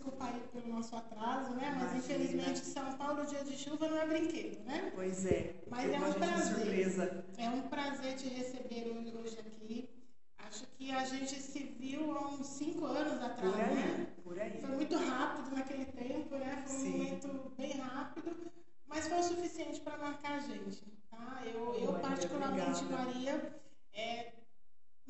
desculpa 0.00 0.24
aí 0.24 0.40
pelo 0.52 0.74
nosso 0.74 0.96
atraso, 0.96 1.50
né? 1.54 1.76
Mas 1.78 1.92
Imagina. 1.92 1.98
infelizmente 1.98 2.58
São 2.60 2.92
Paulo, 2.96 3.26
dia 3.26 3.44
de 3.44 3.56
chuva, 3.56 3.86
não 3.86 3.98
é 3.98 4.06
brinquedo, 4.06 4.64
né? 4.64 4.90
Pois 4.94 5.26
é. 5.26 5.54
Mas 5.68 5.92
é 5.92 5.98
um 5.98 6.12
prazer. 6.14 6.54
Surpresa. 6.56 7.24
É 7.36 7.48
um 7.50 7.62
prazer 7.68 8.16
te 8.16 8.28
receber 8.28 9.12
hoje 9.14 9.38
aqui. 9.38 9.88
Acho 10.38 10.66
que 10.78 10.90
a 10.90 11.04
gente 11.04 11.40
se 11.40 11.58
viu 11.78 12.16
há 12.16 12.28
uns 12.28 12.46
cinco 12.46 12.86
anos 12.86 13.22
atrás, 13.22 13.52
por 13.54 13.60
aí, 13.60 13.74
né? 13.74 14.06
Por 14.24 14.40
aí. 14.40 14.60
Foi 14.60 14.70
muito 14.70 14.96
rápido 14.96 15.54
naquele 15.54 15.84
tempo, 15.84 16.34
né? 16.36 16.64
Foi 16.66 16.76
um 16.76 16.80
Sim. 16.80 16.90
momento 16.92 17.52
bem 17.56 17.72
rápido, 17.72 18.36
mas 18.88 19.06
foi 19.06 19.18
o 19.18 19.22
suficiente 19.22 19.80
para 19.80 19.98
marcar 19.98 20.38
a 20.38 20.40
gente. 20.40 20.82
Tá? 21.10 21.42
Eu, 21.44 21.74
eu 21.74 21.92
particularmente, 22.00 22.84
obrigada. 22.84 23.04
Maria, 23.04 23.60
é, 23.92 24.32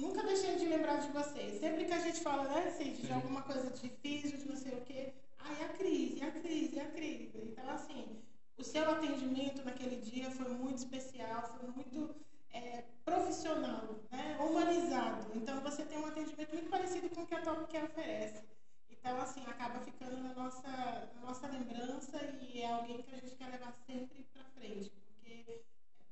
nunca 0.01 0.23
deixei 0.23 0.57
de 0.57 0.67
lembrar 0.67 0.97
de 0.97 1.09
vocês. 1.13 1.61
Sempre 1.61 1.85
que 1.85 1.93
a 1.93 1.99
gente 1.99 2.21
fala, 2.21 2.45
né, 2.45 2.71
Cid, 2.71 3.03
de 3.03 3.13
alguma 3.13 3.43
coisa 3.43 3.71
difícil, 3.71 4.39
de 4.39 4.49
não 4.49 4.57
sei 4.57 4.73
o 4.73 4.81
quê, 4.83 5.13
ai, 5.39 5.65
a 5.65 5.69
crise, 5.69 6.23
a 6.25 6.31
crise, 6.31 6.81
a 6.81 6.87
crise. 6.87 7.39
Então, 7.39 7.69
assim, 7.71 8.23
o 8.57 8.65
seu 8.65 8.89
atendimento 8.91 9.63
naquele 9.65 9.97
dia 9.97 10.31
foi 10.31 10.49
muito 10.49 10.79
especial, 10.79 11.43
foi 11.59 11.69
muito 11.71 12.15
é, 12.51 12.85
profissional, 13.05 14.01
né, 14.11 14.39
humanizado. 14.41 15.33
Então, 15.35 15.61
você 15.61 15.85
tem 15.85 15.99
um 15.99 16.07
atendimento 16.07 16.53
muito 16.53 16.71
parecido 16.71 17.09
com 17.11 17.23
o 17.23 17.27
que 17.27 17.35
a 17.35 17.43
Top 17.43 17.71
Care 17.71 17.85
oferece. 17.85 18.43
Então, 18.89 19.21
assim, 19.21 19.43
acaba 19.47 19.81
ficando 19.81 20.17
na 20.23 20.35
nossa, 20.35 20.69
na 21.15 21.21
nossa 21.23 21.47
lembrança 21.47 22.19
e 22.41 22.61
é 22.61 22.73
alguém 22.73 23.03
que 23.03 23.15
a 23.15 23.19
gente 23.19 23.35
quer 23.35 23.49
levar 23.51 23.73
sempre 23.87 24.27
para 24.33 24.45
frente, 24.45 24.91
porque 24.91 25.63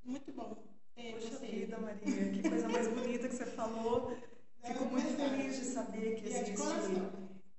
é 0.04 0.08
muito 0.10 0.32
bom 0.32 0.77
Poxa 0.98 1.38
vida, 1.38 1.78
Maria, 1.78 2.32
que 2.32 2.48
coisa 2.48 2.68
mais 2.68 2.88
bonita 2.88 3.28
que 3.28 3.34
você 3.36 3.46
falou. 3.46 4.16
Fico 4.64 4.84
muito 4.86 5.16
feliz 5.16 5.56
de 5.60 5.64
saber 5.66 6.16
que 6.16 6.26
é 6.26 6.40
existe 6.40 6.56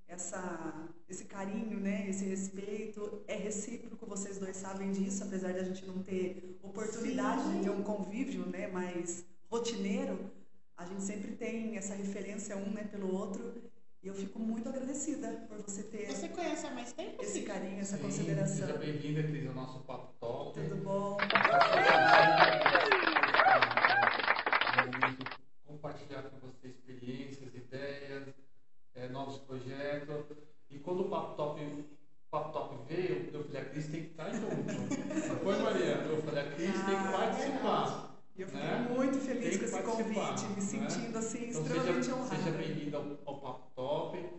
essa, 0.10 0.90
esse 1.08 1.24
carinho, 1.24 1.80
né, 1.80 2.06
esse 2.10 2.26
respeito. 2.26 3.24
É 3.28 3.36
recíproco, 3.36 4.06
vocês 4.06 4.38
dois 4.40 4.58
sabem 4.58 4.92
disso, 4.92 5.24
apesar 5.24 5.54
de 5.54 5.60
a 5.60 5.64
gente 5.64 5.86
não 5.86 6.04
ter 6.04 6.60
oportunidade 6.62 7.44
Sim. 7.44 7.58
de 7.58 7.64
ter 7.64 7.70
um 7.70 7.82
convívio 7.82 8.46
né, 8.46 8.68
mais 8.68 9.26
rotineiro. 9.50 10.20
A 10.76 10.86
gente 10.86 11.04
sempre 11.04 11.32
tem 11.32 11.78
essa 11.78 11.96
referência 11.96 12.58
um 12.58 12.72
né, 12.72 12.84
pelo 12.84 13.16
outro. 13.16 13.54
E 14.02 14.08
eu 14.08 14.14
fico 14.14 14.40
muito 14.40 14.68
agradecida 14.68 15.46
por 15.48 15.62
você 15.62 15.84
ter. 15.84 16.08
Você 16.08 16.30
conhece 16.30 16.66
há 16.66 16.72
mais 16.72 16.92
tempo? 16.94 17.22
Esse 17.22 17.42
carinho, 17.42 17.80
essa 17.80 17.98
Sim, 17.98 18.04
consideração. 18.04 18.68
Seja 18.68 18.78
bem-vinda, 18.78 19.24
Cris, 19.24 19.48
ao 19.48 19.54
nosso 19.54 19.80
Papo 19.82 20.14
Talk. 20.20 20.60
Tudo 20.60 20.76
bom? 20.84 21.18
Compartilhar 25.90 26.24
com 26.24 26.38
você 26.40 26.68
experiências, 26.68 27.54
ideias, 27.56 28.28
é, 28.96 29.08
novos 29.10 29.38
projetos. 29.40 30.38
E 30.70 30.78
quando 30.78 31.02
o 31.02 31.10
Papo 31.10 31.36
Top, 31.36 31.86
Papo 32.30 32.52
Top 32.52 32.76
veio, 32.88 33.30
eu 33.34 33.44
falei, 33.44 33.62
a 33.62 33.66
Cris 33.66 33.88
tem 33.88 34.04
que 34.04 34.12
estar 34.12 34.32
junto. 34.32 34.54
foi, 35.44 35.60
Maria? 35.60 35.96
Eu 35.96 36.22
falei, 36.22 36.44
a 36.44 36.52
Cris 36.52 36.76
ah, 36.76 36.86
tem 36.86 36.96
que 36.96 37.08
ah, 37.08 37.12
participar. 37.12 38.16
E 38.36 38.42
eu 38.42 38.48
fiquei 38.48 38.64
né? 38.64 38.88
muito 38.90 39.18
feliz 39.20 39.58
com 39.58 39.66
esse 39.66 39.84
convite, 39.84 40.46
me 40.46 40.56
né? 40.56 40.62
sentindo 40.62 41.12
né? 41.12 41.20
assim 41.20 41.50
então, 41.50 41.62
extremamente 41.62 42.06
seja, 42.06 42.16
honrada. 42.16 42.36
Seja 42.36 42.58
bem-vinda 42.58 42.98
ao, 42.98 43.18
ao 43.26 43.42
Papo 43.42 43.72
Top. 43.76 44.30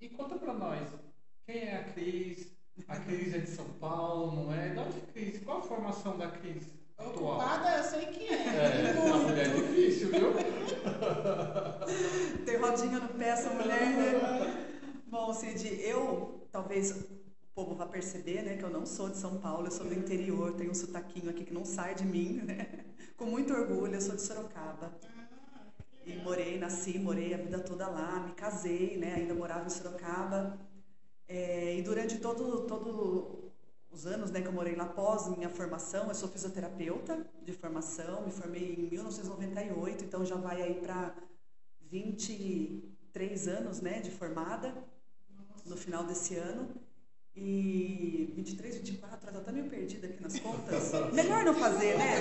E 0.00 0.08
conta 0.08 0.38
para 0.38 0.54
nós, 0.54 0.88
quem 1.46 1.68
é 1.68 1.76
a 1.76 1.84
Cris? 1.92 2.58
A 2.88 2.98
Cris 2.98 3.34
é 3.34 3.38
de 3.38 3.50
São 3.50 3.68
Paulo, 3.74 4.44
não 4.44 4.54
é? 4.54 4.70
De 4.70 4.78
onde 4.78 4.98
é 4.98 5.02
a 5.02 5.12
Cris? 5.12 5.44
Qual 5.44 5.58
a 5.58 5.62
formação 5.62 6.16
da 6.16 6.30
Cris? 6.30 6.79
Ocupada 7.06 7.78
eu 7.78 7.84
sei 7.84 8.06
que 8.06 8.28
é. 8.28 8.34
É, 8.34 8.90
essa 8.90 9.16
mulher 9.16 9.46
é 9.46 9.54
difícil, 9.54 10.10
viu? 10.10 10.32
Tem 12.44 12.56
rodinha 12.56 13.00
no 13.00 13.08
pé 13.08 13.28
essa 13.30 13.50
mulher, 13.50 13.90
né? 13.90 14.66
Bom, 15.06 15.32
Cid, 15.32 15.80
eu, 15.82 16.46
talvez 16.52 16.90
o 16.92 17.04
povo 17.54 17.74
vá 17.74 17.86
perceber, 17.86 18.42
né, 18.42 18.56
que 18.56 18.62
eu 18.62 18.70
não 18.70 18.86
sou 18.86 19.08
de 19.08 19.16
São 19.16 19.38
Paulo, 19.38 19.66
eu 19.66 19.70
sou 19.70 19.86
do 19.86 19.94
interior, 19.94 20.52
tenho 20.54 20.70
um 20.70 20.74
sotaquinho 20.74 21.30
aqui 21.30 21.44
que 21.44 21.54
não 21.54 21.64
sai 21.64 21.94
de 21.94 22.04
mim, 22.04 22.42
né? 22.42 22.66
Com 23.16 23.24
muito 23.26 23.52
orgulho, 23.52 23.94
eu 23.94 24.00
sou 24.00 24.14
de 24.14 24.22
Sorocaba. 24.22 24.92
E 26.06 26.14
morei, 26.16 26.58
nasci, 26.58 26.98
morei 26.98 27.34
a 27.34 27.38
vida 27.38 27.58
toda 27.58 27.88
lá, 27.88 28.20
me 28.20 28.32
casei, 28.34 28.96
né? 28.96 29.14
Ainda 29.16 29.34
morava 29.34 29.66
em 29.66 29.70
Sorocaba. 29.70 30.58
É, 31.28 31.76
e 31.76 31.82
durante 31.82 32.18
todo, 32.18 32.66
todo 32.66 33.49
os 33.90 34.06
anos 34.06 34.30
né, 34.30 34.40
que 34.40 34.46
eu 34.46 34.52
morei 34.52 34.74
lá 34.74 34.84
após 34.84 35.28
minha 35.36 35.48
formação, 35.48 36.08
eu 36.08 36.14
sou 36.14 36.28
fisioterapeuta 36.28 37.26
de 37.42 37.52
formação, 37.52 38.22
me 38.22 38.30
formei 38.30 38.74
em 38.74 38.88
1998, 38.88 40.04
então 40.04 40.24
já 40.24 40.36
vai 40.36 40.62
aí 40.62 40.74
para 40.74 41.14
23 41.90 43.48
anos 43.48 43.80
né, 43.80 44.00
de 44.00 44.10
formada 44.10 44.72
no 45.66 45.76
final 45.76 46.04
desse 46.04 46.36
ano. 46.36 46.68
E 47.34 48.32
23, 48.34 48.78
24, 48.78 49.30
ela 49.30 49.40
tá 49.40 49.52
meio 49.52 49.70
perdida 49.70 50.08
aqui 50.08 50.20
nas 50.20 50.38
contas. 50.40 50.92
Melhor 51.14 51.44
não 51.44 51.54
fazer, 51.54 51.96
né? 51.96 52.16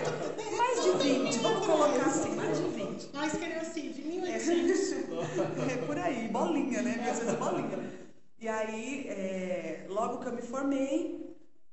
Mais 0.55 0.83
de 0.83 0.91
20, 0.91 1.39
vamos 1.39 1.65
colocar 1.65 2.05
assim, 2.05 2.35
mais 2.35 2.57
de 2.57 2.69
20. 2.69 3.13
Nós 3.13 3.31
queremos 3.33 3.67
assim, 3.67 3.91
de 3.91 4.01
1800. 4.03 4.91
É, 4.91 5.73
é 5.73 5.85
por 5.85 5.97
aí, 5.97 6.27
bolinha, 6.27 6.83
né? 6.83 7.09
Às 7.09 7.19
vezes 7.19 7.35
bolinha. 7.35 7.91
E 8.39 8.47
aí, 8.47 9.07
é, 9.09 9.87
logo 9.89 10.19
que 10.19 10.27
eu 10.27 10.33
me 10.33 10.43
formei, 10.43 11.28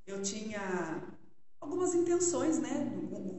eu 0.07 0.23
tinha 0.23 1.03
algumas 1.61 1.95
intenções, 1.95 2.59
né? 2.59 2.93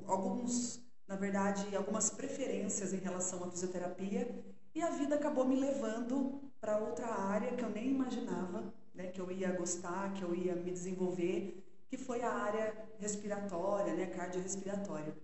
Alguns, 0.05 0.81
na 1.07 1.15
verdade, 1.15 1.75
algumas 1.75 2.09
preferências 2.09 2.93
em 2.93 2.97
relação 2.97 3.43
à 3.43 3.49
fisioterapia 3.49 4.43
e 4.75 4.81
a 4.81 4.89
vida 4.89 5.15
acabou 5.15 5.45
me 5.45 5.55
levando 5.55 6.41
para 6.59 6.77
outra 6.77 7.07
área 7.07 7.55
que 7.55 7.63
eu 7.63 7.69
nem 7.69 7.89
imaginava, 7.89 8.73
né? 8.93 9.07
Que 9.07 9.21
eu 9.21 9.31
ia 9.31 9.51
gostar, 9.51 10.13
que 10.13 10.23
eu 10.23 10.35
ia 10.35 10.55
me 10.55 10.71
desenvolver, 10.71 11.63
que 11.87 11.97
foi 11.97 12.21
a 12.21 12.31
área 12.31 12.89
respiratória, 12.99 13.93
né? 13.93 14.07
Cardiorrespiratória. 14.07 15.15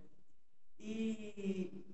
E 0.78 1.84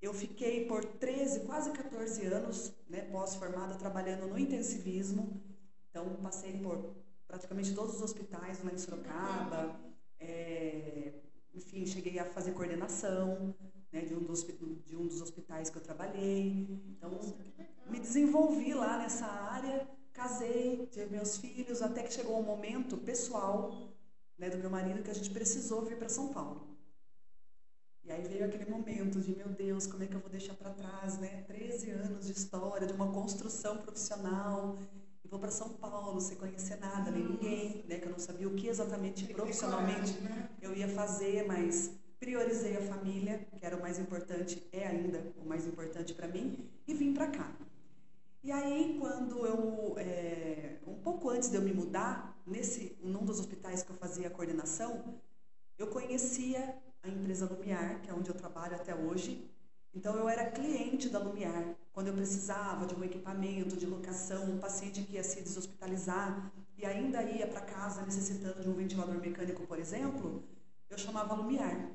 eu 0.00 0.14
fiquei 0.14 0.66
por 0.66 0.84
13, 0.84 1.40
quase 1.40 1.70
14 1.70 2.26
anos, 2.26 2.72
né, 2.88 3.02
pós-formada, 3.02 3.74
trabalhando 3.74 4.28
no 4.28 4.38
intensivismo. 4.38 5.42
Então, 5.90 6.16
passei 6.22 6.52
por 6.58 6.94
praticamente 7.26 7.74
todos 7.74 7.96
os 7.96 8.02
hospitais 8.02 8.62
lá 8.62 8.72
em 8.72 8.78
Sorocaba. 8.78 9.78
É, 10.18 11.12
enfim, 11.54 11.86
cheguei 11.86 12.18
a 12.18 12.24
fazer 12.24 12.52
coordenação 12.52 13.54
né, 13.92 14.02
de, 14.02 14.14
um 14.14 14.22
dos, 14.22 14.44
de 14.84 14.96
um 14.96 15.06
dos 15.06 15.20
hospitais 15.20 15.70
que 15.70 15.78
eu 15.78 15.82
trabalhei. 15.82 16.68
Então, 16.88 17.10
me 17.88 17.98
desenvolvi 17.98 18.74
lá 18.74 18.98
nessa 18.98 19.26
área, 19.26 19.88
casei, 20.12 20.86
tive 20.90 21.10
meus 21.10 21.38
filhos, 21.38 21.82
até 21.82 22.02
que 22.02 22.12
chegou 22.12 22.38
um 22.38 22.42
momento 22.42 22.96
pessoal 22.98 23.94
né, 24.38 24.50
do 24.50 24.58
meu 24.58 24.70
marido 24.70 25.02
que 25.02 25.10
a 25.10 25.14
gente 25.14 25.30
precisou 25.30 25.82
vir 25.82 25.98
para 25.98 26.08
São 26.08 26.32
Paulo. 26.32 26.76
E 28.04 28.12
aí 28.12 28.22
veio 28.22 28.44
aquele 28.44 28.70
momento 28.70 29.20
de, 29.20 29.34
meu 29.34 29.48
Deus, 29.48 29.86
como 29.86 30.04
é 30.04 30.06
que 30.06 30.14
eu 30.14 30.20
vou 30.20 30.30
deixar 30.30 30.54
para 30.54 30.70
trás, 30.70 31.18
né? 31.18 31.42
13 31.48 31.90
anos 31.90 32.26
de 32.26 32.32
história, 32.32 32.86
de 32.86 32.92
uma 32.92 33.10
construção 33.10 33.78
profissional 33.78 34.78
e 35.26 35.28
vou 35.28 35.40
para 35.40 35.50
São 35.50 35.70
Paulo 35.70 36.20
sem 36.20 36.36
conhecer 36.36 36.76
nada, 36.76 37.10
nem 37.10 37.24
ninguém, 37.24 37.84
né? 37.88 37.98
Que 37.98 38.06
eu 38.06 38.12
não 38.12 38.18
sabia 38.18 38.46
o 38.46 38.54
que 38.54 38.68
exatamente 38.68 39.26
profissionalmente 39.34 40.12
né? 40.20 40.48
eu 40.62 40.72
ia 40.72 40.86
fazer, 40.88 41.44
mas 41.48 41.90
priorizei 42.20 42.76
a 42.76 42.82
família, 42.82 43.44
que 43.56 43.66
era 43.66 43.76
o 43.76 43.80
mais 43.80 43.98
importante, 43.98 44.64
é 44.72 44.86
ainda 44.86 45.20
o 45.36 45.44
mais 45.44 45.66
importante 45.66 46.14
para 46.14 46.28
mim, 46.28 46.70
e 46.86 46.94
vim 46.94 47.12
para 47.12 47.26
cá. 47.26 47.52
E 48.44 48.52
aí, 48.52 48.96
quando 49.00 49.44
eu, 49.44 49.98
é, 49.98 50.76
um 50.86 50.94
pouco 50.94 51.28
antes 51.28 51.50
de 51.50 51.56
eu 51.56 51.62
me 51.62 51.72
mudar, 51.72 52.40
nesse, 52.46 52.96
num 53.02 53.24
dos 53.24 53.40
hospitais 53.40 53.82
que 53.82 53.90
eu 53.90 53.96
fazia 53.96 54.28
a 54.28 54.30
coordenação, 54.30 55.20
eu 55.76 55.88
conhecia 55.88 56.78
a 57.02 57.08
empresa 57.08 57.46
Lumiar, 57.52 58.00
que 58.00 58.08
é 58.08 58.14
onde 58.14 58.30
eu 58.30 58.34
trabalho 58.36 58.76
até 58.76 58.94
hoje, 58.94 59.50
então 59.96 60.14
eu 60.14 60.28
era 60.28 60.50
cliente 60.50 61.08
da 61.08 61.18
Lumiar. 61.18 61.74
Quando 61.90 62.08
eu 62.08 62.14
precisava 62.14 62.84
de 62.84 62.94
um 62.94 63.02
equipamento 63.02 63.74
de 63.78 63.86
locação, 63.86 64.44
um 64.44 64.58
paciente 64.58 65.02
que 65.02 65.14
ia 65.14 65.24
se 65.24 65.40
deshospitalizar 65.40 66.52
e 66.76 66.84
ainda 66.84 67.22
ia 67.22 67.46
para 67.46 67.62
casa 67.62 68.02
necessitando 68.02 68.60
de 68.60 68.68
um 68.68 68.74
ventilador 68.74 69.18
mecânico, 69.18 69.66
por 69.66 69.78
exemplo, 69.78 70.44
eu 70.90 70.98
chamava 70.98 71.32
a 71.32 71.36
Lumiar. 71.38 71.90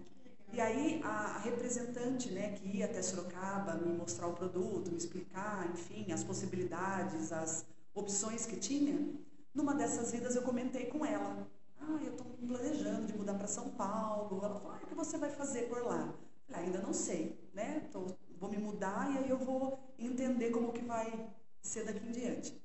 E 0.52 0.60
aí 0.60 1.00
a 1.04 1.38
representante, 1.38 2.32
né, 2.32 2.54
que 2.54 2.78
ia 2.78 2.86
até 2.86 3.04
Sorocaba 3.04 3.76
me 3.76 3.94
mostrar 3.96 4.28
o 4.28 4.34
produto, 4.34 4.90
me 4.92 4.98
explicar, 4.98 5.70
enfim, 5.72 6.12
as 6.12 6.24
possibilidades, 6.24 7.32
as 7.32 7.64
opções 7.94 8.48
que 8.48 8.56
tinha, 8.56 9.14
numa 9.54 9.76
dessas 9.76 10.12
vidas 10.12 10.36
eu 10.36 10.42
comentei 10.42 10.88
com 10.88 11.06
ela. 11.06 11.48
Ah, 11.80 12.00
eu 12.04 12.12
estou 12.12 12.26
planejando 12.48 13.06
de 13.06 13.16
mudar 13.16 13.36
para 13.36 13.48
São 13.48 13.70
Paulo. 13.70 14.44
Ela 14.44 14.56
falou, 14.56 14.72
ah, 14.72 14.80
o 14.84 14.88
que 14.88 14.96
você 14.96 15.18
vai 15.20 15.30
fazer 15.30 15.70
por 15.70 15.84
lá? 15.84 16.14
Ainda 16.54 16.82
não 16.82 16.94
sei, 16.94 17.50
né? 17.54 17.88
Tô, 17.92 18.08
vou 18.40 18.50
me 18.50 18.58
mudar 18.58 19.12
e 19.14 19.18
aí 19.20 19.30
eu 19.30 19.38
vou 19.38 19.94
entender 19.98 20.50
como 20.52 20.72
que 20.72 20.82
vai 20.82 21.30
ser 21.62 21.86
daqui 21.86 22.06
em 22.06 22.12
diante. 22.12 22.62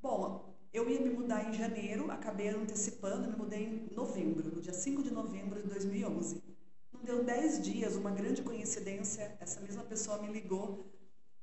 Bom, 0.00 0.54
eu 0.72 0.88
ia 0.88 1.00
me 1.00 1.10
mudar 1.10 1.48
em 1.48 1.52
janeiro, 1.52 2.10
acabei 2.10 2.48
antecipando, 2.48 3.28
me 3.28 3.36
mudei 3.36 3.64
em 3.64 3.94
novembro, 3.94 4.48
no 4.54 4.60
dia 4.60 4.72
5 4.72 5.02
de 5.02 5.10
novembro 5.10 5.60
de 5.60 5.68
2011. 5.68 6.42
Não 6.92 7.02
deu 7.02 7.24
10 7.24 7.62
dias, 7.62 7.96
uma 7.96 8.10
grande 8.10 8.42
coincidência, 8.42 9.36
essa 9.40 9.60
mesma 9.60 9.82
pessoa 9.84 10.18
me 10.18 10.28
ligou. 10.32 10.86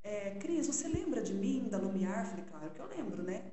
É, 0.04 0.36
Cris, 0.36 0.68
você 0.68 0.88
lembra 0.88 1.22
de 1.22 1.34
mim, 1.34 1.68
da 1.70 1.78
Lumiar? 1.78 2.30
Falei, 2.30 2.46
claro 2.46 2.70
que 2.72 2.80
eu 2.80 2.88
lembro, 2.88 3.24
né? 3.24 3.52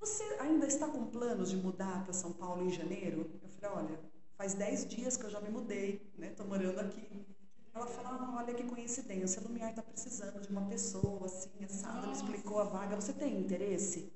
você 0.00 0.24
ainda 0.40 0.66
está 0.66 0.88
com 0.88 1.04
planos 1.04 1.50
de 1.50 1.56
mudar 1.58 2.02
para 2.02 2.12
São 2.14 2.32
Paulo 2.32 2.64
em 2.64 2.70
janeiro? 2.70 3.30
Eu 3.42 3.48
falei, 3.50 3.84
olha, 3.84 4.00
faz 4.36 4.54
10 4.54 4.88
dias 4.88 5.16
que 5.16 5.24
eu 5.24 5.30
já 5.30 5.40
me 5.40 5.50
mudei, 5.50 6.10
né? 6.16 6.30
Tô 6.30 6.44
morando 6.44 6.80
aqui. 6.80 7.26
Ela 7.74 7.86
falou, 7.86 8.34
olha 8.36 8.54
que 8.54 8.64
coincidência, 8.64 9.40
a 9.40 9.44
Lumiar 9.44 9.70
está 9.70 9.82
precisando 9.82 10.40
de 10.40 10.48
uma 10.48 10.66
pessoa 10.66 11.26
assim, 11.26 11.50
assada, 11.64 12.06
me 12.06 12.12
explicou 12.12 12.58
a 12.58 12.64
vaga, 12.64 12.96
você 12.96 13.12
tem 13.12 13.38
interesse? 13.40 14.12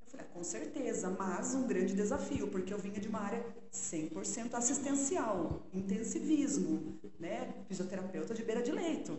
Eu 0.00 0.06
falei, 0.06 0.26
ah, 0.26 0.34
com 0.34 0.42
certeza, 0.44 1.08
mas 1.10 1.54
um 1.54 1.66
grande 1.66 1.94
desafio, 1.94 2.48
porque 2.48 2.72
eu 2.74 2.78
vinha 2.78 3.00
de 3.00 3.08
uma 3.08 3.20
área 3.20 3.44
100% 3.70 4.54
assistencial, 4.54 5.62
intensivismo, 5.72 7.00
né? 7.18 7.64
Fisioterapeuta 7.68 8.34
de 8.34 8.42
beira 8.42 8.62
de 8.62 8.72
leito. 8.72 9.16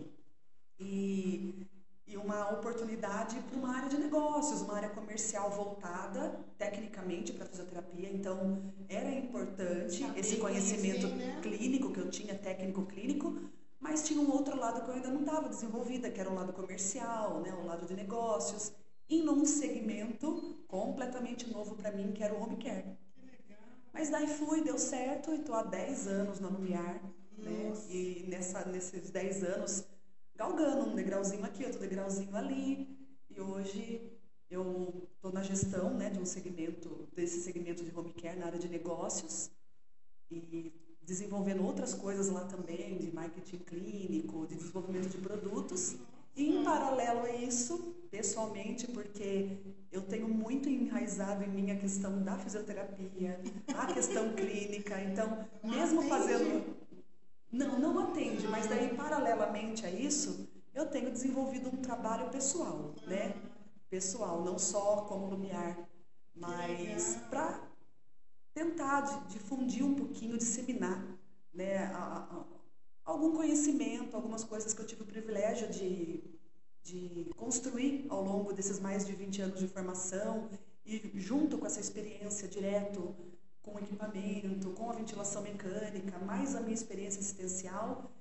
E 0.79 1.65
e 2.13 2.17
uma 2.17 2.51
oportunidade 2.51 3.39
para 3.41 3.57
uma 3.57 3.75
área 3.75 3.89
de 3.89 3.97
negócios, 3.97 4.61
uma 4.61 4.75
área 4.75 4.89
comercial 4.89 5.49
voltada 5.49 6.39
tecnicamente 6.59 7.33
para 7.33 7.47
fisioterapia. 7.47 8.09
Então, 8.13 8.61
era 8.87 9.09
importante 9.09 10.05
esse 10.15 10.37
conhecimento 10.37 11.07
né? 11.07 11.39
clínico 11.41 11.91
que 11.91 11.99
eu 11.99 12.09
tinha, 12.11 12.35
técnico 12.35 12.85
clínico, 12.85 13.35
mas 13.79 14.03
tinha 14.03 14.21
um 14.21 14.31
outro 14.31 14.55
lado 14.55 14.83
que 14.83 14.89
eu 14.91 14.93
ainda 14.93 15.09
não 15.09 15.21
estava 15.21 15.49
desenvolvida, 15.49 16.11
que 16.11 16.19
era 16.19 16.29
o 16.29 16.35
lado 16.35 16.53
comercial, 16.53 17.41
né, 17.41 17.51
o 17.51 17.65
lado 17.65 17.87
de 17.87 17.95
negócios, 17.95 18.71
e 19.09 19.21
num 19.21 19.43
segmento 19.43 20.63
completamente 20.67 21.51
novo 21.51 21.75
para 21.75 21.91
mim, 21.91 22.11
que 22.11 22.23
era 22.23 22.33
o 22.33 22.41
home 22.41 22.57
care. 22.57 22.95
Mas 23.91 24.09
daí 24.09 24.27
fui, 24.27 24.61
deu 24.61 24.77
certo, 24.77 25.31
e 25.31 25.39
estou 25.39 25.55
há 25.55 25.63
10 25.63 26.07
anos 26.07 26.39
na 26.39 26.47
Lumiar, 26.47 27.01
né? 27.37 27.73
E 27.89 28.25
nessa, 28.27 28.65
nesses 28.65 29.11
10 29.11 29.43
anos 29.43 29.85
galgando 30.35 30.89
um 30.89 30.95
degrauzinho 30.95 31.45
aqui, 31.45 31.63
outro 31.63 31.79
degrauzinho 31.79 32.35
ali. 32.35 32.87
E 33.29 33.39
hoje 33.39 34.11
eu 34.49 35.07
estou 35.15 35.31
na 35.31 35.41
gestão 35.41 35.93
né, 35.93 36.09
de 36.09 36.19
um 36.19 36.25
segmento, 36.25 37.07
desse 37.15 37.41
segmento 37.41 37.83
de 37.83 37.97
home 37.97 38.13
care 38.13 38.37
na 38.37 38.45
área 38.45 38.59
de 38.59 38.67
negócios 38.67 39.49
e 40.29 40.71
desenvolvendo 41.01 41.65
outras 41.65 41.93
coisas 41.93 42.29
lá 42.29 42.45
também, 42.45 42.97
de 42.97 43.13
marketing 43.13 43.57
clínico, 43.59 44.47
de 44.47 44.55
desenvolvimento 44.55 45.09
de 45.09 45.17
produtos. 45.17 45.95
E 46.35 46.49
em 46.49 46.63
paralelo 46.63 47.21
a 47.21 47.35
isso, 47.35 47.95
pessoalmente, 48.09 48.87
porque 48.87 49.57
eu 49.91 50.01
tenho 50.01 50.27
muito 50.27 50.67
enraizado 50.67 51.43
em 51.43 51.49
mim 51.49 51.71
a 51.71 51.75
questão 51.75 52.23
da 52.23 52.37
fisioterapia, 52.37 53.39
a 53.75 53.93
questão 53.93 54.33
clínica. 54.33 54.99
Então, 55.01 55.47
mesmo 55.63 56.01
fazendo 56.03 56.75
não, 57.53 57.79
não 57.79 57.99
atende, 57.99 58.47
mas 58.47 58.67
daí, 58.67 58.95
paralelamente 58.95 59.85
a 59.85 59.91
isso, 59.91 60.49
eu 60.73 60.87
tenho 60.87 61.11
desenvolvido 61.11 61.69
um 61.69 61.77
trabalho 61.77 62.29
pessoal, 62.31 62.95
né? 63.05 63.35
Pessoal, 63.89 64.43
não 64.43 64.57
só 64.57 65.01
como 65.01 65.27
Lumiar, 65.27 65.87
mas 66.35 67.15
para 67.29 67.61
tentar 68.55 69.01
difundir 69.27 69.85
um 69.85 69.93
pouquinho, 69.93 70.35
disseminar 70.35 71.05
né, 71.53 71.85
a, 71.93 72.23
a, 72.23 72.43
algum 73.05 73.35
conhecimento, 73.35 74.15
algumas 74.15 74.43
coisas 74.43 74.73
que 74.73 74.81
eu 74.81 74.87
tive 74.87 75.03
o 75.03 75.05
privilégio 75.05 75.69
de, 75.69 76.23
de 76.81 77.31
construir 77.37 78.07
ao 78.09 78.23
longo 78.23 78.51
desses 78.51 78.79
mais 78.79 79.05
de 79.05 79.13
20 79.13 79.41
anos 79.43 79.59
de 79.59 79.67
formação 79.67 80.49
e 80.83 81.11
junto 81.15 81.59
com 81.59 81.67
essa 81.67 81.79
experiência 81.79 82.47
direto 82.47 83.15
com 83.63 83.79
equipamento, 83.79 84.71
com 84.71 84.89
a 84.89 84.93
ventilação 84.93 85.41
mecânica, 85.41 86.19
mais 86.19 86.53
a 86.55 86.59
minha 86.59 86.73
experiência 86.73 87.21
assistencial, 87.21 88.11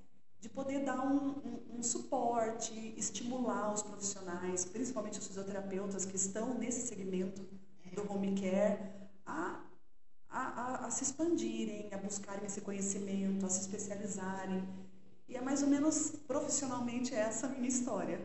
de 0.40 0.48
poder 0.48 0.84
dar 0.84 1.00
um, 1.04 1.30
um, 1.30 1.78
um, 1.78 1.82
suporte, 1.82 2.94
estimular 2.96 3.72
os 3.72 3.82
profissionais, 3.82 4.64
principalmente 4.64 5.18
os 5.18 5.26
fisioterapeutas 5.26 6.04
que 6.04 6.16
estão 6.16 6.54
nesse 6.54 6.86
segmento 6.88 7.42
do 7.94 8.10
home 8.10 8.34
care, 8.40 8.78
a, 9.26 9.60
a, 10.28 10.40
a, 10.40 10.86
a 10.86 10.90
se 10.90 11.04
expandirem, 11.04 11.92
a 11.92 11.98
buscarem 11.98 12.44
esse 12.46 12.60
conhecimento, 12.60 13.44
a 13.44 13.48
se 13.48 13.60
especializarem. 13.60 14.66
E 15.28 15.36
é 15.36 15.40
mais 15.40 15.62
ou 15.62 15.68
menos 15.68 16.10
profissionalmente 16.26 17.14
essa 17.14 17.46
a 17.46 17.50
minha 17.50 17.68
história. 17.68 18.20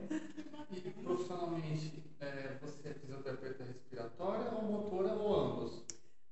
E 0.72 0.82
profissionalmente, 1.04 2.04
é, 2.20 2.58
você 2.62 2.90
é 2.90 2.94
fisioterapeuta 2.94 3.64
respiratória 3.64 4.52
ou 4.52 4.64
motora 4.64 5.14
ou 5.14 5.36
ambos? 5.36 5.87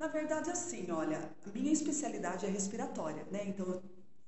Na 0.06 0.12
verdade, 0.12 0.52
assim, 0.52 0.92
olha, 0.92 1.18
a 1.44 1.50
minha 1.50 1.74
especialidade 1.74 2.46
é 2.46 2.50
respiratória, 2.50 3.26
né? 3.32 3.44
Então, 3.48 3.66
eu 3.66 3.82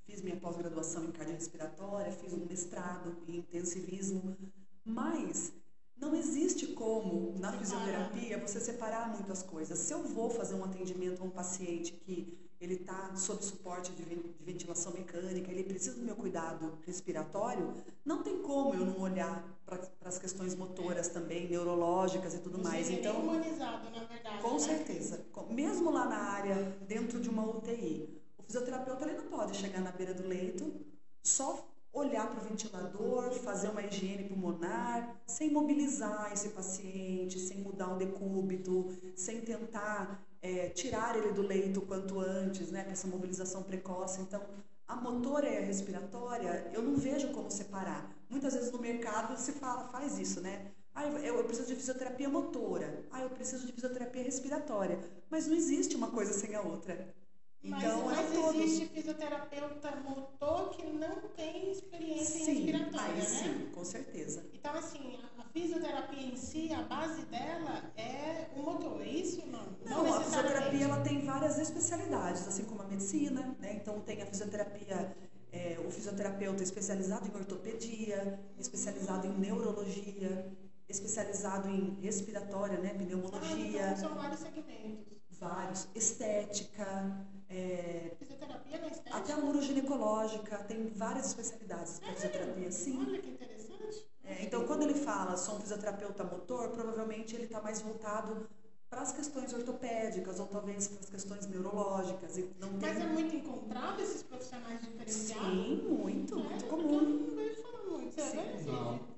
fiz 0.04 0.20
minha 0.22 0.34
pós-graduação 0.34 1.04
em 1.04 1.12
cardiorrespiratória, 1.12 2.10
fiz 2.10 2.32
um 2.32 2.44
mestrado 2.46 3.16
em 3.28 3.36
intensivismo, 3.36 4.36
mas 4.84 5.52
não 6.00 6.14
existe 6.14 6.68
como, 6.68 7.34
na 7.38 7.52
fisioterapia, 7.52 8.38
você 8.38 8.60
separar 8.60 9.08
muitas 9.08 9.42
coisas. 9.42 9.78
Se 9.78 9.92
eu 9.92 10.02
vou 10.02 10.30
fazer 10.30 10.54
um 10.54 10.64
atendimento 10.64 11.22
a 11.22 11.24
um 11.24 11.30
paciente 11.30 11.92
que 11.92 12.38
ele 12.60 12.74
está 12.74 13.14
sob 13.14 13.44
suporte 13.44 13.92
de 13.92 14.02
ventilação 14.40 14.92
mecânica, 14.92 15.50
ele 15.50 15.62
precisa 15.62 15.96
do 15.96 16.02
meu 16.02 16.16
cuidado 16.16 16.76
respiratório, 16.84 17.72
não 18.04 18.22
tem 18.22 18.42
como 18.42 18.74
eu 18.74 18.84
não 18.84 19.00
olhar 19.00 19.44
para 19.64 19.78
as 20.04 20.18
questões 20.18 20.54
motoras 20.56 21.08
também, 21.08 21.48
neurológicas 21.48 22.34
e 22.34 22.38
tudo 22.38 22.58
Você 22.58 22.68
mais. 22.68 22.90
Então, 22.90 23.20
humanizado, 23.20 23.90
na 23.90 24.04
verdade. 24.04 24.42
Com 24.42 24.54
né? 24.54 24.58
certeza. 24.58 25.24
Mesmo 25.50 25.90
lá 25.90 26.06
na 26.06 26.18
área, 26.18 26.76
dentro 26.86 27.20
de 27.20 27.28
uma 27.28 27.44
UTI, 27.48 28.20
o 28.36 28.42
fisioterapeuta 28.42 29.04
ele 29.04 29.18
não 29.18 29.26
pode 29.26 29.56
chegar 29.56 29.80
na 29.80 29.92
beira 29.92 30.14
do 30.14 30.26
leito, 30.26 30.84
só 31.22 31.64
olhar 31.92 32.28
para 32.28 32.40
o 32.40 32.48
ventilador, 32.48 33.32
fazer 33.32 33.68
uma 33.68 33.82
higiene 33.82 34.28
pulmonar, 34.28 35.20
sem 35.26 35.50
mobilizar 35.50 36.32
esse 36.32 36.50
paciente, 36.50 37.38
sem 37.38 37.58
mudar 37.58 37.88
um 37.88 37.98
decúbito, 37.98 38.88
sem 39.16 39.40
tentar 39.40 40.24
é, 40.40 40.68
tirar 40.68 41.16
ele 41.16 41.32
do 41.32 41.42
leito 41.42 41.80
quanto 41.82 42.20
antes, 42.20 42.70
né, 42.70 42.84
com 42.84 42.90
essa 42.90 43.06
mobilização 43.08 43.62
precoce. 43.62 44.20
Então, 44.20 44.42
a 44.86 44.96
motora 44.96 45.48
e 45.48 45.58
a 45.58 45.60
respiratória, 45.60 46.70
eu 46.72 46.82
não 46.82 46.96
vejo 46.96 47.28
como 47.32 47.50
separar. 47.50 48.10
Muitas 48.30 48.54
vezes 48.54 48.70
no 48.72 48.78
mercado 48.78 49.36
se 49.38 49.52
fala, 49.52 49.88
faz 49.88 50.18
isso, 50.18 50.40
né? 50.40 50.72
Ah, 50.94 51.04
eu 51.04 51.44
preciso 51.44 51.68
de 51.68 51.76
fisioterapia 51.76 52.28
motora. 52.28 53.04
Ah, 53.10 53.22
eu 53.22 53.30
preciso 53.30 53.66
de 53.66 53.72
fisioterapia 53.72 54.22
respiratória. 54.22 54.98
Mas 55.30 55.46
não 55.46 55.54
existe 55.54 55.94
uma 55.94 56.10
coisa 56.10 56.32
sem 56.32 56.54
a 56.54 56.60
outra. 56.60 57.14
Então, 57.62 58.04
mas, 58.04 58.32
é 58.32 58.62
existe 58.62 58.86
fisioterapeuta 58.86 59.96
motor 59.96 60.70
que 60.70 60.86
não 60.86 61.16
tem 61.36 61.72
experiência 61.72 62.44
sim, 62.44 62.50
em 62.52 62.54
respiratória, 62.66 63.14
né? 63.14 63.20
Sim, 63.22 63.70
com 63.72 63.84
certeza. 63.84 64.46
Então, 64.54 64.74
assim, 64.74 65.18
a 65.36 65.42
fisioterapia 65.42 66.22
em 66.22 66.36
si, 66.36 66.72
a 66.72 66.82
base 66.82 67.22
dela 67.22 67.92
é 67.96 68.46
o 68.56 68.62
motor, 68.62 69.02
é 69.02 69.08
isso 69.08 69.44
não? 69.46 69.76
Não, 69.84 70.04
não 70.04 70.14
a 70.14 70.20
fisioterapia 70.20 70.84
ela 70.84 71.00
tem 71.00 71.24
várias 71.24 71.58
especialidades, 71.58 72.46
assim 72.46 72.64
como 72.64 72.82
a 72.82 72.86
medicina, 72.86 73.56
né? 73.58 73.74
Então, 73.74 74.00
tem 74.00 74.22
a 74.22 74.26
fisioterapia, 74.26 75.16
é, 75.50 75.78
o 75.84 75.90
fisioterapeuta 75.90 76.62
especializado 76.62 77.26
em 77.26 77.34
ortopedia, 77.34 78.38
especializado 78.56 79.26
em 79.26 79.36
neurologia, 79.36 80.48
especializado 80.88 81.68
em 81.68 81.98
respiratória, 82.00 82.78
né? 82.78 82.94
Pneumologia. 82.94 83.88
Ah, 83.88 83.92
então 83.92 83.96
são 83.96 84.14
vários 84.14 84.40
segmentos. 84.40 85.18
Vários. 85.30 85.88
Estética, 85.94 87.26
é, 87.50 88.12
fisioterapia 88.18 88.78
na 88.78 88.86
estética? 88.88 89.16
Até 89.16 89.32
a 89.32 89.38
uroginecológica, 89.38 90.58
tem 90.64 90.86
várias 90.88 91.26
especialidades 91.26 91.98
para 91.98 92.10
é, 92.10 92.14
fisioterapia, 92.14 92.70
sim. 92.70 93.04
Olha 93.06 93.18
que 93.20 93.30
interessante. 93.30 94.06
É, 94.24 94.44
então, 94.44 94.66
quando 94.66 94.82
ele 94.82 94.94
fala 94.94 95.36
sou 95.36 95.56
um 95.56 95.60
fisioterapeuta 95.60 96.24
motor, 96.24 96.68
provavelmente 96.70 97.34
ele 97.34 97.44
está 97.44 97.60
mais 97.60 97.80
voltado 97.80 98.46
para 98.90 99.02
as 99.02 99.12
questões 99.12 99.52
ortopédicas 99.52 100.40
ou 100.40 100.46
talvez 100.46 100.88
para 100.88 101.00
as 101.00 101.10
questões 101.10 101.46
neurológicas. 101.46 102.38
E 102.38 102.50
não 102.58 102.72
Mas 102.72 102.96
tem... 102.96 103.02
é 103.02 103.06
muito 103.06 103.34
encontrado 103.36 104.00
esses 104.00 104.22
profissionais 104.22 104.80
diferenciados? 104.80 105.48
Sim, 105.48 105.82
muito, 105.88 106.38
é, 106.38 106.42
muito 106.42 106.64
comum. 106.66 106.94
Eu 106.94 107.02
não 107.02 107.36
vejo 107.36 107.62
falar 107.62 107.84
muito, 107.84 108.20
Sim. 108.20 108.38
é 108.38 108.62
Não. 108.66 109.17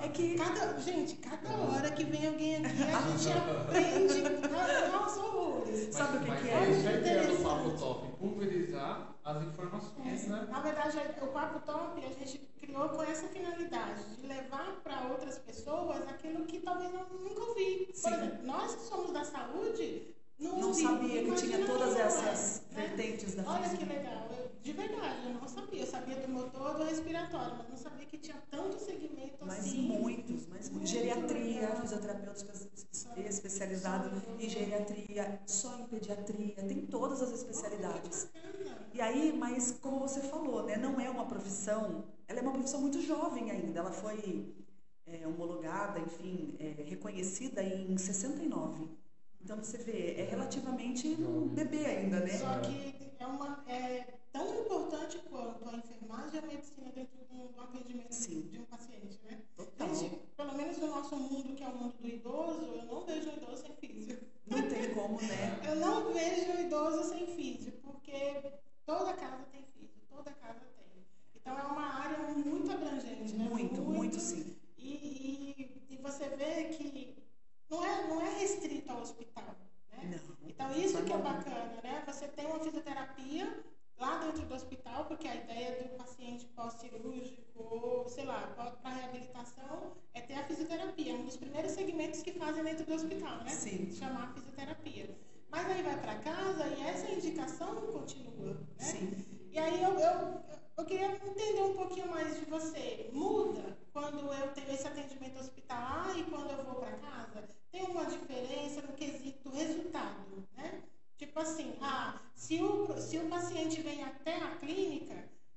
É 0.00 0.08
que. 0.08 0.36
Cada, 0.36 0.78
gente, 0.80 1.16
cada 1.16 1.56
hora 1.56 1.90
que 1.90 2.04
vem 2.04 2.26
alguém 2.26 2.56
aqui, 2.56 2.82
a 2.82 3.00
gente 3.00 3.38
aprende. 3.38 4.22
Nossa, 4.92 5.20
horrores. 5.20 5.94
Sabe 5.94 6.18
o 6.18 6.20
que, 6.20 6.42
que 6.42 6.48
é? 6.50 6.70
Isso 6.70 6.88
é 6.88 7.32
o 7.32 7.42
papo 7.42 7.78
top, 7.78 8.16
pulverizar 8.18 9.16
as 9.26 9.42
informações, 9.42 10.24
é. 10.24 10.28
né? 10.28 10.46
Na 10.48 10.60
verdade, 10.60 10.98
o 11.20 11.26
Papo 11.26 11.58
Top 11.66 12.04
a 12.04 12.08
gente 12.08 12.38
criou 12.60 12.88
com 12.90 13.02
essa 13.02 13.26
finalidade, 13.26 14.04
de 14.16 14.26
levar 14.26 14.80
para 14.84 15.08
outras 15.08 15.36
pessoas 15.38 16.06
aquilo 16.08 16.46
que 16.46 16.60
talvez 16.60 16.92
eu 16.94 17.06
nunca 17.18 17.42
ouvi. 17.42 17.92
Por 18.00 18.12
exemplo, 18.12 18.46
nós 18.46 18.76
que 18.76 18.82
somos 18.82 19.12
da 19.12 19.24
saúde, 19.24 20.14
não, 20.38 20.60
não 20.60 20.74
sabia 20.74 21.24
que 21.24 21.34
tinha 21.34 21.66
todas 21.66 21.96
essas 21.96 22.62
né? 22.72 22.86
vertentes 22.88 23.34
da 23.34 23.42
Olha 23.46 23.62
física. 23.64 23.86
que 23.86 23.92
legal. 23.92 24.28
Eu, 24.30 24.50
de 24.62 24.72
verdade, 24.72 25.26
eu 25.26 25.34
não 25.34 25.48
sabia. 25.48 25.80
Eu 25.80 25.86
sabia 25.86 26.16
do 26.16 26.28
motor 26.28 26.76
do 26.76 26.84
respiratório, 26.84 27.56
mas 27.56 27.68
não 27.68 27.76
sabia 27.76 28.06
que 28.06 28.18
tinha 28.18 28.36
tanto 28.50 28.78
segmento 28.78 29.38
Mas 29.40 29.60
assim. 29.60 29.82
muitos, 29.82 30.46
mas 30.46 30.68
muitos. 30.68 30.90
Geriatria, 30.90 31.68
fisioterapeuta 31.76 32.36
especializado 33.28 34.10
em 34.38 34.48
geriatria, 34.48 35.40
só 35.46 35.78
em 35.78 35.86
pediatria, 35.86 36.54
tem 36.54 36.86
todas 36.86 37.22
as 37.22 37.32
especialidades. 37.32 38.28
E 38.92 39.00
aí, 39.00 39.32
mas 39.36 39.72
como 39.80 40.00
você 40.00 40.20
falou, 40.20 40.64
né, 40.64 40.76
não 40.76 41.00
é 41.00 41.08
uma 41.08 41.26
profissão, 41.26 42.04
ela 42.28 42.38
é 42.38 42.42
uma 42.42 42.52
profissão 42.52 42.80
muito 42.80 43.00
jovem 43.00 43.50
ainda. 43.50 43.80
Ela 43.80 43.92
foi 43.92 44.54
é, 45.06 45.26
homologada, 45.26 45.98
enfim, 46.00 46.56
é, 46.58 46.82
reconhecida 46.82 47.62
em 47.62 47.96
69. 47.96 48.88
Então 49.46 49.58
você 49.58 49.78
vê, 49.78 50.16
é 50.18 50.24
relativamente 50.24 51.06
um 51.06 51.46
bebê 51.46 51.86
ainda, 51.86 52.18
né? 52.18 52.36
Só 52.36 52.58
que 52.58 52.92
é, 53.16 53.26
uma, 53.28 53.62
é 53.68 54.04
tão 54.32 54.60
importante 54.60 55.20
quanto 55.30 55.68
a 55.68 55.76
enfermagem 55.76 56.34
e 56.34 56.38
a 56.38 56.42
medicina 56.42 56.90
dentro 56.90 57.16
do 57.28 57.60
atendimento 57.60 58.12
Sim. 58.12 58.40
de 58.50 58.58
um 58.58 58.64
paciente, 58.64 59.20
né? 59.22 59.38
Total. 59.56 59.94
Gente, 59.94 60.16
pelo 60.36 60.52
menos 60.52 60.78
no 60.78 60.88
nosso 60.88 61.14
mundo, 61.14 61.54
que 61.54 61.62
é 61.62 61.68
o 61.68 61.76
mundo 61.76 61.94
do 61.96 62.08
idoso, 62.08 62.64
eu 62.64 62.86
não 62.86 63.06
vejo 63.06 63.30
o 63.30 63.34
idoso 63.34 63.62
sem 63.62 63.76
físico. 63.76 64.26
Não 64.48 64.68
tem 64.68 64.92
como, 64.92 65.22
né? 65.22 65.60
eu 65.64 65.76
não 65.76 66.12
vejo 66.12 66.50
o 66.50 66.60
idoso 66.62 67.08
sem 67.10 67.26
físico, 67.28 67.78
porque 67.84 68.42
toda 68.84 69.12
casa 69.12 69.44
tem 69.52 69.62
físico, 69.62 70.00
toda 70.08 70.32
casa 70.32 70.58
tem. 70.76 71.06
Então 71.36 71.56
é 71.56 71.62
uma 71.62 72.00
área 72.00 72.18
muito 72.18 72.72
abrangente, 72.72 73.32
né? 73.36 73.48
Muito, 73.48 73.74
muito, 73.74 73.92
muito 73.92 74.18
sim. 74.18 74.56
E, 74.76 74.88
e, 74.88 75.94
e 75.94 75.96
você 75.98 76.28
vê 76.30 76.64
que 76.64 77.16
não 77.68 77.84
é, 77.84 78.06
não 78.06 78.20
é 78.20 78.38
restrito 78.38 78.90
ao 78.92 79.00
hospital. 79.00 79.56
Né? 79.92 80.20
Não, 80.28 80.48
então, 80.48 80.70
isso 80.72 81.02
que 81.02 81.12
é 81.12 81.18
bacana, 81.18 81.80
né? 81.82 82.02
Você 82.06 82.28
tem 82.28 82.46
uma 82.46 82.60
fisioterapia 82.60 83.64
lá 83.98 84.18
dentro 84.18 84.46
do 84.46 84.54
hospital, 84.54 85.06
porque 85.06 85.26
a 85.26 85.34
ideia 85.34 85.82
do 85.82 85.96
paciente 85.96 86.46
pós-cirúrgico, 86.46 88.04
para 88.54 88.94
reabilitação, 88.94 89.92
é 90.14 90.20
ter 90.20 90.34
a 90.34 90.44
fisioterapia. 90.44 91.14
Um 91.14 91.24
dos 91.24 91.36
primeiros 91.36 91.72
segmentos 91.72 92.22
que 92.22 92.32
fazem 92.32 92.64
dentro 92.64 92.84
do 92.84 92.94
hospital, 92.94 93.38
né? 93.38 93.50
Sim. 93.50 93.90
Chamar 93.92 94.32
fisioterapia. 94.34 95.16
Mas 95.50 95.70
aí 95.70 95.82
vai 95.82 96.00
para 96.00 96.18
casa 96.18 96.66
e 96.68 96.82
essa 96.82 97.10
indicação 97.10 97.74
continua, 97.92 98.54
né? 98.54 98.60
Sim. 98.78 99.10
E 99.52 99.58
aí 99.58 99.82
eu, 99.82 99.98
eu, 99.98 100.44
eu 100.76 100.84
queria 100.84 101.12
entender 101.12 101.62
um 101.62 101.74
pouquinho 101.74 102.08
mais 102.08 102.38
de 102.38 102.44
você. 102.44 103.08
Muda 103.12 103.78
quando 103.92 104.32
eu 104.32 104.52
tenho 104.52 104.70
esse 104.72 104.86
atendimento 104.86 105.38
hospitalar 105.40 106.18
e 106.18 106.24
quando 106.24 106.50
eu 106.50 106.64
vou 106.64 106.74
para 106.74 106.92
casa? 106.92 107.48
Tem 107.70 107.84
uma 107.84 108.04
diferença 108.04 108.82
no 108.82 108.92
quesito 108.92 109.48
resultado, 109.50 110.46
né? 110.54 110.82
Tipo 111.16 111.40
assim, 111.40 111.74
ah, 111.80 112.20
se 112.34 112.60
o, 112.60 112.94
se 113.00 113.16
o 113.16 113.28
paciente 113.28 113.80
vem 113.80 114.04
até 114.04 114.36
a 114.36 114.56
clínica, 114.56 115.14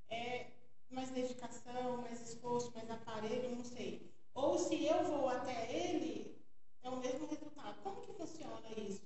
é 0.10 0.48
mais 0.90 1.10
dedicação, 1.12 1.98
mais 1.98 2.22
esforço, 2.22 2.72
mais 2.74 2.90
aparelho, 2.90 3.56
não 3.56 3.64
sei. 3.64 4.12
Ou 4.34 4.58
se 4.58 4.86
eu 4.86 5.04
vou 5.04 5.30
até 5.30 5.72
ele, 5.74 6.36
é 6.82 6.90
o 6.90 6.98
mesmo 6.98 7.28
resultado. 7.28 7.82
Como 7.84 8.02
que 8.02 8.14
funciona 8.14 8.68
isso? 8.78 9.02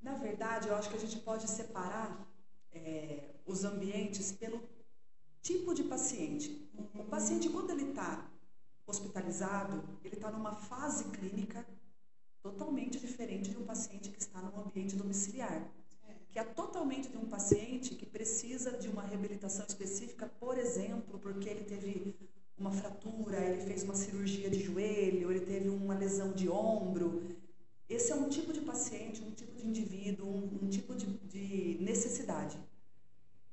Na 0.00 0.14
verdade, 0.14 0.68
eu 0.68 0.76
acho 0.76 0.88
que 0.90 0.96
a 0.96 1.00
gente 1.00 1.18
pode 1.18 1.48
separar 1.48 2.26
é, 2.72 3.34
os 3.46 3.64
ambientes 3.64 4.32
pelo 4.32 4.60
tipo 5.42 5.74
de 5.74 5.84
paciente. 5.84 6.68
O 6.94 7.04
paciente, 7.04 7.48
quando 7.48 7.70
ele 7.70 7.90
está 7.90 8.28
hospitalizado, 8.86 9.82
ele 10.04 10.14
está 10.14 10.30
numa 10.30 10.52
fase 10.52 11.04
clínica 11.10 11.66
totalmente 12.40 13.00
diferente 13.00 13.50
de 13.50 13.58
um 13.58 13.64
paciente 13.64 14.10
que 14.10 14.20
está 14.20 14.40
num 14.40 14.60
ambiente 14.60 14.94
domiciliar, 14.94 15.68
que 16.36 16.40
é 16.40 16.44
totalmente 16.44 17.08
de 17.08 17.16
um 17.16 17.24
paciente 17.24 17.94
que 17.94 18.04
precisa 18.04 18.72
de 18.72 18.88
uma 18.88 19.00
reabilitação 19.00 19.64
específica, 19.66 20.30
por 20.38 20.58
exemplo, 20.58 21.18
porque 21.18 21.48
ele 21.48 21.64
teve 21.64 22.14
uma 22.58 22.70
fratura, 22.70 23.38
ele 23.38 23.62
fez 23.62 23.82
uma 23.84 23.94
cirurgia 23.94 24.50
de 24.50 24.62
joelho, 24.62 25.30
ele 25.30 25.46
teve 25.46 25.70
uma 25.70 25.94
lesão 25.94 26.32
de 26.32 26.46
ombro. 26.46 27.22
Esse 27.88 28.12
é 28.12 28.14
um 28.14 28.28
tipo 28.28 28.52
de 28.52 28.60
paciente, 28.60 29.22
um 29.22 29.30
tipo 29.30 29.56
de 29.56 29.66
indivíduo, 29.66 30.28
um, 30.28 30.58
um 30.64 30.68
tipo 30.68 30.94
de, 30.94 31.06
de 31.06 31.78
necessidade. 31.82 32.58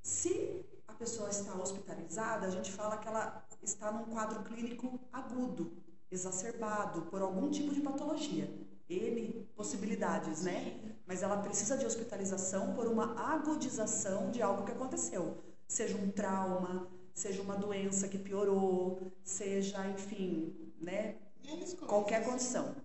Se 0.01 0.65
a 0.85 0.91
pessoa 0.91 1.29
está 1.29 1.55
hospitalizada, 1.55 2.47
a 2.47 2.49
gente 2.49 2.69
fala 2.69 2.97
que 2.97 3.07
ela 3.07 3.47
está 3.61 3.93
num 3.93 4.13
quadro 4.13 4.43
clínico 4.43 4.99
agudo, 5.09 5.71
exacerbado 6.11 7.03
por 7.03 7.21
algum 7.21 7.49
tipo 7.49 7.73
de 7.73 7.79
patologia. 7.79 8.53
N 8.93 9.47
possibilidades, 9.55 10.43
né? 10.43 10.79
Mas 11.05 11.23
ela 11.23 11.37
precisa 11.37 11.77
de 11.77 11.85
hospitalização 11.85 12.73
por 12.73 12.87
uma 12.87 13.19
agudização 13.33 14.31
de 14.31 14.41
algo 14.41 14.65
que 14.65 14.71
aconteceu. 14.71 15.37
Seja 15.67 15.97
um 15.97 16.09
trauma, 16.11 16.87
seja 17.13 17.41
uma 17.41 17.55
doença 17.55 18.07
que 18.07 18.17
piorou, 18.17 19.11
seja, 19.23 19.87
enfim, 19.89 20.73
né? 20.79 21.15
Qualquer 21.87 22.23
condição. 22.23 22.75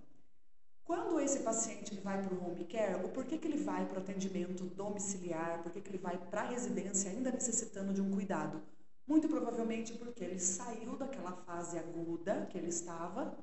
Quando 0.84 1.20
esse 1.20 1.40
paciente 1.40 1.94
vai 1.96 2.22
para 2.22 2.34
o 2.34 2.42
home 2.42 2.64
care, 2.64 3.04
o 3.04 3.10
porquê 3.10 3.36
que 3.36 3.46
ele 3.46 3.62
vai 3.62 3.84
para 3.86 3.98
o 3.98 4.02
atendimento 4.02 4.64
domiciliar, 4.64 5.62
por 5.62 5.70
que 5.70 5.86
ele 5.86 5.98
vai 5.98 6.16
para 6.16 6.40
a 6.40 6.48
residência 6.48 7.10
ainda 7.10 7.30
necessitando 7.30 7.92
de 7.92 8.00
um 8.00 8.10
cuidado? 8.10 8.62
Muito 9.06 9.28
provavelmente 9.28 9.92
porque 9.94 10.24
ele 10.24 10.38
saiu 10.38 10.96
daquela 10.96 11.32
fase 11.32 11.78
aguda 11.78 12.46
que 12.46 12.56
ele 12.56 12.68
estava 12.68 13.36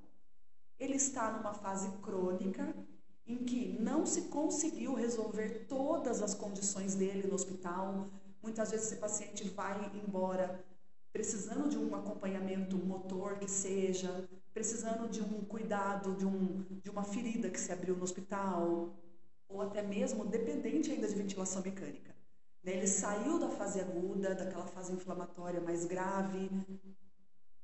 ele 0.79 0.95
está 0.95 1.31
numa 1.31 1.53
fase 1.53 1.89
crônica 2.01 2.73
em 3.27 3.37
que 3.37 3.77
não 3.79 4.05
se 4.05 4.23
conseguiu 4.23 4.93
resolver 4.93 5.65
todas 5.67 6.21
as 6.21 6.33
condições 6.33 6.95
dele 6.95 7.27
no 7.27 7.35
hospital. 7.35 8.07
Muitas 8.41 8.71
vezes 8.71 8.87
esse 8.87 8.97
paciente 8.97 9.49
vai 9.49 9.91
embora 10.05 10.63
precisando 11.11 11.69
de 11.69 11.77
um 11.77 11.95
acompanhamento 11.95 12.77
motor 12.77 13.39
que 13.39 13.49
seja, 13.49 14.27
precisando 14.53 15.09
de 15.09 15.21
um 15.21 15.45
cuidado 15.45 16.13
de, 16.13 16.25
um, 16.25 16.65
de 16.83 16.89
uma 16.89 17.03
ferida 17.03 17.49
que 17.49 17.59
se 17.59 17.71
abriu 17.71 17.95
no 17.95 18.03
hospital, 18.03 18.93
ou 19.47 19.61
até 19.61 19.81
mesmo 19.81 20.25
dependente 20.25 20.91
ainda 20.91 21.07
de 21.07 21.15
ventilação 21.15 21.61
mecânica. 21.61 22.13
Né? 22.61 22.73
Ele 22.73 22.87
saiu 22.87 23.39
da 23.39 23.49
fase 23.49 23.79
aguda, 23.79 24.35
daquela 24.35 24.65
fase 24.65 24.91
inflamatória 24.91 25.61
mais 25.61 25.85
grave, 25.85 26.49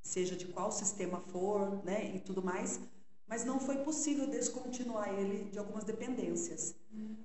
seja 0.00 0.34
de 0.34 0.46
qual 0.46 0.72
sistema 0.72 1.20
for, 1.20 1.84
né, 1.84 2.14
e 2.16 2.20
tudo 2.20 2.42
mais, 2.42 2.80
mas 3.32 3.46
não 3.46 3.58
foi 3.58 3.78
possível 3.78 4.26
descontinuar 4.26 5.08
ele 5.08 5.48
de 5.50 5.58
algumas 5.58 5.84
dependências. 5.84 6.76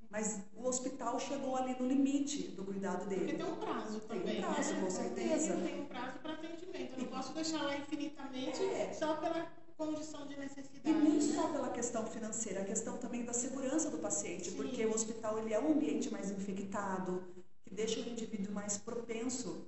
Mas 0.10 0.40
o 0.56 0.66
hospital 0.66 1.20
chegou 1.20 1.58
ali 1.58 1.76
no 1.78 1.86
limite 1.86 2.44
do 2.48 2.64
cuidado 2.64 3.10
dele. 3.10 3.26
Porque 3.26 3.44
tem 3.44 3.46
um 3.46 3.58
prazo 3.58 4.00
também. 4.00 4.24
Tem 4.24 4.38
um 4.38 4.54
prazo, 4.54 4.74
né? 4.74 4.82
com 4.82 4.90
certeza. 4.90 5.58
Tem 5.58 5.82
um 5.82 5.86
prazo 5.86 6.20
para 6.20 6.32
atendimento. 6.32 6.94
Eu 6.94 7.00
não 7.00 7.08
posso 7.08 7.34
deixar 7.34 7.62
lá 7.62 7.76
infinitamente 7.76 8.64
é. 8.64 8.94
só 8.94 9.18
pela 9.18 9.52
condição 9.76 10.26
de 10.28 10.40
necessidade. 10.40 10.90
E 10.90 10.94
nem 10.94 11.16
né? 11.16 11.20
só 11.20 11.50
pela 11.50 11.70
questão 11.72 12.06
financeira, 12.06 12.62
a 12.62 12.64
questão 12.64 12.98
também 12.98 13.26
da 13.26 13.34
segurança 13.34 13.90
do 13.90 13.98
paciente, 13.98 14.52
Sim. 14.52 14.56
porque 14.56 14.86
o 14.86 14.94
hospital 14.94 15.38
ele 15.40 15.54
é 15.54 15.60
um 15.60 15.74
ambiente 15.74 16.10
mais 16.10 16.32
infectado, 16.32 17.22
que 17.66 17.76
deixa 17.76 18.00
o 18.00 18.08
indivíduo 18.08 18.54
mais 18.54 18.78
propenso 18.78 19.68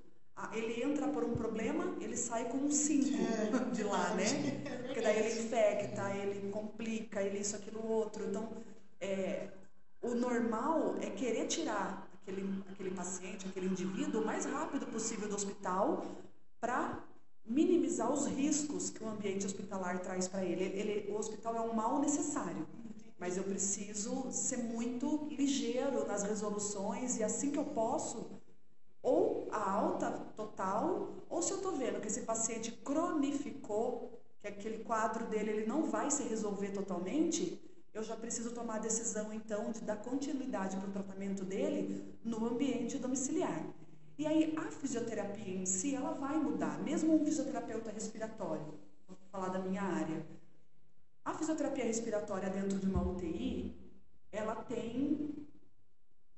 ele 0.54 0.84
entra 0.84 1.08
por 1.08 1.24
um 1.24 1.36
problema, 1.36 1.96
ele 2.00 2.16
sai 2.16 2.46
com 2.50 2.58
um 2.58 2.72
5 2.72 3.08
é, 3.08 3.72
de 3.72 3.84
lá, 3.84 4.14
né? 4.16 4.26
Porque 4.86 5.02
daí 5.02 5.20
ele 5.20 5.42
infecta, 5.42 6.16
ele 6.16 6.50
complica, 6.52 7.22
ele 7.22 7.40
isso, 7.40 7.56
aquilo, 7.56 7.86
outro. 7.86 8.26
Então, 8.26 8.50
é, 9.00 9.48
o 10.02 10.16
normal 10.16 10.96
é 11.02 11.10
querer 11.10 11.48
tirar 11.48 12.08
aquele, 12.22 12.64
aquele 12.70 12.92
paciente, 12.92 13.48
aquele 13.48 13.68
indivíduo, 13.68 14.22
o 14.22 14.26
mais 14.26 14.46
rápido 14.46 14.86
possível 14.88 15.28
do 15.28 15.36
hospital 15.36 16.06
para 16.60 17.04
minimizar 17.46 18.12
os 18.12 18.28
riscos 18.28 18.90
que 18.90 19.04
o 19.04 19.08
ambiente 19.08 19.46
hospitalar 19.46 20.00
traz 20.00 20.28
para 20.28 20.46
ele. 20.46 20.64
ele. 20.64 21.12
O 21.12 21.18
hospital 21.18 21.56
é 21.56 21.62
um 21.62 21.74
mal 21.74 22.00
necessário, 22.00 22.68
mas 23.18 23.38
eu 23.38 23.44
preciso 23.44 24.32
ser 24.32 24.58
muito 24.58 25.28
ligeiro 25.32 26.06
nas 26.08 26.24
resoluções 26.24 27.18
e 27.18 27.24
assim 27.24 27.52
que 27.52 27.58
eu 27.58 27.66
posso 27.66 28.30
ou 29.02 29.48
a 29.52 29.72
alta 29.72 30.12
total, 30.36 31.10
ou 31.30 31.42
se 31.42 31.52
eu 31.52 31.58
estou 31.58 31.74
vendo 31.74 32.02
que 32.02 32.08
esse 32.08 32.22
paciente 32.22 32.72
cronificou, 32.72 34.20
que 34.42 34.48
aquele 34.48 34.84
quadro 34.84 35.26
dele 35.28 35.52
ele 35.52 35.66
não 35.66 35.84
vai 35.84 36.10
se 36.12 36.24
resolver 36.24 36.72
totalmente, 36.72 37.60
eu 37.94 38.04
já 38.04 38.16
preciso 38.16 38.52
tomar 38.52 38.76
a 38.76 38.80
decisão 38.80 39.34
então 39.34 39.72
de 39.72 39.82
dar 39.82 39.98
continuidade 39.98 40.78
para 40.78 40.90
o 40.90 40.92
tratamento 40.92 41.44
dele 41.44 42.18
no 42.24 42.46
ambiente 42.46 42.98
domiciliar. 42.98 43.66
E 44.18 44.28
aí 44.28 44.54
a 44.58 44.70
fisioterapia 44.70 45.56
em 45.56 45.66
si 45.66 45.96
ela 45.96 46.12
vai 46.12 46.38
mudar, 46.38 46.78
mesmo 46.84 47.16
um 47.16 47.26
fisioterapeuta 47.26 47.92
respiratório, 47.92 48.66
vou 49.08 49.18
falar 49.32 49.50
da 49.50 49.60
minha 49.60 49.82
área. 49.82 50.26
A 51.24 51.34
fisioterapia 51.34 51.86
respiratória 51.86 52.50
dentro 52.50 52.78
de 52.80 52.86
uma 52.86 53.02
UTI, 53.02 53.76
ela 54.32 54.56
tem 54.56 55.48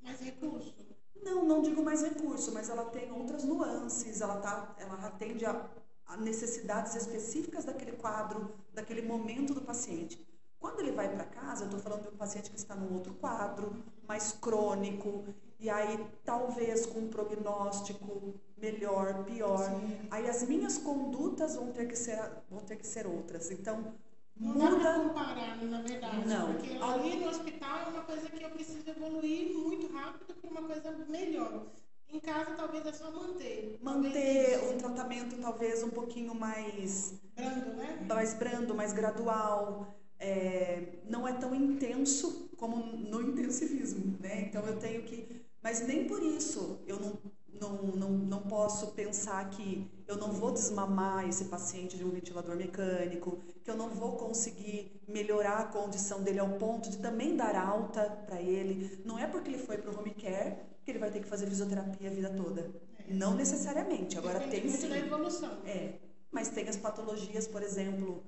mais 0.01 0.19
recursos. 0.19 0.90
Não, 1.21 1.45
não 1.45 1.61
digo 1.61 1.83
mais 1.83 2.01
recurso, 2.01 2.51
mas 2.51 2.69
ela 2.69 2.85
tem 2.85 3.11
outras 3.11 3.43
nuances, 3.43 4.21
ela, 4.21 4.37
tá, 4.37 4.75
ela 4.79 4.95
atende 5.05 5.45
a, 5.45 5.69
a 6.07 6.17
necessidades 6.17 6.95
específicas 6.95 7.65
daquele 7.65 7.93
quadro, 7.93 8.53
daquele 8.73 9.01
momento 9.01 9.53
do 9.53 9.61
paciente. 9.61 10.25
Quando 10.59 10.79
ele 10.79 10.91
vai 10.91 11.09
para 11.09 11.23
casa, 11.25 11.63
eu 11.63 11.65
estou 11.65 11.79
falando 11.79 12.03
de 12.03 12.09
um 12.09 12.17
paciente 12.17 12.49
que 12.49 12.57
está 12.57 12.75
num 12.75 12.93
outro 12.93 13.13
quadro, 13.15 13.83
mais 14.07 14.31
crônico, 14.33 15.23
e 15.59 15.69
aí 15.69 16.05
talvez 16.23 16.85
com 16.85 16.99
um 16.99 17.07
prognóstico 17.09 18.33
melhor, 18.57 19.23
pior. 19.25 19.57
Sim. 19.57 20.07
Aí 20.09 20.29
as 20.29 20.43
minhas 20.43 20.77
condutas 20.77 21.55
vão 21.55 21.71
ter 21.71 21.87
que 21.87 21.95
ser, 21.95 22.19
vão 22.49 22.59
ter 22.61 22.75
que 22.77 22.85
ser 22.85 23.07
outras. 23.07 23.49
Então, 23.51 23.93
não 24.39 24.57
dá 24.57 24.71
para 24.71 24.99
comparar, 24.99 25.57
na 25.63 25.81
verdade. 25.81 26.27
Não. 26.27 26.53
Porque 26.53 26.69
ali 26.81 27.15
no 27.17 27.29
hospital 27.29 27.79
é 27.85 27.89
uma 27.89 28.01
coisa 28.01 28.29
que 28.29 28.43
eu 28.43 28.49
preciso 28.49 28.89
evoluir 28.89 29.53
muito 29.53 29.91
rápido 29.93 30.33
para 30.33 30.49
uma 30.49 30.63
coisa 30.63 30.91
melhor. 31.07 31.67
Em 32.09 32.19
casa, 32.19 32.51
talvez 32.55 32.85
é 32.85 32.91
só 32.91 33.09
manter. 33.09 33.79
Manter 33.81 34.59
um 34.69 34.77
tratamento, 34.77 35.37
talvez, 35.41 35.81
um 35.81 35.89
pouquinho 35.89 36.35
mais. 36.35 37.21
Brando, 37.35 37.73
né? 37.75 38.05
Mais 38.07 38.33
brando, 38.33 38.75
mais 38.75 38.91
gradual. 38.91 39.95
É, 40.19 40.99
não 41.09 41.27
é 41.27 41.33
tão 41.33 41.55
intenso 41.55 42.49
como 42.57 42.77
intensivismo, 43.21 44.17
né? 44.19 44.41
Então 44.41 44.65
eu 44.65 44.77
tenho 44.77 45.03
que. 45.03 45.41
Mas 45.63 45.85
nem 45.87 46.05
por 46.07 46.21
isso 46.21 46.79
eu 46.85 46.99
não, 46.99 47.19
não, 47.47 47.83
não, 47.95 48.09
não 48.09 48.41
posso 48.41 48.87
pensar 48.91 49.49
que 49.49 49.89
eu 50.11 50.17
não 50.17 50.31
vou 50.31 50.51
desmamar 50.51 51.27
esse 51.27 51.45
paciente 51.45 51.97
de 51.97 52.03
um 52.03 52.09
ventilador 52.09 52.55
mecânico, 52.55 53.39
que 53.63 53.71
eu 53.71 53.75
não 53.75 53.89
vou 53.89 54.17
conseguir 54.17 55.01
melhorar 55.07 55.59
a 55.59 55.63
condição 55.65 56.21
dele 56.21 56.39
ao 56.39 56.49
ponto 56.57 56.89
de 56.89 56.97
também 56.97 57.35
dar 57.35 57.55
alta 57.55 58.03
para 58.25 58.41
ele. 58.41 59.01
Não 59.05 59.17
é 59.17 59.25
porque 59.25 59.49
ele 59.49 59.57
foi 59.57 59.77
para 59.77 59.91
o 59.91 59.97
home 59.97 60.13
care 60.13 60.57
que 60.83 60.91
ele 60.91 60.99
vai 60.99 61.09
ter 61.11 61.21
que 61.21 61.27
fazer 61.27 61.47
fisioterapia 61.47 62.09
a 62.09 62.13
vida 62.13 62.29
toda. 62.29 62.69
É. 62.99 63.13
Não 63.13 63.33
necessariamente. 63.35 64.17
Agora 64.17 64.39
tem 64.41 64.69
sim. 64.69 64.89
da 64.89 64.97
evolução. 64.97 65.59
É. 65.65 65.93
Mas 66.29 66.49
tem 66.49 66.67
as 66.67 66.77
patologias, 66.77 67.47
por 67.47 67.63
exemplo, 67.63 68.23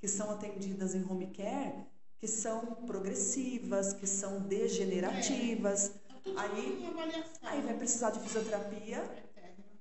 que 0.00 0.08
são 0.08 0.30
atendidas 0.30 0.94
em 0.94 1.04
home 1.08 1.28
care, 1.28 1.86
que 2.18 2.26
são 2.26 2.60
progressivas, 2.86 3.92
que 3.92 4.06
são 4.06 4.40
degenerativas. 4.40 5.90
É. 5.90 6.08
Então, 6.20 6.38
aí, 6.38 6.88
aí 7.42 7.60
vai 7.62 7.74
precisar 7.74 8.10
de 8.10 8.20
fisioterapia 8.20 9.27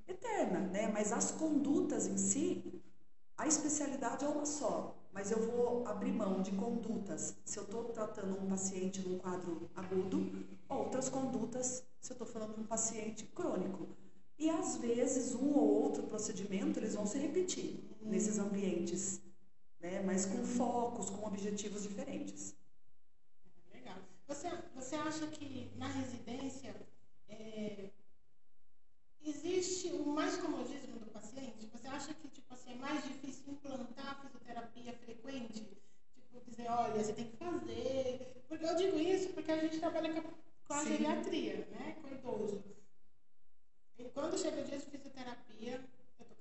eterna. 0.08 0.60
né? 0.60 0.88
Mas 0.88 1.12
as 1.12 1.32
condutas 1.32 2.08
em 2.08 2.18
si, 2.18 2.82
a 3.38 3.48
especialidade 3.48 4.26
é 4.26 4.28
uma 4.28 4.46
só. 4.46 4.96
Mas 5.12 5.32
eu 5.32 5.40
vou 5.52 5.88
abrir 5.88 6.12
mão 6.12 6.42
de 6.42 6.52
condutas 6.52 7.36
se 7.44 7.58
eu 7.58 7.64
estou 7.64 7.86
tratando 7.86 8.40
um 8.40 8.48
paciente 8.48 9.02
num 9.02 9.18
quadro 9.18 9.70
agudo, 9.76 10.46
outras 10.70 11.10
condutas 11.10 11.84
se 12.00 12.12
eu 12.12 12.16
estou 12.16 12.28
falando 12.28 12.54
de 12.54 12.62
um 12.62 12.66
paciente 12.66 13.26
crônico. 13.26 13.88
E 14.38 14.50
às 14.50 14.78
vezes 14.78 15.34
um 15.34 15.56
ou 15.58 15.84
outro 15.84 16.04
procedimento 16.04 16.78
eles 16.80 16.94
vão 16.94 17.08
se 17.08 17.18
repetir 17.18 17.84
hum. 18.02 18.10
nesses 18.10 18.38
ambientes 18.38 19.20
né? 19.80 20.02
mas 20.02 20.26
com 20.26 20.44
focos, 20.44 21.10
com 21.10 21.26
objetivos 21.26 21.84
diferentes. 21.84 22.56
Legal. 23.74 23.98
Você, 24.28 24.50
você 24.76 24.96
acha 24.96 25.28
que 25.28 25.72
na 25.76 25.88
residência 25.88 26.76
é, 27.30 27.90
existe 29.30 29.90
o 29.90 30.06
mais 30.06 30.38
comodismo 30.38 31.00
do 31.00 31.12
paciente? 31.12 31.70
Você 31.74 31.88
acha 31.88 32.14
que 32.14 32.28
tipo 32.28 32.54
assim, 32.54 32.72
é 32.72 32.76
mais 32.76 33.04
difícil 33.04 33.44
implantar 33.54 34.22
fisioterapia 34.22 34.94
frequente? 34.94 35.68
Tipo, 36.16 36.50
dizer, 36.50 36.70
olha, 36.70 37.04
você 37.04 37.14
tem 37.14 37.26
que 37.26 37.38
fazer. 37.38 38.44
Porque 38.48 38.66
eu 38.66 38.76
digo 38.76 39.00
isso 39.00 39.30
porque 39.30 39.52
a 39.52 39.58
gente 39.58 39.80
trabalha 39.80 40.24
com 40.68 40.74
a, 40.74 40.86
geriatria, 40.86 41.68
né? 41.72 41.96
com 42.02 42.08
idoso. 42.08 42.64
E 43.98 44.04
quando 44.06 44.38
chega 44.38 44.62
o 44.62 44.64
dia 44.64 44.78
de 44.78 44.86
fisioterapia, 44.86 45.84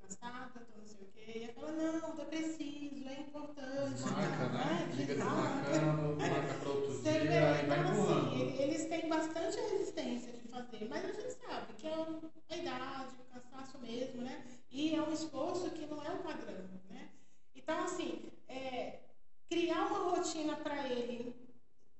cansada, 0.07 0.61
tô 0.73 0.79
não 0.79 0.87
sei 0.87 1.03
o 1.03 1.11
quê. 1.13 1.33
E 1.39 1.45
ela 1.45 1.53
fala, 1.55 1.73
não, 1.73 2.19
eu 2.19 2.27
preciso, 2.27 3.09
é 3.09 3.21
importante. 3.21 4.03
Marca, 4.03 4.49
né? 4.49 4.89
Desmarcando, 4.95 6.17
marca 6.17 6.55
para 6.61 6.71
outro 6.71 6.93
Você 6.93 7.13
dia 7.13 7.21
vê, 7.21 7.63
então. 7.63 8.09
Assim, 8.09 8.63
eles 8.63 8.85
têm 8.87 9.09
bastante 9.09 9.57
resistência 9.59 10.33
de 10.33 10.46
fazer, 10.57 10.89
mas 10.89 11.05
a 11.05 11.13
gente 11.13 11.33
sabe 11.33 11.73
que 11.75 11.87
é 11.87 11.93
a 11.93 12.57
idade, 12.57 13.15
o 13.21 13.35
cansaço 13.35 13.79
mesmo, 13.79 14.23
né? 14.23 14.45
E 14.71 14.95
é 14.95 15.03
um 15.03 15.13
esforço 15.13 15.71
que 15.71 15.87
não 15.87 16.03
é 16.03 16.11
o 16.11 16.19
padrão, 16.19 16.65
né? 16.89 17.09
Então, 17.55 17.79
assim, 17.85 18.31
é, 18.49 19.01
criar 19.49 19.87
uma 19.87 20.11
rotina 20.11 20.57
para 20.57 20.89
ele 20.89 21.35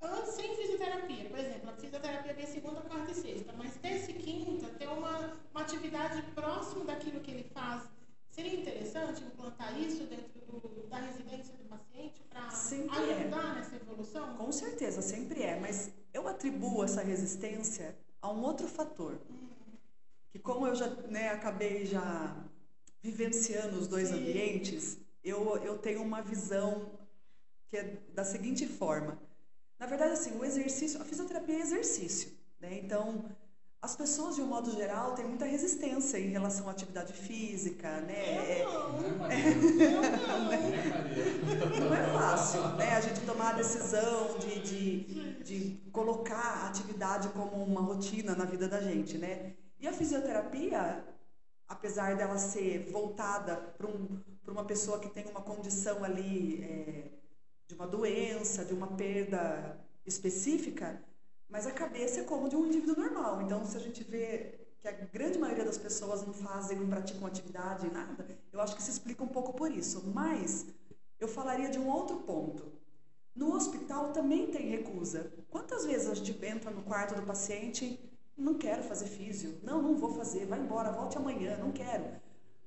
antes 0.01 0.33
sem 0.33 0.57
fisioterapia, 0.57 1.29
por 1.29 1.39
exemplo, 1.39 1.71
a 1.71 1.75
fisioterapia 1.75 2.35
vem 2.35 2.47
segunda, 2.47 2.81
quarta 2.83 3.11
e 3.11 3.15
sexta, 3.15 3.53
mas 3.53 3.77
terça 3.77 4.11
e 4.11 4.15
quinta 4.15 4.69
ter 4.69 4.89
uma, 4.89 5.33
uma 5.51 5.61
atividade 5.61 6.23
próximo 6.35 6.85
daquilo 6.85 7.21
que 7.21 7.31
ele 7.31 7.45
faz 7.45 7.89
Seria 8.37 8.55
interessante 8.55 9.25
implantar 9.25 9.81
isso 9.81 10.05
dentro 10.05 10.39
do, 10.47 10.87
da 10.91 10.99
residência 10.99 11.55
do 11.55 11.65
paciente 11.65 12.21
para 12.29 12.43
é. 12.43 13.15
ajudar 13.15 13.53
é. 13.53 13.55
nessa 13.55 13.77
evolução? 13.77 14.37
Com 14.37 14.53
certeza, 14.53 15.01
sempre 15.01 15.43
é, 15.43 15.59
mas 15.59 15.91
eu 16.13 16.29
atribuo 16.29 16.85
essa 16.85 17.03
resistência 17.03 17.97
a 18.21 18.31
um 18.31 18.43
outro 18.43 18.69
fator. 18.69 19.19
Que 20.31 20.39
como 20.39 20.67
eu 20.67 20.75
já 20.75 20.89
né, 21.09 21.31
acabei 21.31 21.87
já 21.87 22.37
vivenciando 23.03 23.79
os 23.79 23.87
dois 23.87 24.09
Sim. 24.09 24.15
ambientes, 24.15 24.99
eu, 25.23 25.57
eu 25.59 25.79
tenho 25.79 26.03
uma 26.03 26.23
visão 26.23 26.91
que 27.69 27.77
é 27.77 27.83
da 28.15 28.25
seguinte 28.25 28.67
forma. 28.67 29.19
Na 29.79 29.87
verdade, 29.87 30.13
assim, 30.13 30.37
o 30.39 30.45
exercício, 30.45 31.01
a 31.01 31.05
fisioterapia 31.05 31.57
é 31.57 31.61
exercício, 31.61 32.33
né? 32.59 32.79
Então, 32.79 33.25
as 33.87 33.95
pessoas, 33.95 34.35
de 34.35 34.43
um 34.43 34.49
modo 34.49 34.73
geral, 34.73 35.15
têm 35.15 35.25
muita 35.25 35.45
resistência 35.45 36.19
em 36.19 36.31
relação 36.31 36.69
à 36.69 36.73
atividade 36.73 37.13
física, 37.13 38.01
né? 38.01 38.63
Eu 38.63 39.01
não. 39.01 39.31
É, 39.31 39.55
não 41.79 41.95
é 41.95 42.13
fácil, 42.13 42.67
né? 42.75 42.97
A 42.97 43.01
gente 43.01 43.21
tomar 43.21 43.51
a 43.51 43.53
decisão 43.53 44.37
de, 44.41 44.59
de, 44.59 45.45
de 45.45 45.91
colocar 45.93 46.65
a 46.65 46.69
atividade 46.69 47.29
como 47.29 47.63
uma 47.63 47.81
rotina 47.81 48.35
na 48.35 48.45
vida 48.45 48.69
da 48.69 48.81
gente, 48.81 49.19
né? 49.19 49.55
E 49.79 49.87
a 49.87 49.93
fisioterapia, 49.93 51.05
apesar 51.69 52.17
dela 52.17 52.39
ser 52.39 52.91
voltada 52.91 53.55
para 53.79 53.87
um, 53.87 54.21
uma 54.49 54.65
pessoa 54.65 54.99
que 54.99 55.11
tem 55.11 55.27
uma 55.27 55.43
condição 55.43 56.03
ali 56.03 56.61
é, 56.65 57.05
de 57.69 57.77
uma 57.77 57.87
doença, 57.87 58.65
de 58.65 58.75
uma 58.75 58.89
perda 58.89 59.79
específica, 60.05 61.01
mas 61.49 61.67
a 61.67 61.71
cabeça 61.71 62.21
é 62.21 62.25
como 62.25 62.49
de 62.49 62.57
um 62.57 62.67
indivíduo 62.67 62.97
normal. 62.97 63.43
Então, 63.43 63.65
se 63.65 63.77
a 63.77 63.81
gente 63.81 64.03
vê 64.05 64.59
que 64.81 64.89
a 64.89 64.93
grande 64.93 65.39
maioria 65.39 65.65
das 65.65 65.79
pessoas 65.79 66.27
não 66.27 66.33
fazem, 66.33 66.79
não 66.79 66.89
praticam 66.89 67.27
atividade, 67.27 67.91
nada, 67.91 68.27
eu 68.53 68.61
acho 68.61 68.77
que 68.77 68.83
se 68.83 68.91
explica 68.91 69.23
um 69.23 69.29
pouco 69.29 69.53
por 69.53 69.71
isso. 69.71 70.03
Mas 70.15 70.67
eu 71.19 71.29
falaria 71.29 71.69
de 71.69 71.79
um 71.79 71.89
outro 71.89 72.17
ponto. 72.19 72.73
No 73.35 73.55
hospital 73.55 74.13
também 74.13 74.47
tem 74.49 74.71
recusa. 74.71 75.33
Quantas 75.51 75.85
vezes 75.85 76.09
a 76.09 76.15
gente 76.15 76.45
entra 76.45 76.71
no 76.71 76.83
quarto 76.83 77.15
do 77.15 77.23
paciente 77.23 77.99
não 78.37 78.55
quero 78.55 78.83
fazer 78.83 79.07
físio, 79.07 79.59
não, 79.63 79.81
não 79.81 79.97
vou 79.97 80.15
fazer, 80.15 80.45
vai 80.47 80.61
embora, 80.61 80.93
volte 80.93 81.17
amanhã, 81.17 81.57
não 81.57 81.73
quero. 81.73 82.05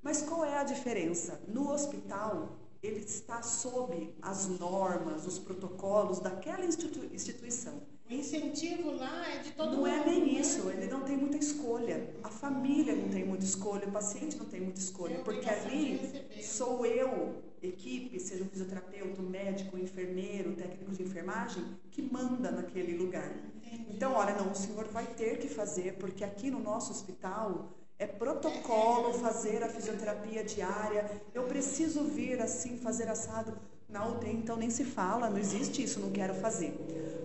Mas 0.02 0.22
qual 0.22 0.44
é 0.44 0.58
a 0.58 0.64
diferença? 0.64 1.40
No 1.48 1.72
hospital, 1.72 2.58
ele 2.82 3.02
está 3.02 3.44
sob 3.44 4.16
as 4.22 4.48
normas, 4.48 5.28
os 5.28 5.38
protocolos 5.38 6.20
daquela 6.20 6.66
instituição. 6.66 7.84
O 8.10 8.14
incentivo 8.14 8.92
lá 8.92 9.30
é 9.30 9.38
de 9.38 9.52
todo 9.52 9.72
não 9.72 9.78
mundo. 9.78 9.88
Não 9.88 10.02
é 10.02 10.04
nem 10.04 10.34
né? 10.34 10.40
isso, 10.40 10.68
ele 10.70 10.88
não 10.88 11.02
tem 11.02 11.16
muita 11.16 11.38
escolha. 11.38 12.10
A 12.24 12.30
família 12.30 12.96
não 12.96 13.08
tem 13.10 13.24
muita 13.24 13.46
escolha, 13.46 13.88
o 13.88 13.92
paciente 13.92 14.36
não 14.36 14.46
tem 14.46 14.60
muita 14.60 14.80
escolha, 14.80 15.16
é 15.16 15.18
porque 15.20 15.48
ali 15.48 16.42
sou 16.42 16.84
eu, 16.88 17.36
equipe, 17.62 18.20
seja 18.20 18.44
um 18.44 18.48
fisioterapeuta, 18.48 19.22
um 19.22 19.30
médico, 19.30 19.78
um 19.78 19.80
enfermeiro, 19.80 20.56
técnico 20.56 20.92
de 20.92 21.04
enfermagem, 21.04 21.64
que 21.92 22.02
manda 22.02 22.50
naquele 22.50 22.98
lugar. 22.98 23.32
Entendi. 23.58 23.86
Então, 23.92 24.14
olha, 24.14 24.34
não, 24.34 24.52
o 24.52 24.56
senhor 24.56 24.86
vai 24.86 25.06
ter 25.06 25.38
que 25.38 25.48
fazer, 25.48 25.94
porque 26.00 26.24
aqui 26.24 26.50
no 26.50 26.60
nosso 26.60 26.92
hospital 26.92 27.76
é 28.00 28.08
protocolo 28.08 29.14
fazer 29.14 29.62
a 29.62 29.70
fisioterapia 29.70 30.44
diária. 30.44 31.22
Eu 31.32 31.44
preciso 31.44 32.06
vir 32.06 32.42
assim, 32.42 32.78
fazer 32.78 33.08
assado. 33.08 33.56
Na 33.90 34.08
UTI, 34.08 34.30
então, 34.30 34.56
nem 34.56 34.70
se 34.70 34.84
fala, 34.84 35.30
não 35.30 35.38
existe 35.38 35.84
isso, 35.84 36.00
não 36.00 36.12
quero 36.12 36.36
fazer. 36.36 36.74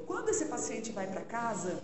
Quando 0.06 0.30
esse 0.30 0.46
paciente 0.46 0.92
vai 0.92 1.06
para 1.06 1.20
casa, 1.20 1.82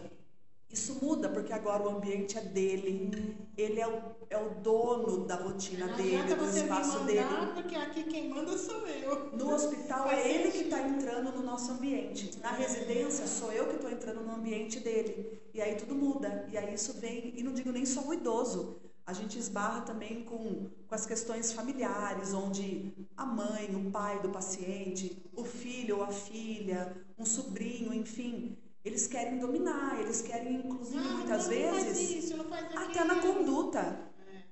isso 0.72 0.98
muda, 1.02 1.28
porque 1.28 1.52
agora 1.52 1.82
o 1.82 1.88
ambiente 1.88 2.38
é 2.38 2.40
dele, 2.40 3.36
ele 3.56 3.80
é 3.80 3.88
o, 3.88 4.00
é 4.30 4.38
o 4.38 4.50
dono 4.60 5.26
da 5.26 5.34
rotina 5.34 5.86
Não 5.86 5.96
dele, 5.96 6.34
do 6.34 6.44
espaço 6.44 7.00
dele. 7.00 7.26
Porque 7.54 7.74
aqui 7.74 8.04
quem 8.04 8.28
manda 8.28 8.56
sou 8.56 8.86
eu. 8.86 9.36
No 9.36 9.52
hospital 9.52 10.08
é 10.08 10.32
ele 10.32 10.50
que 10.52 10.64
está 10.64 10.80
entrando 10.80 11.32
no 11.32 11.42
nosso 11.42 11.72
ambiente. 11.72 12.38
Na 12.40 12.52
residência 12.52 13.26
sou 13.26 13.52
eu 13.52 13.66
que 13.66 13.74
estou 13.74 13.90
entrando 13.90 14.20
no 14.20 14.32
ambiente 14.32 14.78
dele. 14.78 15.42
E 15.52 15.60
aí 15.60 15.74
tudo 15.74 15.94
muda. 15.94 16.46
E 16.50 16.56
aí 16.56 16.72
isso 16.72 16.94
vem, 16.94 17.34
e 17.36 17.42
não 17.42 17.52
digo 17.52 17.72
nem 17.72 17.84
só 17.84 18.00
o 18.02 18.14
idoso. 18.14 18.80
A 19.10 19.12
gente 19.12 19.36
esbarra 19.36 19.80
também 19.80 20.22
com, 20.22 20.70
com 20.86 20.94
as 20.94 21.04
questões 21.04 21.50
familiares, 21.50 22.32
onde 22.32 22.92
a 23.16 23.26
mãe, 23.26 23.74
o 23.74 23.90
pai 23.90 24.20
do 24.20 24.28
paciente, 24.28 25.20
o 25.34 25.42
filho 25.42 25.96
ou 25.96 26.04
a 26.04 26.12
filha, 26.12 26.96
um 27.18 27.26
sobrinho, 27.26 27.92
enfim, 27.92 28.56
eles 28.84 29.08
querem 29.08 29.40
dominar, 29.40 29.98
eles 29.98 30.22
querem, 30.22 30.54
inclusive, 30.54 31.02
não, 31.02 31.16
muitas 31.16 31.48
não 31.48 31.50
vezes, 31.50 32.24
isso, 32.24 32.36
até 32.76 33.02
na 33.02 33.20
conduta. 33.20 33.80
É. 33.80 34.42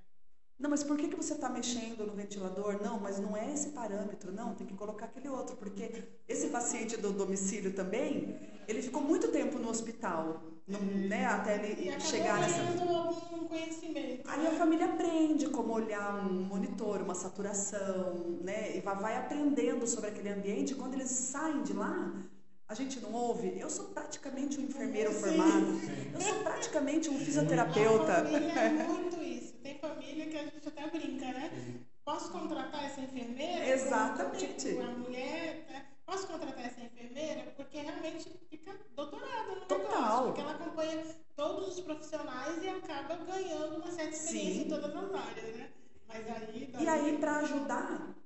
Não, 0.58 0.68
mas 0.68 0.82
por 0.82 0.96
que, 0.96 1.06
que 1.06 1.14
você 1.14 1.34
está 1.34 1.48
mexendo 1.48 2.04
no 2.04 2.14
ventilador? 2.14 2.82
Não, 2.82 2.98
mas 2.98 3.20
não 3.20 3.36
é 3.36 3.54
esse 3.54 3.68
parâmetro, 3.68 4.32
não, 4.32 4.56
tem 4.56 4.66
que 4.66 4.74
colocar 4.74 5.06
aquele 5.06 5.28
outro, 5.28 5.54
porque 5.54 6.02
esse 6.26 6.48
paciente 6.48 6.96
do 6.96 7.12
domicílio 7.12 7.72
também, 7.74 8.36
ele 8.66 8.82
ficou 8.82 9.02
muito 9.02 9.28
tempo 9.28 9.56
no 9.56 9.70
hospital, 9.70 10.42
não, 10.68 10.80
né, 10.80 11.24
até 11.24 11.54
ele 11.54 11.88
e 11.88 12.00
chegar 12.00 12.40
nessa. 12.40 12.60
algum 12.60 13.48
conhecimento. 13.48 14.28
Aí 14.28 14.46
a 14.46 14.50
família 14.50 14.86
aprende 14.86 15.48
como 15.48 15.72
olhar 15.72 16.26
um 16.26 16.42
monitor, 16.44 17.00
uma 17.00 17.14
saturação, 17.14 18.38
né, 18.42 18.76
e 18.76 18.80
vai, 18.80 19.16
aprendendo 19.16 19.86
sobre 19.86 20.10
aquele 20.10 20.28
ambiente. 20.28 20.74
Quando 20.74 20.94
eles 20.94 21.08
saem 21.10 21.62
de 21.62 21.72
lá, 21.72 22.12
a 22.68 22.74
gente 22.74 23.00
não 23.00 23.12
ouve. 23.12 23.58
Eu 23.58 23.70
sou 23.70 23.86
praticamente 23.86 24.60
um 24.60 24.64
enfermeiro 24.64 25.10
Sim. 25.12 25.20
formado. 25.20 25.80
Sim. 25.80 26.10
Eu 26.12 26.20
sou 26.20 26.34
praticamente 26.40 27.08
um 27.08 27.18
fisioterapeuta. 27.18 28.12
A 28.12 28.24
família 28.24 28.52
é 28.52 28.68
muito 28.86 29.22
isso. 29.22 29.54
Tem 29.62 29.78
família 29.78 30.26
que 30.26 30.36
a 30.36 30.44
gente 30.44 30.68
até 30.68 30.86
brinca, 30.90 31.26
né? 31.26 31.50
Posso 32.04 32.30
contratar 32.30 32.84
essa 32.84 33.00
enfermeira? 33.00 33.68
Exatamente. 33.68 34.46
Tipo, 34.54 34.82
a 34.82 34.90
mulher, 34.90 35.66
né? 35.70 35.86
posso 36.08 36.26
contratar 36.26 36.64
essa 36.64 36.80
enfermeira? 36.80 37.52
Porque 37.54 37.78
realmente 37.78 38.30
fica 38.48 38.74
doutorado 38.96 39.60
no 39.60 39.66
Total. 39.66 40.24
Porque 40.24 40.40
ela 40.40 40.52
acompanha 40.52 41.04
todos 41.36 41.68
os 41.68 41.80
profissionais 41.80 42.62
e 42.64 42.68
acaba 42.68 43.16
ganhando 43.16 43.76
uma 43.76 43.90
certa 43.92 44.16
experiência 44.16 44.54
Sim. 44.54 44.66
em 44.66 44.68
todas 44.68 44.96
as 44.96 45.14
áreas, 45.14 45.56
né? 45.56 45.70
Mas 46.08 46.26
aí... 46.26 46.74
E 46.78 46.88
aí, 46.88 47.18
para 47.18 47.36
ajudar 47.40 48.16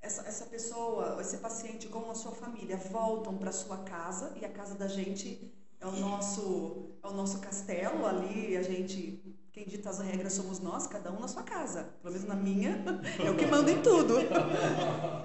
essa, 0.00 0.22
essa 0.22 0.46
pessoa, 0.46 1.20
esse 1.20 1.38
paciente 1.38 1.88
com 1.88 2.08
a 2.08 2.14
sua 2.14 2.32
família, 2.32 2.76
voltam 2.76 3.36
para 3.36 3.50
sua 3.50 3.78
casa 3.78 4.32
e 4.40 4.44
a 4.44 4.48
casa 4.48 4.76
da 4.76 4.86
gente 4.86 5.52
é 5.80 5.86
o 5.86 5.96
nosso, 5.96 6.96
é 7.02 7.08
o 7.08 7.12
nosso 7.12 7.40
castelo 7.40 8.06
ali, 8.06 8.56
a 8.56 8.62
gente 8.62 9.20
quem 9.52 9.64
dita 9.66 9.90
as 9.90 9.98
regras 10.00 10.32
somos 10.32 10.60
nós, 10.60 10.86
cada 10.86 11.12
um 11.12 11.20
na 11.20 11.28
sua 11.28 11.42
casa. 11.42 11.84
Pelo 12.00 12.14
menos 12.14 12.26
na 12.26 12.34
minha, 12.34 12.82
eu 13.24 13.36
que 13.36 13.46
mando 13.46 13.70
em 13.70 13.82
tudo. 13.82 14.14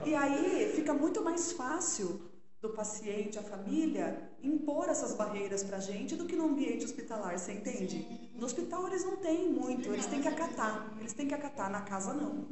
E 0.06 0.14
aí 0.14 0.74
fica 0.76 0.94
muito 0.94 1.24
mais 1.24 1.54
fácil 1.54 2.22
do 2.62 2.70
paciente, 2.70 3.38
a 3.40 3.44
família, 3.44 4.30
impor 4.44 4.90
essas 4.90 5.14
barreiras 5.16 5.64
para 5.64 5.78
a 5.78 5.80
gente 5.80 6.16
do 6.16 6.26
que 6.26 6.36
no 6.36 6.46
ambiente 6.46 6.84
hospitalar, 6.86 7.38
você 7.40 7.54
entende? 7.54 8.00
Sim. 8.00 8.30
No 8.36 8.46
hospital 8.46 8.88
eles 8.88 9.06
não 9.06 9.18
têm 9.18 9.50
muito, 9.50 9.90
eles 9.90 10.08
têm 10.08 10.22
que 10.22 10.28
acatar. 10.28 10.94
Eles 11.00 11.14
têm 11.14 11.28
que 11.28 11.34
acatar, 11.34 11.70
na 11.72 11.82
casa 11.82 12.14
não. 12.14 12.46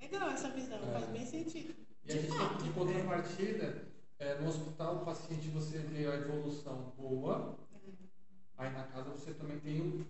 Legal 0.00 0.28
essa 0.30 0.50
visão, 0.50 0.78
É. 0.78 0.92
faz 0.92 1.06
bem 1.06 1.24
sentido. 1.24 1.74
E 2.04 2.12
a 2.12 2.16
gente 2.16 2.36
fato. 2.36 2.58
tem, 2.58 2.68
em 2.68 2.72
contrapartida, 2.72 3.86
é, 4.18 4.38
no 4.40 4.48
hospital 4.48 4.96
o 4.96 5.04
paciente 5.04 5.48
você 5.48 5.78
vê 5.78 6.06
a 6.08 6.16
evolução 6.16 6.92
boa, 6.98 7.56
aí 8.58 8.70
na 8.72 8.82
casa 8.84 9.10
você 9.10 9.32
também 9.32 9.58
tem 9.60 9.80
o- 9.80 10.04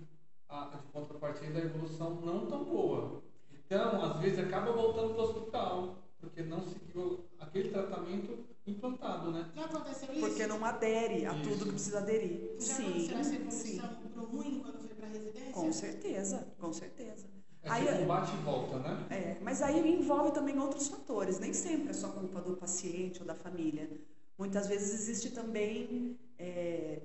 a, 0.52 0.76
de 0.76 0.86
contrapartida 0.92 1.58
a 1.58 1.62
evolução 1.62 2.20
não 2.20 2.46
tão 2.46 2.64
boa. 2.64 3.22
Então, 3.52 4.02
às 4.02 4.20
vezes 4.20 4.38
acaba 4.38 4.72
voltando 4.72 5.14
para 5.14 5.22
o 5.22 5.24
hospital, 5.24 5.96
porque 6.20 6.42
não 6.42 6.60
seguiu 6.62 7.24
aquele 7.38 7.70
tratamento 7.70 8.38
implantado, 8.66 9.30
né? 9.32 9.50
Já 9.56 9.64
aconteceu 9.64 10.12
isso? 10.12 10.20
Porque 10.20 10.46
não 10.46 10.64
adere 10.64 11.26
a 11.26 11.32
Isso. 11.34 11.42
tudo 11.50 11.64
que 11.64 11.72
precisa 11.72 11.98
aderir. 11.98 12.56
Já 12.60 12.74
aconteceu 12.76 13.18
essa 13.18 13.30
Sim, 13.30 13.50
sim. 13.50 13.76
evolução 13.78 14.10
pro 14.12 14.24
ruim 14.26 14.60
quando 14.60 14.78
foi 14.86 14.94
pra 14.94 15.08
residência? 15.08 15.52
Com 15.52 15.72
certeza, 15.72 16.46
com 16.58 16.72
certeza. 16.72 17.26
É 17.64 17.70
Aí, 17.70 17.86
tipo 17.86 18.02
um 18.02 18.06
bate 18.06 18.32
e 18.34 18.38
volta, 18.38 18.78
né? 18.78 19.06
é, 19.10 19.38
mas 19.40 19.62
aí 19.62 19.78
envolve 19.88 20.32
também 20.32 20.58
outros 20.58 20.88
fatores. 20.88 21.38
Nem 21.38 21.52
sempre 21.52 21.90
é 21.90 21.92
só 21.92 22.08
culpa 22.08 22.40
do 22.40 22.56
paciente 22.56 23.20
ou 23.20 23.26
da 23.26 23.34
família. 23.34 23.88
Muitas 24.38 24.66
vezes 24.66 24.92
existe 24.94 25.30
também 25.30 26.18
é, 26.38 27.00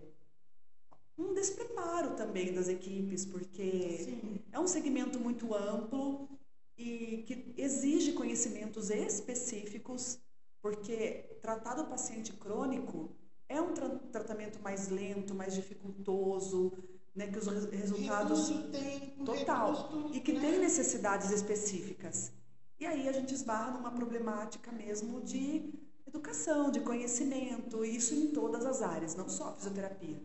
um 1.17 1.33
despreparo 1.33 2.15
também 2.15 2.53
das 2.53 2.67
equipes, 2.67 3.25
porque 3.25 3.97
Sim. 4.03 4.39
é 4.51 4.59
um 4.59 4.67
segmento 4.67 5.19
muito 5.19 5.53
amplo 5.53 6.29
e 6.77 7.23
que 7.25 7.53
exige 7.57 8.13
conhecimentos 8.13 8.89
específicos, 8.89 10.19
porque 10.61 11.37
tratar 11.41 11.75
do 11.75 11.85
paciente 11.85 12.33
crônico 12.33 13.15
é 13.49 13.59
um 13.59 13.73
tra- 13.73 13.89
tratamento 14.11 14.61
mais 14.61 14.89
lento, 14.89 15.33
mais 15.33 15.55
dificultoso, 15.55 16.71
né, 17.15 17.27
que 17.27 17.39
os 17.39 17.47
res- 17.47 17.65
resultados 17.71 18.49
tempo, 18.71 19.25
total 19.25 19.89
tudo, 19.89 20.15
e 20.15 20.19
que 20.19 20.33
né? 20.33 20.39
tem 20.39 20.59
necessidades 20.59 21.31
específicas. 21.31 22.31
E 22.79 22.85
aí 22.85 23.09
a 23.09 23.11
gente 23.11 23.33
esbarra 23.33 23.71
numa 23.71 23.89
problemática 23.91 24.71
mesmo 24.71 25.21
de 25.21 25.73
educação, 26.05 26.69
de 26.69 26.79
conhecimento, 26.81 27.83
isso 27.83 28.13
em 28.13 28.27
todas 28.27 28.65
as 28.65 28.83
áreas, 28.83 29.15
não 29.15 29.27
só 29.27 29.49
a 29.49 29.53
fisioterapia. 29.53 30.21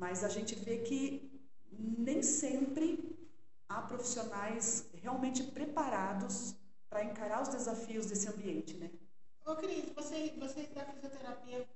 Mas 0.00 0.24
a 0.24 0.30
gente 0.30 0.54
vê 0.54 0.78
que 0.78 1.30
nem 1.78 2.22
sempre 2.22 2.88
há 3.68 3.82
profissionais 3.82 4.88
realmente 4.94 5.42
preparados 5.42 6.56
para 6.88 7.04
encarar 7.04 7.42
os 7.42 7.50
desafios 7.50 8.06
desse 8.06 8.26
ambiente, 8.26 8.78
né? 8.78 8.90
Ô 9.44 9.54
Cris, 9.56 9.90
você, 9.94 10.34
você 10.38 10.62
da 10.68 10.86
fisioterapia, 10.86 11.68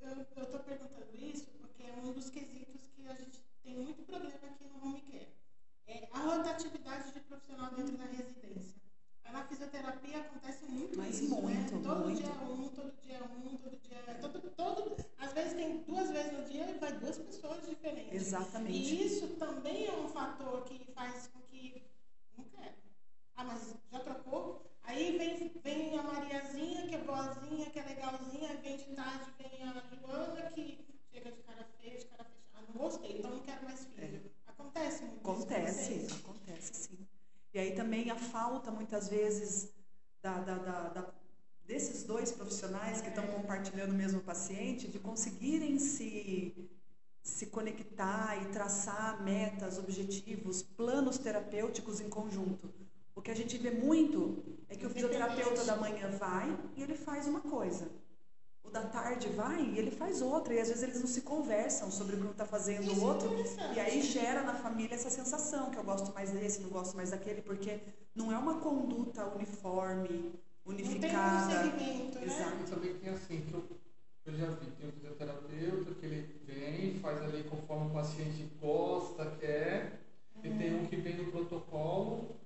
eu, 0.00 0.46
tô 0.46 0.60
perguntando 0.60 1.12
isso 1.16 1.50
porque 1.60 1.82
é 1.82 1.92
um 2.04 2.12
dos 2.12 2.30
quesitos 2.30 2.86
que 2.94 3.04
a 3.08 3.14
gente 3.14 3.44
tem 3.64 3.76
muito 3.76 4.04
problema 4.04 4.46
aqui 4.46 4.64
no 4.64 4.86
home 4.86 5.00
care. 5.00 5.34
É 5.88 6.08
a 6.12 6.20
rotatividade 6.20 7.12
de 7.12 7.18
profissional 7.18 7.74
dentro 7.74 7.96
da 7.96 8.04
residência. 8.04 8.80
Aí 9.24 9.32
Na 9.32 9.44
fisioterapia 9.44 10.18
acontece 10.20 10.64
muito 10.66 10.98
Mas 10.98 11.20
isso, 11.20 11.34
muito, 11.34 11.76
né? 11.76 11.82
Todo 11.82 12.04
muito. 12.04 12.22
dia 12.22 12.32
um, 12.32 12.68
todo 12.68 12.92
dia 13.04 13.24
um, 13.24 13.56
todo 13.56 13.76
dia... 13.80 14.18
Todo, 14.20 14.40
todo, 14.50 14.96
às 15.18 15.32
vezes 15.32 15.54
tem 15.54 15.78
duas 15.78 16.10
vezes 16.10 16.32
no 16.32 16.44
dia 16.44 16.70
e 16.70 16.78
vai 16.78 16.92
duas 16.92 17.18
pessoas 17.18 17.66
diferentes. 17.66 18.12
Exatamente. 18.14 18.76
E 18.76 19.06
isso 19.06 19.28
também 19.36 19.86
é 19.86 19.92
um 19.92 20.08
fator 20.08 20.62
que 20.64 20.84
faz 20.92 21.28
com 21.28 21.40
que. 21.42 21.82
Não 22.36 22.44
quero. 22.44 22.74
Ah, 23.36 23.44
mas 23.44 23.74
já 23.90 23.98
trocou? 24.00 24.70
Aí 24.82 25.16
vem, 25.16 25.50
vem 25.62 25.98
a 25.98 26.02
Mariazinha, 26.02 26.86
que 26.86 26.94
é 26.94 26.98
boazinha, 26.98 27.70
que 27.70 27.78
é 27.78 27.82
legalzinha, 27.82 28.50
aí 28.50 28.56
vem 28.58 28.76
de 28.76 28.84
tarde, 28.94 29.30
vem 29.38 29.62
a 29.62 29.82
Joana, 29.96 30.42
que 30.50 30.78
chega 31.12 31.30
de 31.32 31.42
cara 31.42 31.64
feia, 31.80 31.98
de 31.98 32.04
cara 32.06 32.24
fechada. 32.24 32.52
Ah, 32.54 32.62
não 32.68 32.74
gostei, 32.82 33.18
então 33.18 33.30
não 33.30 33.40
quero 33.40 33.64
mais 33.64 33.84
filho. 33.86 34.30
Acontece 34.46 35.04
muito 35.04 35.20
Acontece, 35.20 36.06
acontece 36.24 36.74
sim. 36.74 37.08
E 37.54 37.58
aí 37.58 37.72
também 37.74 38.10
a 38.10 38.16
falta, 38.16 38.70
muitas 38.70 39.08
vezes, 39.08 39.72
da, 40.22 40.38
da- 40.40 40.88
da- 40.88 41.14
desses 41.66 42.02
dois 42.04 42.32
profissionais 42.32 43.00
que 43.00 43.08
estão 43.08 43.26
compartilhando 43.26 43.92
o 43.92 43.94
mesmo 43.94 44.20
paciente, 44.20 44.88
de 44.88 44.98
conseguirem 44.98 45.78
se, 45.78 46.54
se 47.22 47.46
conectar 47.46 48.36
e 48.42 48.46
traçar 48.52 49.22
metas, 49.22 49.78
objetivos, 49.78 50.62
planos 50.62 51.18
terapêuticos 51.18 52.00
em 52.00 52.08
conjunto. 52.08 52.72
O 53.14 53.20
que 53.22 53.30
a 53.30 53.34
gente 53.36 53.56
vê 53.58 53.70
muito 53.70 54.42
é 54.68 54.74
que 54.74 54.86
o 54.86 54.90
fisioterapeuta 54.90 55.64
da 55.64 55.76
manhã 55.76 56.08
vai 56.10 56.48
e 56.76 56.82
ele 56.82 56.94
faz 56.96 57.26
uma 57.26 57.40
coisa. 57.40 57.88
Da 58.72 58.80
tarde 58.80 59.28
vai 59.28 59.62
e 59.62 59.78
ele 59.78 59.90
faz 59.90 60.22
outra. 60.22 60.54
E 60.54 60.58
às 60.58 60.68
vezes 60.68 60.82
eles 60.82 60.98
não 61.00 61.06
se 61.06 61.20
conversam 61.20 61.90
sobre 61.90 62.16
o 62.16 62.18
que 62.18 62.26
um 62.26 62.30
está 62.30 62.46
fazendo 62.46 62.84
Isso 62.90 63.00
o 63.00 63.04
é 63.04 63.06
outro. 63.06 63.28
E 63.74 63.78
aí 63.80 64.00
gera 64.02 64.42
na 64.42 64.54
família 64.54 64.94
essa 64.94 65.10
sensação 65.10 65.70
que 65.70 65.76
eu 65.76 65.84
gosto 65.84 66.12
mais 66.14 66.30
desse, 66.30 66.62
não 66.62 66.70
gosto 66.70 66.96
mais 66.96 67.10
daquele, 67.10 67.42
porque 67.42 67.80
não 68.14 68.32
é 68.32 68.38
uma 68.38 68.60
conduta 68.60 69.26
uniforme, 69.26 70.32
Não 70.64 70.74
tem 70.74 70.86
um 70.86 70.88
unificada. 70.88 71.70
segmento, 71.70 72.18
né? 72.18 72.24
Exato. 72.24 72.56
E 72.62 72.70
também 72.70 72.94
tem 72.94 73.10
assim, 73.10 73.40
que 73.42 73.52
eu, 73.52 73.62
eu 74.24 74.34
já 74.34 74.46
vi, 74.46 74.70
tem 74.70 74.88
o 74.88 74.92
fisioterapeuta 74.92 75.94
que 75.94 76.06
ele 76.06 76.40
vem, 76.46 76.98
faz 77.00 77.20
ali 77.22 77.44
conforme 77.44 77.86
o 77.88 77.90
paciente 77.90 78.48
gosta, 78.60 79.26
quer, 79.38 80.00
e 80.42 80.48
tem 80.48 80.74
um 80.74 80.86
que 80.86 80.96
vem 80.96 81.16
no 81.18 81.30
protocolo 81.30 82.36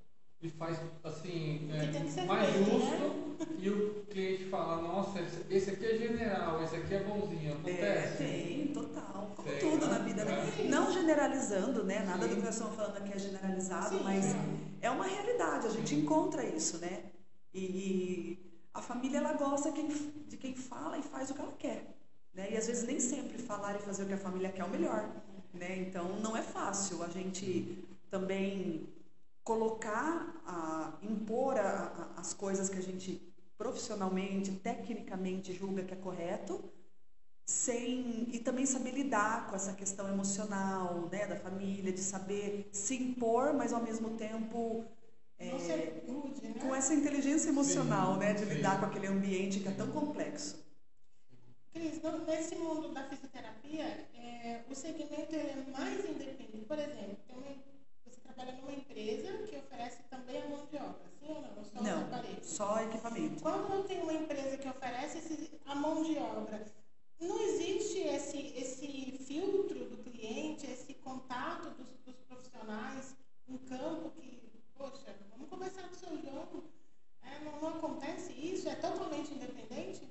e 0.46 0.50
faz 0.50 0.80
assim, 1.02 1.68
é, 1.72 2.24
mais 2.24 2.50
feito, 2.50 2.70
justo, 2.70 3.56
e 3.58 3.68
o 3.68 4.04
cliente 4.06 4.44
fala, 4.44 4.80
nossa, 4.80 5.20
esse, 5.50 5.70
aqui 5.70 5.84
é 5.84 5.98
general, 5.98 6.62
esse 6.62 6.76
aqui 6.76 6.94
é 6.94 7.02
bonzinho, 7.02 7.50
É, 7.50 7.52
acontece. 7.52 8.16
tem, 8.18 8.66
total. 8.68 9.32
Como 9.34 9.48
Tem, 9.48 9.58
tudo 9.58 9.86
né? 9.86 9.92
na 9.92 9.98
vida, 9.98 10.24
né? 10.24 10.52
É. 10.58 10.68
Não 10.68 10.92
generalizando, 10.92 11.84
né? 11.84 12.04
Nada 12.04 12.26
do 12.26 12.30
Sim. 12.30 12.40
que 12.40 12.46
nós 12.46 12.54
estamos 12.54 12.74
falando 12.76 12.96
aqui 12.96 13.12
é 13.12 13.18
generalizado, 13.18 13.98
Sim. 13.98 14.04
mas 14.04 14.24
é 14.80 14.90
uma 14.90 15.04
realidade, 15.04 15.66
a 15.66 15.70
gente 15.70 15.94
encontra 15.94 16.44
isso, 16.44 16.78
né? 16.78 17.04
E, 17.52 18.38
a 18.72 18.82
família, 18.82 19.18
ela 19.18 19.32
gosta 19.32 19.72
de 19.72 20.36
quem 20.36 20.54
fala 20.54 20.98
e 20.98 21.02
faz 21.02 21.30
o 21.30 21.34
que 21.34 21.40
ela 21.40 21.54
quer. 21.58 21.96
Né? 22.34 22.52
E 22.52 22.56
às 22.56 22.66
vezes 22.66 22.86
nem 22.86 23.00
sempre 23.00 23.38
falar 23.38 23.74
e 23.76 23.78
fazer 23.78 24.04
o 24.04 24.06
que 24.06 24.12
a 24.12 24.18
família 24.18 24.52
quer 24.52 24.62
é 24.62 24.64
o 24.64 24.68
melhor. 24.68 25.08
Né? 25.54 25.78
Então 25.78 26.20
não 26.20 26.36
é 26.36 26.42
fácil 26.42 27.02
a 27.02 27.08
gente 27.08 27.82
também 28.10 28.86
colocar, 29.50 30.42
a, 30.44 30.98
impor 31.02 31.56
a- 31.56 32.12
a- 32.16 32.20
as 32.20 32.34
coisas 32.34 32.68
que 32.68 32.78
a 32.78 32.82
gente 32.82 33.08
profissionalmente, 33.56 34.50
tecnicamente 34.68 35.52
julga 35.54 35.84
que 35.84 35.94
é 35.94 35.96
correto, 35.96 36.54
sem 37.46 38.28
e 38.32 38.40
também 38.40 38.66
saber 38.66 38.90
lidar 38.92 39.46
com 39.48 39.54
essa 39.56 39.72
questão 39.72 40.08
emocional, 40.08 41.08
né, 41.12 41.26
da 41.28 41.36
família, 41.36 41.92
de 41.92 42.00
saber 42.00 42.68
se 42.72 42.94
impor, 42.96 43.52
mas 43.54 43.72
ao 43.72 43.82
mesmo 43.82 44.10
tempo 44.16 44.84
é, 45.38 45.50
rude, 46.08 46.42
né? 46.48 46.54
com 46.60 46.74
essa 46.74 46.92
inteligência 46.92 47.48
emocional, 47.50 48.14
Sim, 48.14 48.18
né, 48.20 48.34
de 48.34 48.44
sim. 48.44 48.54
lidar 48.54 48.80
com 48.80 48.86
aquele 48.86 49.06
ambiente 49.06 49.60
que 49.60 49.68
é 49.68 49.72
tão 49.72 49.88
complexo. 49.92 50.64
Cris, 51.72 52.00
nesse 52.26 52.56
mundo 52.56 52.92
da 52.92 53.04
fisioterapia, 53.08 53.84
é, 54.14 54.64
o 54.68 54.74
segmento 54.74 55.34
é 55.36 55.54
mais 55.70 56.04
independente. 56.04 56.64
Por 56.66 56.78
exemplo, 56.78 57.16
tem 57.28 57.36
uma- 57.36 57.75
trabalha 58.36 58.56
numa 58.60 58.72
empresa 58.72 59.38
que 59.46 59.56
oferece 59.56 60.02
também 60.10 60.42
a 60.42 60.48
mão 60.48 60.66
de 60.66 60.76
obra, 60.76 61.10
sim 61.18 61.28
ou 61.28 61.40
não? 61.42 61.64
Só 61.64 61.82
Não, 61.82 62.42
só 62.42 62.82
equipamento. 62.82 63.42
Quando 63.42 63.72
eu 63.72 63.84
tenho 63.84 64.02
uma 64.02 64.12
empresa 64.12 64.58
que 64.58 64.68
oferece 64.68 65.18
esse- 65.18 65.50
a 65.64 65.74
mão 65.74 66.02
de 66.02 66.18
obra, 66.18 66.64
não 67.18 67.40
existe 67.40 67.98
esse, 68.00 68.38
esse 68.56 69.18
filtro 69.26 69.86
do 69.88 69.96
cliente, 70.10 70.66
esse 70.70 70.92
contato 70.94 71.70
dos, 71.70 71.88
dos 72.04 72.16
profissionais 72.28 73.16
em 73.48 73.56
campo 73.58 74.10
que, 74.10 74.52
poxa, 74.74 75.16
vamos 75.30 75.48
conversar 75.48 75.88
com 75.88 75.94
o 75.94 75.98
seu 75.98 76.20
João. 76.20 76.64
É, 77.22 77.40
não, 77.44 77.60
não 77.60 77.68
acontece 77.78 78.32
isso? 78.32 78.68
É 78.68 78.74
totalmente 78.74 79.32
independente? 79.32 80.06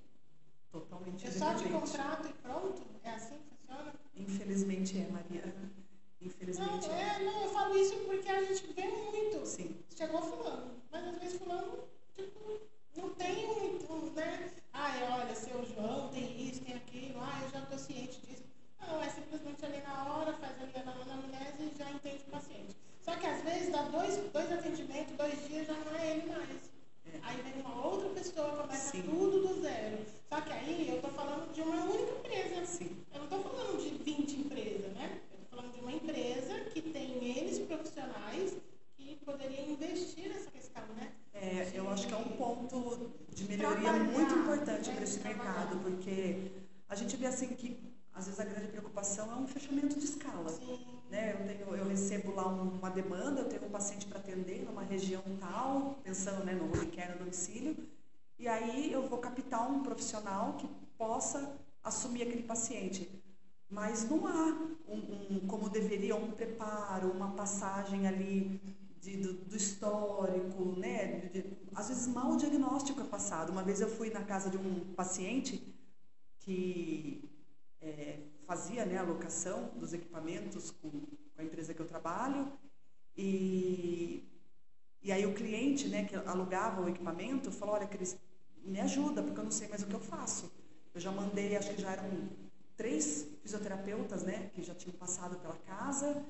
Totalmente 0.72 1.26
Eu 1.26 1.32
só 1.32 1.54
te 1.54 1.64
independente. 1.66 1.92
contrato 1.92 2.28
e 2.28 2.34
pronto? 2.34 2.82
É 3.04 3.12
assim 3.12 3.38
que 3.38 3.56
funciona? 3.56 3.94
Infelizmente 4.16 4.98
é, 5.00 5.08
Maria. 5.10 5.56
Infelizmente. 6.26 6.88
Não, 6.88 6.96
é, 6.96 7.20
não, 7.24 7.42
eu 7.44 7.50
falo 7.50 7.78
isso 7.78 7.96
porque 7.98 8.30
a 8.30 8.44
gente 8.44 8.74
vê 8.74 8.88
muito. 8.88 9.46
Sim. 9.46 9.76
Chegou 9.96 10.22
fulano. 10.22 10.72
Mas 10.92 11.08
às 11.08 11.18
vezes 11.20 11.38
fulano, 11.38 11.84
tipo, 12.16 12.60
não 12.98 13.10
tem 13.12 13.46
muito, 13.46 14.12
né? 14.16 14.52
Ai, 14.74 15.04
olha, 15.12 15.36
seu 15.36 15.64
João 15.66 16.10
tem 16.10 16.50
isso, 16.50 16.62
tem 16.62 16.76
aquilo, 16.76 17.20
ai 17.22 17.44
eu 17.44 17.50
já 17.50 17.60
estou 17.60 17.78
ciente 17.78 18.20
disso. 18.26 18.44
Não, 18.82 19.02
é 19.02 19.10
simplesmente 19.10 19.64
ali 19.66 19.82
na 19.82 20.14
hora, 20.14 20.34
faz 20.34 20.54
ali 20.62 20.74
na 20.84 20.92
anamnese 20.92 21.64
e 21.64 21.78
já 21.78 21.90
entende 21.92 22.24
o 22.28 22.32
paciente. 22.32 22.76
Só 23.02 23.16
que 23.16 23.26
às 23.28 23.42
vezes 23.44 23.72
dá 23.72 23.84
dois, 23.84 24.18
dois 24.34 24.52
atendimentos, 24.52 25.16
dois 25.16 25.48
dias, 25.48 25.68
já 25.68 25.74
não 25.74 25.96
é 25.96 26.12
ele 26.12 26.26
mais. 26.30 26.72
É. 27.06 27.20
Aí 27.22 27.42
vem 27.42 27.62
uma 27.62 27.86
outra 27.86 28.10
pessoa, 28.10 28.58
começa 28.58 28.92
Sim. 28.92 29.04
tudo 29.04 29.48
do 29.48 29.62
zero. 29.62 30.06
Só 30.28 30.42
que 30.42 30.52
aí 30.52 30.90
eu 30.90 30.96
estou 30.96 31.12
falando 31.12 31.54
de 31.54 31.62
uma 31.62 31.84
única 31.84 32.12
empresa. 32.12 32.66
Sim. 32.66 32.98
Eu 33.14 33.20
não 33.20 33.26
estou 33.26 33.44
falando 33.44 33.78
de 33.82 33.90
20 34.04 34.40
empresas, 34.40 34.94
né? 34.94 35.22
falando 35.56 35.74
de 35.74 35.80
uma 35.80 35.92
empresa 35.92 36.60
que 36.72 36.82
tem 36.82 37.24
eles 37.24 37.60
profissionais 37.60 38.58
que 38.98 39.16
poderia 39.26 39.62
investir 39.62 40.28
nessa 40.28 40.52
questão, 40.52 40.84
né? 40.98 41.12
É, 41.34 41.72
eu 41.74 41.90
acho 41.90 42.08
que 42.08 42.14
é 42.14 42.18
um 42.18 42.30
ponto 42.38 43.10
de 43.30 43.46
melhoria 43.46 43.94
muito 43.94 44.34
importante 44.34 44.90
né? 44.90 44.96
para 44.96 45.04
esse 45.04 45.20
mercado, 45.20 45.78
porque 45.80 46.52
a 46.90 46.96
gente 46.96 47.16
vê 47.16 47.28
assim 47.28 47.48
que 47.48 47.80
às 48.14 48.26
vezes 48.26 48.40
a 48.40 48.46
grande 48.46 48.68
preocupação 48.68 49.32
é 49.32 49.36
um 49.36 49.48
fechamento 49.48 49.98
de 49.98 50.06
escala. 50.06 50.50
Sim. 50.50 50.80
Né? 51.10 51.34
Eu, 51.34 51.48
tenho, 51.48 51.76
eu 51.76 51.88
recebo 51.88 52.34
lá 52.34 52.48
uma 52.48 52.90
demanda, 52.90 53.42
eu 53.42 53.50
tenho 53.50 53.66
um 53.66 53.70
paciente 53.70 54.06
para 54.08 54.20
atender 54.20 54.66
numa 54.66 54.84
região 54.84 55.24
tal, 55.40 56.00
pensando 56.04 56.44
né, 56.44 56.54
no 56.54 56.66
home 56.66 56.88
care, 56.88 57.14
no 57.14 57.20
domicílio, 57.20 57.76
e 58.38 58.48
aí 58.48 58.92
eu 58.92 59.08
vou 59.08 59.20
captar 59.20 59.70
um 59.70 59.84
profissional 59.84 60.54
que 60.54 60.68
possa 60.98 61.56
assumir 61.84 62.24
aquele 62.24 62.44
paciente. 62.44 63.10
Mas 63.76 64.10
não 64.10 64.26
há, 64.26 64.58
um, 64.88 65.36
um 65.36 65.48
como 65.48 65.68
deveria, 65.68 66.16
um 66.16 66.32
preparo, 66.32 67.12
uma 67.12 67.32
passagem 67.32 68.08
ali 68.08 68.58
de, 69.02 69.18
do, 69.18 69.34
do, 69.34 69.58
histórico, 69.58 70.64
né? 70.80 71.20
De, 71.20 71.42
de, 71.42 71.58
às 71.76 71.90
vezes 71.90 72.08
mal 72.08 72.32
o 72.32 72.38
diagnóstico 72.38 73.02
é 73.02 73.04
passado. 73.04 73.52
Uma 73.52 73.64
vez 73.64 73.82
eu 73.82 73.90
fui 73.90 74.10
na 74.12 74.24
casa 74.24 74.50
de 74.50 74.56
um 74.56 74.94
paciente 74.94 75.62
que 76.40 77.30
é, 77.82 78.20
fazia 78.48 78.86
né, 78.86 78.98
a 78.98 79.04
locação 79.04 79.72
dos 79.76 79.92
equipamentos 79.92 80.72
com, 80.72 80.90
com, 80.90 81.38
a 81.38 81.44
empresa 81.44 81.74
que 81.74 81.82
eu 81.82 81.86
trabalho 81.86 82.48
e, 83.18 84.24
e 85.04 85.12
aí 85.12 85.26
o 85.26 85.34
cliente 85.34 85.90
né, 85.90 86.06
que 86.06 86.16
alugava 86.16 86.82
o 86.82 86.88
equipamento 86.88 87.52
falou, 87.52 87.76
olha, 87.76 87.88
Cris, 87.88 88.18
me 88.64 88.80
ajuda, 88.80 89.22
porque 89.22 89.38
eu 89.38 89.44
não 89.44 89.52
sei 89.52 89.68
mais 89.68 89.84
o 89.84 89.88
que 89.88 89.96
eu 89.96 90.00
faço. 90.00 90.50
Eu 90.94 91.02
já 91.02 91.12
mandei, 91.12 91.58
acho 91.58 91.76
que 91.76 91.82
já 91.82 91.92
eram 91.92 92.45
três 92.78 93.28
fisioterapeutas 93.42 94.24
né, 94.24 94.50
que 94.54 94.64
já 94.64 94.76
tinham 94.76 94.96
passado 94.98 95.38
pela 95.38 95.56
casa 95.66 96.24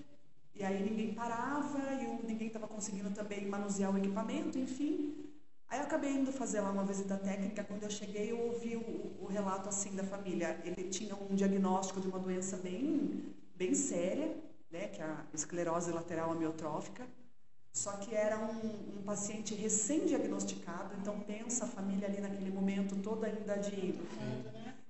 e 0.56 0.64
aí 0.64 0.82
ninguém 0.90 1.14
parava 1.14 1.80
e 2.02 2.26
ninguém 2.26 2.48
estava 2.48 2.68
conseguindo 2.68 3.10
também 3.12 3.46
manusear 3.46 3.94
o 3.94 3.98
equipamento, 3.98 4.58
enfim. 4.58 5.14
Aí 5.68 5.80
eu 5.80 5.84
acabei 5.84 6.12
indo 6.12 6.32
fazer 6.32 6.62
lá 6.62 6.72
uma 6.72 6.86
visita 6.86 7.18
técnica. 7.18 7.64
Quando 7.64 7.84
eu 7.84 7.90
cheguei, 7.90 8.32
eu 8.32 8.40
ouvi 8.40 8.78
o, 8.78 9.24
o 9.24 9.26
relato 9.26 9.68
assim 9.68 9.94
da 9.96 10.04
família. 10.04 10.58
Ele 10.64 10.88
tinha 10.90 11.14
um 11.16 11.36
diagnóstico 11.36 12.00
de 12.00 12.08
uma 12.08 12.20
doença 12.20 12.56
bem, 12.56 13.26
bem 13.54 13.74
séria, 13.74 14.34
né, 14.72 14.88
que 14.88 15.02
é 15.02 15.04
a 15.04 15.26
esclerose 15.34 15.92
lateral 15.92 16.32
amiotrófica. 16.32 17.06
Só 17.74 17.92
que 17.98 18.16
era 18.16 18.40
um, 18.40 19.00
um 19.00 19.04
paciente 19.04 19.54
recém-diagnosticado, 19.54 20.96
então 21.02 21.20
pensa 21.20 21.66
a 21.66 21.68
família 21.68 22.08
ali 22.08 22.22
naquele 22.22 22.52
momento 22.52 22.96
toda 23.04 23.28
ainda 23.28 23.58
de 23.58 23.94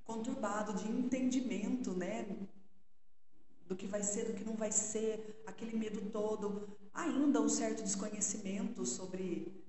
conturbado, 0.05 0.73
de 0.73 0.89
entendimento, 0.89 1.91
né, 1.91 2.25
do 3.67 3.75
que 3.75 3.87
vai 3.87 4.03
ser, 4.03 4.25
do 4.25 4.33
que 4.33 4.43
não 4.43 4.55
vai 4.55 4.71
ser, 4.71 5.43
aquele 5.45 5.75
medo 5.75 6.01
todo, 6.11 6.67
ainda 6.93 7.41
um 7.41 7.49
certo 7.49 7.83
desconhecimento 7.83 8.85
sobre 8.85 9.65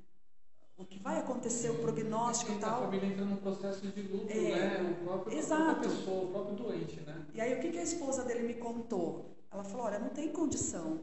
o 0.76 0.84
que 0.84 0.98
vai 0.98 1.18
acontecer, 1.18 1.70
o 1.70 1.78
prognóstico 1.78 2.52
e 2.52 2.58
tal. 2.58 2.82
A 2.82 2.84
família 2.84 3.08
entra 3.08 3.24
num 3.24 3.36
processo 3.36 3.86
de 3.86 4.02
luto, 4.02 4.30
é, 4.30 4.82
né? 4.82 4.90
O 4.90 5.04
próprio, 5.04 5.38
exato. 5.38 5.88
Pessoa, 5.88 6.24
o 6.24 6.30
próprio 6.30 6.56
doente, 6.56 7.00
né? 7.00 7.26
E 7.32 7.40
aí 7.40 7.54
o 7.54 7.60
que, 7.60 7.70
que 7.70 7.78
a 7.78 7.82
esposa 7.82 8.22
dele 8.24 8.46
me 8.46 8.54
contou? 8.54 9.34
Ela 9.50 9.64
falou, 9.64 9.86
olha, 9.86 9.98
não 9.98 10.10
tem 10.10 10.30
condição. 10.30 11.00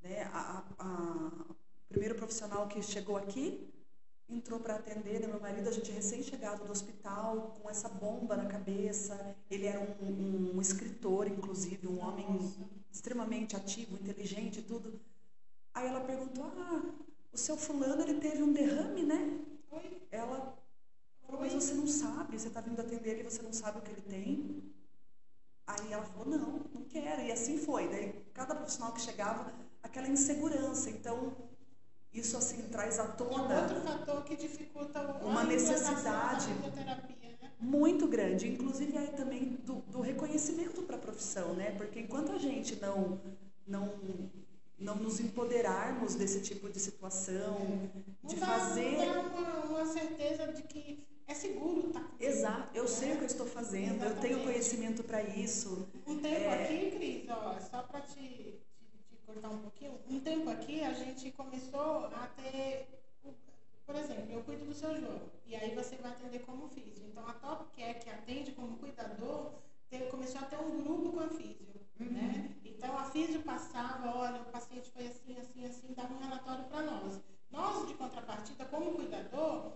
Né? 0.00 0.22
A, 0.32 0.62
a, 0.78 0.84
a, 0.84 1.30
o 1.50 1.88
primeiro 1.88 2.14
profissional 2.14 2.68
que 2.68 2.80
chegou 2.82 3.16
aqui 3.16 3.68
entrou 4.28 4.58
para 4.58 4.76
atender, 4.76 5.20
né? 5.20 5.26
meu 5.26 5.40
marido, 5.40 5.68
a 5.68 5.72
gente 5.72 5.90
recém-chegado 5.92 6.64
do 6.64 6.72
hospital, 6.72 7.56
com 7.60 7.70
essa 7.70 7.88
bomba 7.88 8.36
na 8.36 8.46
cabeça. 8.46 9.36
Ele 9.50 9.66
era 9.66 9.80
um, 9.80 10.04
um, 10.04 10.56
um 10.56 10.60
escritor, 10.60 11.28
inclusive, 11.28 11.86
um 11.86 12.00
homem 12.00 12.26
extremamente 12.90 13.54
ativo, 13.54 13.96
inteligente 13.96 14.60
e 14.60 14.62
tudo. 14.62 15.00
Aí 15.74 15.86
ela 15.86 16.00
perguntou, 16.00 16.44
ah, 16.44 16.82
o 17.32 17.38
seu 17.38 17.56
fulano 17.56 18.02
ele 18.02 18.14
teve 18.14 18.42
um 18.42 18.52
derrame, 18.52 19.02
né? 19.04 19.40
Oi? 19.70 20.02
Ela 20.10 20.56
falou, 21.20 21.40
mas 21.40 21.52
você 21.52 21.74
não 21.74 21.86
sabe, 21.86 22.38
você 22.38 22.48
está 22.48 22.60
vindo 22.60 22.80
atender 22.80 23.10
ele 23.10 23.20
e 23.20 23.30
você 23.30 23.42
não 23.42 23.52
sabe 23.52 23.78
o 23.78 23.82
que 23.82 23.90
ele 23.90 24.00
tem. 24.02 24.72
Aí 25.66 25.92
ela 25.92 26.04
falou, 26.04 26.26
não, 26.26 26.60
não 26.74 26.82
quero. 26.88 27.22
E 27.22 27.30
assim 27.30 27.58
foi. 27.58 27.88
Daí 27.88 28.24
cada 28.32 28.54
profissional 28.54 28.92
que 28.92 29.00
chegava, 29.00 29.52
aquela 29.82 30.08
insegurança. 30.08 30.90
Então, 30.90 31.36
isso 32.20 32.36
assim 32.36 32.62
traz 32.68 32.98
à 32.98 33.06
tona. 33.06 33.54
É 33.54 33.62
outro 33.62 33.80
fator 33.80 34.24
que 34.24 34.36
dificulta 34.36 35.00
uma 35.22 35.44
necessidade 35.44 36.48
né? 36.48 36.96
muito 37.60 38.06
grande, 38.06 38.48
inclusive 38.48 38.96
aí 38.96 39.08
também 39.08 39.58
do, 39.64 39.74
do 39.90 40.00
reconhecimento 40.00 40.82
para 40.82 40.96
a 40.96 40.98
profissão, 40.98 41.54
né? 41.54 41.72
Porque 41.72 42.00
enquanto 42.00 42.32
a 42.32 42.38
gente 42.38 42.76
não 42.80 43.20
não 43.66 43.92
não 44.78 44.96
nos 44.96 45.20
empoderarmos 45.20 46.14
desse 46.14 46.40
tipo 46.42 46.68
de 46.68 46.78
situação, 46.78 47.56
é. 48.24 48.28
de 48.28 48.36
dá, 48.36 48.46
fazer. 48.46 48.96
uma, 49.34 49.64
uma, 49.64 49.86
certeza 49.86 50.52
de 50.52 50.62
que 50.62 51.02
é 51.26 51.34
seguro, 51.34 51.90
tá? 51.90 52.06
Exato, 52.20 52.76
eu 52.76 52.86
sei 52.86 53.14
o 53.14 53.16
que 53.16 53.22
eu 53.22 53.26
estou 53.26 53.46
fazendo, 53.46 53.96
Exatamente. 53.96 54.16
eu 54.16 54.20
tenho 54.20 54.44
conhecimento 54.44 55.02
para 55.02 55.22
isso. 55.22 55.88
Um 56.06 56.18
tempo 56.18 56.44
é... 56.44 56.64
aqui, 56.64 56.90
Cris, 56.90 57.28
ó, 57.30 57.58
só 57.58 57.82
para 57.82 58.02
te, 58.02 58.60
cortar 59.26 59.48
um 59.50 59.58
pouquinho, 59.58 59.98
um 60.08 60.20
tempo 60.20 60.48
aqui 60.48 60.82
a 60.82 60.92
gente 60.92 61.32
começou 61.32 62.06
a 62.06 62.28
ter. 62.36 62.86
Por 63.84 63.94
exemplo, 63.94 64.32
eu 64.32 64.42
cuido 64.42 64.64
do 64.64 64.74
seu 64.74 64.96
João, 64.98 65.20
e 65.44 65.54
aí 65.54 65.74
você 65.74 65.96
vai 65.96 66.10
atender 66.12 66.40
como 66.40 66.68
físio. 66.68 67.06
Então 67.06 67.26
a 67.26 67.32
Top 67.34 67.64
Care, 67.76 67.98
que 67.98 68.10
atende 68.10 68.52
como 68.52 68.76
cuidador, 68.78 69.52
começou 70.10 70.40
a 70.40 70.44
ter 70.44 70.56
um 70.56 70.82
grupo 70.82 71.12
com 71.12 71.20
a 71.20 71.28
físio. 71.28 71.66
Uhum. 72.00 72.06
Né? 72.06 72.50
Então 72.64 72.96
a 72.98 73.04
físio 73.04 73.42
passava, 73.42 74.16
olha, 74.16 74.40
o 74.40 74.46
paciente 74.46 74.90
foi 74.90 75.06
assim, 75.06 75.36
assim, 75.38 75.64
assim, 75.64 75.94
dava 75.94 76.14
um 76.14 76.18
relatório 76.18 76.64
para 76.64 76.82
nós. 76.82 77.20
Nós, 77.50 77.86
de 77.86 77.94
contrapartida, 77.94 78.64
como 78.64 78.94
cuidador, 78.94 79.72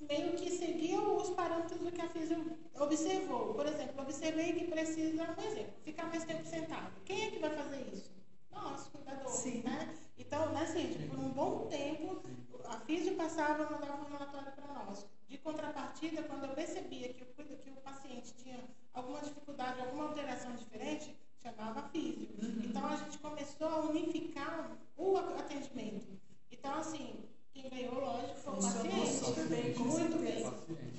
meio 0.00 0.32
que 0.32 0.50
seguiam 0.50 1.16
os 1.16 1.30
parâmetros 1.30 1.78
do 1.78 1.92
que 1.92 2.00
a 2.00 2.08
físio 2.08 2.56
observou. 2.80 3.54
Por 3.54 3.66
exemplo, 3.66 4.00
observei 4.00 4.54
que 4.54 4.64
precisa, 4.64 5.24
um 5.24 5.42
exemplo, 5.42 5.74
ficar 5.84 6.06
mais 6.06 6.24
tempo 6.24 6.44
sentado. 6.46 6.92
Quem 7.04 7.26
é 7.26 7.30
que 7.30 7.38
vai 7.38 7.50
fazer 7.50 7.86
isso? 7.92 8.15
Nós, 8.62 8.88
cuidador. 8.88 9.28
Sim. 9.28 9.62
Né? 9.62 9.94
Então, 10.18 10.52
né, 10.52 10.62
assim, 10.62 11.08
por 11.08 11.18
um 11.18 11.30
bom 11.30 11.66
tempo, 11.66 12.22
a 12.64 12.80
físio 12.80 13.14
passava, 13.16 13.70
mandava 13.70 14.02
um 14.02 14.10
relatório 14.10 14.52
para 14.52 14.66
nós. 14.84 15.06
De 15.28 15.38
contrapartida, 15.38 16.22
quando 16.22 16.44
eu 16.44 16.54
percebia 16.54 17.12
que 17.12 17.22
o, 17.22 17.26
que 17.56 17.70
o 17.70 17.76
paciente 17.76 18.32
tinha 18.34 18.58
alguma 18.92 19.20
dificuldade, 19.20 19.80
alguma 19.80 20.04
alteração 20.08 20.54
diferente, 20.54 21.16
chamava 21.42 21.88
físio. 21.90 22.28
Uhum. 22.42 22.62
Então 22.64 22.86
a 22.86 22.96
gente 22.96 23.18
começou 23.18 23.68
a 23.68 23.80
unificar 23.80 24.76
o 24.96 25.16
atendimento. 25.16 26.18
Então, 26.50 26.74
assim, 26.74 27.24
quem 27.52 27.68
ganhou, 27.68 28.00
lógico, 28.00 28.36
foi 28.36 28.52
o 28.52 28.56
paciente. 28.56 29.48
Bem, 29.48 29.74
muito 29.78 30.18
bem. 30.18 30.44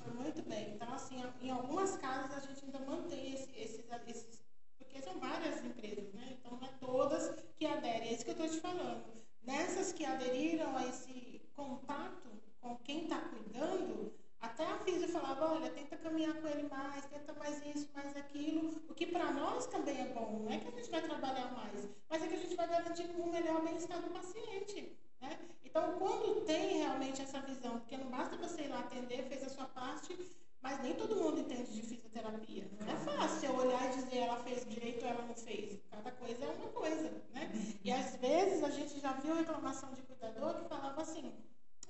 Foi 0.02 0.13
muito 0.13 0.41
bem. 0.43 0.74
Então, 0.76 0.93
assim, 0.93 1.24
em 1.41 1.52
algumas 1.52 1.98
casas 1.98 2.32
a 2.32 2.39
gente 2.39 2.65
ainda 2.65 2.80
mantém 2.80 3.34
esse, 3.34 3.52
esses, 3.60 3.86
esses. 4.08 4.43
Porque 4.78 5.02
são 5.02 5.20
várias 5.20 5.63
empresas, 5.63 6.13
né? 6.13 6.38
Então 6.39 6.58
não 6.58 6.67
é 6.67 6.72
todas 6.80 7.36
que 7.56 7.65
aderem. 7.65 8.10
É 8.10 8.13
isso 8.13 8.24
que 8.24 8.32
eu 8.32 8.36
estou 8.36 8.50
te 8.50 8.60
falando. 8.60 9.04
Nessas 9.43 9.93
que 9.93 10.06
aderiram 10.06 10.76
a 10.76 10.88
esse 10.88 11.41
contato 11.54 12.28
com 12.60 12.76
quem 12.78 13.04
está 13.04 13.20
cuidando, 13.20 14.13
até 14.39 14.65
a 14.65 14.78
física 14.80 15.08
falava, 15.08 15.54
olha, 15.54 15.67
tenta 15.78 15.96
caminhar 15.98 16.34
com 16.42 16.48
ele 16.48 16.68
mais, 16.68 17.06
tenta 17.06 17.34
mais 17.34 17.63
isso, 17.66 17.88
mais 17.94 18.16
aquilo, 18.18 18.82
o 18.90 18.94
que 18.96 19.06
para 19.06 19.32
nós 19.32 19.68
também 19.68 20.02
é 20.02 20.06
bom. 20.06 20.40
Não 20.44 20.52
é 20.52 20.58
que 20.58 20.68
a 20.68 20.72
gente 20.72 20.90
vai 20.90 21.02
trabalhar 21.02 21.52
mais, 21.52 21.88
mas 22.10 22.24
é 22.24 22.28
que 22.28 22.34
a 22.34 22.38
gente 22.38 22.56
vai 22.56 22.68
garantir 22.68 23.10
um 23.16 23.32
melhor 23.32 23.62
bem-estar 23.62 24.02
do 24.02 24.10
paciente. 24.10 24.98
Né? 25.22 25.38
Então, 25.63 26.00
quando 26.00 26.46
tem 26.46 26.80
realmente 26.80 27.22
essa 27.22 27.40
visão, 27.42 27.80
porque 27.80 27.96
não 27.96 28.10
basta 28.10 28.36
você 28.38 28.63
ir 28.63 28.70
lá 28.70 28.80
atender, 28.80 29.28
fez 29.30 29.44
a 29.44 29.50
sua 29.50 29.66
parte, 29.66 30.18
mas 30.62 30.82
nem 30.82 30.96
todo 30.96 31.16
mundo 31.16 31.40
entende 31.42 31.72
de 31.72 31.82
fisioterapia. 31.84 32.68
Não 32.80 32.92
é 32.92 32.98
fácil 32.98 33.56
olhar 33.56 33.86
e 33.86 33.96
dizer 33.98 34.18
ela 34.18 34.38
fez 34.38 34.66
direito 34.66 35.04
ou 35.04 35.12
ela 35.12 35.26
não 35.26 35.36
fez. 35.36 35.80
Cada 35.92 36.12
coisa 36.12 36.44
é 36.44 36.50
uma 36.50 36.70
coisa. 36.70 37.12
Né? 37.34 37.52
E 37.84 37.92
às 37.92 38.16
vezes 38.16 38.63
a 38.63 38.72
gente 38.72 39.00
já 39.00 39.13
viu 39.13 39.36
reclamação 39.36 39.94
de 39.94 40.02
cuidador 40.02 40.56
que 40.56 40.68
falava 40.68 41.02
assim, 41.02 41.32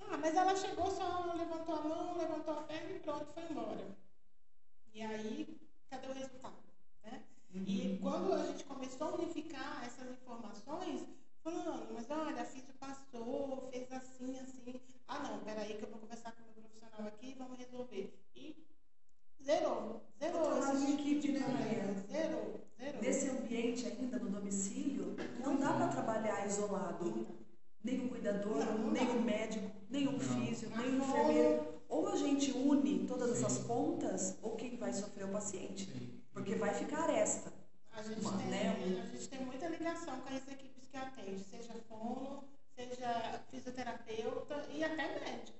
ah, 0.01 0.17
mas 0.17 0.35
ela 0.35 0.55
chegou, 0.55 0.89
só 0.91 1.33
levantou 1.33 1.75
a 1.75 1.81
mão, 1.81 2.17
levantou 2.17 2.53
a 2.53 2.63
perna 2.63 2.91
e 2.91 2.99
pronto, 2.99 3.25
foi 3.33 3.43
embora. 3.49 3.97
E 4.93 5.01
aí, 5.01 5.59
cadê 5.89 6.07
o 6.07 6.13
resultado? 6.13 6.55
Né? 7.03 7.21
Uhum. 7.53 7.63
E 7.67 7.99
quando 8.01 8.33
a 8.33 8.45
gente 8.45 8.63
começou 8.63 9.07
a 9.07 9.15
unificar 9.15 9.83
essas 9.85 10.09
informações, 10.11 11.05
falando, 11.43 11.93
mas 11.93 12.09
olha, 12.09 12.41
a 12.41 12.45
física 12.45 12.73
passou, 12.79 13.69
fez 13.71 13.91
assim, 13.91 14.39
assim. 14.39 14.81
Ah, 15.07 15.19
não, 15.19 15.39
peraí 15.39 15.77
que 15.77 15.83
eu 15.83 15.89
vou 15.89 15.99
conversar 15.99 16.31
com 16.33 16.41
o 16.41 16.45
meu 16.45 16.53
profissional 16.53 17.07
aqui 17.07 17.31
e 17.31 17.33
vamos 17.35 17.57
resolver. 17.57 18.13
E 18.35 18.65
zerou, 19.43 20.01
zerou. 20.19 20.57
Esse 20.73 20.93
equipe, 20.93 21.31
né, 21.31 21.47
Maria? 21.47 21.93
Zerou, 22.11 22.59
zerou. 22.77 23.01
Nesse 23.01 23.29
ambiente 23.29 23.87
ainda, 23.87 24.19
no 24.19 24.29
domicílio, 24.29 25.15
não 25.39 25.57
dá 25.57 25.73
para 25.73 25.87
trabalhar 25.87 26.45
isolado 26.45 27.27
nem 27.87 28.05
o 28.05 28.09
cuidador, 28.09 28.65
não, 28.65 28.91
nem 28.91 29.07
o 29.07 29.21
médico, 29.21 29.71
nem 29.89 30.07
o 30.07 30.19
físico, 30.19 30.77
nem 30.77 30.89
o 30.89 30.97
enfermeiro. 30.97 31.77
Ou 31.87 32.09
a 32.09 32.15
gente 32.17 32.51
une 32.51 33.07
todas 33.07 33.29
Sim. 33.29 33.45
essas 33.45 33.59
pontas, 33.59 34.37
ou 34.41 34.57
quem 34.57 34.75
vai 34.75 34.91
sofrer 34.91 35.23
é 35.23 35.25
o 35.25 35.31
paciente. 35.31 35.85
Sim. 35.85 36.21
Porque 36.33 36.55
vai 36.55 36.73
ficar 36.73 37.09
esta. 37.09 37.51
A 37.93 38.03
gente, 38.03 38.19
uma, 38.19 38.37
tem, 38.37 38.47
né? 38.47 39.01
a 39.01 39.05
gente 39.07 39.29
tem 39.29 39.39
muita 39.45 39.67
ligação 39.69 40.19
com 40.19 40.29
as 40.29 40.47
equipes 40.49 40.85
que 40.87 40.97
atende, 40.97 41.39
seja 41.39 41.73
fono, 41.87 42.43
seja 42.75 43.41
fisioterapeuta 43.49 44.67
e 44.71 44.83
até 44.83 45.19
médico. 45.19 45.57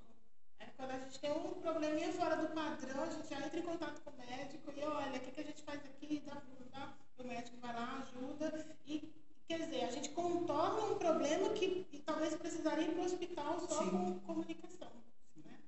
É, 0.60 0.66
quando 0.76 0.90
a 0.90 0.98
gente 0.98 1.18
tem 1.18 1.32
um 1.32 1.54
probleminha 1.54 2.12
fora 2.12 2.36
do 2.36 2.48
padrão, 2.48 3.02
a 3.02 3.10
gente 3.10 3.28
já 3.28 3.44
entra 3.44 3.58
em 3.58 3.62
contato 3.62 4.00
com 4.02 4.10
o 4.10 4.18
médico 4.18 4.72
e 4.76 4.84
olha, 4.84 5.18
o 5.18 5.20
que, 5.20 5.30
que 5.32 5.40
a 5.40 5.44
gente 5.44 5.62
faz 5.62 5.80
aqui, 5.84 6.22
dá, 6.26 6.42
dá, 6.72 6.94
o 7.18 7.24
médico 7.24 7.56
vai 7.60 7.74
lá, 7.74 8.04
ajuda. 8.06 8.76
E, 8.86 9.12
quer 9.48 9.60
dizer, 9.64 9.84
a 9.84 9.90
gente 9.90 10.10
contorna 10.10 10.92
um 10.92 10.98
problema 10.98 11.48
que 11.54 11.86
talvez 12.04 12.34
precisaria 12.36 12.86
ir 12.86 12.92
para 12.92 13.02
o 13.02 13.04
hospital 13.06 13.60
só 13.60 13.82
Sim. 13.82 13.90
com 13.90 14.20
comunicação. 14.20 14.90
Né? 15.42 15.58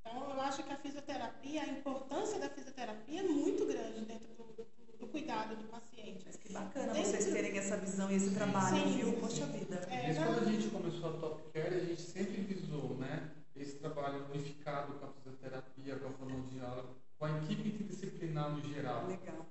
Então, 0.00 0.30
eu 0.30 0.40
acho 0.40 0.62
que 0.62 0.72
a 0.72 0.76
fisioterapia, 0.78 1.62
a 1.62 1.66
importância 1.66 2.40
da 2.40 2.48
fisioterapia 2.48 3.20
é 3.20 3.22
muito 3.24 3.66
grande 3.66 4.06
dentro 4.06 4.28
do, 4.28 4.44
do, 4.54 4.66
do 4.98 5.06
cuidado 5.08 5.54
do 5.54 5.64
paciente. 5.64 6.24
Mas 6.24 6.36
que 6.36 6.50
bacana 6.50 6.94
dentro... 6.94 7.10
vocês 7.10 7.26
terem 7.26 7.58
essa 7.58 7.76
visão 7.76 8.10
e 8.10 8.14
esse 8.14 8.34
trabalho, 8.34 8.76
Sim. 8.78 8.96
viu? 8.96 9.12
Poxa 9.20 9.44
vida. 9.46 9.86
É, 9.90 10.06
Desde 10.06 10.24
quando 10.24 10.38
a 10.38 10.52
gente 10.52 10.68
começou 10.68 11.10
a 11.10 11.12
Top 11.18 11.42
Care, 11.52 11.74
a 11.74 11.84
gente 11.84 12.00
sempre 12.00 12.40
visou 12.40 12.96
né, 12.96 13.32
esse 13.54 13.76
trabalho 13.76 14.24
unificado 14.32 14.94
com 14.94 15.04
a 15.04 15.12
fisioterapia, 15.12 15.96
com 15.98 16.08
a 16.08 16.12
fonoaudióloga, 16.12 16.88
com 17.18 17.24
a 17.26 17.38
equipe 17.42 17.68
interdisciplinar 17.68 18.50
no 18.50 18.62
geral. 18.62 19.06
Legal. 19.06 19.46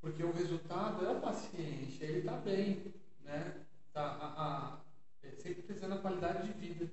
Porque 0.00 0.22
o 0.22 0.32
resultado 0.32 1.04
é 1.04 1.10
o 1.10 1.20
paciente, 1.20 2.02
ele 2.02 2.20
está 2.20 2.36
bem, 2.36 2.94
né? 3.24 3.54
Tá, 3.92 4.02
a, 4.02 4.44
a, 4.44 4.78
é 5.22 5.30
sempre 5.32 5.62
precisando 5.62 5.94
a 5.94 5.98
qualidade 5.98 6.46
de 6.46 6.52
vida. 6.58 6.88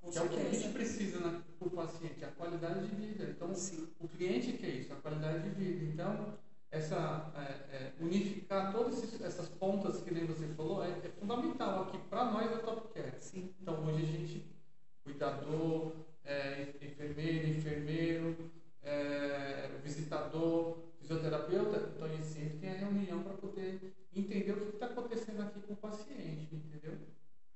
Com 0.00 0.10
que 0.10 0.18
é 0.18 0.22
o 0.22 0.28
que 0.28 0.40
a 0.40 0.50
gente 0.50 0.72
precisa 0.72 1.20
na, 1.20 1.40
o 1.60 1.70
paciente, 1.70 2.24
a 2.24 2.28
qualidade 2.28 2.86
de 2.86 2.94
vida. 2.94 3.24
Então, 3.24 3.54
Sim. 3.54 3.88
o 3.98 4.08
cliente 4.08 4.52
quer 4.54 4.68
isso, 4.68 4.92
a 4.92 4.96
qualidade 4.96 5.42
de 5.42 5.50
vida. 5.50 5.84
Então, 5.84 6.38
essa, 6.70 7.32
é, 7.36 7.76
é, 7.76 7.92
unificar 8.00 8.72
todas 8.72 9.20
essas 9.20 9.48
pontas 9.48 10.00
que 10.02 10.12
nem 10.12 10.24
você 10.24 10.46
falou 10.48 10.84
é, 10.84 10.88
é 10.90 11.10
fundamental 11.18 11.82
aqui 11.82 11.98
para 12.08 12.24
nós 12.26 12.50
da 12.50 12.58
Top 12.58 12.88
Care. 12.94 13.12
Sim. 13.20 13.52
Então, 13.60 13.84
hoje 13.84 14.02
a 14.02 14.06
gente, 14.06 14.46
cuidador, 15.02 15.92
é, 16.24 16.68
enfermeiro, 16.80 17.48
enfermeiro, 17.48 18.50
é, 18.82 19.70
visitador, 19.82 20.78
fisioterapeuta, 21.10 21.92
então 21.96 22.08
sempre 22.22 22.58
tem 22.58 22.70
a 22.70 22.74
reunião 22.74 23.22
para 23.24 23.34
poder 23.34 23.92
entender 24.14 24.52
o 24.52 24.66
que 24.66 24.74
está 24.74 24.86
acontecendo 24.86 25.42
aqui 25.42 25.60
com 25.60 25.72
o 25.72 25.76
paciente, 25.76 26.54
entendeu? 26.54 26.98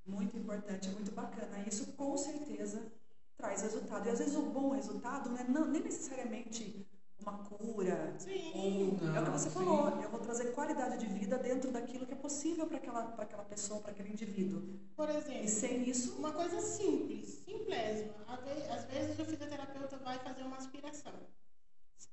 Muito 0.04 0.36
importante, 0.36 0.88
muito 0.90 1.12
bacana. 1.12 1.64
Isso 1.66 1.92
com 1.92 2.16
certeza 2.16 2.92
traz 3.36 3.62
resultado. 3.62 4.06
E 4.06 4.10
às 4.10 4.18
vezes 4.18 4.34
o 4.34 4.42
bom 4.42 4.70
resultado 4.70 5.30
não 5.30 5.38
é 5.38 5.44
não, 5.44 5.66
nem 5.66 5.82
necessariamente 5.82 6.84
uma 7.20 7.38
cura. 7.44 8.14
Sim. 8.18 8.52
Ou, 8.54 8.98
não, 9.00 9.16
é 9.16 9.20
o 9.20 9.24
que 9.24 9.30
você 9.30 9.48
sim. 9.48 9.54
falou, 9.54 10.02
eu 10.02 10.10
vou 10.10 10.20
trazer 10.20 10.52
qualidade 10.52 10.98
de 10.98 11.06
vida 11.06 11.38
dentro 11.38 11.70
daquilo 11.70 12.06
que 12.06 12.12
é 12.12 12.16
possível 12.16 12.66
para 12.66 12.78
aquela, 12.78 13.14
aquela 13.16 13.44
pessoa, 13.44 13.80
para 13.80 13.92
aquele 13.92 14.10
indivíduo. 14.10 14.62
Por 14.96 15.08
exemplo, 15.08 15.44
e 15.44 15.48
sem 15.48 15.88
isso. 15.88 16.18
Uma 16.18 16.32
coisa 16.32 16.60
simples, 16.60 17.44
simplesma. 17.46 18.14
Às 18.26 18.84
vezes 18.86 19.18
o 19.18 19.24
fisioterapeuta 19.24 19.96
vai 19.98 20.18
fazer 20.18 20.42
uma 20.42 20.56
aspiração. 20.56 21.12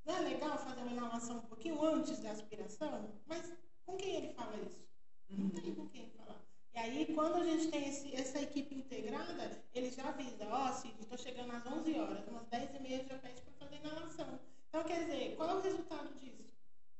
Não 0.05 0.15
é 0.15 0.19
legal 0.21 0.57
fazer 0.57 0.81
uma 0.81 0.91
inalação 0.91 1.37
um 1.37 1.41
pouquinho 1.41 1.83
antes 1.83 2.19
da 2.19 2.31
aspiração? 2.31 3.11
Mas 3.27 3.53
com 3.85 3.95
quem 3.97 4.15
ele 4.15 4.33
fala 4.33 4.55
isso? 4.57 4.81
Não 5.29 5.49
tem 5.49 5.73
com 5.75 5.87
quem 5.89 6.09
falar. 6.09 6.41
E 6.73 6.79
aí, 6.79 7.13
quando 7.13 7.35
a 7.35 7.43
gente 7.43 7.67
tem 7.67 7.87
esse, 7.87 8.15
essa 8.15 8.41
equipe 8.41 8.75
integrada, 8.75 9.63
ele 9.73 9.91
já 9.91 10.07
avisa, 10.07 10.47
ó, 10.49 10.69
oh, 10.69 10.73
Cid, 10.73 10.95
estou 10.99 11.17
chegando 11.17 11.51
às 11.51 11.65
11 11.65 11.99
horas, 11.99 12.27
umas 12.27 12.47
10 12.47 12.75
e 12.75 12.79
meia 12.79 13.03
já 13.03 13.17
pede 13.17 13.41
para 13.41 13.67
fazer 13.67 13.75
inalação. 13.75 14.39
Então, 14.69 14.83
quer 14.83 15.03
dizer, 15.03 15.35
qual 15.35 15.49
é 15.49 15.53
o 15.55 15.61
resultado 15.61 16.13
disso? 16.15 16.55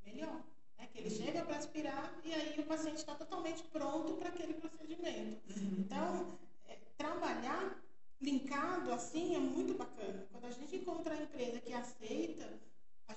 Melhor. 0.05 0.41
É 0.77 0.87
que 0.87 0.97
ele 0.97 1.09
chega 1.09 1.43
para 1.43 1.57
aspirar 1.57 2.13
e 2.23 2.33
aí 2.33 2.59
o 2.59 2.65
paciente 2.65 2.97
está 2.97 3.15
totalmente 3.15 3.63
pronto 3.63 4.13
para 4.13 4.29
aquele 4.29 4.55
procedimento. 4.55 5.41
Uhum. 5.55 5.75
Então, 5.79 6.39
é, 6.67 6.77
trabalhar 6.97 7.81
linkado 8.19 8.91
assim 8.91 9.35
é 9.35 9.39
muito 9.39 9.73
bacana. 9.75 10.27
Quando 10.31 10.45
a 10.45 10.51
gente 10.51 10.75
encontra 10.75 11.13
a 11.13 11.21
empresa 11.21 11.59
que 11.59 11.73
aceita, 11.73 12.59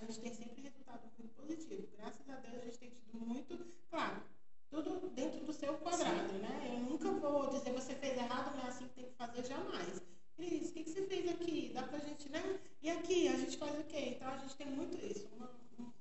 a 0.03 0.07
gente 0.07 0.21
tem 0.21 0.35
sempre 0.35 0.63
resultado 0.63 1.03
muito 1.19 1.35
positivo. 1.35 1.89
Graças 1.97 2.29
a 2.29 2.37
Deus 2.37 2.63
a 2.63 2.65
gente 2.65 2.79
tem 2.79 2.91
tido 2.91 3.19
muito, 3.19 3.67
claro, 3.91 4.23
tudo 4.71 5.09
dentro 5.11 5.45
do 5.45 5.53
seu 5.53 5.75
quadrado, 5.75 6.31
Sim. 6.31 6.39
né? 6.39 6.73
Eu 6.75 6.81
nunca 6.81 7.11
vou 7.13 7.49
dizer 7.51 7.73
você 7.73 7.95
fez 7.95 8.17
errado, 8.17 8.57
não 8.57 8.65
é 8.65 8.69
assim 8.69 8.89
que 8.89 8.95
tem 8.95 9.05
que 9.05 9.15
fazer 9.15 9.45
jamais. 9.45 10.03
Cris, 10.37 10.71
o 10.71 10.73
que, 10.73 10.85
que 10.85 10.91
você 10.91 11.03
fez 11.07 11.29
aqui? 11.29 11.71
Dá 11.73 11.85
pra 11.85 11.99
gente, 11.99 12.29
né? 12.29 12.59
E 12.83 12.91
aqui, 12.91 13.29
a 13.29 13.37
gente 13.37 13.57
faz 13.57 13.79
o 13.79 13.85
quê? 13.85 14.17
Então 14.17 14.29
a 14.29 14.37
gente 14.39 14.57
tem 14.57 14.67
muito 14.67 14.97
isso, 14.97 15.29
uma, 15.37 15.51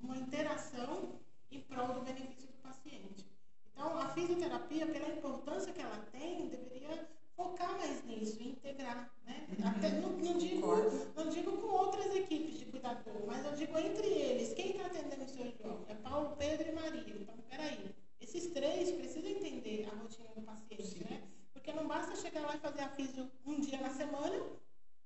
uma 0.01 0.17
interação 0.17 1.19
em 1.51 1.61
prol 1.61 1.93
do 1.93 2.01
benefício 2.01 2.47
do 2.47 2.57
paciente. 2.63 3.27
Então 3.71 3.97
a 3.97 4.09
fisioterapia, 4.09 4.87
pela 4.87 5.09
importância 5.09 5.71
que 5.71 5.81
ela 5.81 5.97
tem, 6.11 6.47
deveria 6.47 7.07
focar 7.35 7.77
mais 7.77 8.03
nisso, 8.03 8.41
integrar, 8.41 9.11
né? 9.25 9.47
Uhum. 9.49 9.67
Até, 9.67 9.89
não, 9.99 10.09
não, 10.09 10.37
digo, 10.37 10.67
não 11.15 11.29
digo 11.29 11.57
com 11.57 11.67
outras 11.67 12.15
equipes 12.15 12.59
de 12.59 12.65
cuidador, 12.65 13.25
mas 13.25 13.45
eu 13.45 13.53
digo 13.53 13.77
entre 13.77 14.07
eles. 14.07 14.53
Quem 14.53 14.71
está 14.71 14.85
atendendo 14.85 15.23
o 15.23 15.29
seu 15.29 15.51
João? 15.51 15.85
É 15.87 15.95
Paulo, 15.95 16.35
Pedro 16.37 16.69
e 16.69 16.71
Maria. 16.71 17.15
Então, 17.21 17.35
peraí. 17.49 17.93
Esses 18.19 18.47
três 18.47 18.91
precisam 18.91 19.29
entender 19.29 19.89
a 19.91 19.95
rotina 19.95 20.29
do 20.33 20.41
paciente, 20.41 20.83
Sim. 20.83 21.05
né? 21.09 21.23
Porque 21.51 21.73
não 21.73 21.87
basta 21.87 22.15
chegar 22.15 22.41
lá 22.41 22.55
e 22.55 22.59
fazer 22.59 22.81
a 22.81 22.89
fisio 22.89 23.29
um 23.45 23.59
dia 23.59 23.79
na 23.81 23.89
semana 23.89 24.41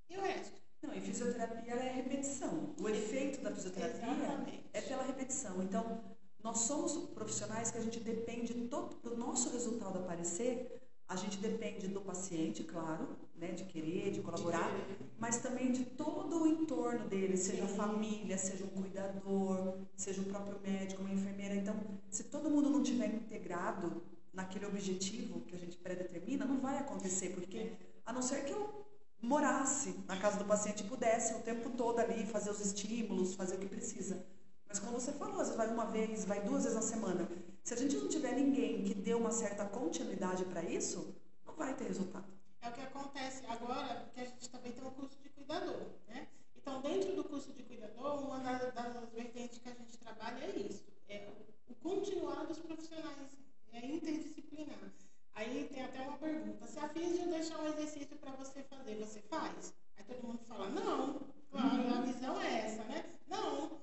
e 0.10 0.18
o 0.18 0.22
resto. 0.22 0.62
Não, 0.82 0.94
e 0.94 1.02
fisioterapia 1.02 1.74
é 1.74 1.92
repetição. 1.94 2.76
O 2.80 2.88
efeito 2.88 3.42
da 3.42 3.52
fisioterapia 3.52 4.08
Exatamente. 4.08 4.64
é 4.72 4.82
pela 4.82 5.04
repetição. 5.04 5.62
Então, 5.64 6.04
nós 6.44 6.60
somos 6.60 7.10
profissionais 7.10 7.72
que 7.72 7.78
a 7.80 7.82
gente 7.82 8.00
depende 8.00 8.54
todo 8.68 8.96
do 8.98 9.18
nosso 9.18 9.50
resultado 9.50 9.98
aparecer 9.98 10.87
a 11.08 11.16
gente 11.16 11.38
depende 11.38 11.88
do 11.88 12.02
paciente, 12.02 12.64
claro, 12.64 13.08
né, 13.36 13.52
de 13.52 13.64
querer, 13.64 14.12
de 14.12 14.22
colaborar, 14.22 14.70
mas 15.18 15.38
também 15.38 15.72
de 15.72 15.86
todo 15.86 16.44
o 16.44 16.48
entorno 16.48 17.08
dele, 17.08 17.38
seja 17.38 17.64
a 17.64 17.68
família, 17.68 18.38
seja 18.38 18.66
um 18.66 18.82
cuidador, 18.82 19.78
seja 19.96 20.22
o 20.22 20.26
próprio 20.26 20.60
médico, 20.60 21.02
uma 21.02 21.14
enfermeira. 21.14 21.56
Então, 21.56 21.76
se 22.10 22.26
todo 22.26 22.50
mundo 22.50 22.70
não 22.70 22.84
tiver 22.84 23.08
integrado 23.08 24.04
naquele 24.34 24.66
objetivo 24.66 25.42
que 25.42 25.56
a 25.56 25.60
gente 25.60 25.78
predetermina, 25.78 26.46
não 26.46 26.60
vai 26.60 26.78
acontecer, 26.78 27.30
porque 27.30 27.72
a 28.06 28.12
não 28.12 28.22
ser 28.22 28.44
que 28.44 28.52
eu 28.52 28.86
morasse 29.22 29.96
na 30.08 30.18
casa 30.18 30.38
do 30.38 30.46
paciente 30.46 30.84
e 30.84 30.88
pudesse 30.88 31.34
o 31.36 31.40
tempo 31.40 31.70
todo 31.72 32.00
ali 32.00 32.26
fazer 32.26 32.52
os 32.52 32.60
estímulos, 32.60 33.34
fazer 33.34 33.56
o 33.56 33.60
que 33.60 33.66
precisa. 33.68 34.26
Mas 34.68 34.80
como 34.80 35.00
você 35.00 35.14
falou, 35.14 35.40
às 35.40 35.48
vezes 35.48 35.56
vai 35.56 35.68
uma 35.70 35.86
vez, 35.86 36.26
vai 36.26 36.42
duas 36.42 36.64
vezes 36.64 36.76
na 36.76 36.82
semana. 36.82 37.28
Se 37.68 37.74
a 37.74 37.78
gente 37.78 37.98
não 37.98 38.08
tiver 38.08 38.32
ninguém 38.32 38.82
que 38.82 38.94
dê 38.94 39.14
uma 39.14 39.30
certa 39.30 39.66
continuidade 39.66 40.46
para 40.46 40.64
isso, 40.64 41.14
não 41.46 41.54
vai 41.54 41.76
ter 41.76 41.84
resultado. 41.84 42.24
É 42.62 42.70
o 42.70 42.72
que 42.72 42.80
acontece 42.80 43.46
agora, 43.46 44.10
que 44.14 44.22
a 44.22 44.24
gente 44.24 44.50
também 44.50 44.72
tem 44.72 44.86
um 44.86 44.92
curso 44.92 45.18
de 45.22 45.28
cuidador, 45.28 45.86
né? 46.08 46.30
Então, 46.56 46.80
dentro 46.80 47.14
do 47.14 47.26
curso 47.26 47.52
de 47.52 47.64
cuidador, 47.64 48.24
uma 48.24 48.40
das, 48.40 48.74
das 48.74 49.10
vertentes 49.10 49.58
que 49.58 49.68
a 49.68 49.74
gente 49.74 49.98
trabalha 49.98 50.46
é 50.46 50.60
isso, 50.60 50.86
é 51.10 51.28
o 51.68 51.76
continuar 51.76 52.46
dos 52.46 52.58
profissionais, 52.58 53.38
é 53.74 53.86
interdisciplinar. 53.86 54.94
Aí 55.36 55.68
tem 55.70 55.84
até 55.84 56.04
uma 56.04 56.18
pergunta, 56.18 56.66
se 56.68 56.80
a 56.80 56.88
física 56.88 57.26
deixar 57.26 57.60
um 57.60 57.68
exercício 57.68 58.16
para 58.16 58.32
você 58.32 58.64
fazer, 58.64 58.96
você 58.96 59.20
faz? 59.24 59.74
Aí 59.98 60.06
todo 60.06 60.26
mundo 60.26 60.40
fala, 60.48 60.70
não, 60.70 61.20
claro, 61.52 61.94
a 61.96 62.02
visão 62.02 62.40
é 62.40 62.60
essa, 62.60 62.86
né? 62.86 63.04
Não, 63.28 63.78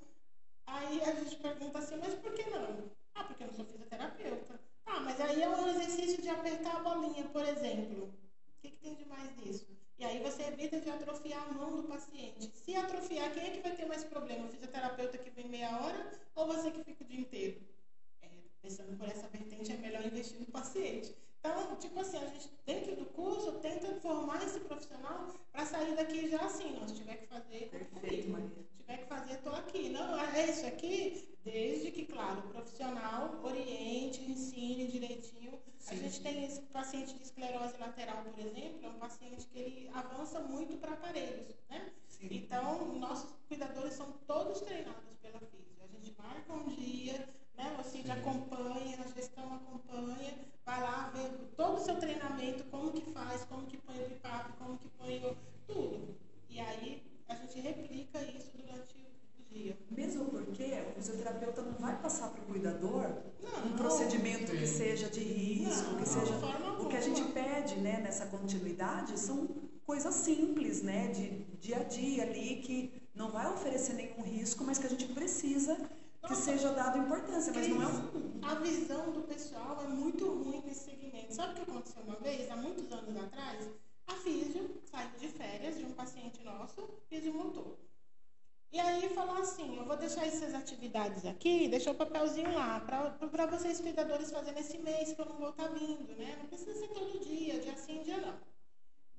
Aí 0.66 1.02
a 1.02 1.14
gente 1.14 1.36
pergunta 1.36 1.78
assim, 1.78 1.96
mas 1.96 2.14
por 2.14 2.32
que 2.32 2.48
não? 2.50 2.90
Ah, 3.14 3.24
porque 3.24 3.42
eu 3.42 3.46
não 3.48 3.54
sou 3.54 3.64
fisioterapeuta. 3.64 4.60
Ah, 4.86 5.00
mas 5.00 5.20
aí 5.20 5.42
é 5.42 5.48
um 5.48 5.68
exercício 5.68 6.20
de 6.20 6.28
apertar 6.28 6.76
a 6.76 6.80
bolinha, 6.80 7.24
por 7.28 7.46
exemplo. 7.46 8.12
O 8.48 8.60
que, 8.60 8.70
que 8.70 8.78
tem 8.78 8.94
de 8.94 9.04
mais 9.04 9.34
nisso? 9.36 9.66
E 9.98 10.04
aí 10.04 10.20
você 10.20 10.42
evita 10.42 10.80
de 10.80 10.90
atrofiar 10.90 11.46
a 11.48 11.52
mão 11.52 11.76
do 11.76 11.84
paciente. 11.84 12.50
Se 12.56 12.74
atrofiar, 12.74 13.32
quem 13.32 13.44
é 13.44 13.50
que 13.50 13.60
vai 13.60 13.76
ter 13.76 13.86
mais 13.86 14.04
problema? 14.04 14.46
O 14.46 14.48
fisioterapeuta 14.48 15.18
que 15.18 15.30
vem 15.30 15.48
meia 15.48 15.78
hora 15.78 16.10
ou 16.34 16.46
você 16.46 16.70
que 16.70 16.82
fica 16.82 17.04
o 17.04 17.06
dia 17.06 17.20
inteiro? 17.20 17.60
É, 18.20 18.28
pensando 18.64 18.96
por 18.96 19.06
essa 19.06 19.28
vertente, 19.28 19.72
é 19.72 19.76
melhor 19.76 20.04
investir 20.04 20.40
no 20.40 20.46
paciente. 20.46 21.14
Então, 21.38 21.76
tipo 21.76 22.00
assim, 22.00 22.16
a 22.16 22.26
gente, 22.26 22.50
dentro 22.64 22.96
do 22.96 23.04
curso, 23.04 23.52
tenta 23.60 23.94
formar 24.00 24.42
esse 24.42 24.58
profissional 24.60 25.28
para 25.52 25.66
sair 25.66 25.94
daqui 25.94 26.30
já 26.30 26.40
assim, 26.40 26.72
não, 26.72 26.88
se 26.88 26.94
tiver 26.94 27.16
que 27.16 27.26
fazer, 27.26 27.68
Perfeito, 27.68 28.30
Maria. 28.30 28.48
Se 28.48 28.76
tiver 28.78 28.96
que 28.96 29.04
fazer, 29.06 29.34
estou 29.34 29.52
aqui. 29.52 29.90
Não, 29.90 30.18
é 30.18 30.50
isso 30.50 30.66
aqui, 30.66 31.36
desde 31.44 31.90
que, 31.90 32.06
claro, 32.06 32.40
o 32.40 32.48
profissional 32.48 33.38
oriente, 33.44 34.22
ensine 34.22 34.86
direitinho. 34.86 35.60
Sim. 35.78 35.94
A 35.94 35.98
gente 35.98 36.22
tem 36.22 36.44
esse 36.46 36.62
paciente 36.62 37.12
de 37.14 37.22
esclerose 37.24 37.76
lateral, 37.78 38.24
por 38.24 38.38
exemplo, 38.38 38.86
é 38.86 38.88
um 38.88 38.98
paciente 38.98 39.46
que 39.46 39.58
ele 39.58 39.90
avança 39.92 40.40
muito 40.40 40.78
para 40.78 40.94
aparelhos, 40.94 41.54
né? 41.68 41.92
Sim. 42.08 42.28
Então, 42.30 42.94
nossos 42.94 43.34
cuidadores 43.46 43.92
são 43.92 44.10
todos 44.26 44.62
treinados 44.62 45.14
pela 45.20 45.38
FISIO. 45.40 45.84
A 45.84 45.86
gente 45.88 46.14
marca 46.18 46.54
um 46.54 46.70
dia, 46.70 47.28
né? 47.56 47.76
O 47.78 47.82
CID 47.82 48.10
acompanha, 48.10 48.98
a 49.00 49.08
gestão 49.14 49.54
acompanha, 49.54 50.34
vai 50.64 50.80
lá 50.80 51.10
ver 51.14 51.30
todo 51.56 51.76
o 51.76 51.84
seu 51.84 51.96
treinamento, 51.96 52.64
como 52.64 52.92
que 52.92 53.02
faz, 53.12 53.44
como 53.44 53.66
que 53.66 53.76
põe 53.78 53.96
o 53.96 54.08
BIPAP, 54.08 54.52
como 54.58 54.78
que 54.78 54.88
põe 54.88 55.24
o, 55.24 55.36
tudo. 55.66 56.16
E 56.48 56.60
aí 56.60 57.02
a 57.28 57.34
gente 57.34 57.60
replica 57.60 58.20
isso 58.22 58.50
durante 58.56 58.96
o 58.96 59.52
dia. 59.52 59.76
Mesmo 59.90 60.26
porque 60.26 60.64
o 60.90 60.94
fisioterapeuta 60.94 61.62
não 61.62 61.74
vai 61.74 62.00
passar 62.00 62.28
para 62.28 62.42
o 62.42 62.46
cuidador 62.46 63.08
não, 63.42 63.66
um 63.66 63.70
não. 63.70 63.76
procedimento 63.76 64.52
que 64.52 64.66
seja 64.66 65.08
de 65.08 65.20
risco, 65.20 65.90
não, 65.90 65.98
que 65.98 66.08
seja. 66.08 66.32
O 66.80 66.88
que 66.88 66.96
a 66.96 67.00
gente 67.00 67.22
pede 67.32 67.76
né, 67.76 68.00
nessa 68.00 68.26
continuidade 68.26 69.18
são 69.18 69.48
coisas 69.86 70.14
simples, 70.14 70.82
né, 70.82 71.08
de 71.08 71.44
dia 71.60 71.78
a 71.78 71.82
dia 71.82 72.22
ali, 72.24 72.56
que 72.56 73.02
não 73.14 73.30
vai 73.30 73.46
oferecer 73.52 73.94
nenhum 73.94 74.22
risco, 74.22 74.64
mas 74.64 74.78
que 74.78 74.86
a 74.86 74.90
gente 74.90 75.06
precisa 75.08 75.78
que 76.26 76.34
seja 76.34 76.70
dado 76.72 76.98
importância, 76.98 77.52
mas 77.52 77.68
não 77.68 77.82
é 77.82 77.86
um... 77.86 78.40
A 78.42 78.54
visão 78.56 79.12
do 79.12 79.22
pessoal 79.22 79.82
é 79.82 79.88
muito 79.88 80.26
ruim 80.26 80.62
nesse 80.64 80.84
segmento. 80.84 81.34
Sabe 81.34 81.54
que 81.54 81.70
aconteceu 81.70 82.02
uma 82.02 82.16
vez, 82.16 82.50
há 82.50 82.56
muitos 82.56 82.90
anos 82.92 83.16
atrás, 83.16 83.68
a 84.06 84.14
físio 84.14 84.82
saiu 84.84 85.10
de 85.18 85.28
férias 85.28 85.78
de 85.78 85.84
um 85.84 85.92
paciente 85.92 86.42
nosso, 86.42 86.88
físio 87.08 87.32
montou. 87.32 87.78
E 88.72 88.80
aí 88.80 89.08
falou 89.10 89.36
assim, 89.36 89.76
eu 89.76 89.84
vou 89.84 89.96
deixar 89.96 90.26
essas 90.26 90.52
atividades 90.52 91.24
aqui, 91.24 91.68
deixou 91.68 91.92
o 91.92 91.96
papelzinho 91.96 92.52
lá, 92.52 92.80
para 92.80 93.46
vocês 93.46 93.80
cuidadores 93.80 94.32
fazerem 94.32 94.60
esse 94.60 94.78
mês 94.78 95.12
que 95.12 95.20
eu 95.20 95.26
não 95.26 95.36
vou 95.36 95.50
estar 95.50 95.68
tá 95.68 95.74
vindo, 95.74 96.12
né? 96.16 96.36
Não 96.40 96.46
precisa 96.46 96.74
ser 96.74 96.88
todo 96.88 97.24
dia, 97.24 97.60
dia 97.60 97.76
sim, 97.76 98.02
dia 98.02 98.20
não. 98.20 98.34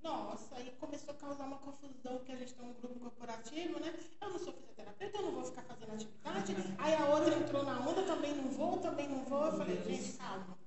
Nossa, 0.06 0.56
aí 0.56 0.72
começou 0.80 1.16
a 1.16 1.18
causar 1.18 1.46
uma 1.46 1.58
confusão, 1.58 2.20
que 2.20 2.32
a 2.32 2.36
gente 2.36 2.54
tem 2.54 2.64
um 2.64 2.74
grupo 2.74 3.00
corporativo, 3.00 3.80
né? 3.80 3.92
Eu 4.22 4.30
não 4.30 4.38
sou 4.38 4.54
fisioterapeuta, 4.54 5.18
eu 5.18 5.24
não 5.24 5.32
vou 5.32 5.44
ficar 5.46 5.64
fazendo 5.64 5.94
atividade. 5.94 6.56
Aí 6.78 6.94
a 6.94 7.10
outra 7.10 7.34
entrou 7.34 7.64
na 7.64 7.80
onda, 7.80 8.04
também 8.04 8.36
não 8.36 8.48
vou, 8.50 8.78
também 8.78 9.10
não 9.10 9.26
vou. 9.26 9.48
Eu 9.48 9.58
falei, 9.58 9.82
gente, 9.84 10.16
calma. 10.16 10.60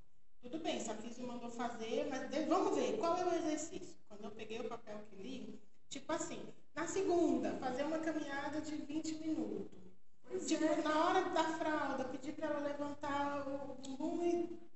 Tudo 0.43 0.59
bem, 0.59 0.80
se 0.80 0.91
a 0.91 0.95
Físio 0.97 1.24
mandou 1.24 1.51
fazer, 1.51 2.09
mas 2.11 2.49
vamos 2.49 2.74
ver, 2.74 2.99
qual 2.99 3.16
é 3.16 3.24
o 3.24 3.34
exercício? 3.34 3.97
Quando 4.09 4.24
eu 4.24 4.30
peguei 4.32 4.59
o 4.59 4.68
papel 4.68 4.99
que 5.09 5.22
li, 5.22 5.61
tipo 5.89 6.12
assim, 6.12 6.43
na 6.74 6.89
segunda, 6.89 7.53
fazer 7.61 7.84
uma 7.84 8.01
caminhada 8.01 8.61
de 8.61 8.74
20 8.74 9.14
minutos. 9.18 9.78
Tipo, 10.49 10.64
é. 10.64 10.82
na 10.82 11.07
hora 11.07 11.30
da 11.30 11.45
fralda, 11.45 12.05
pedir 12.07 12.32
para 12.32 12.49
ela 12.49 12.59
levantar 12.59 13.47
o 13.47 13.74
bumbum 13.74 14.24
e. 14.24 14.68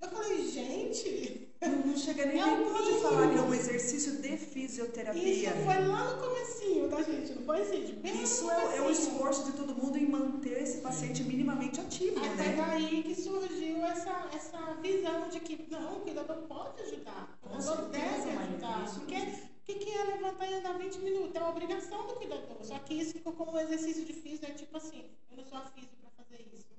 Eu 0.00 0.08
falei, 0.08 0.48
gente. 0.48 1.48
Não, 1.60 1.86
não 1.86 1.96
chega 1.96 2.24
nem 2.24 2.40
é 2.40 2.70
pode 2.70 3.00
falar 3.00 3.30
que 3.32 3.38
é 3.38 3.42
um 3.42 3.52
exercício 3.52 4.22
de 4.22 4.36
fisioterapia. 4.36 5.50
Isso 5.50 5.64
foi 5.64 5.88
lá 5.88 6.14
no 6.14 6.22
comecinho 6.22 6.88
da 6.88 7.02
gente, 7.02 7.34
não 7.34 7.42
foi 7.42 7.62
assim? 7.62 7.94
Bem 7.94 8.22
Isso 8.22 8.48
é, 8.48 8.76
é 8.76 8.80
o 8.80 8.90
esforço 8.90 9.44
de 9.50 9.56
todo 9.56 9.74
mundo 9.74 9.98
em 9.98 10.06
manter 10.06 10.62
esse 10.62 10.78
paciente 10.78 11.24
minimamente 11.24 11.80
ativo, 11.80 12.18
Até 12.18 12.50
né? 12.50 12.56
daí 12.56 13.02
que 13.02 13.14
surgiu 13.20 13.84
essa, 13.84 14.30
essa 14.32 14.74
visão 14.80 15.28
de 15.28 15.40
que 15.40 15.66
não, 15.68 15.96
o 15.96 16.00
cuidador 16.00 16.36
pode 16.46 16.80
ajudar, 16.82 17.36
o 17.42 17.48
cuidador 17.48 17.88
deve 17.88 18.30
ajudar. 18.30 18.94
Porque 18.94 19.16
o 19.16 19.64
que, 19.64 19.74
que 19.74 19.90
é 19.90 20.04
levantar 20.04 20.48
e 20.48 20.54
andar 20.54 20.78
20 20.78 20.98
minutos? 21.00 21.34
É 21.34 21.40
uma 21.40 21.50
obrigação 21.50 22.06
do 22.06 22.14
cuidador. 22.14 22.56
Só 22.62 22.78
que 22.78 22.94
isso 22.94 23.14
ficou 23.14 23.32
como 23.32 23.52
um 23.52 23.58
exercício 23.58 24.04
difícil, 24.04 24.48
é 24.48 24.52
tipo 24.52 24.76
assim, 24.76 25.04
eu 25.30 25.36
não 25.36 25.44
sou 25.44 25.58
a 25.58 25.62
física 25.62 25.96
para 26.00 26.24
fazer 26.24 26.46
isso. 26.54 26.77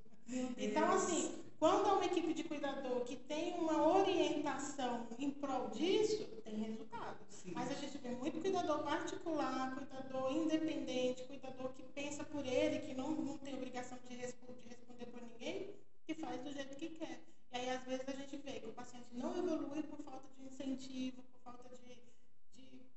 Então, 0.57 0.91
assim, 0.91 1.43
quando 1.59 1.88
é 1.88 1.91
uma 1.93 2.05
equipe 2.05 2.34
de 2.34 2.43
cuidador 2.43 3.01
que 3.01 3.15
tem 3.15 3.53
uma 3.55 3.97
orientação 3.97 5.07
em 5.17 5.32
prol 5.32 5.69
disso, 5.69 6.25
tem 6.43 6.55
resultado. 6.55 7.17
Sim. 7.30 7.51
Mas 7.53 7.71
a 7.71 7.75
gente 7.75 7.97
vê 7.97 8.09
muito 8.09 8.39
cuidador 8.39 8.84
particular, 8.84 9.75
cuidador 9.75 10.32
independente, 10.32 11.23
cuidador 11.23 11.73
que 11.73 11.84
pensa 11.84 12.23
por 12.23 12.45
ele, 12.45 12.80
que 12.80 12.93
não, 12.93 13.11
não 13.11 13.38
tem 13.38 13.55
obrigação 13.55 13.97
de, 14.07 14.15
responder, 14.15 14.61
de 14.61 14.67
responder 14.69 15.05
por 15.07 15.21
ninguém, 15.21 15.73
que 16.05 16.13
faz 16.13 16.41
do 16.41 16.51
jeito 16.51 16.75
que 16.75 16.89
quer. 16.89 17.19
E 17.51 17.57
aí, 17.57 17.69
às 17.71 17.84
vezes, 17.84 18.07
a 18.07 18.11
gente 18.11 18.38
vê 18.38 18.59
que 18.59 18.67
o 18.67 18.73
paciente 18.73 19.07
não 19.13 19.36
evolui 19.36 19.82
por 19.84 19.97
falta 20.03 20.27
de 20.38 20.45
incentivo, 20.45 21.23
por 21.23 21.39
falta 21.43 21.67
de 21.69 21.80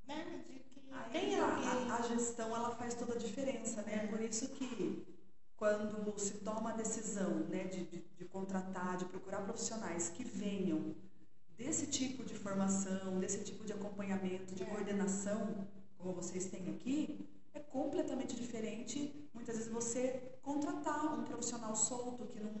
né? 0.07 0.43
De 0.47 0.59
que 0.59 0.79
tem 1.11 1.39
alguém. 1.39 1.89
A, 1.89 1.95
a, 1.95 2.01
gestão 2.01 2.55
ela 2.55 2.75
faz 2.75 2.93
toda 2.95 3.13
a 3.13 3.17
diferença, 3.17 3.81
né? 3.83 4.03
É. 4.03 4.07
Por 4.07 4.21
isso 4.21 4.49
que 4.49 5.05
quando 5.63 6.13
se 6.19 6.39
toma 6.39 6.71
a 6.71 6.75
decisão 6.75 7.35
né, 7.47 7.63
de, 7.63 7.85
de, 7.85 8.03
de 8.17 8.25
contratar, 8.25 8.97
de 8.97 9.05
procurar 9.05 9.37
profissionais 9.43 10.09
que 10.09 10.21
venham 10.21 10.93
desse 11.57 11.87
tipo 11.87 12.21
de 12.25 12.33
formação, 12.33 13.17
desse 13.17 13.45
tipo 13.45 13.63
de 13.63 13.71
acompanhamento, 13.71 14.53
de 14.53 14.63
é. 14.63 14.65
coordenação, 14.65 15.65
como 15.97 16.13
vocês 16.15 16.47
têm 16.47 16.69
aqui, 16.69 17.29
é 17.53 17.61
completamente 17.61 18.35
diferente. 18.35 19.29
Muitas 19.33 19.55
vezes 19.55 19.71
você 19.71 20.37
contratar 20.41 21.17
um 21.17 21.23
profissional 21.23 21.73
solto 21.77 22.25
que 22.25 22.41
não 22.41 22.51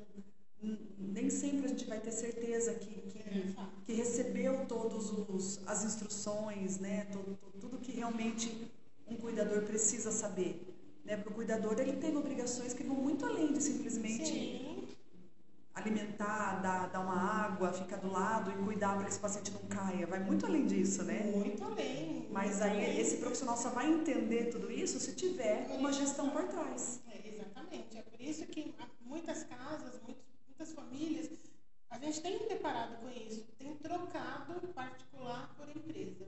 nem 0.97 1.29
sempre 1.29 1.65
a 1.65 1.67
gente 1.67 1.83
vai 1.83 1.99
ter 1.99 2.11
certeza 2.13 2.73
que, 2.75 3.01
que, 3.01 3.19
é, 3.19 3.53
que 3.83 3.91
recebeu 3.91 4.65
todas 4.65 5.61
as 5.67 5.83
instruções, 5.83 6.79
né? 6.79 7.03
Tudo, 7.11 7.37
tudo, 7.59 7.77
que 7.79 7.91
realmente 7.91 8.71
um 9.05 9.17
cuidador 9.17 9.63
precisa 9.63 10.09
saber. 10.09 10.72
Né? 11.03 11.17
Porque 11.17 11.29
o 11.29 11.33
cuidador 11.33 11.79
ele 11.79 11.93
tem 11.93 12.15
obrigações 12.15 12.73
que 12.73 12.83
vão 12.83 12.95
muito 12.95 13.25
além 13.25 13.53
de 13.53 13.61
simplesmente 13.61 14.25
Sim. 14.25 14.87
alimentar, 15.73 16.61
dar, 16.61 16.87
dar 16.87 16.99
uma 17.01 17.45
água, 17.45 17.73
ficar 17.73 17.97
do 17.97 18.09
lado 18.11 18.51
e 18.51 18.63
cuidar 18.63 18.95
para 18.95 19.05
que 19.05 19.11
esse 19.11 19.19
paciente 19.19 19.51
não 19.51 19.61
caia. 19.63 20.07
Vai 20.07 20.19
muito 20.19 20.45
além 20.45 20.65
disso, 20.65 21.03
né? 21.03 21.23
Muito 21.23 21.63
além. 21.63 22.27
Mas 22.31 22.51
muito 22.51 22.63
aí 22.63 22.85
além. 22.85 22.99
esse 22.99 23.17
profissional 23.17 23.57
só 23.57 23.69
vai 23.69 23.91
entender 23.91 24.49
tudo 24.49 24.71
isso 24.71 24.99
se 24.99 25.13
tiver 25.13 25.67
uma 25.71 25.91
gestão 25.91 26.29
por 26.29 26.43
trás. 26.47 27.01
É, 27.11 27.27
exatamente. 27.27 27.97
É 27.97 28.01
por 28.01 28.21
isso 28.21 28.45
que 28.45 28.73
muitas 29.01 29.43
casas, 29.43 29.99
muitas 30.47 30.73
famílias, 30.73 31.29
a 31.89 31.99
gente 31.99 32.21
tem 32.21 32.39
deparado 32.47 32.95
com 32.97 33.09
isso, 33.09 33.45
tem 33.59 33.75
trocado 33.75 34.67
particular 34.69 35.53
por 35.55 35.69
empresa. 35.69 36.25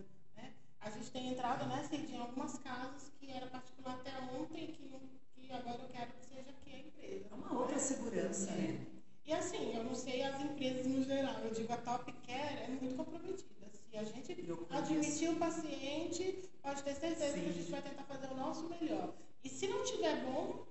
Né? 0.86 0.92
A 0.92 0.92
gente 0.92 1.12
tem 1.12 1.30
entrado 1.30 1.66
né, 1.66 1.84
Cid, 1.90 2.14
em 2.14 2.20
algumas 2.20 2.58
casas 2.60 3.12
que 3.20 3.32
era 3.32 3.48
particular 3.48 3.96
até 3.96 4.12
ontem, 4.38 4.68
que, 4.68 4.88
que 5.36 5.52
agora 5.52 5.82
eu 5.82 5.90
quero 5.90 6.12
que 6.14 6.26
seja 6.26 6.50
aqui 6.52 6.74
a 6.74 6.80
empresa. 6.80 7.26
É 7.32 7.34
uma 7.34 7.60
outra 7.60 7.80
segurança, 7.80 8.52
é. 8.52 8.56
né? 8.56 8.86
E 9.26 9.34
assim, 9.34 9.76
eu 9.76 9.84
não 9.84 9.96
sei 9.96 10.22
as 10.22 10.40
empresas 10.40 10.86
no 10.86 11.04
geral, 11.04 11.40
eu 11.40 11.52
digo 11.52 11.74
a 11.74 11.78
Top 11.78 12.12
Care 12.28 12.60
é 12.60 12.68
muito 12.68 12.96
comprometida. 12.96 13.56
Se 13.72 13.98
a 13.98 14.04
gente 14.04 14.32
admitir 14.70 15.30
o 15.30 15.36
paciente, 15.38 16.44
pode 16.62 16.84
ter 16.84 16.94
certeza 16.94 17.34
Sim. 17.34 17.42
que 17.42 17.50
a 17.50 17.54
gente 17.54 17.72
vai 17.72 17.82
tentar 17.82 18.04
fazer 18.04 18.28
o 18.28 18.36
nosso 18.36 18.70
melhor. 18.70 19.16
E 19.44 19.50
se 19.50 19.68
não 19.68 19.84
tiver 19.84 20.24
bom, 20.26 20.68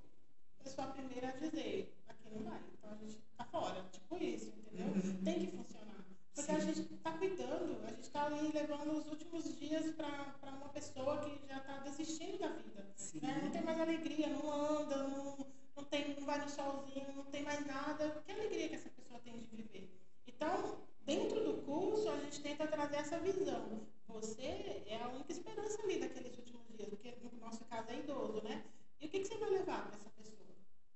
eu 0.64 0.70
sou 0.70 0.84
a 0.84 0.88
primeira 0.88 1.30
a 1.30 1.32
dizer, 1.32 1.92
aqui 2.06 2.28
não 2.30 2.44
vai. 2.48 2.60
Então 2.78 2.92
a 2.92 2.96
gente 2.96 3.18
tá 3.36 3.44
fora. 3.46 3.82
Tipo 3.90 4.22
isso, 4.22 4.52
entendeu? 4.58 4.86
Uhum. 4.86 5.24
Tem 5.24 5.46
que 5.46 5.56
funcionar. 5.56 5.93
Porque 6.35 6.51
Sim. 6.51 6.57
a 6.57 6.61
gente 6.61 6.82
tá 6.97 7.12
cuidando, 7.12 7.80
a 7.87 7.91
gente 7.91 8.11
tá 8.11 8.26
ali 8.26 8.51
levando 8.53 8.99
os 8.99 9.07
últimos 9.07 9.57
dias 9.57 9.89
para 9.95 10.53
uma 10.53 10.68
pessoa 10.70 11.18
que 11.20 11.47
já 11.47 11.61
tá 11.61 11.78
desistindo 11.78 12.39
da 12.39 12.49
vida. 12.49 12.85
Né? 13.22 13.41
Não 13.45 13.51
tem 13.53 13.62
mais 13.62 13.80
alegria, 13.80 14.28
não 14.28 14.53
anda, 14.53 14.97
não, 15.09 15.47
não, 15.76 15.85
tem, 15.85 16.12
não 16.18 16.26
vai 16.26 16.41
no 16.41 16.49
solzinho, 16.49 17.12
não 17.14 17.24
tem 17.26 17.45
mais 17.45 17.64
nada. 17.64 18.20
Que 18.26 18.32
alegria 18.32 18.68
que 18.68 18.74
essa 18.74 18.91
pessoa 18.91 19.20
tem 19.20 19.39
de 19.39 19.47
viver. 19.47 19.97
Então, 20.26 20.78
dentro 21.07 21.45
do 21.45 21.62
curso, 21.62 22.09
a 22.11 22.16
gente 22.18 22.41
tenta 22.41 22.66
trazer 22.66 22.97
essa 22.97 23.18
visão. 23.20 23.87
Você 24.09 24.82
é 24.87 25.01
a 25.01 25.09
única 25.09 25.30
esperança 25.30 25.80
ali 25.82 26.01
daqueles 26.01 26.37
últimos 26.37 26.66
dias, 26.66 26.89
porque 26.89 27.16
no 27.22 27.39
nosso 27.39 27.64
caso 27.66 27.91
é 27.91 28.01
idoso, 28.01 28.43
né? 28.43 28.64
E 29.01 29.07
o 29.07 29.09
que, 29.09 29.20
que 29.20 29.28
você 29.28 29.37
vai 29.37 29.51
levar 29.51 29.87
para 29.87 29.97
essa 29.97 30.11
pessoa? 30.11 30.49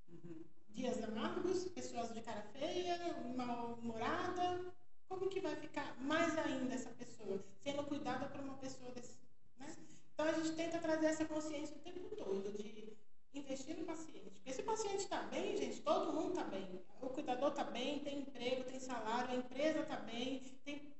Uhum 0.09 0.45
dias 0.79 1.03
amargos, 1.03 1.65
pessoas 1.71 2.15
de 2.15 2.21
cara 2.21 2.43
feia, 2.53 2.97
mal-humorada. 3.37 4.78
Como 5.09 5.29
que 5.29 5.41
vai 5.41 5.57
ficar 5.57 5.97
mais 6.01 6.37
ainda 6.39 6.75
essa 6.75 6.91
pessoa, 6.91 7.43
sendo 7.63 7.83
cuidada 7.85 8.27
por 8.27 8.41
uma 8.41 8.55
pessoa 8.55 8.91
desse, 8.93 9.17
né? 9.59 9.75
Então 10.13 10.27
a 10.27 10.33
gente 10.33 10.53
tenta 10.53 10.79
trazer 10.79 11.07
essa 11.07 11.25
consciência 11.25 11.77
o 11.77 11.81
tempo 11.81 12.15
todo 12.15 12.53
de 12.53 12.93
investir 13.33 13.77
no 13.77 13.85
paciente. 13.85 14.41
Porque 14.41 14.53
se 14.53 14.61
o 14.61 14.65
paciente 14.65 14.99
está 14.99 15.23
bem, 15.23 15.57
gente, 15.57 15.81
todo 15.81 16.13
mundo 16.13 16.31
está 16.31 16.45
bem. 16.45 16.83
O 17.01 17.09
cuidador 17.09 17.51
está 17.51 17.65
bem, 17.65 18.01
tem 18.01 18.21
emprego, 18.21 18.65
tem 18.65 18.81
salário, 18.81 19.31
a 19.31 19.37
empresa 19.37 19.81
está 19.81 19.97
bem, 19.97 20.43
tem 20.65 20.93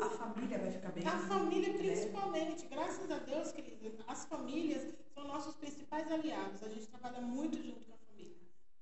a 0.00 0.08
família 0.08 0.58
vai 0.58 0.70
ficar 0.70 0.92
bem. 0.92 1.06
A 1.06 1.18
família, 1.18 1.72
né? 1.72 1.78
principalmente. 1.78 2.66
Graças 2.66 3.10
a 3.10 3.18
Deus, 3.18 3.52
querida, 3.52 4.02
as 4.06 4.24
famílias 4.24 4.94
são 5.12 5.28
nossos 5.28 5.54
principais 5.56 6.10
aliados. 6.10 6.62
A 6.62 6.68
gente 6.68 6.86
trabalha 6.86 7.20
muito 7.20 7.62
junto 7.62 7.84
com 7.84 7.92
a 7.92 8.04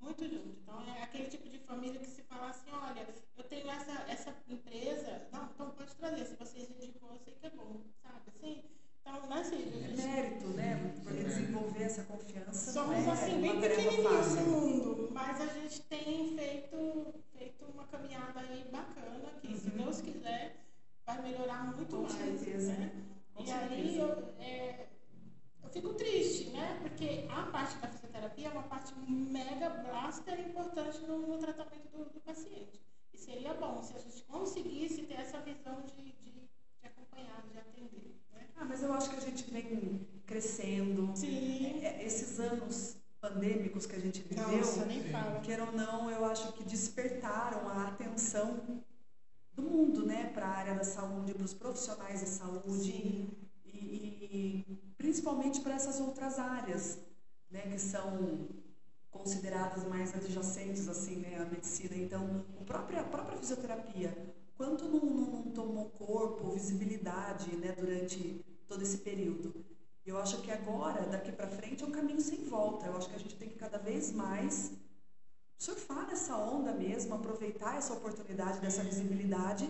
muito 0.03 0.29
junto. 0.29 0.49
Então 0.61 0.81
é 0.83 1.03
aquele 1.03 1.29
tipo 1.29 1.49
de 1.49 1.59
família 1.59 2.01
que 2.01 2.09
se 2.09 2.23
fala 2.23 2.49
assim, 2.51 2.71
olha, 2.73 3.07
eu 3.37 3.45
tenho 3.45 3.71
essa, 3.71 3.93
essa 4.33 4.53
empresa, 4.53 5.29
não, 5.33 5.45
então 5.45 5.71
pode 5.71 5.95
trazer, 5.95 6.25
se 6.25 6.37
vocês 6.37 6.71
indicam, 6.71 7.09
eu 7.13 7.19
sei 7.19 7.35
que 7.35 7.47
é 7.47 7.51
bom, 7.51 7.81
sabe? 8.03 8.23
Assim, 8.29 8.65
então, 9.01 9.27
né, 9.27 9.45
Cid? 9.45 9.85
É 9.85 10.07
mérito, 10.07 10.47
né? 10.49 10.93
Porque 11.03 11.25
desenvolver 11.25 11.83
essa 11.83 12.05
confiança. 12.05 12.73
Somos 12.73 13.07
é 13.07 13.11
assim, 13.11 13.41
bem 13.41 13.61
pequenininhos 13.61 14.35
no 14.37 14.43
mundo, 14.43 15.09
mas 15.13 15.41
a 15.41 15.47
gente 15.47 15.83
tem 15.83 16.37
feito, 16.37 17.15
feito 17.37 17.65
uma 17.65 17.85
caminhada 17.85 18.41
aí 18.41 18.65
bacana, 18.71 19.33
que 19.41 19.49
uhum. 19.49 19.57
se 19.57 19.71
Deus 19.71 20.01
quiser, 20.01 20.57
vai 21.05 21.21
melhorar 21.23 21.75
muito 21.75 21.97
Com 21.97 22.03
mais. 22.03 22.13
Certeza. 22.13 22.73
Né? 22.75 22.93
Com 23.35 23.43
e 23.43 23.47
certeza. 23.47 23.75
aí 23.75 23.99
eu, 23.99 24.35
é, 24.39 24.87
eu 25.63 25.71
fico 25.71 25.95
triste, 25.95 26.51
né? 26.51 26.79
Porque 26.81 27.27
a 27.29 27.43
parte 27.47 27.77
da 27.79 27.89
fisioterapia 27.89 28.49
é 28.49 28.51
uma 28.51 28.63
parte 28.63 28.95
mega 29.09 29.69
blaster 29.69 30.39
importante 30.41 31.01
no, 31.01 31.27
no 31.27 31.39
tratamento 31.39 31.89
do, 31.89 32.05
do, 32.05 32.21
paciente. 32.21 32.81
E 33.23 33.25
seria 33.25 33.55
bom 33.55 33.81
se 33.83 33.95
a 33.95 34.01
gente 34.01 34.25
conseguisse 34.25 35.03
ter 35.03 35.15
essa 35.15 35.41
visão 35.41 35.83
de, 35.83 36.03
de, 36.03 36.33
de 36.33 36.87
acompanhar, 36.87 37.41
de 37.49 37.57
atender. 37.57 38.21
Né? 38.33 38.49
Ah, 38.57 38.65
mas 38.65 38.83
eu 38.83 38.93
acho 38.93 39.11
que 39.11 39.17
a 39.17 39.21
gente 39.21 39.49
vem 39.49 40.07
crescendo. 40.27 41.13
Sim. 41.15 41.81
É, 41.83 42.01
é 42.01 42.05
esses 42.05 42.41
anos 42.41 42.97
pandêmicos 43.21 43.87
que 43.87 43.95
a 43.95 44.01
gente 44.01 44.23
viveu, 44.23 44.59
Nossa, 44.59 44.85
nem 44.87 45.05
fala. 45.05 45.41
ou 45.67 45.73
não, 45.73 46.11
eu 46.11 46.25
acho 46.25 46.53
que 46.55 46.65
despertaram 46.65 47.69
a 47.69 47.87
atenção 47.87 48.83
do 49.55 49.63
mundo, 49.63 50.05
né, 50.05 50.33
para 50.35 50.47
a 50.47 50.57
área 50.57 50.75
da 50.75 50.83
saúde, 50.85 51.33
para 51.33 51.45
os 51.45 51.55
profissionais 51.55 52.21
da 52.21 52.27
saúde. 52.27 52.93
Sim 52.93 53.43
e, 54.33 54.65
principalmente 54.97 55.61
para 55.61 55.75
essas 55.75 56.01
outras 56.01 56.39
áreas, 56.39 56.99
né, 57.51 57.63
que 57.63 57.79
são 57.79 58.49
consideradas 59.13 59.85
mais 59.85 60.13
adjacentes 60.15 60.89
assim, 60.89 61.17
né, 61.17 61.39
à 61.39 61.45
medicina. 61.45 61.95
Então, 61.95 62.45
a 62.61 62.65
própria, 62.65 63.01
a 63.03 63.05
própria 63.05 63.39
fisioterapia, 63.39 64.35
quanto 64.57 64.89
não, 64.89 65.01
não, 65.01 65.45
não, 65.45 65.93
visibilidade 66.53 67.55
né, 67.57 67.73
durante 67.73 68.45
todo 68.67 68.83
esse 68.83 68.99
período. 68.99 69.55
Eu 70.05 70.19
acho 70.19 70.41
que 70.43 70.51
agora, 70.51 71.07
daqui 71.07 71.31
para 71.31 71.47
frente, 71.49 71.85
é 71.85 71.87
um 71.87 71.91
caminho 71.91 72.21
sem 72.21 72.45
volta. 72.45 72.87
Eu 72.87 72.97
acho 72.97 73.09
que 73.09 73.15
a 73.15 73.19
gente 73.19 73.37
tem 73.37 73.49
que 73.49 73.57
cada 73.57 73.79
vez 73.79 74.13
mais 74.13 74.73
surfar 75.59 76.07
nessa 76.09 76.37
onda 76.37 76.73
mesmo, 76.73 77.15
aproveitar 77.15 77.77
essa 77.77 77.93
oportunidade 77.93 78.59
dessa 78.61 78.83
visibilidade, 78.83 79.69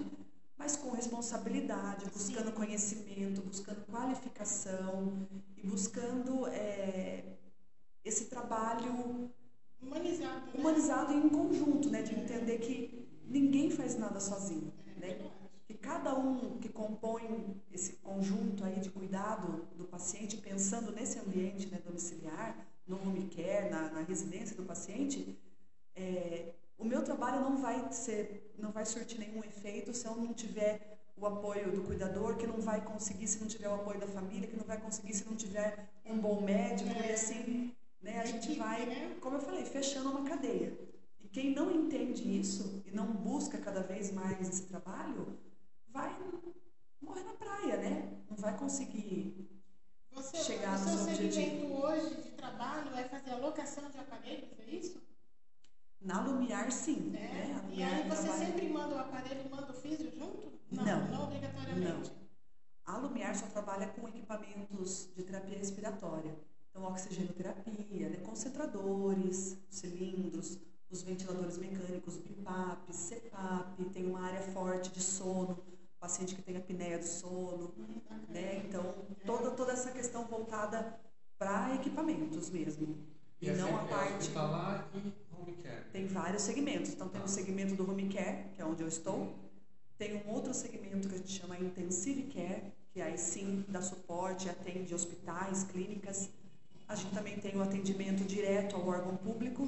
mas 0.56 0.76
com 0.76 0.90
responsabilidade, 0.90 2.06
buscando 2.10 2.46
Sim. 2.46 2.52
conhecimento, 2.52 3.42
buscando 3.42 3.84
qualificação 3.86 5.28
e 5.56 5.66
buscando 5.66 6.46
é, 6.46 7.24
esse 8.04 8.26
trabalho 8.26 9.30
humanizado, 9.80 10.50
humanizado 10.54 11.12
em 11.12 11.28
conjunto, 11.28 11.90
né? 11.90 12.02
De 12.02 12.14
entender 12.14 12.58
que 12.58 13.08
ninguém 13.24 13.70
faz 13.70 13.96
nada 13.96 14.20
sozinho, 14.20 14.72
né? 14.96 15.18
Que 15.66 15.74
cada 15.74 16.14
um 16.16 16.58
que 16.58 16.68
compõe 16.68 17.60
esse 17.70 17.94
conjunto 17.94 18.64
aí 18.64 18.80
de 18.80 18.90
cuidado 18.90 19.66
do 19.76 19.84
paciente, 19.84 20.36
pensando 20.36 20.92
nesse 20.92 21.18
ambiente 21.18 21.66
né, 21.68 21.80
domiciliar, 21.84 22.56
no 22.86 22.96
home 22.96 23.28
care, 23.28 23.70
na, 23.70 23.90
na 23.90 24.00
residência 24.02 24.56
do 24.56 24.64
paciente, 24.64 25.38
é, 25.94 26.52
o 26.78 26.84
meu 26.84 27.02
trabalho 27.02 27.40
não 27.40 27.56
vai 27.58 27.92
ser, 27.92 28.52
não 28.58 28.72
vai 28.72 28.84
surtir 28.84 29.18
nenhum 29.18 29.38
efeito 29.44 29.94
se 29.94 30.06
eu 30.06 30.16
não 30.16 30.34
tiver 30.34 30.98
o 31.16 31.26
apoio 31.26 31.70
do 31.70 31.82
cuidador, 31.82 32.36
que 32.36 32.46
não 32.46 32.60
vai 32.60 32.80
conseguir 32.80 33.28
se 33.28 33.38
não 33.38 33.46
tiver 33.46 33.68
o 33.68 33.74
apoio 33.74 34.00
da 34.00 34.08
família, 34.08 34.48
que 34.48 34.56
não 34.56 34.64
vai 34.64 34.80
conseguir 34.80 35.14
se 35.14 35.24
não 35.24 35.36
tiver 35.36 35.88
um 36.04 36.18
bom 36.18 36.40
médico 36.40 36.90
e 36.90 37.12
assim 37.12 37.72
né? 38.02 38.20
A 38.20 38.26
gente 38.26 38.54
vai, 38.54 38.84
né? 38.84 39.16
como 39.20 39.36
eu 39.36 39.40
falei, 39.40 39.64
fechando 39.64 40.10
uma 40.10 40.28
cadeia. 40.28 40.76
E 41.20 41.28
quem 41.28 41.54
não 41.54 41.70
entende 41.70 42.38
isso 42.38 42.82
e 42.84 42.90
não 42.90 43.06
busca 43.06 43.58
cada 43.58 43.80
vez 43.80 44.12
mais 44.12 44.48
esse 44.48 44.66
trabalho, 44.66 45.38
vai 45.88 46.14
morrer 47.00 47.22
na 47.22 47.34
praia, 47.34 47.76
né? 47.76 48.18
Não 48.28 48.36
vai 48.36 48.56
conseguir 48.58 49.48
Você, 50.10 50.36
chegar 50.38 50.78
no 50.78 50.88
seu 50.88 51.02
objetivo. 51.02 51.32
Seu 51.32 51.32
segmento 51.32 51.74
hoje 51.74 52.22
de 52.22 52.30
trabalho 52.32 52.94
é 52.96 53.04
fazer 53.04 53.30
a 53.30 53.36
locação 53.36 53.88
de 53.90 53.98
aparelhos, 53.98 54.58
é 54.58 54.70
isso? 54.70 55.00
Na 56.00 56.20
Lumiar, 56.20 56.72
sim. 56.72 57.12
É? 57.14 57.20
Né? 57.20 57.62
Lumiar 57.62 57.92
e 57.92 57.94
aí 57.94 58.08
você 58.08 58.22
trabalha... 58.24 58.46
sempre 58.46 58.68
manda 58.68 58.94
o 58.96 58.98
aparelho 58.98 59.46
e 59.46 59.48
manda 59.48 59.70
o 59.70 59.74
físio 59.74 60.10
junto? 60.10 60.52
Não, 60.70 60.84
não, 60.84 61.08
não 61.08 61.24
obrigatoriamente. 61.24 62.10
Não. 62.10 62.22
A 62.84 62.96
Lumiar 62.96 63.36
só 63.36 63.46
trabalha 63.46 63.86
com 63.88 64.08
equipamentos 64.08 65.08
de 65.14 65.22
terapia 65.22 65.56
respiratória. 65.56 66.36
Então, 66.72 66.84
oxigenoterapia, 66.84 68.08
né? 68.08 68.16
concentradores, 68.24 69.58
cilindros, 69.68 70.58
os 70.90 71.02
ventiladores 71.02 71.58
mecânicos, 71.58 72.16
BIPAP, 72.16 72.90
CPAP, 72.90 73.84
tem 73.92 74.06
uma 74.06 74.22
área 74.22 74.40
forte 74.40 74.90
de 74.90 75.00
sono, 75.02 75.58
paciente 76.00 76.34
que 76.34 76.40
tem 76.40 76.56
apneia 76.56 76.98
do 76.98 77.04
sono, 77.04 77.74
né? 78.28 78.62
Então, 78.64 78.94
toda, 79.26 79.50
toda 79.50 79.72
essa 79.72 79.90
questão 79.90 80.24
voltada 80.24 80.98
para 81.38 81.74
equipamentos 81.74 82.48
mesmo. 82.48 82.96
E, 83.40 83.48
e 83.48 83.52
não 83.52 83.76
a 83.76 83.84
parte. 83.84 84.16
Hospitalar 84.16 84.88
e 84.94 85.12
home 85.38 85.52
care. 85.62 85.84
Tem 85.92 86.06
vários 86.06 86.42
segmentos. 86.42 86.92
Então, 86.92 87.08
tem 87.08 87.22
o 87.22 87.28
segmento 87.28 87.74
do 87.74 87.88
home 87.88 88.08
care, 88.08 88.48
que 88.54 88.62
é 88.62 88.64
onde 88.64 88.82
eu 88.82 88.88
estou. 88.88 89.34
Tem 89.98 90.22
um 90.24 90.30
outro 90.30 90.54
segmento 90.54 91.06
que 91.06 91.14
a 91.14 91.18
gente 91.18 91.32
chama 91.38 91.58
intensive 91.58 92.22
care, 92.32 92.72
que 92.92 93.00
aí 93.02 93.18
sim 93.18 93.62
dá 93.68 93.82
suporte, 93.82 94.48
atende 94.48 94.94
hospitais, 94.94 95.64
clínicas 95.64 96.30
a 96.92 96.94
gente 96.94 97.14
também 97.14 97.38
tem 97.38 97.56
o 97.56 97.62
atendimento 97.62 98.22
direto 98.24 98.76
ao 98.76 98.86
órgão 98.86 99.16
público, 99.16 99.66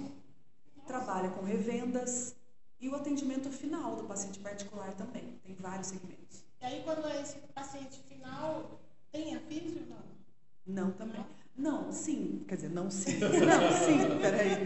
trabalha 0.87 1.31
com 1.31 1.43
revendas 1.43 2.37
e 2.79 2.87
o 2.87 2.95
atendimento 2.95 3.51
final 3.51 3.97
do 3.97 4.05
paciente 4.05 4.39
particular 4.41 4.93
também. 4.93 5.41
Tem 5.43 5.55
vários 5.55 5.87
segmentos. 5.89 6.45
E 6.61 6.67
aí, 6.67 6.83
quando 6.85 7.07
é 7.09 7.23
esse 7.23 7.39
paciente 7.55 7.99
final, 8.01 8.79
tem 9.11 9.35
a 9.35 9.41
físio 9.41 9.81
ou 9.83 9.97
não? 9.97 10.85
Não, 10.85 10.93
também. 10.93 11.25
Não? 11.57 11.85
não, 11.85 11.93
sim. 11.93 12.45
Quer 12.47 12.57
dizer, 12.57 12.71
não 12.71 12.91
sim. 12.91 13.19
Não, 13.21 13.73
sim, 13.73 14.21
peraí. 14.21 14.65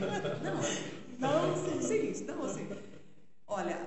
Não, 1.19 1.47
não 1.47 1.81
sim. 1.81 2.15
Sim, 2.15 2.25
não, 2.25 2.49
sim. 2.49 2.69
Olha, 3.47 3.87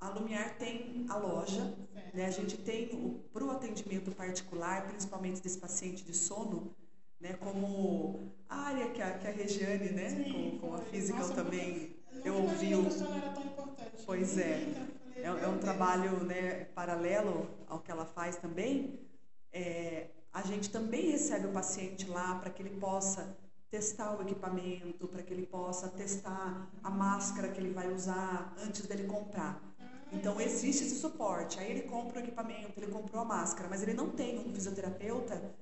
a 0.00 0.08
Lumiar 0.08 0.58
tem 0.58 1.06
a 1.08 1.16
loja, 1.16 1.76
né? 2.12 2.26
a 2.26 2.30
gente 2.30 2.56
tem 2.56 3.20
para 3.32 3.44
o 3.44 3.50
atendimento 3.50 4.10
particular, 4.12 4.88
principalmente 4.88 5.40
desse 5.40 5.58
paciente 5.58 6.04
de 6.04 6.14
sono, 6.14 6.74
né, 7.20 7.34
como 7.34 8.32
a 8.48 8.56
área 8.56 8.88
que 8.90 9.02
a, 9.02 9.18
que 9.18 9.26
a 9.28 9.30
Regiane, 9.30 9.90
né, 9.90 10.10
Sim, 10.10 10.58
com, 10.60 10.68
com, 10.68 10.74
a 10.74 10.78
física 10.78 11.22
também, 11.28 11.96
eu 12.24 12.34
ouvi 12.34 12.74
o... 12.74 12.86
era 12.86 13.30
tão 13.30 13.44
importante. 13.44 14.02
Pois 14.06 14.38
é, 14.38 14.66
é, 15.16 15.24
é 15.24 15.48
um 15.48 15.58
trabalho 15.58 16.24
né, 16.24 16.64
paralelo 16.74 17.48
ao 17.68 17.78
que 17.80 17.90
ela 17.90 18.06
faz 18.06 18.36
também. 18.36 18.98
É, 19.52 20.06
a 20.32 20.42
gente 20.42 20.70
também 20.70 21.10
recebe 21.10 21.46
o 21.46 21.52
paciente 21.52 22.08
lá 22.08 22.36
para 22.36 22.50
que 22.50 22.62
ele 22.62 22.80
possa 22.80 23.36
testar 23.70 24.16
o 24.16 24.22
equipamento, 24.22 25.06
para 25.06 25.22
que 25.22 25.32
ele 25.32 25.46
possa 25.46 25.88
testar 25.88 26.68
a 26.82 26.90
máscara 26.90 27.48
que 27.48 27.60
ele 27.60 27.72
vai 27.72 27.92
usar 27.92 28.52
antes 28.64 28.86
dele 28.86 29.04
comprar. 29.04 29.62
Ah, 29.78 29.84
então 30.12 30.40
existe 30.40 30.84
esse 30.84 30.96
suporte. 30.96 31.60
Aí 31.60 31.70
ele 31.70 31.82
compra 31.82 32.18
o 32.18 32.22
equipamento, 32.22 32.72
ele 32.76 32.90
comprou 32.90 33.22
a 33.22 33.24
máscara, 33.24 33.68
mas 33.68 33.82
ele 33.82 33.92
não 33.92 34.10
tem 34.10 34.38
um 34.38 34.52
fisioterapeuta 34.52 35.54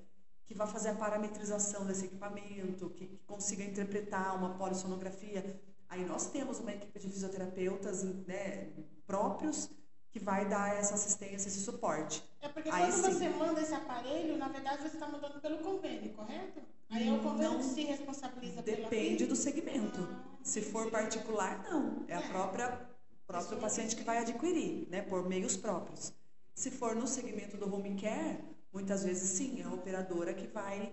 que 0.48 0.54
vai 0.54 0.66
fazer 0.66 0.88
a 0.88 0.94
parametrização 0.94 1.84
desse 1.84 2.06
equipamento, 2.06 2.88
que, 2.90 3.06
que 3.06 3.18
consiga 3.26 3.62
interpretar 3.62 4.34
uma 4.34 4.54
polissonografia. 4.54 5.60
Aí 5.90 6.04
nós 6.06 6.30
temos 6.30 6.58
uma 6.58 6.72
equipe 6.72 6.98
de 6.98 7.06
fisioterapeutas 7.06 8.02
né, 8.26 8.70
próprios 9.06 9.70
que 10.10 10.18
vai 10.18 10.48
dar 10.48 10.74
essa 10.74 10.94
assistência, 10.94 11.48
esse 11.48 11.60
suporte. 11.60 12.24
É 12.40 12.48
porque 12.48 12.70
Aí, 12.70 12.90
quando 12.90 13.04
sim. 13.04 13.12
você 13.12 13.28
manda 13.28 13.60
esse 13.60 13.74
aparelho, 13.74 14.38
na 14.38 14.48
verdade 14.48 14.80
você 14.80 14.96
está 14.96 15.06
mandando 15.06 15.38
pelo 15.38 15.58
convênio, 15.58 16.14
correto? 16.14 16.62
Aí 16.88 17.06
é 17.06 17.12
o 17.12 17.22
convênio 17.22 17.52
não, 17.52 17.58
que 17.58 17.64
se 17.64 17.82
responsabiliza 17.82 18.62
Depende 18.62 19.26
do 19.26 19.36
segmento. 19.36 20.00
Ah, 20.10 20.38
se 20.42 20.62
for 20.62 20.90
particular, 20.90 21.62
não. 21.64 22.06
É, 22.08 22.14
é. 22.14 22.16
a 22.16 22.22
própria 22.22 22.88
próprio 23.26 23.58
paciente 23.58 23.94
que 23.94 24.02
vai 24.02 24.16
adquirir, 24.16 24.88
né, 24.88 25.02
por 25.02 25.28
meios 25.28 25.54
próprios. 25.54 26.14
Se 26.54 26.70
for 26.70 26.96
no 26.96 27.06
segmento 27.06 27.58
do 27.58 27.72
home 27.72 27.94
care, 28.00 28.42
Muitas 28.72 29.04
vezes, 29.04 29.30
sim, 29.30 29.60
é 29.60 29.64
a 29.64 29.72
operadora 29.72 30.34
que 30.34 30.46
vai 30.46 30.92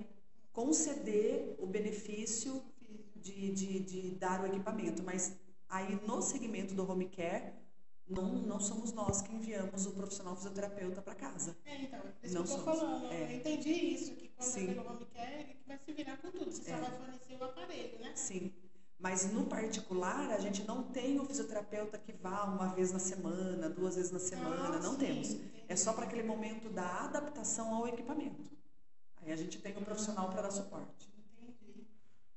conceder 0.52 1.56
o 1.60 1.68
benefício 1.68 2.62
de, 3.16 3.52
de, 3.52 3.80
de 3.80 4.12
dar 4.12 4.42
o 4.42 4.48
equipamento, 4.48 5.04
mas 5.04 5.36
aí 5.68 6.00
no 6.08 6.22
segmento 6.22 6.74
do 6.74 6.90
home 6.90 7.10
care, 7.10 7.54
não, 8.08 8.34
não 8.34 8.60
somos 8.60 8.94
nós 8.94 9.22
que 9.22 9.34
enviamos 9.34 9.86
o 9.86 9.92
profissional 9.92 10.36
fisioterapeuta 10.36 11.02
para 11.02 11.16
casa. 11.16 11.58
É, 11.66 11.82
então, 11.82 12.00
é 12.00 12.26
isso 12.26 12.36
não 12.36 12.44
que 12.44 12.52
eu 12.52 12.58
estou 12.58 12.76
falando. 12.76 13.12
É. 13.12 13.24
Eu 13.24 13.38
entendi 13.38 13.72
isso, 13.72 14.16
que 14.16 14.30
quando 14.30 14.48
Sim. 14.48 14.70
é 14.70 14.74
pelo 14.74 14.90
home 14.90 15.06
care, 15.06 15.42
ele 15.42 15.58
vai 15.68 15.80
se 15.84 15.92
virar 15.92 16.18
com 16.18 16.32
tudo. 16.32 16.52
Você 16.52 16.72
é. 16.72 16.76
só 16.76 16.82
vai 16.82 16.98
fornecer 16.98 17.36
o 17.36 17.44
aparelho, 17.44 18.00
né? 18.00 18.16
Sim. 18.16 18.54
Mas 18.98 19.32
no 19.32 19.46
particular, 19.46 20.32
a 20.32 20.40
gente 20.40 20.64
não 20.64 20.84
tem 20.84 21.20
o 21.20 21.26
fisioterapeuta 21.26 21.98
que 21.98 22.14
vá 22.14 22.46
uma 22.46 22.68
vez 22.70 22.92
na 22.92 23.00
semana, 23.00 23.70
duas 23.70 23.96
vezes 23.96 24.12
na 24.12 24.20
semana, 24.20 24.78
ah, 24.78 24.80
não 24.80 24.94
sim, 24.94 25.00
temos. 25.00 25.32
Entendi. 25.32 25.64
É 25.68 25.76
só 25.76 25.94
para 25.94 26.06
aquele 26.06 26.24
momento 26.24 26.70
da 26.70 27.04
adaptação 27.04 27.76
ao 27.76 27.88
equipamento. 27.88 28.52
Aí 29.18 29.32
a 29.32 29.36
gente 29.36 29.60
tem 29.60 29.76
um 29.78 29.84
profissional 29.84 30.30
para 30.30 30.44
dar 30.44 30.52
suporte. 30.52 31.10
Entendi. 31.42 31.86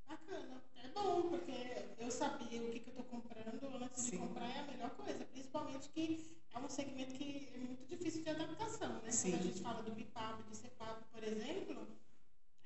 Bacana. 0.06 0.62
É 0.82 0.88
bom, 0.88 1.28
porque 1.28 1.86
eu 1.98 2.10
sabia 2.10 2.62
o 2.62 2.70
que, 2.70 2.80
que 2.80 2.88
eu 2.88 3.00
estou 3.00 3.04
comprando 3.04 3.82
antes 3.82 4.02
sim. 4.02 4.10
de 4.10 4.18
comprar 4.18 4.48
é 4.48 4.60
a 4.60 4.66
melhor 4.66 4.90
coisa. 4.90 5.24
Principalmente 5.26 5.88
que 5.90 6.38
é 6.52 6.58
um 6.58 6.68
segmento 6.68 7.14
que 7.14 7.48
é 7.54 7.58
muito 7.58 7.86
difícil 7.86 8.22
de 8.22 8.30
adaptação, 8.30 8.94
né? 9.02 9.10
Sim. 9.10 9.30
Quando 9.30 9.40
a 9.40 9.44
gente 9.44 9.60
fala 9.62 9.82
do 9.82 9.92
BIPAB, 9.92 10.42
do 10.42 10.54
CEPAB, 10.54 11.02
por 11.12 11.22
exemplo, 11.22 11.86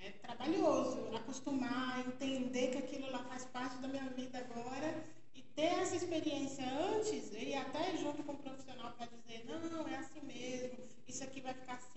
é 0.04 0.10
trabalhoso 0.10 0.98
acostumar, 1.14 2.00
entender 2.00 2.68
que 2.68 2.78
aquilo 2.78 3.10
lá 3.10 3.20
faz 3.24 3.44
parte 3.46 3.76
da 3.78 3.86
minha 3.86 4.08
vida 4.10 4.38
agora 4.38 5.04
e 5.34 5.42
ter 5.42 5.80
essa 5.80 5.94
experiência 5.94 6.64
antes 6.66 7.30
e 7.32 7.54
até 7.54 7.96
junto 7.96 8.22
com 8.24 8.32
o 8.32 8.36
profissional 8.36 8.92
para 8.92 9.06
dizer, 9.06 9.44
não, 9.46 9.86
é 9.86 9.96
assim 9.96 10.20
mesmo, 10.22 10.78
isso 11.06 11.22
aqui 11.22 11.40
vai 11.40 11.54
ficar 11.54 11.74
assim 11.74 11.91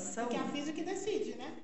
situação. 0.00 0.24
Porque 0.24 0.36
a 0.36 0.48
física 0.48 0.82
decide, 0.82 1.34
né? 1.36 1.62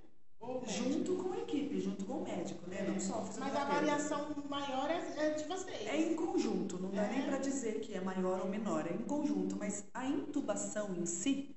Junto 0.66 1.16
com 1.16 1.32
a 1.32 1.38
equipe, 1.38 1.80
junto 1.80 2.04
com 2.04 2.18
o 2.18 2.22
médico, 2.22 2.68
né? 2.68 2.78
É. 2.80 2.90
Não 2.90 3.00
só 3.00 3.24
Mas 3.38 3.56
a 3.56 3.64
variação 3.64 4.28
maior 4.48 4.88
é, 4.90 5.26
é, 5.26 5.30
de 5.30 5.44
vocês. 5.44 5.86
É 5.86 5.96
em 5.96 6.14
conjunto, 6.14 6.78
não 6.78 6.90
dá 6.90 7.02
é. 7.02 7.12
nem 7.12 7.22
para 7.26 7.38
dizer 7.38 7.80
que 7.80 7.94
é 7.94 8.00
maior 8.00 8.40
ou 8.40 8.48
menor, 8.48 8.86
é 8.86 8.92
em 8.92 9.02
conjunto. 9.02 9.56
Mas 9.56 9.84
a 9.92 10.06
intubação 10.06 10.94
em 10.94 11.04
si, 11.04 11.56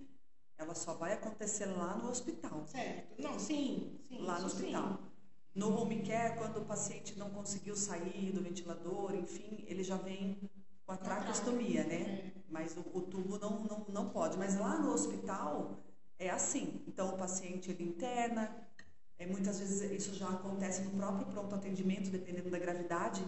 ela 0.57 0.73
só 0.73 0.93
vai 0.93 1.13
acontecer 1.13 1.65
lá 1.65 1.97
no 1.97 2.09
hospital. 2.09 2.63
Certo. 2.65 3.21
Não, 3.21 3.37
sim. 3.37 3.99
sim 4.07 4.21
lá 4.21 4.39
no 4.39 4.47
hospital. 4.47 4.87
Sim. 4.87 5.09
No 5.55 5.79
home 5.79 6.01
care, 6.03 6.37
quando 6.37 6.57
o 6.57 6.65
paciente 6.65 7.17
não 7.17 7.29
conseguiu 7.29 7.75
sair 7.75 8.31
do 8.31 8.41
ventilador, 8.41 9.13
enfim, 9.13 9.63
ele 9.67 9.83
já 9.83 9.97
vem 9.97 10.37
com 10.85 10.93
a 10.93 10.97
tracostomia, 10.97 11.83
né? 11.83 11.95
É. 11.95 12.31
Mas 12.49 12.75
o, 12.75 12.83
o 12.93 13.01
tubo 13.01 13.37
não, 13.37 13.59
não, 13.65 13.85
não 13.89 14.09
pode. 14.09 14.37
Mas 14.37 14.57
lá 14.57 14.79
no 14.79 14.91
hospital 14.91 15.77
é 16.19 16.29
assim. 16.29 16.81
Então 16.87 17.09
o 17.09 17.17
paciente 17.17 17.71
ele 17.71 17.83
interna, 17.83 18.53
é, 19.17 19.25
muitas 19.25 19.59
vezes 19.59 19.81
isso 19.91 20.13
já 20.13 20.29
acontece 20.29 20.81
no 20.81 20.91
próprio 20.91 21.25
pronto 21.27 21.55
atendimento, 21.55 22.09
dependendo 22.09 22.49
da 22.49 22.59
gravidade. 22.59 23.25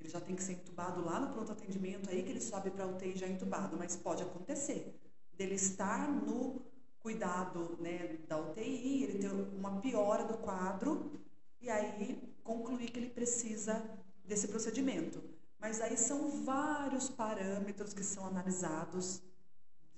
Ele 0.00 0.08
já 0.08 0.20
tem 0.20 0.34
que 0.34 0.42
ser 0.42 0.54
entubado 0.54 1.04
lá 1.04 1.20
no 1.20 1.32
pronto 1.32 1.52
atendimento, 1.52 2.08
aí 2.10 2.22
que 2.22 2.30
ele 2.30 2.40
sobe 2.40 2.70
para 2.70 2.86
UTI 2.86 3.16
já 3.16 3.28
entubado. 3.28 3.76
Mas 3.76 3.94
pode 3.94 4.22
acontecer 4.22 4.98
dele 5.34 5.54
estar 5.54 6.10
no 6.10 6.60
cuidado 7.00 7.76
né, 7.80 8.18
da 8.28 8.38
UTI, 8.38 9.04
ele 9.04 9.18
ter 9.18 9.30
uma 9.30 9.80
piora 9.80 10.24
do 10.24 10.38
quadro 10.38 11.10
e 11.60 11.68
aí 11.70 12.18
concluir 12.42 12.90
que 12.90 12.98
ele 12.98 13.10
precisa 13.10 13.82
desse 14.24 14.48
procedimento. 14.48 15.22
Mas 15.58 15.80
aí 15.80 15.96
são 15.96 16.30
vários 16.44 17.08
parâmetros 17.10 17.92
que 17.92 18.02
são 18.02 18.26
analisados. 18.26 19.22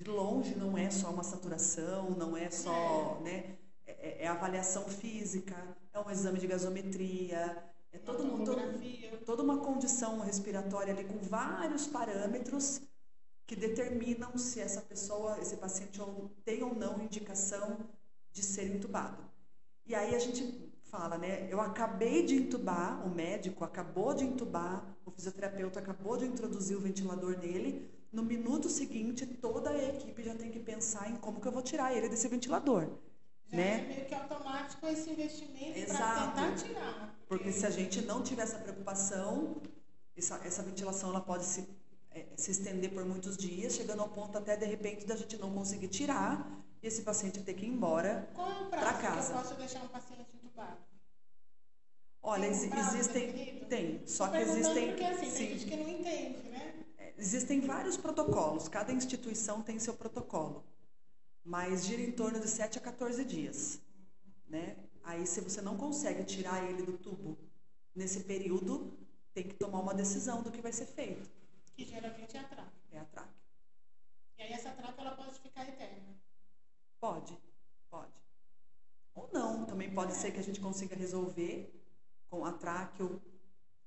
De 0.02 0.10
longe 0.10 0.56
não 0.56 0.76
é 0.76 0.90
só 0.90 1.10
uma 1.10 1.22
saturação, 1.22 2.10
não 2.10 2.36
é 2.36 2.50
só, 2.50 3.20
né, 3.22 3.56
é, 3.86 4.24
é 4.24 4.26
avaliação 4.26 4.84
física, 4.84 5.54
é 5.92 6.00
um 6.00 6.10
exame 6.10 6.40
de 6.40 6.46
gasometria, 6.48 7.64
é 7.92 7.98
todo, 7.98 8.44
todo, 8.44 9.24
toda 9.24 9.42
uma 9.42 9.58
condição 9.58 10.18
respiratória 10.20 10.92
ali 10.92 11.04
com 11.04 11.18
vários 11.18 11.86
parâmetros 11.86 12.80
que 13.46 13.54
determinam 13.54 14.36
se 14.36 14.60
essa 14.60 14.80
pessoa, 14.80 15.38
esse 15.40 15.56
paciente 15.56 16.00
tem 16.44 16.62
ou 16.62 16.74
não 16.74 17.00
indicação 17.00 17.78
de 18.32 18.42
ser 18.42 18.74
entubado. 18.74 19.22
E 19.86 19.94
aí 19.94 20.14
a 20.14 20.18
gente 20.18 20.72
fala, 20.84 21.16
né? 21.16 21.48
Eu 21.50 21.60
acabei 21.60 22.24
de 22.24 22.34
entubar, 22.34 23.06
o 23.06 23.10
médico 23.10 23.64
acabou 23.64 24.14
de 24.14 24.24
entubar, 24.24 24.84
o 25.04 25.10
fisioterapeuta 25.10 25.80
acabou 25.80 26.16
de 26.16 26.26
introduzir 26.26 26.76
o 26.76 26.80
ventilador 26.80 27.38
nele. 27.38 27.90
No 28.12 28.22
minuto 28.22 28.68
seguinte, 28.68 29.24
toda 29.26 29.70
a 29.70 29.88
equipe 29.88 30.22
já 30.22 30.34
tem 30.34 30.50
que 30.50 30.60
pensar 30.60 31.10
em 31.10 31.16
como 31.16 31.40
que 31.40 31.48
eu 31.48 31.52
vou 31.52 31.62
tirar 31.62 31.96
ele 31.96 32.10
desse 32.10 32.28
ventilador. 32.28 32.86
Já 33.46 33.56
né? 33.56 33.80
é 33.80 33.86
meio 33.86 34.06
que 34.06 34.14
automático 34.14 34.86
esse 34.86 35.10
investimento 35.10 35.86
para 35.86 36.26
tentar 36.26 36.54
tirar. 36.56 37.18
Porque... 37.26 37.50
se 37.50 37.64
a 37.64 37.70
gente 37.70 38.02
não 38.02 38.22
tiver 38.22 38.42
essa 38.42 38.58
preocupação, 38.58 39.62
essa, 40.14 40.36
essa 40.44 40.62
ventilação 40.62 41.08
ela 41.08 41.22
pode 41.22 41.46
se, 41.46 41.66
é, 42.10 42.26
se 42.36 42.50
estender 42.50 42.92
por 42.92 43.04
muitos 43.06 43.34
dias, 43.36 43.72
chegando 43.74 44.00
ao 44.00 44.08
ponto 44.10 44.36
até 44.36 44.58
de 44.58 44.66
repente 44.66 45.06
da 45.06 45.16
gente 45.16 45.38
não 45.38 45.50
conseguir 45.54 45.88
tirar 45.88 46.62
e 46.82 46.86
esse 46.86 47.00
paciente 47.00 47.40
ter 47.40 47.54
que 47.54 47.64
ir 47.64 47.70
embora 47.70 48.28
para 48.68 48.92
casa. 48.92 49.32
Que 49.32 49.38
eu 49.38 49.42
posso 49.42 49.54
deixar 49.54 49.82
um 49.82 49.88
paciente 49.88 50.36
entubado? 50.36 50.91
Olha, 52.22 52.46
ex 52.46 52.62
existem. 52.62 53.64
Tem, 53.68 54.06
só 54.06 54.28
que 54.28 54.36
existem. 54.36 54.88
Porque 54.88 55.04
assim, 55.04 55.26
sim. 55.26 55.36
tem 55.36 55.58
gente 55.58 55.66
que 55.66 55.76
não 55.76 55.88
entende, 55.88 56.48
né? 56.50 56.84
É, 56.96 57.14
existem 57.18 57.60
vários 57.60 57.96
protocolos, 57.96 58.68
cada 58.68 58.92
instituição 58.92 59.60
tem 59.60 59.78
seu 59.80 59.94
protocolo, 59.94 60.64
mas 61.44 61.84
gira 61.84 62.00
em 62.00 62.12
torno 62.12 62.38
de 62.38 62.48
7 62.48 62.78
a 62.78 62.80
14 62.80 63.24
dias. 63.24 63.80
Né? 64.48 64.76
Aí, 65.02 65.26
se 65.26 65.40
você 65.40 65.60
não 65.60 65.76
consegue 65.76 66.22
tirar 66.22 66.62
ele 66.70 66.82
do 66.82 66.96
tubo 66.96 67.36
nesse 67.92 68.20
período, 68.20 68.96
tem 69.34 69.48
que 69.48 69.54
tomar 69.54 69.80
uma 69.80 69.94
decisão 69.94 70.42
do 70.42 70.50
que 70.52 70.60
vai 70.60 70.72
ser 70.72 70.86
feito. 70.86 71.28
Que 71.74 71.84
geralmente 71.84 72.36
é 72.36 72.40
a 72.40 72.44
traque. 72.44 72.70
É 72.92 72.98
a 73.00 73.04
traque. 73.04 73.34
E 74.38 74.42
aí, 74.42 74.52
essa 74.52 74.70
traque 74.70 75.00
ela 75.00 75.16
pode 75.16 75.40
ficar 75.40 75.68
eterna? 75.68 76.14
Pode, 77.00 77.36
pode. 77.90 78.12
Ou 79.14 79.28
não, 79.32 79.64
também 79.64 79.92
pode 79.92 80.12
é. 80.12 80.14
ser 80.14 80.30
que 80.30 80.38
a 80.38 80.42
gente 80.42 80.60
consiga 80.60 80.94
resolver 80.94 81.81
com 82.32 82.46
a 82.46 82.52
tráqueo 82.52 83.20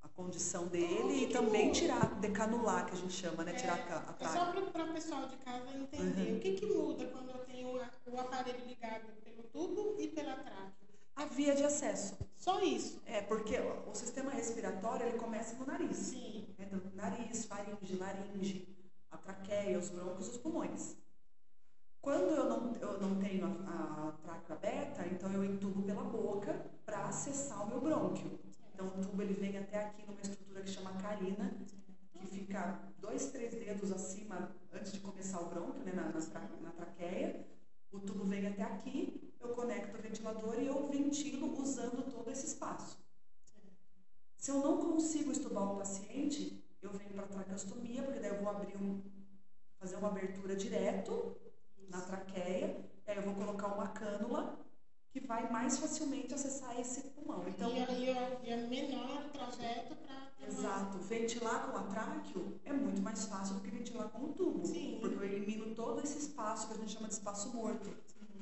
a 0.04 0.08
condição 0.08 0.68
dele 0.68 1.24
e 1.24 1.34
também 1.34 1.72
tirar, 1.72 2.14
decanular, 2.20 2.86
que 2.86 2.92
a 2.92 2.96
gente 2.96 3.12
chama, 3.12 3.44
né? 3.44 3.54
Tirar 3.54 3.80
é, 3.80 3.82
a 3.82 4.14
tráqueo. 4.14 4.40
Só 4.40 4.52
para 4.72 4.84
o 4.84 4.94
pessoal 4.94 5.28
de 5.28 5.36
casa 5.38 5.76
entender, 5.76 6.30
uhum. 6.30 6.38
o 6.38 6.40
que, 6.40 6.54
que 6.54 6.66
muda 6.68 7.08
quando 7.08 7.32
eu 7.32 7.40
tenho 7.40 7.70
o 7.74 8.20
aparelho 8.20 8.64
ligado 8.68 9.08
pelo 9.24 9.42
tubo 9.52 9.96
e 10.00 10.10
pela 10.10 10.36
tráqueo? 10.36 10.86
A 11.16 11.26
via 11.26 11.56
de 11.56 11.64
acesso. 11.64 12.20
Só 12.36 12.62
isso? 12.62 13.02
É, 13.08 13.22
porque 13.22 13.58
o 13.60 13.96
sistema 13.96 14.30
respiratório, 14.30 15.08
ele 15.08 15.18
começa 15.18 15.56
no 15.56 15.66
nariz. 15.66 15.98
Sim. 15.98 16.46
Né? 16.60 16.68
Então, 16.68 16.80
nariz, 16.94 17.46
faringe, 17.46 17.96
laringe, 17.96 18.68
a 19.10 19.18
traqueia, 19.18 19.80
os 19.80 19.90
brônquios, 19.90 20.30
os 20.30 20.38
pulmões. 20.38 20.96
Quando 22.06 22.36
eu 22.36 22.46
não, 22.48 22.76
eu 22.76 23.02
não 23.02 23.16
tenho 23.20 23.48
a, 23.66 24.10
a 24.10 24.12
tráqueo 24.22 24.54
aberta, 24.54 25.08
então 25.08 25.34
eu 25.34 25.44
entubo 25.44 25.82
pela 25.82 26.04
boca 26.04 26.54
para 26.86 27.06
acessar 27.06 27.66
o 27.66 27.68
meu 27.68 27.82
brônquio. 27.82 28.40
Então 28.72 28.86
o 28.86 28.92
tubo 29.02 29.24
ele 29.24 29.34
vem 29.34 29.58
até 29.58 29.86
aqui 29.86 30.06
numa 30.06 30.22
estrutura 30.22 30.62
que 30.62 30.70
chama 30.70 30.94
carina, 31.02 31.52
que 32.14 32.28
fica 32.28 32.80
dois, 33.00 33.32
três 33.32 33.56
dedos 33.56 33.92
acima 33.92 34.56
antes 34.72 34.92
de 34.92 35.00
começar 35.00 35.42
o 35.42 35.50
brônquio, 35.50 35.84
né, 35.84 35.94
na, 35.94 36.04
na, 36.04 36.62
na 36.62 36.72
traqueia. 36.74 37.44
O 37.92 38.00
tubo 38.00 38.24
vem 38.24 38.46
até 38.46 38.62
aqui, 38.62 39.34
eu 39.40 39.50
conecto 39.56 39.98
o 39.98 40.02
ventilador 40.04 40.60
e 40.60 40.68
eu 40.68 40.88
ventilo 40.88 41.60
usando 41.60 42.08
todo 42.12 42.30
esse 42.30 42.46
espaço. 42.46 43.04
Se 44.38 44.52
eu 44.52 44.60
não 44.60 44.78
consigo 44.78 45.32
estubar 45.32 45.74
o 45.74 45.78
paciente, 45.78 46.64
eu 46.84 46.92
venho 46.92 47.16
para 47.16 47.24
a 47.24 47.30
traqueostomia, 47.30 48.04
porque 48.04 48.20
daí 48.20 48.30
eu 48.30 48.44
vou 48.44 48.50
abrir 48.50 48.78
um, 48.78 49.02
fazer 49.80 49.96
uma 49.96 50.10
abertura 50.10 50.56
direto 50.56 51.36
na 51.90 52.02
traqueia, 52.02 52.78
e 53.06 53.12
aí 53.12 53.18
eu 53.18 53.24
vou 53.24 53.36
colocar 53.36 53.68
uma 53.68 53.88
cânula 53.88 54.66
que 55.16 55.26
vai 55.26 55.50
mais 55.50 55.78
facilmente 55.78 56.34
acessar 56.34 56.78
esse 56.78 57.04
pulmão. 57.12 57.48
Então, 57.48 57.72
e, 57.72 57.82
aí 57.84 58.10
é, 58.10 58.68
menor 58.68 59.24
o 59.26 59.30
trajeto 59.30 59.96
para. 59.96 60.26
Exato. 60.46 60.98
Ventilar 61.00 61.72
com 61.72 61.78
a 61.78 61.84
tráqueo 61.84 62.60
é 62.66 62.74
muito 62.74 63.02
mais 63.02 63.26
fácil 63.26 63.56
do 63.56 63.62
que 63.62 63.72
ventilar 63.72 64.10
com 64.10 64.26
o 64.26 64.34
tubo. 64.34 64.66
Sim. 64.66 64.98
Porque 65.00 65.16
eu 65.16 65.24
elimino 65.24 65.74
todo 65.74 66.04
esse 66.04 66.20
espaço 66.20 66.68
que 66.68 66.74
a 66.74 66.78
gente 66.78 66.94
chama 66.94 67.08
de 67.08 67.14
espaço 67.14 67.56
morto, 67.56 67.90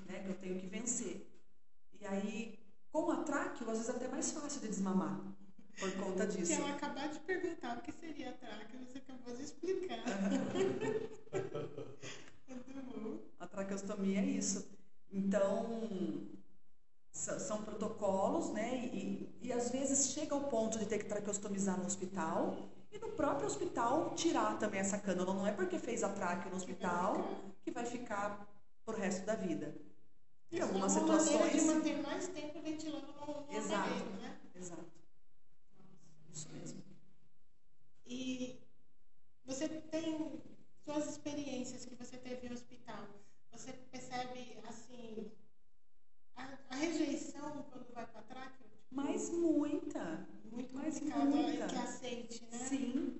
né, 0.08 0.24
que 0.24 0.30
eu 0.30 0.36
tenho 0.36 0.60
que 0.60 0.66
vencer. 0.66 1.30
E 2.02 2.08
aí, 2.08 2.60
com 2.92 3.12
a 3.12 3.18
tráqueo, 3.18 3.70
às 3.70 3.78
vezes 3.78 3.94
é 3.94 3.96
até 3.96 4.08
mais 4.08 4.32
fácil 4.32 4.62
de 4.62 4.68
desmamar. 4.68 5.22
Por 5.80 5.92
conta 5.98 6.26
disso. 6.28 6.48
Se 6.48 6.54
ela 6.54 6.72
acabar 6.72 7.08
de 7.08 7.20
perguntar 7.20 7.78
o 7.78 7.82
que 7.82 7.92
seria 7.92 8.32
a 8.32 8.34
tráqueo, 8.34 8.80
você 8.80 8.98
acabou 8.98 9.36
de 9.36 9.44
explicar. 9.44 10.04
A 13.40 13.48
traqueostomia 13.48 14.20
é 14.20 14.26
isso. 14.26 14.70
Então, 15.12 16.28
são 17.12 17.64
protocolos, 17.64 18.50
né? 18.52 18.90
E, 18.94 19.30
e 19.42 19.54
às 19.54 19.70
vezes 19.70 20.12
chega 20.12 20.34
ao 20.34 20.46
ponto 20.46 20.80
de 20.80 20.86
ter 20.86 20.98
que 21.00 21.06
traqueostomizar 21.06 21.78
no 21.78 21.86
hospital 21.86 22.70
e 22.92 22.98
no 22.98 23.12
próprio 23.12 23.48
hospital 23.48 24.16
tirar 24.16 24.58
também 24.58 24.80
essa 24.80 24.98
cânula. 24.98 25.34
Não 25.34 25.46
é 25.46 25.52
porque 25.52 25.78
fez 25.78 26.04
a 26.04 26.10
traque 26.10 26.50
no 26.50 26.56
hospital 26.56 27.28
que 27.62 27.72
vai 27.72 27.86
ficar 27.86 28.48
pro 28.86 28.98
resto 28.98 29.26
da 29.26 29.36
vida. 29.36 29.76
Em 30.52 30.60
algumas 30.62 30.96
é 30.96 31.00
uma 31.00 31.20
situações. 31.20 31.52
de 31.52 31.62
manter 31.62 32.02
mais 32.02 32.28
tempo 32.28 32.62
ventilando 32.62 33.08
no, 33.08 33.56
Exato. 33.56 33.90
Aparelho, 33.90 34.22
né? 34.22 34.40
Exato. 34.56 34.86
Isso 36.32 36.50
mesmo. 36.52 36.84
E 38.06 38.60
você 39.46 39.68
tem 39.68 40.42
suas 40.84 41.10
experiências 41.10 41.86
que 41.86 41.96
você 41.96 42.18
teve 42.18 42.48
no 42.48 42.54
hospital, 42.54 43.08
você 43.52 43.74
percebe 43.92 44.58
assim 44.68 45.32
a, 46.36 46.58
a 46.70 46.76
rejeição 46.76 47.64
quando 47.72 47.94
vai 47.94 48.06
para 48.08 48.22
tráqueo? 48.24 48.68
Mas 48.92 49.30
muita. 49.30 50.28
Muito 50.52 50.76
mais 50.76 51.00
muita. 51.02 51.68
que 51.68 51.76
aceite, 51.76 52.48
né? 52.52 52.58
Sim. 52.58 53.20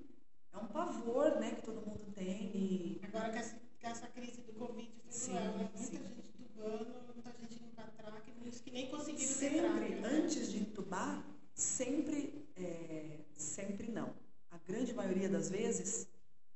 É 0.52 0.58
um 0.58 0.66
pavor, 0.66 1.40
né, 1.40 1.56
que 1.56 1.62
todo 1.62 1.84
mundo 1.84 2.04
tem. 2.14 2.50
E... 2.54 3.00
Agora 3.02 3.30
que 3.32 3.38
essa, 3.38 3.60
essa 3.82 4.06
crise 4.06 4.40
do 4.42 4.52
Covid 4.52 4.92
foi 5.02 5.12
sim, 5.12 5.32
cruel, 5.32 5.44
né? 5.44 5.58
Muita 5.58 5.78
sim. 5.78 5.92
gente 5.92 6.22
tubando, 6.36 7.12
muita 7.12 7.32
gente 7.32 7.56
indo 7.56 7.74
para 7.74 7.86
tráqueo, 7.86 8.34
muitos 8.40 8.60
que 8.60 8.70
nem 8.70 8.88
conseguiram 8.88 9.32
sempre, 9.32 9.60
ter. 9.60 10.00
Né? 10.00 10.08
Antes 10.08 10.52
de 10.52 10.58
entubar, 10.58 11.24
sempre, 11.54 12.48
é, 12.56 13.18
sempre 13.34 13.90
não. 13.90 14.14
A 14.50 14.58
grande 14.58 14.94
maioria 14.94 15.28
das 15.28 15.50
vezes, 15.50 16.08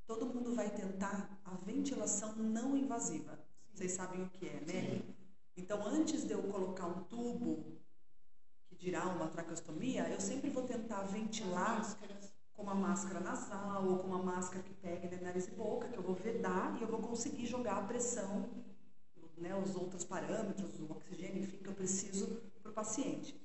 todo 0.07 0.27
mundo 0.27 0.55
vai 0.55 0.71
tentar 0.71 1.41
a 1.45 1.57
ventilação 1.57 2.37
não 2.37 2.77
invasiva. 2.99 3.39
Vocês 3.73 3.93
sabem 3.93 4.23
o 4.23 4.29
que 4.29 4.49
é, 4.49 4.61
né? 4.61 4.91
Sim. 4.91 5.15
Então, 5.57 5.87
antes 5.87 6.25
de 6.27 6.33
eu 6.33 6.43
colocar 6.43 6.87
um 6.87 7.05
tubo, 7.05 7.65
que 8.67 8.77
dirá 8.77 9.07
uma 9.07 9.29
traqueostomia, 9.29 10.09
eu 10.09 10.21
sempre 10.21 10.51
vou 10.51 10.65
tentar 10.65 11.03
ventilar 11.03 11.97
com 12.55 12.63
uma 12.63 12.75
máscara 12.75 13.21
nasal 13.21 13.87
ou 13.87 13.99
com 13.99 14.09
uma 14.09 14.23
máscara 14.23 14.63
que 14.63 14.75
pegue 14.75 15.09
né, 15.09 15.21
nariz 15.23 15.47
e 15.47 15.53
boca, 15.53 15.89
que 15.89 15.97
eu 15.97 16.03
vou 16.03 16.15
vedar 16.15 16.77
e 16.79 16.83
eu 16.83 16.89
vou 16.89 17.01
conseguir 17.01 17.47
jogar 17.47 17.79
a 17.79 17.83
pressão, 17.83 18.49
né, 19.37 19.55
os 19.57 19.77
outros 19.77 20.05
parâmetros, 20.05 20.81
o 20.81 20.91
oxigênio, 20.91 21.43
enfim, 21.43 21.59
que 21.59 21.69
eu 21.69 21.75
preciso 21.75 22.27
para 22.63 22.71
o 22.71 22.75
paciente. 22.75 23.41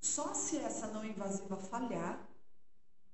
Só 0.00 0.34
se 0.34 0.58
essa 0.58 0.86
não 0.88 1.04
invasiva 1.04 1.56
falhar, 1.56 2.28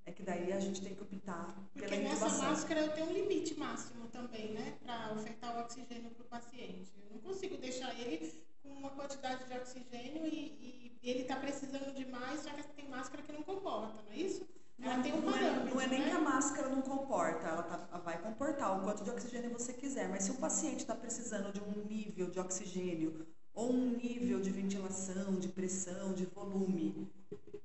é 0.07 0.13
que 0.13 0.23
daí 0.23 0.53
a 0.53 0.61
gente 0.61 0.81
tem 0.81 0.95
que 0.95 1.03
optar 1.03 1.55
Porque 1.73 1.89
pela 1.89 2.01
nessa 2.03 2.27
intubação. 2.27 2.49
máscara 2.51 2.81
eu 2.81 2.93
tenho 2.93 3.09
um 3.09 3.13
limite 3.13 3.59
máximo 3.59 4.07
também, 4.09 4.53
né? 4.53 4.77
Para 4.83 5.13
ofertar 5.13 5.57
o 5.57 5.61
oxigênio 5.61 6.11
para 6.11 6.23
o 6.23 6.29
paciente. 6.29 6.93
Eu 7.05 7.11
não 7.15 7.19
consigo 7.21 7.57
deixar 7.57 7.99
ele 7.99 8.33
com 8.63 8.69
uma 8.71 8.91
quantidade 8.91 9.45
de 9.47 9.55
oxigênio 9.55 10.27
e, 10.27 10.99
e 11.03 11.11
ele 11.11 11.23
está 11.23 11.37
precisando 11.37 11.95
de 11.95 12.05
mais, 12.07 12.45
já 12.45 12.53
que 12.53 12.63
tem 12.75 12.89
máscara 12.89 13.23
que 13.23 13.33
não 13.33 13.43
comporta, 13.43 14.03
não 14.03 14.13
é 14.13 14.17
isso? 14.17 14.47
Ela 14.83 15.03
tem 15.03 15.13
um 15.13 15.21
não, 15.21 15.37
é, 15.37 15.41
parâmetro, 15.41 15.75
não 15.75 15.81
é 15.81 15.87
nem 15.87 16.01
né? 16.01 16.07
que 16.07 16.17
a 16.17 16.21
máscara 16.21 16.69
não 16.71 16.81
comporta, 16.81 17.47
ela, 17.47 17.63
tá- 17.63 17.89
ela 17.93 18.01
vai 18.01 18.19
comportar 18.21 18.79
o 18.79 18.83
quanto 18.83 19.05
de 19.05 19.11
oxigênio 19.11 19.51
você 19.51 19.75
quiser, 19.75 20.09
mas 20.09 20.23
se 20.25 20.31
o 20.31 20.37
paciente 20.37 20.79
está 20.81 20.95
precisando 20.95 21.53
de 21.53 21.61
um 21.61 21.85
nível 21.85 22.31
de 22.31 22.41
oxigênio 22.41 23.27
ou 23.53 23.71
um 23.73 23.91
nível 23.97 24.41
de 24.41 24.51
ventilação, 24.51 25.39
de 25.39 25.49
pressão, 25.49 26.15
de 26.15 26.25
volume, 26.25 27.11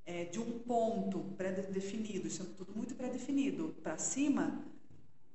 é, 0.06 0.24
de 0.24 0.40
um 0.40 0.58
ponto 0.60 1.20
pré-definido, 1.36 2.26
isso 2.28 2.42
é 2.42 2.46
tudo 2.56 2.72
muito 2.74 2.94
pré-definido, 2.94 3.74
para 3.82 3.98
cima, 3.98 4.64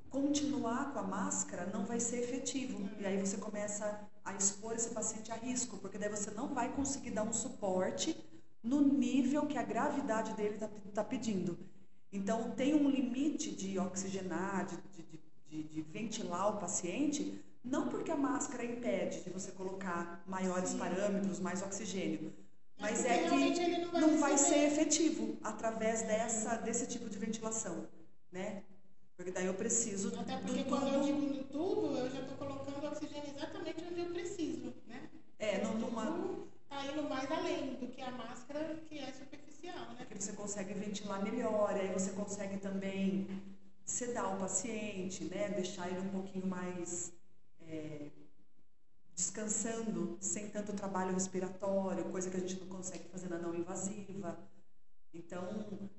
continuar 0.09 0.93
com 0.93 0.99
a 0.99 1.03
máscara 1.03 1.65
não 1.73 1.85
vai 1.85 1.99
ser 1.99 2.17
efetivo. 2.23 2.89
E 2.99 3.05
aí 3.05 3.17
você 3.19 3.37
começa 3.37 4.09
a 4.23 4.33
expor 4.35 4.75
esse 4.75 4.89
paciente 4.89 5.31
a 5.31 5.35
risco, 5.35 5.77
porque 5.77 5.97
daí 5.97 6.09
você 6.09 6.31
não 6.31 6.49
vai 6.53 6.73
conseguir 6.73 7.11
dar 7.11 7.23
um 7.23 7.33
suporte 7.33 8.15
no 8.63 8.81
nível 8.81 9.45
que 9.47 9.57
a 9.57 9.63
gravidade 9.63 10.33
dele 10.35 10.57
está 10.87 11.03
pedindo. 11.03 11.57
Então, 12.11 12.51
tem 12.51 12.73
um 12.75 12.89
limite 12.89 13.51
de 13.51 13.79
oxigenar, 13.79 14.65
de, 14.65 14.75
de, 14.95 15.03
de- 15.03 15.21
de- 15.49 15.63
de 15.63 15.81
ventilar 15.81 16.55
o 16.55 16.59
paciente, 16.59 17.41
não 17.63 17.87
porque 17.89 18.11
a 18.11 18.15
máscara 18.17 18.65
impede 18.65 19.23
de 19.23 19.29
você 19.29 19.51
colocar 19.51 20.23
maiores 20.27 20.71
Sim. 20.71 20.77
parâmetros, 20.77 21.39
mais 21.39 21.61
oxigênio, 21.61 22.33
Mas 22.81 23.05
é 23.05 23.19
que 23.29 23.99
não 23.99 24.17
vai 24.19 24.37
ser 24.37 24.65
efetivo 24.65 25.37
através 25.43 26.01
dessa, 26.01 26.55
desse 26.57 26.87
tipo 26.87 27.09
de 27.09 27.17
ventilação, 27.17 27.87
né? 28.31 28.63
Porque 29.15 29.31
daí 29.31 29.45
eu 29.45 29.53
preciso 29.53 30.07
Até 30.19 30.35
do 30.37 30.41
porque 30.47 30.63
quando 30.63 30.87
eu 30.93 31.01
digo 31.03 31.21
no 31.21 31.43
tubo, 31.43 31.95
eu 31.95 32.09
já 32.09 32.21
estou 32.21 32.37
colocando 32.37 32.87
oxigênio 32.87 33.29
exatamente 33.35 33.83
onde 33.89 33.99
eu 34.01 34.07
preciso, 34.07 34.73
né? 34.87 35.09
É, 35.37 35.63
não- 35.63 35.75
O 35.75 35.77
numa, 35.77 36.05
tubo 36.05 36.47
tá 36.69 36.85
indo 36.85 37.03
mais 37.03 37.31
além 37.31 37.75
do 37.75 37.87
que 37.87 38.01
a 38.01 38.11
máscara 38.11 38.75
que 38.89 38.97
é 38.97 39.11
superficial, 39.11 39.91
né? 39.91 40.05
porque 40.07 40.19
você 40.19 40.33
consegue 40.33 40.73
ventilar 40.73 41.23
melhor, 41.23 41.69
aí 41.71 41.89
você 41.93 42.11
consegue 42.11 42.57
também 42.57 43.27
sedar 43.85 44.35
o 44.35 44.39
paciente, 44.39 45.25
né? 45.25 45.49
Deixar 45.49 45.87
ele 45.89 45.99
um 45.99 46.09
pouquinho 46.09 46.47
mais 46.47 47.13
é, 47.67 48.07
descansando, 49.21 50.17
sem 50.19 50.49
tanto 50.49 50.73
trabalho 50.73 51.13
respiratório, 51.13 52.05
coisa 52.05 52.29
que 52.29 52.37
a 52.37 52.39
gente 52.39 52.59
não 52.59 52.67
consegue 52.67 53.07
fazer 53.09 53.29
na 53.29 53.37
não 53.37 53.53
invasiva. 53.53 54.35
Então, 55.13 55.89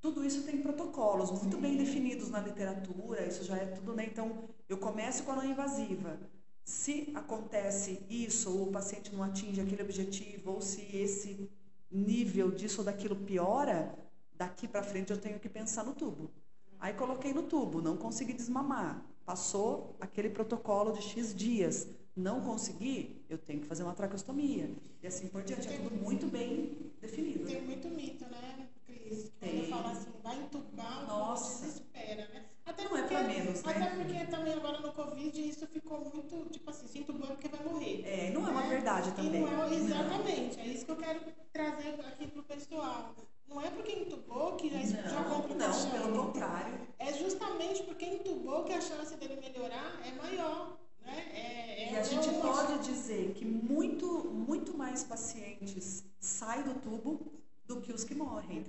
tudo 0.00 0.24
isso 0.24 0.44
tem 0.44 0.62
protocolos 0.62 1.32
muito 1.32 1.58
bem 1.58 1.76
definidos 1.76 2.30
na 2.30 2.40
literatura, 2.40 3.26
isso 3.26 3.42
já 3.42 3.56
é 3.56 3.66
tudo, 3.66 3.94
né? 3.94 4.06
Então, 4.06 4.48
eu 4.68 4.78
começo 4.78 5.24
com 5.24 5.32
a 5.32 5.36
não 5.36 5.44
invasiva. 5.44 6.20
Se 6.64 7.10
acontece 7.14 8.00
isso, 8.08 8.56
ou 8.56 8.68
o 8.68 8.72
paciente 8.72 9.12
não 9.12 9.24
atinge 9.24 9.60
aquele 9.60 9.82
objetivo, 9.82 10.52
ou 10.52 10.60
se 10.60 10.82
esse 10.96 11.50
nível 11.90 12.52
disso 12.52 12.82
ou 12.82 12.84
daquilo 12.84 13.16
piora, 13.16 13.92
daqui 14.36 14.68
para 14.68 14.84
frente 14.84 15.10
eu 15.10 15.18
tenho 15.18 15.40
que 15.40 15.48
pensar 15.48 15.82
no 15.82 15.94
tubo. 15.94 16.30
Aí 16.78 16.92
coloquei 16.94 17.34
no 17.34 17.42
tubo, 17.42 17.82
não 17.82 17.96
consegui 17.96 18.34
desmamar. 18.34 19.04
Passou 19.24 19.96
aquele 19.98 20.30
protocolo 20.30 20.92
de 20.92 21.02
X 21.02 21.34
dias. 21.34 21.88
Não 22.18 22.40
consegui, 22.40 23.24
eu 23.30 23.38
tenho 23.38 23.60
que 23.60 23.66
fazer 23.66 23.84
uma 23.84 23.94
traqueostomia. 23.94 24.68
E 25.00 25.06
assim 25.06 25.28
por 25.28 25.42
diante. 25.44 25.68
É 25.68 25.78
tudo 25.78 25.94
muito 25.94 26.26
bem 26.26 26.92
definido. 27.00 27.46
Tem 27.46 27.62
muito 27.62 27.88
mito, 27.88 28.24
né, 28.24 28.68
Cris? 28.84 29.30
Quando 29.38 29.50
Tem. 29.52 29.60
eu 29.62 29.68
falo 29.70 29.86
assim, 29.86 30.10
vai 30.20 30.36
entubar, 30.42 31.06
Nossa. 31.06 31.64
desespera, 31.64 32.28
né? 32.34 32.44
Até 32.66 32.84
Não 32.84 32.96
é 32.96 33.00
porque, 33.02 33.14
pra 33.14 33.22
menos, 33.24 33.62
né? 33.62 33.72
Até 33.72 33.96
porque 33.96 34.24
também 34.26 34.52
agora 34.54 34.80
no 34.80 34.92
Covid 34.92 35.48
isso 35.48 35.64
ficou 35.68 36.00
muito, 36.12 36.50
tipo 36.50 36.68
assim, 36.70 36.88
se 36.88 36.98
entubou 36.98 37.28
é 37.28 37.30
porque 37.34 37.48
vai 37.48 37.62
morrer. 37.62 38.02
É, 38.04 38.30
não 38.32 38.46
é 38.48 38.50
uma 38.50 38.62
né? 38.62 38.68
verdade 38.68 39.12
também. 39.12 39.40
não 39.40 39.64
é- 39.64 39.74
exatamente, 39.76 40.58
é 40.58 40.66
isso 40.66 40.84
que 40.84 40.90
eu 40.90 40.96
quero 40.96 41.20
trazer 41.52 42.00
aqui 42.00 42.26
pro 42.26 42.42
pessoal. 42.42 43.14
Não 43.46 43.60
é 43.60 43.70
porque 43.70 43.92
entubou 43.92 44.56
que 44.56 44.68
já, 44.68 44.80
já 45.08 45.22
compra 45.24 45.52
o 45.54 45.56
Não, 45.56 45.66
caixão. 45.66 45.90
pelo 45.92 46.12
contrário. 46.26 46.74
É 46.98 47.12
justamente 47.14 47.84
porque 47.84 48.04
entubou 48.04 48.64
que 48.64 48.72
a 48.72 48.80
chance 48.80 49.14
dele 49.16 49.36
melhorar 49.40 50.00
é 50.04 50.10
maior. 50.20 50.76
Né? 51.00 51.24
É, 51.32 51.84
é, 51.88 51.92
E 51.92 51.96
a 51.96 52.00
é 52.00 52.04
gente 52.04 52.28
uma 52.28 52.52
pode 52.52 52.84
dizer 52.84 53.32
que 53.32 53.46
muito, 53.46 54.06
muito 54.30 54.76
mais 54.76 55.02
pacientes 55.02 56.04
saem 56.20 56.62
do 56.64 56.67
tubo 56.78 57.32
do 57.66 57.80
que 57.80 57.92
os 57.92 58.04
que 58.04 58.14
morrem. 58.14 58.64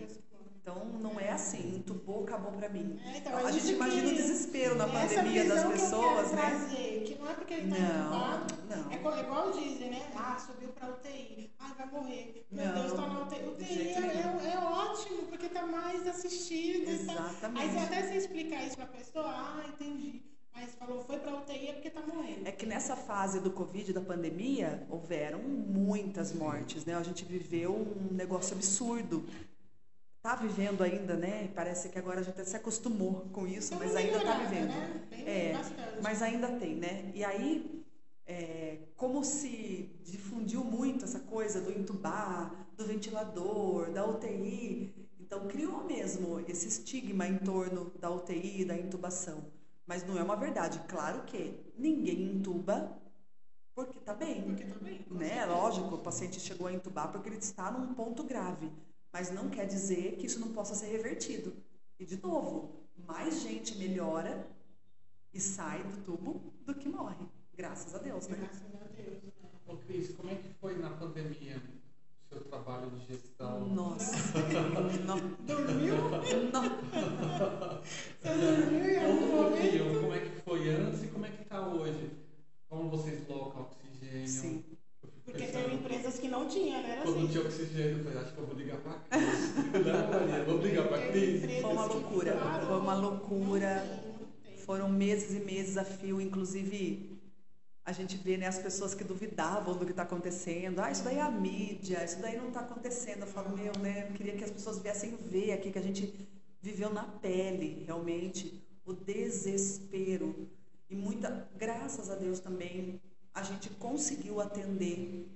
Então 0.62 0.86
não 1.00 1.20
é 1.20 1.32
assim, 1.32 1.78
entubou, 1.78 2.24
acabou 2.24 2.52
pra 2.52 2.70
mim. 2.70 3.00
É, 3.06 3.18
então, 3.18 3.36
a 3.38 3.42
é 3.50 3.52
gente 3.54 3.64
isso 3.64 3.74
imagina 3.74 4.02
que- 4.08 4.14
o 4.14 4.16
desespero 4.16 4.76
na 4.76 4.88
pandemia 4.88 5.46
das 5.46 5.64
que 5.64 5.72
pessoas, 5.72 6.30
quero 6.30 6.36
né? 6.36 6.50
trazer, 6.50 7.04
que 7.06 7.16
não 7.16 7.30
é 7.30 7.34
porque 7.34 7.54
ele 7.54 7.72
está 7.72 7.78
entubado, 7.80 8.54
Não, 8.70 8.92
é 8.92 9.22
igual, 9.24 9.52
dizem, 9.52 9.90
né? 9.90 10.12
Ah, 10.16 10.38
subiu 10.38 10.70
para 10.70 10.90
UTI, 10.92 11.50
ai, 11.58 11.74
vai 11.76 11.88
morrer. 11.88 12.46
Meu 12.52 12.66
Não, 12.66 12.74
Deus, 12.74 12.86
está 12.92 13.08
na 13.08 13.22
UTI. 13.24 13.48
UTI 13.48 13.80
é, 13.80 14.00
é, 14.00 14.54
é 14.54 14.58
ótimo, 14.60 15.24
porque 15.28 15.46
está 15.46 15.66
mais 15.66 16.06
assistido. 16.08 16.92
e 16.92 17.06
tá- 17.06 17.14
Exatamente. 17.14 17.62
Aí 17.64 17.70
você 17.72 17.78
até 17.80 18.02
você 18.04 18.18
explicar 18.18 18.64
isso 18.68 18.76
para 18.76 18.86
a 18.86 18.90
pessoa, 18.90 19.26
ah, 19.28 19.64
entendi. 19.70 20.22
Mas 20.60 20.76
falou, 20.76 21.02
foi 21.06 21.18
para 21.18 21.38
UTI 21.38 21.70
é 21.70 21.74
porque 21.74 21.88
está 21.88 22.02
morrendo. 22.02 22.46
É 22.46 22.52
que 22.52 22.66
nessa 22.66 22.94
fase 22.94 23.40
do 23.40 23.50
Covid, 23.50 23.94
da 23.94 24.02
pandemia, 24.02 24.86
houveram 24.90 25.40
muitas 25.40 26.34
mortes, 26.34 26.84
né? 26.84 26.96
A 26.96 27.04
gente 27.04 27.24
viveu 27.24 27.74
um 27.74 28.14
negócio 28.14 28.54
absurdo. 28.58 29.26
Tá 30.22 30.36
vivendo 30.36 30.82
ainda, 30.84 31.16
né? 31.16 31.50
Parece 31.56 31.88
que 31.88 31.98
agora 31.98 32.20
a 32.20 32.24
gente 32.24 32.34
até 32.34 32.44
se 32.44 32.58
acostumou 32.58 33.26
com 33.32 33.48
isso, 33.48 33.74
mas 33.76 33.96
ainda 33.96 34.20
tá 34.20 34.38
vivendo. 34.40 34.68
Né? 34.68 35.24
É, 35.26 35.54
bastante. 35.54 36.02
Mas 36.02 36.22
ainda 36.22 36.50
tem, 36.50 36.76
né? 36.76 37.10
E 37.16 37.24
aí, 37.24 37.86
é, 38.28 38.80
como 38.98 39.24
se 39.24 39.90
difundiu 40.04 40.62
muito 40.62 41.06
essa 41.06 41.22
coisa 41.22 41.62
do 41.62 41.72
entubar, 41.72 42.68
do 42.76 42.86
ventilador, 42.86 43.92
da 43.92 44.06
UTI, 44.06 44.94
então 45.22 45.48
criou 45.48 45.86
mesmo 45.86 46.44
esse 46.50 46.68
estigma 46.68 47.26
em 47.26 47.38
torno 47.38 47.94
da 47.98 48.12
UTI, 48.12 48.66
da 48.66 48.76
intubação. 48.76 49.42
Mas 49.90 50.06
não 50.06 50.20
é 50.20 50.22
uma 50.22 50.36
verdade. 50.36 50.80
Claro 50.88 51.24
que 51.24 51.60
ninguém 51.76 52.22
intuba 52.22 52.96
porque 53.74 54.00
tá 54.00 54.14
bem. 54.14 54.44
Porque 54.44 54.64
tá 54.64 54.76
bem. 54.76 55.04
Né? 55.10 55.44
Lógico, 55.48 55.96
o 55.96 55.98
paciente 55.98 56.40
chegou 56.40 56.68
a 56.68 56.72
intubar 56.72 57.12
porque 57.12 57.28
ele 57.28 57.40
está 57.40 57.72
num 57.72 57.96
ponto 57.96 58.24
grave. 58.24 58.72
Mas 59.12 59.32
não 59.32 59.50
quer 59.50 59.66
dizer 59.66 60.18
que 60.18 60.28
isso 60.28 60.40
não 60.40 60.54
possa 60.54 60.76
ser 60.76 60.92
revertido. 60.92 61.56
E, 62.00 62.06
de 62.06 62.22
novo, 62.22 62.88
mais 63.08 63.42
gente 63.42 63.76
melhora 63.80 64.48
e 65.34 65.40
sai 65.40 65.82
do 65.82 66.04
tubo 66.04 66.54
do 66.64 66.76
que 66.76 66.88
morre. 66.88 67.26
Graças 67.56 67.96
a 67.96 67.98
Deus, 67.98 68.28
né? 68.28 68.38
Graças 68.38 68.62
a 68.76 68.88
Deus. 68.90 69.24
né? 69.24 69.32
Ô 69.66 69.76
Cris, 69.76 70.16
como 70.16 70.30
é 70.30 70.36
que 70.36 70.54
foi 70.62 70.78
na 70.78 70.92
pandemia 70.92 71.60
seu 72.30 72.42
trabalho 72.42 72.90
de 72.92 73.06
gestão? 73.08 73.68
Nossa. 73.70 74.16
não, 75.06 75.18
Dormiu? 75.46 75.96
não. 76.54 77.82
Você 78.22 78.30
dormiu 78.36 78.90
em 78.90 78.98
algum 78.98 79.26
um 79.26 79.42
momento? 79.44 80.02
como 80.02 80.14
é 80.14 80.20
que 80.20 80.42
foi 80.42 80.70
antes 80.70 81.04
e 81.04 81.08
como 81.08 81.26
é 81.26 81.30
que 81.30 81.42
está 81.42 81.68
hoje? 81.68 82.12
Como 82.70 82.90
vocês 82.90 83.24
colocam 83.26 83.64
oxigênio? 83.64 84.28
Sim. 84.28 84.64
Porque 85.26 85.44
pensando, 85.46 85.64
teve 85.64 85.76
empresas 85.76 86.20
que 86.20 86.28
não 86.28 86.48
tinham, 86.48 86.82
né? 86.82 86.92
Era 86.92 87.02
Quando 87.02 87.16
não 87.18 87.24
assim. 87.24 87.32
tinha 87.34 87.44
oxigênio, 87.46 87.98
eu 87.98 88.04
falei, 88.04 88.20
acho 88.20 88.34
que 88.34 88.40
eu 88.40 88.46
vou 88.46 88.56
ligar 88.56 88.78
pra 88.78 88.94
Cris. 88.94 89.56
Não, 89.86 90.20
Maria, 90.20 90.44
vamos 90.44 90.66
ligar 90.66 90.88
pra 90.88 90.98
Teve 90.98 91.40
Cris? 91.48 91.62
Foi 91.62 91.72
uma 91.72 91.86
loucura, 91.86 92.38
foi 92.68 92.78
uma 92.80 92.94
loucura. 92.96 94.02
tem, 94.44 94.54
tem. 94.56 94.66
Foram 94.66 94.90
meses 94.90 95.36
e 95.36 95.40
meses 95.46 95.78
a 95.78 95.86
fio, 95.86 96.20
inclusive 96.20 97.19
a 97.90 97.92
gente 97.92 98.18
vê 98.18 98.38
né, 98.38 98.46
as 98.46 98.60
pessoas 98.60 98.94
que 98.94 99.04
duvidavam 99.04 99.76
do 99.76 99.84
que 99.84 99.90
está 99.90 100.04
acontecendo. 100.04 100.80
Ah, 100.80 100.92
isso 100.92 101.04
daí 101.04 101.18
é 101.18 101.22
a 101.22 101.32
mídia, 101.32 102.06
isso 102.06 102.20
daí 102.20 102.38
não 102.38 102.50
está 102.50 102.60
acontecendo. 102.60 103.22
Eu 103.22 103.28
falo, 103.28 103.58
meu, 103.58 103.74
né? 103.80 104.08
Eu 104.08 104.14
queria 104.14 104.38
que 104.38 104.44
as 104.44 104.52
pessoas 104.52 104.78
viessem 104.78 105.16
ver 105.16 105.54
aqui 105.54 105.72
que 105.72 105.80
a 105.80 105.82
gente 105.82 106.14
viveu 106.62 106.94
na 106.94 107.04
pele, 107.04 107.84
realmente, 107.88 108.64
o 108.86 108.94
desespero. 108.94 110.48
E 110.88 110.96
muita, 110.96 111.50
graças 111.58 112.12
a 112.12 112.16
Deus 112.16 112.40
também, 112.40 113.02
a 113.34 113.42
gente 113.42 113.72
conseguiu 113.72 114.40
atender 114.40 115.28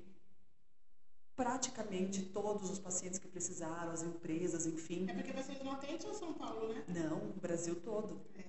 praticamente 1.35 2.21
todos 2.21 2.69
os 2.69 2.77
pacientes 2.77 3.17
que 3.17 3.27
precisaram, 3.27 3.91
as 3.91 4.03
empresas, 4.03 4.67
enfim. 4.67 5.07
É 5.09 5.13
porque 5.15 5.33
vocês 5.33 5.59
não 5.63 5.71
atendem 5.71 5.99
só 5.99 6.13
São 6.13 6.31
Paulo, 6.33 6.71
né? 6.71 6.83
Não, 6.87 7.17
o 7.17 7.39
Brasil 7.41 7.75
todo. 7.77 8.21
É. 8.35 8.43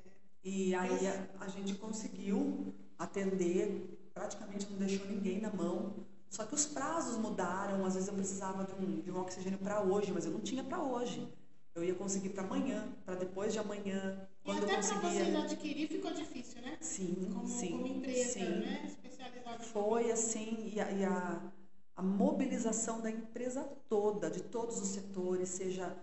E 0.45 0.75
aí 0.75 1.07
a, 1.07 1.27
a 1.41 1.49
gente 1.49 1.75
conseguiu 1.77 2.75
atender, 2.99 4.09
praticamente 4.13 4.67
não 4.71 4.79
deixou 4.79 5.07
ninguém 5.07 5.41
na 5.41 5.51
mão. 5.53 5.95
Só 6.31 6.45
que 6.45 6.55
os 6.55 6.67
prazos 6.67 7.17
mudaram, 7.17 7.85
às 7.85 7.95
vezes 7.95 8.09
eu 8.09 8.15
precisava 8.15 8.65
de 8.65 8.75
um, 8.75 9.01
de 9.01 9.11
um 9.11 9.21
oxigênio 9.21 9.59
para 9.59 9.81
hoje, 9.83 10.11
mas 10.13 10.25
eu 10.25 10.33
não 10.33 10.41
tinha 10.41 10.65
para 10.65 10.83
hoje. 10.83 11.29
Eu 11.75 11.83
ia 11.85 11.95
conseguir 11.95 12.31
para 12.31 12.45
amanhã, 12.45 12.89
para 13.05 13.17
depois 13.17 13.53
de 13.53 13.59
amanhã, 13.59 14.29
E 14.45 14.45
quando 14.45 14.63
eu 14.63 14.79
até 14.79 14.89
para 14.89 15.11
vocês 15.11 15.35
adquirir 15.35 15.89
ficou 15.89 16.13
difícil, 16.13 16.63
né? 16.63 16.77
Sim, 16.81 17.31
Como, 17.33 17.49
sim, 17.49 17.71
como 17.73 17.87
empresa, 17.87 18.33
sim. 18.33 18.45
né? 18.45 18.85
Especializada. 18.87 19.63
Foi 19.65 20.11
assim, 20.13 20.71
e 20.73 20.81
a, 20.81 20.91
e 20.93 21.05
a, 21.05 21.53
a 21.97 22.03
mobilização 22.03 23.01
da 23.01 23.11
empresa 23.11 23.65
toda, 23.89 24.31
de 24.31 24.43
todos 24.43 24.81
os 24.81 24.89
setores, 24.89 25.49
seja 25.49 25.97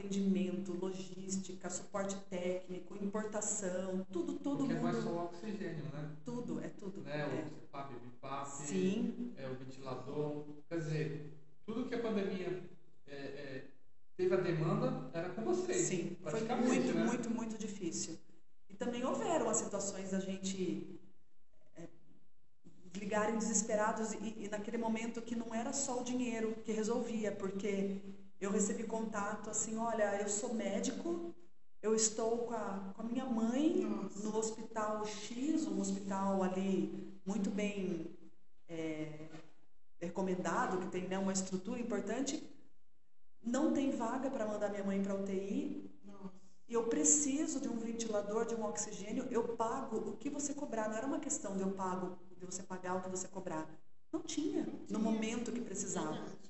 atendimento, 0.00 0.72
logística, 0.72 1.68
suporte 1.68 2.16
técnico, 2.28 2.96
importação, 2.96 4.06
tudo, 4.10 4.34
todo 4.34 4.58
Porque 4.58 4.74
mundo. 4.74 4.82
não 4.82 4.98
é 4.98 5.02
só 5.02 5.10
o 5.10 5.24
oxigênio, 5.24 5.84
né? 5.92 6.10
Tudo, 6.24 6.60
é 6.60 6.68
tudo. 6.68 7.02
né? 7.02 7.20
é. 7.20 7.44
O 7.44 7.66
CPAP, 7.66 7.94
BIPAP, 8.00 8.46
Sim, 8.48 9.32
é, 9.36 9.48
o 9.48 9.54
ventilador. 9.54 10.44
Quer 10.68 10.78
dizer, 10.78 11.32
tudo 11.66 11.86
que 11.86 11.94
a 11.94 12.00
pandemia 12.00 12.62
é, 13.06 13.14
é, 13.14 13.64
teve 14.16 14.34
a 14.34 14.38
demanda 14.38 15.10
era 15.12 15.28
com 15.30 15.42
vocês. 15.42 15.86
sim. 15.86 16.16
Foi 16.22 16.40
muito, 16.40 16.94
né? 16.94 17.04
muito, 17.04 17.30
muito 17.30 17.58
difícil. 17.58 18.18
E 18.68 18.74
também 18.74 19.04
houveram 19.04 19.48
as 19.48 19.58
situações 19.58 20.12
da 20.12 20.20
gente 20.20 20.98
é, 21.76 21.88
ligarem 22.94 23.36
desesperados 23.36 24.12
e, 24.14 24.44
e 24.44 24.48
naquele 24.48 24.78
momento 24.78 25.20
que 25.20 25.36
não 25.36 25.54
era 25.54 25.72
só 25.72 26.00
o 26.00 26.04
dinheiro 26.04 26.54
que 26.64 26.72
resolvia, 26.72 27.32
porque 27.32 28.00
eu 28.40 28.50
recebi 28.50 28.84
contato 28.84 29.50
assim, 29.50 29.76
olha, 29.76 30.20
eu 30.20 30.28
sou 30.28 30.54
médico, 30.54 31.34
eu 31.82 31.94
estou 31.94 32.38
com 32.38 32.54
a, 32.54 32.92
com 32.94 33.02
a 33.02 33.04
minha 33.04 33.24
mãe 33.24 33.84
Nossa. 33.84 34.18
no 34.20 34.36
hospital 34.36 35.04
X, 35.04 35.66
um 35.66 35.80
hospital 35.80 36.42
ali 36.42 37.20
muito 37.26 37.50
bem 37.50 38.16
é, 38.68 39.28
recomendado, 40.00 40.78
que 40.78 40.88
tem 40.88 41.06
né, 41.06 41.18
uma 41.18 41.32
estrutura 41.32 41.80
importante, 41.80 42.42
não 43.42 43.72
tem 43.72 43.90
vaga 43.90 44.30
para 44.30 44.46
mandar 44.46 44.70
minha 44.70 44.84
mãe 44.84 45.02
para 45.02 45.14
UTI 45.14 45.90
e 46.70 46.74
eu 46.74 46.84
preciso 46.84 47.58
de 47.58 47.68
um 47.68 47.76
ventilador, 47.76 48.46
de 48.46 48.54
um 48.54 48.64
oxigênio, 48.64 49.26
eu 49.28 49.56
pago 49.56 49.96
o 49.96 50.16
que 50.16 50.30
você 50.30 50.54
cobrar. 50.54 50.88
Não 50.88 50.96
era 50.96 51.04
uma 51.04 51.18
questão 51.18 51.56
de 51.56 51.62
eu 51.62 51.72
pago, 51.72 52.16
de 52.38 52.46
você 52.46 52.62
pagar 52.62 52.94
o 52.94 53.02
que 53.02 53.08
você 53.08 53.26
cobrar. 53.26 53.68
Não 54.12 54.20
tinha, 54.20 54.62
no 54.62 54.86
tinha. 54.86 54.98
momento 55.00 55.50
que 55.50 55.60
precisava. 55.60 56.12
Verdade. 56.12 56.49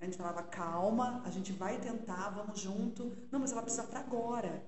A 0.00 0.04
gente 0.04 0.16
falava, 0.16 0.42
calma, 0.42 1.22
a 1.24 1.30
gente 1.30 1.52
vai 1.52 1.78
tentar, 1.78 2.30
vamos 2.30 2.60
junto. 2.60 3.12
Não, 3.30 3.40
mas 3.40 3.52
ela 3.52 3.62
precisa 3.62 3.84
para 3.84 4.00
agora. 4.00 4.62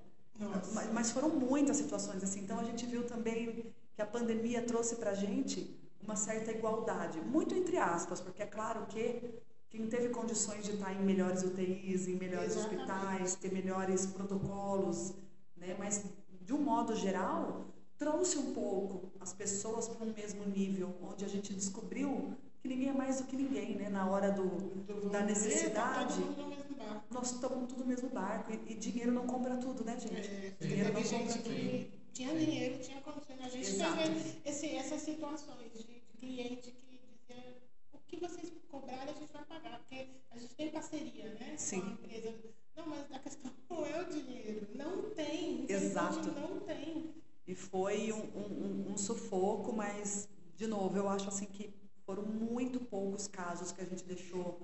Mas, 0.73 0.93
mas 0.93 1.11
foram 1.11 1.29
muitas 1.29 1.77
situações 1.77 2.23
assim. 2.23 2.41
Então 2.41 2.59
a 2.59 2.63
gente 2.63 2.85
viu 2.85 3.05
também 3.05 3.65
que 3.93 4.01
a 4.01 4.05
pandemia 4.05 4.61
trouxe 4.63 4.95
para 4.95 5.11
a 5.11 5.13
gente 5.13 5.77
uma 6.01 6.15
certa 6.15 6.51
igualdade, 6.51 7.19
muito 7.19 7.53
entre 7.53 7.77
aspas, 7.77 8.21
porque 8.21 8.41
é 8.41 8.45
claro 8.45 8.85
que 8.87 9.21
quem 9.69 9.87
teve 9.87 10.09
condições 10.09 10.63
de 10.63 10.71
estar 10.71 10.93
em 10.93 11.03
melhores 11.03 11.43
UTIs, 11.43 12.07
em 12.07 12.15
melhores 12.15 12.55
Exatamente. 12.55 12.81
hospitais, 12.81 13.35
ter 13.35 13.51
melhores 13.51 14.05
protocolos, 14.07 15.13
né? 15.55 15.75
Mas 15.77 16.05
de 16.41 16.53
um 16.53 16.61
modo 16.61 16.95
geral 16.95 17.67
trouxe 17.97 18.37
um 18.37 18.53
pouco 18.53 19.11
as 19.19 19.33
pessoas 19.33 19.87
para 19.89 20.07
um 20.07 20.13
mesmo 20.13 20.45
nível, 20.45 20.95
onde 21.03 21.25
a 21.25 21.27
gente 21.27 21.53
descobriu 21.53 22.33
que 22.61 22.67
ninguém 22.67 22.89
é 22.89 22.93
mais 22.93 23.17
do 23.21 23.27
que 23.27 23.35
ninguém, 23.35 23.75
né? 23.75 23.89
Na 23.89 24.09
hora 24.09 24.31
do 24.31 25.09
da 25.09 25.21
necessidade. 25.23 26.13
Tá 26.15 26.45
mesmo 26.47 26.75
barco. 26.75 27.05
nós 27.13 27.31
estamos 27.31 27.67
tudo 27.69 27.79
no 27.81 27.85
mesmo 27.87 28.09
barco 28.09 28.51
e, 28.51 28.73
e 28.73 28.75
dinheiro 28.75 29.11
não 29.11 29.25
compra 29.25 29.55
tudo, 29.57 29.83
né, 29.83 29.97
gente? 29.99 30.13
É, 30.29 30.53
Dinheiro 30.59 30.91
teve 30.91 30.91
não 30.93 31.03
gente 31.03 31.27
compra 31.27 31.43
tudo. 31.43 31.55
que 31.55 31.91
tinha 32.13 32.35
dinheiro, 32.37 32.79
tinha 32.79 33.01
condições. 33.01 33.39
A 33.41 33.49
gente 33.49 33.67
Exato. 33.67 33.97
teve 33.97 34.41
esse, 34.45 34.67
essas 34.75 35.01
situações 35.01 35.71
de, 35.73 35.99
cliente 36.19 36.71
que 36.71 36.85
dizia 36.85 37.57
o 37.93 37.97
que 38.05 38.17
vocês 38.17 38.51
cobrarem 38.67 39.13
a 39.13 39.17
gente 39.17 39.31
vai 39.31 39.43
pagar, 39.45 39.79
porque 39.79 40.05
a 40.31 40.37
gente 40.37 40.53
tem 40.53 40.69
parceria, 40.69 41.33
né? 41.39 41.53
Sim. 41.57 41.79
Com 41.81 41.87
a 41.87 41.91
empresa. 41.93 42.35
Não, 42.75 42.87
mas 42.87 43.11
a 43.11 43.19
questão 43.19 43.51
não 43.69 43.85
é 43.85 44.01
o 44.01 44.05
dinheiro. 44.05 44.67
Não 44.75 45.09
tem. 45.11 45.65
Exato. 45.69 46.29
Não 46.31 46.59
tem. 46.61 47.13
E 47.47 47.55
foi 47.55 48.11
um, 48.11 48.17
um- 48.37 48.65
um- 48.89 48.91
um 48.93 48.97
sufoco, 48.97 49.71
mas, 49.71 50.27
de 50.57 50.67
novo, 50.67 50.97
eu 50.97 51.07
acho 51.07 51.29
assim 51.29 51.45
que 51.45 51.73
foram 52.09 52.23
muito 52.23 52.79
poucos 52.79 53.27
casos 53.27 53.71
que 53.71 53.81
a 53.81 53.85
gente 53.85 54.03
deixou 54.03 54.59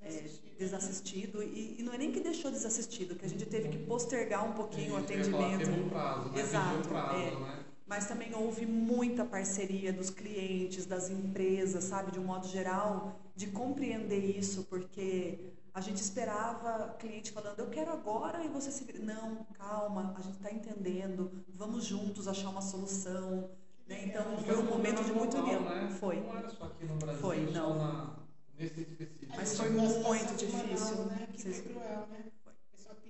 é, 0.00 0.06
Desassistido. 0.06 0.56
desassistido. 0.56 1.42
E, 1.42 1.80
e 1.80 1.82
não 1.82 1.92
é 1.92 1.98
nem 1.98 2.12
que 2.12 2.20
deixou 2.20 2.52
desassistido, 2.52 3.16
que 3.16 3.24
a 3.24 3.28
gente 3.28 3.44
teve 3.46 3.68
que 3.68 3.78
postergar 3.78 4.48
um 4.48 4.52
pouquinho 4.52 4.94
o 4.94 4.96
atendimento. 4.96 5.68
Um 5.68 5.88
prazo, 5.88 6.28
né? 6.28 6.40
Exato, 6.40 6.78
um 6.78 6.82
prazo, 6.82 7.16
é. 7.16 7.30
né? 7.34 7.64
Mas 7.84 8.06
também 8.06 8.32
houve 8.32 8.64
muita 8.64 9.24
parceria 9.24 9.92
dos 9.92 10.08
clientes, 10.08 10.86
das 10.86 11.10
empresas, 11.10 11.82
sabe, 11.82 12.12
de 12.12 12.20
um 12.20 12.24
modo 12.24 12.46
geral, 12.46 13.18
de 13.34 13.48
compreender 13.48 14.38
isso, 14.38 14.62
porque 14.70 15.52
a 15.74 15.80
gente 15.80 16.00
esperava 16.00 16.94
cliente 17.00 17.32
falando, 17.32 17.58
eu 17.58 17.70
quero 17.70 17.90
agora 17.90 18.44
e 18.44 18.48
você 18.48 18.70
se. 18.70 18.84
Não, 19.00 19.44
calma, 19.54 20.14
a 20.16 20.20
gente 20.20 20.36
está 20.36 20.52
entendendo, 20.52 21.44
vamos 21.48 21.84
juntos 21.86 22.28
achar 22.28 22.50
uma 22.50 22.62
solução. 22.62 23.50
Né? 23.88 24.04
Então 24.06 24.38
foi 24.38 24.56
um 24.58 24.64
momento 24.64 25.02
de 25.02 25.12
muito 25.12 25.36
união. 25.38 25.60
né? 25.62 25.96
Foi. 25.98 26.20
Não 26.20 26.36
era 26.38 26.48
só 26.50 26.64
aqui 26.64 26.84
no 26.84 26.94
Brasil, 26.96 27.20
Foi, 27.22 27.46
só 27.46 27.52
não. 27.52 27.78
na, 27.78 28.16
nesse 28.58 28.80
específico. 28.82 29.32
Mas 29.36 29.56
foi 29.56 29.70
muito 29.70 30.36
difícil. 30.36 30.96
Manaus, 30.96 31.06
Né? 31.12 31.28
Que 31.32 31.40
Vocês- 31.42 31.56
foi 31.60 31.72
cruel, 31.72 32.06
né? 32.08 32.24
Foi. 32.44 32.52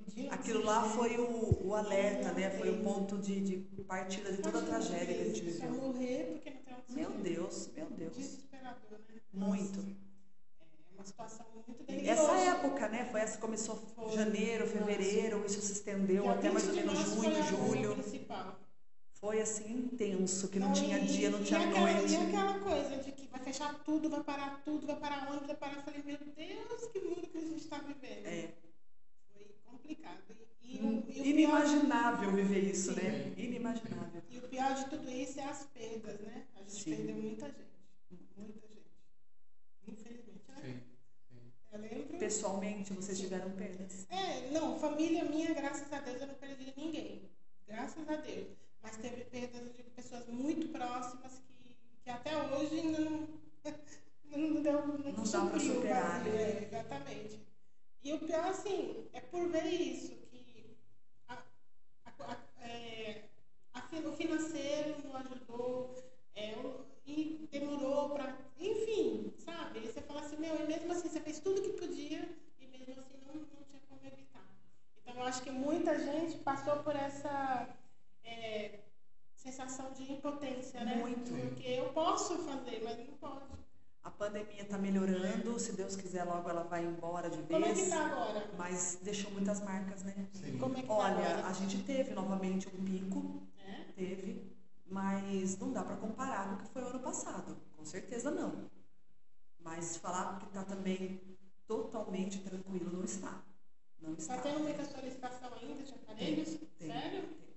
Pedindo 0.05 0.33
Aquilo 0.35 0.65
lá 0.65 0.83
foi 0.89 1.19
oxigênio. 1.19 1.37
o, 1.63 1.67
o 1.69 1.75
alerta, 1.75 2.33
né? 2.33 2.51
Foi 2.51 2.71
o 2.71 2.83
ponto 2.83 3.19
de, 3.19 3.41
de 3.41 3.83
partida 3.83 4.33
de 4.33 4.39
toda 4.43 4.61
a 4.61 4.63
tragédia 4.63 5.15
que 5.15 5.21
a 5.21 5.25
gente 5.25 5.41
viveu. 5.43 5.71
morrer 5.71 6.31
porque 6.33 6.51
não 6.51 6.61
tem. 6.63 6.95
Meu 6.97 7.11
Deus, 7.11 7.71
meu 7.77 7.87
Deus. 7.91 8.17
Desesperador, 8.17 8.99
né? 9.09 9.21
Muito. 9.33 9.81
É 9.81 10.95
uma 10.95 11.05
situação 11.05 11.47
muito 11.67 11.83
E 11.83 11.87
delicada. 11.87 12.21
Essa 12.21 12.33
época, 12.51 12.89
né? 12.89 13.05
Foi 13.11 13.21
essa 13.21 13.35
que 13.35 13.41
começou 13.41 13.77
Foi. 13.95 14.13
janeiro, 14.13 14.67
fevereiro, 14.67 15.45
isso 15.47 15.61
se 15.61 15.73
estendeu 15.73 16.29
até 16.31 16.51
mais 16.51 16.67
ou 16.67 16.73
20 16.75 16.81
de 16.81 16.87
menos 16.87 17.09
junho, 17.11 17.35
foi 17.35 17.43
julho. 17.83 17.95
principal. 17.97 18.59
Foi 19.21 19.41
assim 19.41 19.73
intenso, 19.73 20.49
que 20.49 20.59
não, 20.61 20.69
Não, 20.69 20.75
tinha 20.75 20.99
e- 20.99 21.07
dia, 21.07 21.31
não 21.31 21.41
e 21.41 21.45
tinha 21.45 21.59
aquela, 21.61 21.93
noite. 21.93 22.13
E 22.13 22.17
aquela 22.17 22.59
coisa 22.61 22.97
de 22.99 23.11
que 23.13 23.27
vai 23.27 23.41
fechar 23.41 23.75
tudo, 23.85 24.09
vai 24.09 24.23
parar 24.23 24.63
tudo, 24.65 24.87
vai 24.87 24.97
parar 24.97 25.29
ônibus, 25.29 25.47
vai 25.49 25.57
parar. 25.57 25.77
Eu 25.77 25.83
falei, 25.83 26.03
meu 26.05 26.19
Deus, 26.19 26.87
que 26.93 27.01
mundo 27.01 27.27
que 27.27 27.37
a 27.39 27.41
gente 27.41 27.57
está 27.57 27.79
vivendo. 27.79 28.27
É 28.27 28.55
Foi 29.33 29.45
complicado. 29.67 30.23
E, 30.63 30.77
e, 30.77 30.81
Hum, 30.81 31.03
o, 31.07 31.11
e, 31.11 31.11
o 31.11 31.13
pior, 31.15 31.27
inimaginável 31.27 32.31
viver 32.33 32.71
isso, 32.71 32.95
Sim. 32.95 33.01
né? 33.01 33.33
Inimaginável. 33.37 34.23
e 34.31 34.39
o 34.39 34.43
pior 34.43 34.75
de 34.75 34.85
tudo 34.91 35.11
isso 35.11 35.41
é 35.41 35.45
as 35.45 35.65
perdas, 35.65 36.21
né? 36.21 36.47
A 36.55 36.61
gente 36.61 36.73
Sim. 36.85 36.91
perdeu 36.95 37.17
muita 37.17 37.47
gente. 37.47 37.69
Muita 38.37 38.69
gente. 38.69 38.87
Infelizmente, 39.89 40.45
né? 40.49 40.57
Sim, 40.63 40.81
sim. 41.29 41.53
Eu 41.73 41.81
lembro. 41.81 42.19
Pessoalmente, 42.19 42.93
vocês 42.93 43.19
tiveram 43.19 43.51
perdas? 43.53 44.07
É, 44.11 44.51
não, 44.53 44.79
família 44.79 45.25
minha, 45.25 45.53
graças 45.55 45.93
a 45.93 46.01
Deus, 46.01 46.21
eu 46.21 46.27
não 46.29 46.35
perdi 46.35 46.73
ninguém. 46.77 47.29
Graças 47.67 48.09
a 48.09 48.17
Deus. 48.17 48.68
Mas 48.89 48.97
teve 48.97 49.23
perdas 49.25 49.77
de 49.77 49.83
pessoas 49.83 50.27
muito 50.29 50.69
próximas 50.69 51.41
que, 51.41 51.77
que 52.03 52.09
até 52.09 52.35
hoje 52.39 52.81
não, 52.81 53.29
não 54.35 54.63
deu 54.63 54.87
não, 54.87 54.97
Não 54.97 55.25
dá 55.25 55.43
o 55.45 55.61
superar, 55.61 56.25
né? 56.25 56.31
é, 56.31 56.65
exatamente. 56.65 57.39
E 58.03 58.13
o 58.15 58.19
pior, 58.19 58.47
assim, 58.47 59.07
é 59.13 59.21
por 59.21 59.47
ver 59.51 59.67
isso, 59.67 60.17
que 60.31 60.75
a, 61.29 61.35
a- 62.07 62.33
a- 62.33 62.67
é, 62.67 63.25
o 64.07 64.13
financeiro 64.13 64.97
não 65.07 65.17
ajudou, 65.17 65.95
é, 66.35 66.55
e 67.05 67.47
demorou 67.51 68.09
para. 68.09 68.39
Enfim, 68.59 69.35
sabe? 69.37 69.81
Aí 69.81 69.87
você 69.87 70.01
fala 70.01 70.21
assim, 70.21 70.39
meu, 70.39 70.57
e 70.63 70.67
mesmo 70.67 70.91
assim, 70.93 71.11
você 71.11 71.21
fez 71.21 71.41
tudo 71.41 71.61
que 71.61 71.75
podia 71.75 72.27
e 72.59 72.67
mesmo 72.67 72.99
assim 73.01 73.19
não, 73.27 73.35
não 73.35 73.63
tinha 73.69 73.83
como 73.87 74.01
evitar. 74.07 74.49
Então, 75.03 75.15
eu 75.15 75.23
acho 75.25 75.43
que 75.43 75.51
muita 75.51 75.99
gente 75.99 76.39
passou 76.39 76.79
por 76.79 76.97
essa 76.97 77.69
é, 78.29 78.81
sensação 79.35 79.93
de 79.93 80.13
impotência, 80.13 80.85
né? 80.85 80.97
Muito. 80.97 81.31
Porque 81.31 81.67
eu 81.69 81.93
posso 81.93 82.39
fazer, 82.39 82.83
mas 82.85 82.99
não 82.99 83.17
posso. 83.19 83.59
A 84.03 84.11
pandemia 84.11 84.63
está 84.63 84.79
melhorando, 84.79 85.59
se 85.59 85.73
Deus 85.73 85.95
quiser, 85.97 86.25
logo 86.25 86.49
ela 86.49 86.63
vai 86.63 86.85
embora 86.85 87.29
de 87.29 87.43
Como 87.43 87.65
é 87.65 87.69
que 87.69 87.75
vez. 87.75 87.89
tá 87.91 88.07
agora? 88.07 88.51
Mas 88.57 88.99
deixou 89.03 89.31
muitas 89.33 89.61
marcas, 89.61 90.03
né? 90.03 90.15
Sim. 90.33 90.57
Como 90.59 90.77
é 90.79 90.81
que 90.83 90.87
tá 90.89 90.95
Olha, 90.95 91.29
agora? 91.29 91.47
a 91.47 91.53
gente 91.53 91.83
teve 91.83 92.15
novamente 92.15 92.69
um 92.69 92.85
pico, 92.85 93.43
É? 93.67 93.85
teve, 93.95 94.57
mas 94.87 95.59
não 95.59 95.73
dá 95.73 95.83
para 95.83 95.97
comparar 95.97 96.49
com 96.49 96.55
o 96.55 96.59
que 96.59 96.73
foi 96.73 96.83
o 96.83 96.87
ano 96.87 97.01
passado. 97.01 97.57
Com 97.77 97.85
certeza 97.85 98.31
não. 98.31 98.71
Mas 99.61 99.99
falar 99.99 100.39
que 100.39 100.47
está 100.47 100.65
também 100.65 101.21
totalmente 101.67 102.39
tranquilo 102.41 102.91
não 102.91 103.05
está. 103.05 103.43
Não 104.01 104.15
está. 104.15 104.37
Está 104.37 104.49
tendo 104.49 104.61
muita 104.61 104.85
solicitação 104.87 105.51
ainda 105.61 105.83
de 105.83 105.93
aparelhos? 105.93 106.55
Tem, 106.79 106.89
Sério? 106.91 107.23
tem. 107.23 107.48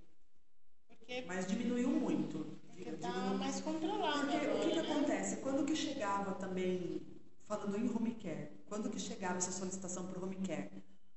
Mas 1.26 1.46
diminuiu 1.46 1.88
muito. 1.88 2.46
está 2.76 3.34
mais 3.34 3.60
controlado 3.60 4.20
Porque 4.20 4.36
agora, 4.36 4.56
o 4.56 4.60
que, 4.60 4.70
que 4.70 4.82
né? 4.82 4.90
acontece? 4.90 5.36
Quando 5.38 5.64
que 5.64 5.76
chegava 5.76 6.32
também, 6.32 7.02
falando 7.44 7.76
em 7.76 7.88
home 7.88 8.14
care, 8.14 8.50
quando 8.66 8.90
que 8.90 8.98
chegava 8.98 9.36
essa 9.36 9.52
solicitação 9.52 10.06
para 10.06 10.18
o 10.18 10.24
home 10.24 10.36
care? 10.36 10.70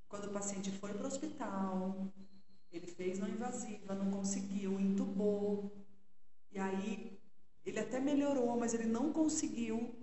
Quando 0.07 0.25
o 0.25 0.31
paciente 0.31 0.71
foi 0.71 0.93
para 0.93 1.03
o 1.03 1.07
hospital, 1.07 2.07
ele 2.71 2.87
fez 2.87 3.19
não 3.19 3.27
invasiva, 3.27 3.95
não 3.95 4.11
conseguiu, 4.11 4.79
entubou, 4.79 5.71
e 6.51 6.59
aí 6.59 7.19
ele 7.65 7.79
até 7.79 7.99
melhorou, 7.99 8.57
mas 8.57 8.73
ele 8.73 8.85
não 8.85 9.11
conseguiu 9.11 9.95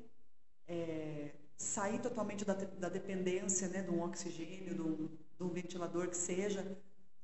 é, 0.67 1.31
sair 1.57 2.01
totalmente 2.01 2.45
da, 2.45 2.55
da 2.55 2.89
dependência 2.89 3.69
né, 3.69 3.83
de 3.83 3.91
um 3.91 4.03
oxigênio, 4.03 4.75
de 4.75 4.83
um, 4.83 5.09
de 5.37 5.43
um 5.43 5.49
ventilador 5.49 6.09
que 6.09 6.17
seja, 6.17 6.77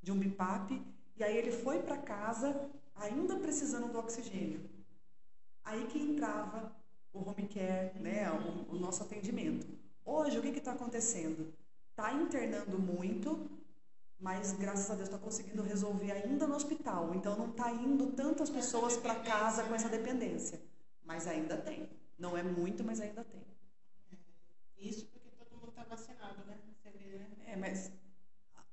de 0.02 0.12
um 0.12 0.18
BIPAP, 0.18 0.80
e 1.18 1.24
aí 1.24 1.36
ele 1.36 1.50
foi 1.50 1.82
para 1.82 1.96
casa 1.98 2.70
ainda 2.94 3.36
precisando 3.36 3.90
do 3.90 3.98
oxigênio. 3.98 4.60
Aí 5.64 5.86
que 5.86 5.98
entrava 5.98 6.72
o 7.12 7.28
home 7.28 7.48
care, 7.48 7.98
né, 7.98 8.30
o, 8.30 8.74
o 8.74 8.78
nosso 8.78 9.02
atendimento. 9.02 9.66
Hoje, 10.04 10.38
o 10.38 10.42
que 10.42 10.48
está 10.48 10.72
acontecendo? 10.72 11.52
Está 11.90 12.12
internando 12.12 12.78
muito, 12.78 13.50
mas 14.18 14.52
graças 14.52 14.90
a 14.90 14.94
Deus 14.94 15.08
está 15.08 15.18
conseguindo 15.18 15.62
resolver 15.62 16.12
ainda 16.12 16.46
no 16.46 16.54
hospital. 16.54 17.14
Então 17.14 17.36
não 17.36 17.50
está 17.50 17.70
indo 17.72 18.06
tantas 18.12 18.48
pessoas 18.48 18.96
para 18.96 19.16
casa 19.16 19.64
com 19.64 19.74
essa 19.74 19.88
dependência. 19.88 20.60
Mas 21.04 21.26
ainda 21.26 21.56
tem. 21.56 21.88
Não 22.18 22.36
é 22.36 22.42
muito, 22.42 22.84
mas 22.84 23.00
ainda 23.00 23.24
tem. 23.24 23.42
Isso 24.78 25.06
porque 25.06 25.30
todo 25.30 25.50
mundo 25.56 25.70
está 25.70 25.82
vacinado, 25.82 26.44
né? 26.46 26.56
Vê, 26.84 27.18
né? 27.18 27.26
É, 27.46 27.56
mas 27.56 27.92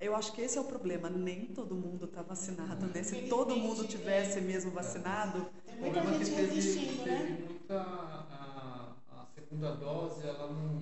eu 0.06 0.16
acho 0.16 0.32
que 0.34 0.42
esse 0.42 0.58
é 0.58 0.62
o 0.62 0.66
problema. 0.66 1.10
Nem 1.10 1.48
todo 1.48 1.76
mundo 1.76 2.06
está 2.06 2.22
vacinado, 2.22 2.86
né? 2.88 3.04
Se 3.04 3.24
todo 3.28 3.56
mundo 3.56 3.88
tivesse 3.88 4.40
mesmo 4.42 4.72
vacinado. 4.72 5.48
Tem 5.66 5.76
muita 5.78 6.02
gente 6.04 6.30
teve, 6.32 6.42
resistindo, 6.56 7.04
teve 7.04 7.24
né? 7.34 7.46
muita. 7.50 7.80
A, 7.82 8.96
a 9.12 9.26
segunda 9.34 9.72
dose, 9.76 10.26
ela 10.28 10.48
não, 10.52 10.82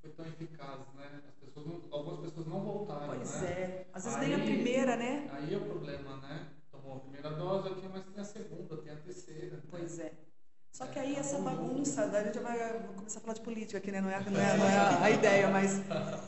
foi 0.00 0.10
tão 0.10 0.26
eficaz, 0.26 0.80
né? 0.94 1.22
As 1.28 1.34
pessoas 1.34 1.66
não- 1.66 1.82
algumas 1.90 2.20
pessoas 2.20 2.46
não 2.46 2.60
voltaram. 2.60 3.06
Pois 3.06 3.42
né? 3.42 3.48
é. 3.50 3.86
Às 3.92 4.04
vezes 4.04 4.18
Aí- 4.18 4.28
nem 4.28 4.34
a 4.40 4.44
primeira, 4.44 4.96
né? 4.96 5.28
Aí 5.32 5.54
é 5.54 5.56
o 5.56 5.60
problema, 5.64 6.16
né? 6.18 6.48
Tomou 6.70 6.96
a 6.96 7.00
primeira 7.00 7.30
dose 7.30 7.68
aqui, 7.68 7.88
mas 7.88 8.04
tem 8.04 8.20
a 8.20 8.24
segunda, 8.24 8.76
tem 8.78 8.92
a 8.92 8.96
terceira. 8.96 9.56
né? 9.56 9.62
Pois 9.70 9.98
é. 9.98 10.12
Só 10.76 10.84
que 10.84 10.98
aí 10.98 11.16
essa 11.16 11.38
bagunça, 11.38 12.06
daí 12.06 12.20
a 12.20 12.26
gente 12.26 12.38
vai 12.38 12.58
começar 12.94 13.18
a 13.18 13.22
falar 13.22 13.32
de 13.32 13.40
política 13.40 13.78
aqui, 13.78 13.90
né? 13.90 14.02
Não 14.02 14.10
é, 14.10 14.20
não 14.20 14.38
é, 14.38 14.56
não 14.58 14.66
é 14.66 14.76
a, 14.76 15.02
a 15.04 15.10
ideia, 15.10 15.48
mas 15.48 15.80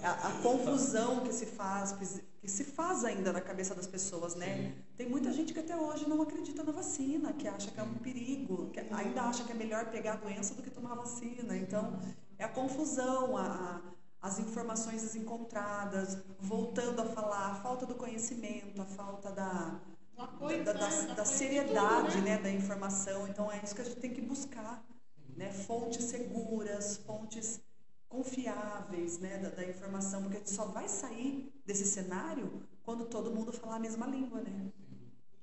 a, 0.02 0.28
a 0.28 0.32
confusão 0.42 1.20
que 1.20 1.34
se 1.34 1.44
faz, 1.44 1.92
que 1.92 2.48
se, 2.48 2.64
faz 2.64 3.04
ainda 3.04 3.30
na 3.30 3.42
cabeça 3.42 3.74
das 3.74 3.86
pessoas, 3.86 4.36
né? 4.36 4.56
Sim. 4.56 4.74
Tem 4.96 5.06
muita 5.06 5.30
gente 5.34 5.52
que 5.52 5.60
até 5.60 5.76
hoje 5.76 6.08
não 6.08 6.22
acredita 6.22 6.64
na 6.64 6.72
vacina, 6.72 7.30
que 7.34 7.46
acha 7.46 7.70
que 7.70 7.78
é 7.78 7.82
um 7.82 7.92
perigo, 7.96 8.70
que 8.70 8.80
ainda 8.80 9.20
acha 9.24 9.44
que 9.44 9.52
é 9.52 9.54
melhor 9.54 9.84
pegar 9.90 10.14
a 10.14 10.16
doença 10.16 10.54
do 10.54 10.62
que 10.62 10.70
tomar 10.70 10.92
a 10.92 10.94
vacina. 10.94 11.54
Então, 11.54 12.00
é 12.38 12.44
a 12.44 12.48
confusão, 12.48 13.36
a, 13.36 13.82
as 14.22 14.38
informações 14.38 15.02
desencontradas, 15.02 16.16
voltando 16.40 17.02
a 17.02 17.04
falar, 17.04 17.50
a 17.50 17.54
falta 17.56 17.84
do 17.84 17.96
conhecimento, 17.96 18.80
a 18.80 18.86
falta 18.86 19.30
da, 19.30 19.78
da, 20.26 20.72
da- 20.72 21.14
da 21.14 21.24
seriedade 21.24 22.20
né, 22.20 22.38
da 22.38 22.50
informação. 22.50 23.28
Então 23.28 23.50
é 23.50 23.60
isso 23.62 23.74
que 23.74 23.80
a 23.80 23.84
gente 23.84 24.00
tem 24.00 24.12
que 24.12 24.20
buscar. 24.20 24.84
Né? 25.36 25.52
Fontes 25.52 26.04
seguras, 26.04 26.96
fontes 26.98 27.60
confiáveis 28.08 29.18
né, 29.18 29.38
da, 29.38 29.50
da 29.50 29.64
informação, 29.64 30.22
porque 30.22 30.36
a 30.36 30.40
gente 30.40 30.50
só 30.50 30.64
vai 30.66 30.88
sair 30.88 31.52
desse 31.64 31.84
cenário 31.86 32.66
quando 32.82 33.04
todo 33.04 33.30
mundo 33.30 33.52
falar 33.52 33.76
a 33.76 33.78
mesma 33.78 34.06
língua. 34.06 34.40
Né? 34.40 34.72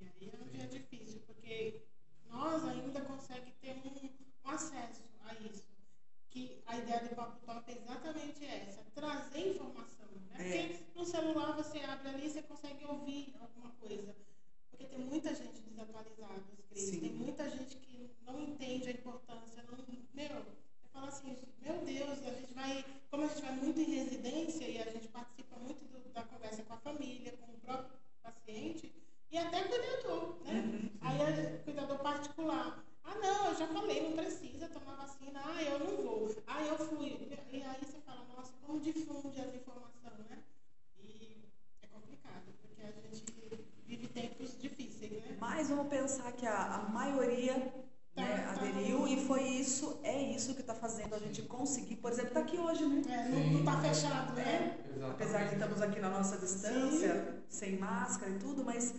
E 0.01 0.05
aí 0.05 0.29
é 0.33 0.43
onde 0.43 0.61
é 0.61 0.65
difícil, 0.65 1.21
porque 1.25 1.81
nós 2.29 2.65
ainda 2.65 2.99
conseguimos 3.01 3.53
ter 3.61 3.81
um, 3.85 4.09
um 4.45 4.49
acesso 4.49 5.03
a 5.25 5.33
isso. 5.35 5.63
Que 6.29 6.61
a 6.65 6.77
ideia 6.77 6.99
do 7.01 7.15
Papo 7.15 7.45
Top 7.45 7.71
é 7.71 7.77
exatamente 7.77 8.45
essa, 8.45 8.81
trazer 8.93 9.51
informação. 9.51 10.07
Né? 10.31 10.35
É. 10.57 10.67
Porque 10.67 10.99
no 10.99 11.05
celular 11.05 11.53
você 11.55 11.79
abre 11.79 12.09
ali 12.09 12.25
e 12.27 12.29
você 12.29 12.41
consegue 12.41 12.83
ouvir 12.85 13.33
alguma 13.39 13.69
coisa. 13.79 14.13
Porque 14.77 14.93
tem 14.93 15.05
muita 15.05 15.33
gente 15.33 15.61
desatualizada, 15.61 16.43
Cris. 16.69 16.89
Tem 16.99 17.13
muita 17.13 17.49
gente 17.49 17.77
que 17.77 18.09
não 18.25 18.41
entende 18.41 18.89
a 18.89 18.91
importância. 18.91 19.63
Não, 19.63 19.77
meu, 20.13 20.27
você 20.27 20.87
fala 20.91 21.07
assim, 21.07 21.37
meu 21.61 21.77
Deus, 21.85 22.19
a 22.25 22.31
gente 22.33 22.53
vai, 22.53 22.83
como 23.09 23.23
a 23.23 23.27
gente 23.27 23.41
vai 23.41 23.51
muito 23.55 23.79
em 23.79 23.85
residência 23.95 24.65
e 24.67 24.81
a 24.81 24.91
gente 24.91 25.07
participa 25.07 25.55
muito 25.59 25.85
do- 25.85 26.09
da 26.13 26.23
conversa 26.23 26.63
com 26.63 26.73
a 26.73 26.77
família, 26.77 27.31
com 27.37 27.53
o 27.53 27.59
próprio 27.61 27.97
paciente 28.21 28.91
e 29.31 29.37
até 29.37 29.63
cuidador, 29.63 30.37
né? 30.43 30.89
Aí 30.99 31.21
é 31.21 31.57
cuidador 31.63 31.99
particular. 31.99 32.83
Ah, 33.03 33.15
não, 33.15 33.47
eu 33.51 33.55
já 33.55 33.67
falei, 33.67 34.01
não 34.09 34.13
precisa 34.17 34.67
tomar 34.67 34.95
vacina. 34.95 35.41
Ah, 35.45 35.63
eu 35.63 35.79
não 35.79 35.97
vou. 36.03 36.35
Ah, 36.47 36.63
eu 36.65 36.77
fui. 36.77 37.07
E 37.51 37.63
aí 37.63 37.79
você 37.79 37.99
fala, 38.01 38.25
nossa, 38.35 38.51
como 38.61 38.79
difunde 38.81 39.39
as 39.39 39.53
informações, 39.55 40.27
né? 40.29 40.43
E 40.99 41.37
é 41.81 41.87
complicado, 41.87 42.53
porque 42.61 42.81
a 42.81 42.91
gente 42.91 43.23
vive 43.85 44.07
tempos 44.07 44.57
difíceis, 44.59 45.11
né? 45.11 45.37
Mas 45.39 45.69
vamos 45.69 45.87
pensar 45.87 46.31
que 46.31 46.45
a, 46.45 46.75
a 46.75 46.89
maioria 46.89 47.73
né, 48.15 48.37
Tá, 48.37 48.53
tá. 48.53 48.61
aderiu 48.61 49.05
e 49.07 49.25
foi 49.25 49.43
isso, 49.43 49.99
é 50.01 50.21
isso 50.21 50.53
que 50.55 50.61
está 50.61 50.73
fazendo 50.73 51.13
a 51.15 51.19
gente 51.19 51.41
conseguir, 51.41 51.97
por 51.97 52.11
exemplo, 52.11 52.29
estar 52.29 52.39
aqui 52.41 52.57
hoje, 52.57 52.85
né? 52.85 53.01
É, 53.09 53.29
não, 53.29 53.59
não 53.59 53.65
tá 53.65 53.81
fechado, 53.81 54.33
né? 54.33 54.77
Exatamente. 54.85 55.11
Apesar 55.11 55.47
que 55.49 55.55
estamos 55.55 55.81
aqui 55.81 55.99
na 55.99 56.09
nossa 56.09 56.37
distância, 56.37 57.43
sem 57.49 57.77
máscara 57.77 58.31
e 58.31 58.39
tudo, 58.39 58.63
mas 58.63 58.93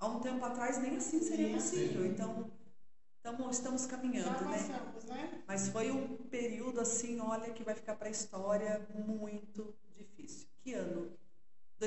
há 0.00 0.08
um 0.08 0.20
tempo 0.20 0.44
atrás 0.44 0.78
nem 0.78 0.96
assim 0.96 1.20
seria 1.20 1.56
assim. 1.56 1.78
possível. 1.86 2.06
Então, 2.06 2.50
tamo, 3.22 3.50
estamos 3.50 3.86
caminhando, 3.86 4.44
né? 4.46 4.58
passamos, 4.58 5.04
né? 5.04 5.42
Mas 5.46 5.68
foi 5.68 5.92
um 5.92 6.16
período 6.16 6.80
assim, 6.80 7.20
olha, 7.20 7.52
que 7.52 7.62
vai 7.62 7.74
ficar 7.74 7.94
para 7.94 8.08
a 8.08 8.10
história 8.10 8.86
muito 9.06 9.74
difícil. 9.96 10.48
Que 10.60 10.74
ano? 10.74 11.12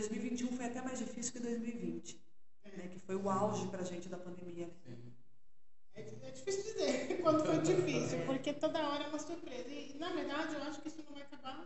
2021 0.02 0.56
foi 0.56 0.66
até 0.66 0.82
mais 0.82 1.00
difícil 1.00 1.34
que 1.34 1.39
2020, 1.39 2.22
né? 2.78 2.88
Que 2.88 3.00
foi 3.00 3.16
o 3.16 3.30
auge 3.30 3.68
para 3.68 3.82
a 3.82 3.84
gente 3.86 4.08
da 4.08 4.18
pandemia. 4.18 4.68
né? 4.68 4.74
Sim. 4.86 5.14
É, 5.95 6.02
é 6.28 6.32
difícil 6.32 6.64
dizer 6.64 7.20
quando 7.24 7.43
foi 7.45 7.58
difícil, 7.60 8.20
porque 8.26 8.54
toda 8.54 8.80
hora 8.88 9.04
é 9.06 9.08
uma 9.08 9.18
surpresa. 9.20 9.70
E, 9.70 9.95
na 9.98 10.10
verdade, 10.10 10.54
eu 10.56 10.62
acho 10.64 10.82
que 10.82 10.88
isso 10.88 11.04
não 11.06 11.14
vai 11.14 11.24
acabar. 11.24 11.66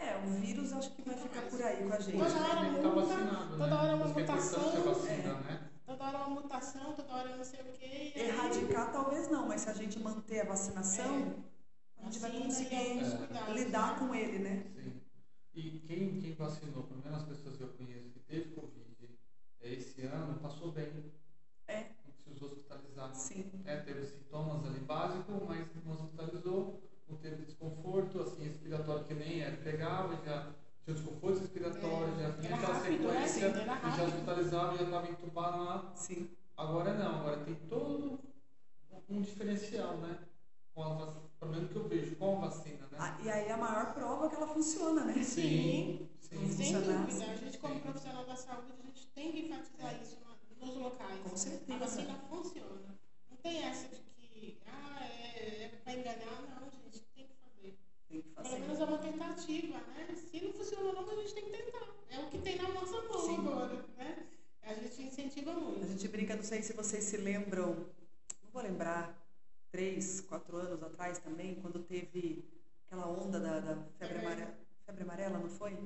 É, 0.00 0.16
o 0.18 0.26
vírus 0.40 0.72
acho 0.74 0.90
que 0.94 1.02
vai 1.02 1.16
ficar 1.16 1.42
por 1.42 1.62
aí 1.62 1.82
com 1.88 1.92
a 1.94 2.00
gente. 2.00 2.18
Toda 2.18 2.34
hora 2.34 2.68
estar 2.68 2.70
muda, 2.72 2.90
vacinado, 2.90 3.50
toda 3.52 3.66
né? 3.66 3.74
hora 3.74 3.92
é 3.92 3.94
uma 3.94 4.04
é 4.04 4.08
mutação. 4.12 4.72
né? 5.04 5.70
Toda 5.86 6.04
hora 6.04 6.18
é 6.18 6.20
uma 6.20 6.40
mutação, 6.40 6.92
toda 6.92 7.12
hora 7.14 7.30
é 7.30 7.36
não 7.36 7.44
sei 7.44 7.60
o 7.60 7.64
quê. 7.72 8.12
aí- 8.14 8.28
Erradicar 8.28 8.92
talvez 8.92 9.28
não, 9.30 9.46
mas 9.48 9.62
se 9.62 9.70
a 9.70 9.72
gente 9.72 9.98
manter 9.98 10.40
a 10.40 10.44
vacinação, 10.44 11.42
a 11.98 12.04
gente 12.04 12.18
vai 12.18 12.32
conseguir 12.32 12.74
É. 12.74 13.16
cuidados, 13.16 13.54
lidar 13.54 13.92
né? 13.92 13.98
com 13.98 14.14
ele, 14.14 14.38
né? 14.40 14.66
E 15.54 15.78
quem, 15.86 16.20
quem 16.20 16.34
vacinou, 16.34 16.82
pelo 16.82 17.00
menos 17.00 17.22
as 17.22 17.28
pessoas 17.28 17.56
que 17.56 17.62
eu 17.62 17.68
conheço 17.68 18.10
que 18.10 18.18
teve 18.20 18.50
Covid 18.50 18.84
é, 19.60 19.72
esse 19.72 20.02
ano, 20.02 20.38
passou 20.40 20.72
bem. 20.72 21.12
É. 21.68 21.86
Não 22.04 22.12
precisou 22.12 22.48
hospitalizar. 22.48 23.14
Sim. 23.14 23.50
É, 23.64 23.76
teve 23.76 24.04
sintomas 24.04 24.66
ali 24.66 24.80
básicos, 24.80 25.42
mas 25.46 25.66
não 25.84 25.92
hospitalizou, 25.92 26.82
não 27.08 27.16
teve 27.18 27.44
desconforto, 27.44 28.20
assim, 28.20 28.44
respiratório 28.44 29.04
que 29.04 29.14
nem 29.14 29.42
era, 29.42 29.56
pegava, 29.56 30.16
já 30.24 30.52
tinha 30.84 30.96
desconforto 30.96 31.38
respiratório, 31.38 32.14
É. 32.14 32.22
já 32.22 32.28
vinha 32.30 32.54
aquela 32.56 32.74
né? 32.74 32.80
sequência, 32.80 33.48
e 33.48 33.96
já 33.96 34.04
hospitalizava, 34.04 34.76
já 34.76 34.84
estava 34.84 35.08
entubado 35.08 35.64
lá. 35.64 35.92
Sim. 35.94 36.30
Agora 36.56 36.94
não, 36.94 37.20
agora 37.20 37.44
tem 37.44 37.54
todo 37.68 38.18
um 39.08 39.20
diferencial, 39.22 39.98
né? 39.98 40.18
Com 40.74 40.82
a 40.82 40.94
vac... 40.94 41.14
Pelo 41.38 41.52
menos 41.52 41.70
que 41.70 41.76
eu 41.76 41.88
vejo, 41.88 42.16
com 42.16 42.36
a 42.38 42.48
vacina, 42.48 42.86
né? 42.90 42.98
Ah, 42.98 43.18
e 43.22 43.30
aí 43.30 43.50
a 43.50 43.56
maior 43.56 43.92
prova 43.94 44.26
é 44.26 44.28
que 44.30 44.34
ela 44.36 44.46
funciona, 44.48 45.04
né? 45.04 45.22
Sim, 45.22 46.08
sim. 46.20 46.52
sem 46.52 46.72
dúvida. 46.72 46.98
A 47.32 47.36
gente, 47.36 47.58
como 47.58 47.80
profissional 47.80 48.24
da 48.24 48.34
saúde, 48.36 48.72
a 48.72 48.86
gente 48.86 49.06
tem 49.08 49.30
que 49.32 49.40
enfatizar 49.40 50.00
isso 50.02 50.16
na- 50.20 50.66
nos 50.66 50.74
locais. 50.76 51.20
Com 51.22 51.36
certeza. 51.36 51.74
A 51.74 51.78
vacina 51.78 52.14
funciona. 52.28 52.98
Não 53.30 53.36
tem 53.36 53.62
essa 53.62 53.88
de 53.88 54.00
que, 54.00 54.58
ah, 54.66 55.04
é, 55.04 55.64
é 55.64 55.68
para 55.84 55.92
enganar. 55.92 56.42
Não, 56.60 56.70
gente, 56.70 57.00
tem 57.14 57.26
que 57.26 57.34
fazer. 57.34 57.78
Tem 58.08 58.22
que 58.22 58.28
Pelo 58.30 58.46
fazer. 58.48 58.58
menos 58.60 58.80
é 58.80 58.84
uma 58.84 58.98
tentativa, 58.98 59.78
né? 59.78 60.14
Se 60.16 60.40
não 60.40 60.52
funciona 60.54 60.92
não, 60.92 61.10
a 61.10 61.14
gente 61.16 61.34
tem 61.34 61.44
que 61.44 61.50
tentar. 61.50 61.86
É 62.08 62.18
o 62.20 62.30
que 62.30 62.38
tem 62.38 62.56
na 62.56 62.68
nossa 62.68 63.02
mão 63.02 63.20
Sim. 63.20 63.36
agora, 63.36 63.84
né? 63.98 64.26
A 64.62 64.72
gente 64.74 65.02
incentiva 65.02 65.50
A 65.50 65.54
muito. 65.54 65.86
gente 65.86 66.08
brinca, 66.08 66.34
não 66.36 66.42
sei 66.42 66.62
se 66.62 66.72
vocês 66.72 67.04
se 67.04 67.18
lembram, 67.18 67.74
não 68.42 68.50
vou 68.50 68.62
lembrar, 68.62 69.14
três, 69.74 70.20
quatro 70.20 70.56
anos 70.56 70.80
atrás 70.84 71.18
também, 71.18 71.56
quando 71.56 71.80
teve 71.80 72.44
aquela 72.86 73.08
onda 73.08 73.40
da, 73.40 73.58
da 73.58 73.76
febre, 73.98 74.18
amarela, 74.18 74.54
febre 74.86 75.02
amarela, 75.02 75.38
não 75.40 75.48
foi? 75.48 75.76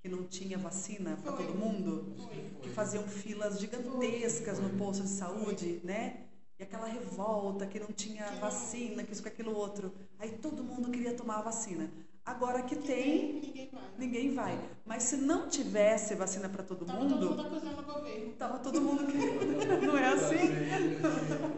Que 0.00 0.08
não 0.08 0.22
tinha 0.22 0.56
vacina 0.56 1.16
para 1.16 1.32
Foi. 1.32 1.46
todo 1.46 1.58
mundo? 1.58 2.14
Foi. 2.16 2.60
que 2.62 2.68
faziam 2.68 3.02
filas 3.08 3.58
gigantescas 3.58 4.60
no 4.60 4.70
posto 4.78 5.02
de 5.02 5.08
saúde, 5.08 5.80
né? 5.82 6.28
E 6.60 6.62
aquela 6.62 6.86
revolta 6.86 7.66
que 7.66 7.80
não 7.80 7.88
tinha 7.88 8.24
vacina, 8.36 9.02
que 9.02 9.12
isso 9.12 9.22
com 9.22 9.28
aquilo 9.30 9.52
outro. 9.52 9.92
Aí 10.16 10.38
todo 10.38 10.62
mundo 10.62 10.88
queria 10.88 11.12
tomar 11.12 11.38
a 11.38 11.42
vacina. 11.42 11.90
Agora 12.26 12.62
que 12.62 12.74
tem, 12.76 13.40
ninguém 13.40 13.70
vai. 13.72 13.82
ninguém 13.96 14.34
vai. 14.34 14.58
Mas 14.84 15.04
se 15.04 15.16
não 15.16 15.48
tivesse 15.48 16.14
vacina 16.16 16.48
para 16.48 16.62
todo 16.64 16.84
Tava 16.84 16.98
todo 16.98 17.08
mundo 17.08 17.30
mundo, 17.30 17.40
acusando 17.40 17.80
o 17.80 17.84
governo. 17.84 18.32
tava 18.34 18.58
todo 18.58 18.80
mundo 18.80 19.06
querendo. 19.06 19.46
Não 19.86 19.96
é 19.96 20.08
assim? 20.08 20.34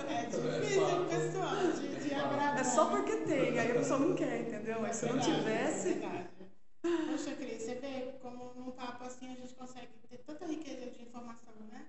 É 0.09 0.27
difícil, 0.27 1.07
pessoal, 1.09 1.57
de, 1.73 2.09
de 2.09 2.15
agradar. 2.15 2.61
É 2.61 2.65
só 2.65 2.87
porque 2.91 3.17
tem, 3.17 3.59
aí 3.59 3.71
a 3.71 3.75
pessoa 3.75 3.99
não 3.99 4.15
quer, 4.15 4.41
entendeu? 4.43 4.81
Mas 4.83 4.97
se 4.97 5.07
não 5.07 5.19
tivesse, 5.19 5.89
É 5.89 5.93
verdade. 5.95 6.29
Poxa, 6.83 7.35
Cris, 7.35 7.63
você 7.63 7.75
vê 7.77 8.13
como 8.21 8.53
num 8.55 8.71
papo 8.73 9.05
assim 9.05 9.33
a 9.33 9.35
gente 9.35 9.55
consegue 9.55 9.89
ter 10.09 10.19
tanta 10.19 10.47
riqueza 10.47 10.87
de 10.91 11.03
informação, 11.03 11.55
né? 11.71 11.87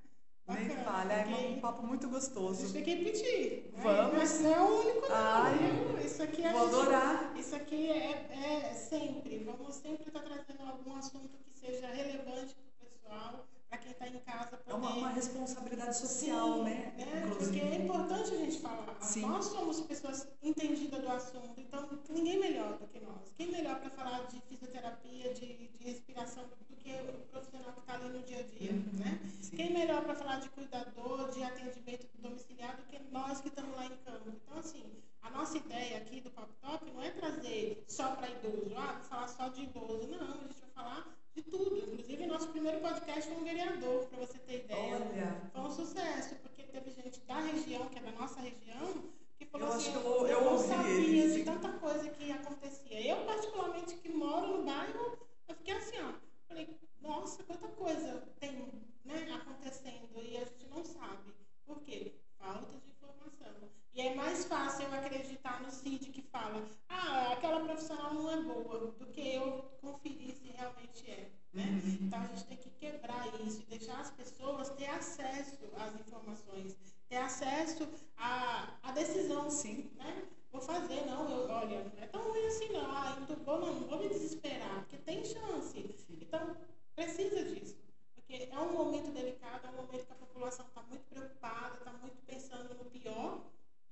Nem 0.53 0.69
falha. 0.83 1.13
É 1.13 1.23
porque 1.23 1.45
um 1.47 1.59
papo 1.59 1.85
muito 1.85 2.07
A 2.07 2.09
gostoso. 2.09 2.61
gente 2.61 2.73
tem 2.73 2.83
que 2.83 2.95
repetir. 2.95 3.71
né? 3.73 3.81
Vamos. 3.83 4.17
Mas 4.17 4.41
não 4.41 4.53
é 4.53 4.59
o 4.59 4.79
único, 4.81 5.07
não. 5.09 5.15
Ai, 5.15 5.57
viu? 5.57 6.05
Isso 6.05 6.23
aqui 6.23 6.45
a 6.45 6.51
Vou 6.51 6.65
gente- 6.69 6.75
adorar. 6.79 7.33
Isso 7.37 7.55
aqui 7.55 7.89
é, 7.89 8.61
é 8.69 8.73
sempre. 8.73 9.39
Vamos 9.39 9.75
sempre 9.75 10.07
estar 10.07 10.19
trazendo 10.21 10.69
algum 10.69 10.95
assunto 10.97 11.29
que 11.37 11.59
seja 11.59 11.87
relevante 11.87 12.55
para 12.55 12.87
o 12.87 12.89
pessoal, 12.89 13.45
para 13.69 13.77
quem 13.77 13.91
está 13.91 14.07
em 14.07 14.19
casa 14.19 14.57
poder... 14.57 14.71
É 14.71 14.73
uma, 14.75 14.89
uma 14.95 15.09
responsabilidade 15.09 15.95
social, 15.97 16.53
Sim, 16.55 16.63
né? 16.63 16.93
né? 16.97 17.35
Porque 17.37 17.59
é 17.59 17.75
importante 17.75 18.33
a 18.33 18.37
gente 18.37 18.59
falar. 18.59 18.97
Sim. 19.01 19.21
Nós 19.21 19.45
somos 19.45 19.79
pessoas 19.81 20.27
entendidas 20.41 21.01
do 21.01 21.09
assunto, 21.09 21.59
então 21.59 21.87
ninguém 22.09 22.39
melhor 22.39 22.77
do 22.77 22.87
que 22.87 22.99
nós. 22.99 23.31
Quem 23.37 23.51
melhor 23.51 23.79
para 23.79 23.89
falar 23.91 24.25
de 24.27 24.41
fisioterapia, 24.41 25.33
de, 25.33 25.67
de 25.67 25.83
respiração, 25.83 26.43
do 26.69 26.75
que 26.75 26.91
o 26.91 27.27
profissional 27.31 27.71
que 27.73 27.79
está 27.81 27.93
ali 27.93 28.09
no 28.09 28.23
dia 28.23 28.39
a 28.39 28.43
dia, 28.43 28.71
Uhum. 28.71 28.99
né? 28.99 29.19
Sim. 29.41 29.55
Quem 29.55 29.73
melhor 29.73 30.03
para 30.03 30.15
falar 30.15 30.39
de 30.39 30.49
cuidador, 30.49 31.31
de 31.31 31.43
atendimento 31.43 32.07
domiciliar 32.19 32.75
do 32.77 32.83
que 32.83 32.99
nós 33.11 33.39
que 33.41 33.47
estamos 33.49 33.75
lá 33.75 33.85
em 33.85 33.95
campo. 34.05 34.29
Então, 34.29 34.57
assim, 34.59 34.83
a 35.21 35.29
nossa 35.29 35.57
ideia 35.57 35.97
aqui 35.97 36.21
do 36.21 36.31
Papo 36.31 36.53
Top 36.61 36.89
não 36.91 37.01
é 37.03 37.11
trazer 37.11 37.83
só 37.87 38.15
para 38.15 38.29
idoso, 38.29 38.73
ah, 38.77 38.99
falar 39.09 39.27
só 39.27 39.47
de 39.49 39.63
idoso. 39.63 40.07
Não, 40.07 40.17
a 40.21 40.37
gente 40.47 40.59
vai 40.61 40.69
falar 40.73 41.07
de 41.35 41.41
tudo. 41.43 41.77
Inclusive, 41.77 42.25
nosso 42.25 42.47
primeiro 42.49 42.79
podcast 42.79 43.27
foi 43.29 43.37
um 43.37 43.43
vereador, 43.43 44.05
para 44.07 44.19
você 44.19 44.37
ter 44.39 44.63
ideia. 44.65 44.95
Olha, 44.95 45.49
Foi 45.53 45.61
um 45.61 45.71
sucesso, 45.71 46.35
porque 46.35 46.63
teve 46.63 46.91
gente 46.91 47.19
da 47.21 47.39
região, 47.39 47.87
que 47.89 47.99
é 47.99 48.01
da 48.01 48.11
nossa 48.11 48.39
região, 48.39 49.03
que 49.37 49.45
falou 49.45 49.67
Eu 49.67 49.73
assim, 49.73 49.89
acho 49.89 49.99
que 49.99 50.05
eu- 50.05 50.27
eu 50.27 50.41
não 50.43 50.53
ouvi 50.53 50.67
sabia 50.67 50.91
ele, 50.91 51.21
de 51.23 51.33
sim. 51.35 51.43
tanta 51.45 51.69
coisa 51.73 52.09
que 52.09 52.31
acontecia. 52.31 53.01
Eu, 53.07 53.25
particularmente, 53.25 53.95
que 53.95 54.09
moro 54.09 54.57
no 54.57 54.63
bairro, 54.63 55.17
eu 55.47 55.55
fiquei 55.55 55.73
assim, 55.75 55.97
ó. 56.01 56.13
Falei, 56.47 56.67
nossa, 57.01 57.43
quanta 57.43 57.67
coisa 57.69 58.23
tem 58.39 58.67
né, 59.05 59.31
acontecendo 59.33 60.09
e 60.21 60.37
a 60.37 60.41
gente 60.45 60.67
não 60.69 60.83
sabe. 60.83 61.33
Por 61.65 61.79
quê? 61.81 62.13
Falta 62.37 62.73
de 62.77 62.89
informação. 62.89 63.69
E 63.93 64.01
é 64.01 64.13
mais 64.15 64.45
fácil 64.45 64.85
eu 64.85 64.93
acreditar 64.93 65.61
no 65.61 65.71
CID 65.71 66.09
que 66.11 66.21
fala, 66.21 66.63
ah, 66.89 67.33
aquela 67.33 67.59
profissional 67.61 68.13
não 68.13 68.31
é 68.31 68.37
boa, 68.41 68.91
do 68.99 69.05
que 69.07 69.35
eu 69.35 69.63
conferir 69.81 70.35
se 70.35 70.49
realmente 70.49 71.09
é. 71.09 71.29
Né? 71.53 71.63
Uhum. 71.83 71.97
Então 72.01 72.21
a 72.21 72.25
gente 72.27 72.45
tem 72.45 72.57
que 72.57 72.69
quebrar 72.71 73.27
isso 73.41 73.61
e 73.61 73.65
deixar 73.77 73.99
as 73.99 74.11
pessoas 74.11 74.69
ter 74.69 74.87
acesso 74.89 75.57
às 75.77 75.95
informações, 75.95 76.77
ter 77.07 77.17
acesso 77.17 77.87
à, 78.17 78.77
à 78.83 78.91
decisão. 78.91 79.49
Sim. 79.49 79.89
Né? 79.95 80.27
Vou 80.51 80.61
fazer, 80.61 81.05
não, 81.05 81.29
eu, 81.29 81.49
olha, 81.49 81.83
não 81.83 82.03
é 82.03 82.07
tão 82.07 82.21
ruim 82.29 82.45
assim 82.45 82.69
não. 82.71 82.85
Ah, 82.91 83.17
eu 83.27 83.35
não 83.35 83.43
vou, 83.43 83.59
não, 83.59 83.73
não 83.79 83.87
vou 83.87 83.99
me 83.99 84.09
desesperar, 84.09 84.79
porque 84.81 84.97
tem 84.97 85.23
chance. 85.25 85.95
Então, 86.09 86.55
precisa 86.95 87.43
disso. 87.43 87.75
Porque 88.15 88.47
é 88.51 88.59
um 88.59 88.71
momento 88.73 89.11
delicado, 89.11 89.65
é 89.65 89.69
um 89.71 89.75
momento 89.77 90.05
que 90.05 90.11
a 90.13 90.15
população 90.15 90.65
está 90.67 90.83
muito 90.83 91.03
preocupada, 91.09 91.77
está 91.77 91.91
muito 91.93 92.17
pensando 92.27 92.75
no 92.75 92.85
pior. 92.85 93.41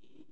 E 0.02 0.24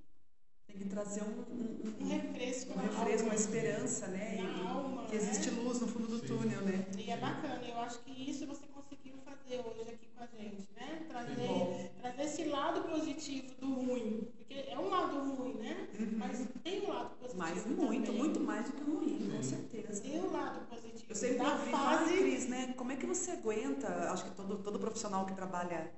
Tem 0.66 0.78
que 0.78 0.84
trazer 0.96 1.22
um, 1.24 1.26
um, 1.26 1.92
um 2.00 2.04
um, 2.06 2.08
refresco 2.08 2.72
um 2.72 2.80
refresco, 2.80 3.00
alma. 3.02 3.22
uma 3.24 3.34
esperança, 3.34 4.06
né? 4.06 4.36
E- 4.40 4.66
alma, 4.66 5.04
que 5.04 5.16
existe 5.16 5.50
né? 5.50 5.62
luz 5.62 5.80
no 5.80 5.88
fundo 5.88 6.08
do 6.08 6.18
Sim. 6.20 6.26
túnel, 6.26 6.62
né? 6.62 6.86
E 6.96 7.10
é 7.10 7.16
bacana, 7.18 7.60
eu 7.68 7.78
acho 7.80 7.98
que 7.98 8.30
isso 8.30 8.46
você 8.46 8.66
conseguiu 8.68 9.12
fazer 9.22 9.60
hoje 9.60 9.90
aqui 9.90 10.08
com 10.16 10.24
a 10.24 10.26
gente, 10.26 10.66
né? 10.74 11.04
Trazer, 11.06 11.90
trazer 12.00 12.22
esse 12.22 12.44
lado 12.44 12.88
positivo 12.88 13.54
do 13.60 13.74
ruim. 13.74 14.26
Porque 14.38 14.54
é 14.54 14.78
um 14.78 14.88
lado 14.88 15.34
ruim, 15.34 15.54
né? 15.56 15.86
Mas 16.16 16.46
tem 16.64 16.86
um 16.86 16.88
lado 16.88 17.10
positivo. 17.16 17.38
Mas 17.38 17.66
muito, 17.66 18.06
também. 18.06 18.18
muito 18.22 18.40
mais 18.40 18.66
do 18.66 18.72
que 18.72 18.90
o 18.90 18.94
ruim, 18.96 19.30
com 19.30 19.42
Sim. 19.42 19.50
certeza. 19.50 20.02
Tem 20.02 20.18
um 20.22 20.32
lado 20.32 20.66
positivo. 20.66 21.04
Eu 21.10 21.14
sempre 21.14 21.36
da 21.38 21.52
ouvi 21.52 21.70
fase. 21.70 22.16
Cris, 22.16 22.48
né? 22.48 22.72
Como 22.74 22.90
é 22.90 22.96
que 22.96 23.04
você 23.04 23.32
aguenta? 23.32 23.86
Acho 24.10 24.24
que 24.24 24.30
todo, 24.30 24.62
todo 24.62 24.78
profissional 24.78 25.26
que 25.26 25.34
trabalha, 25.34 25.92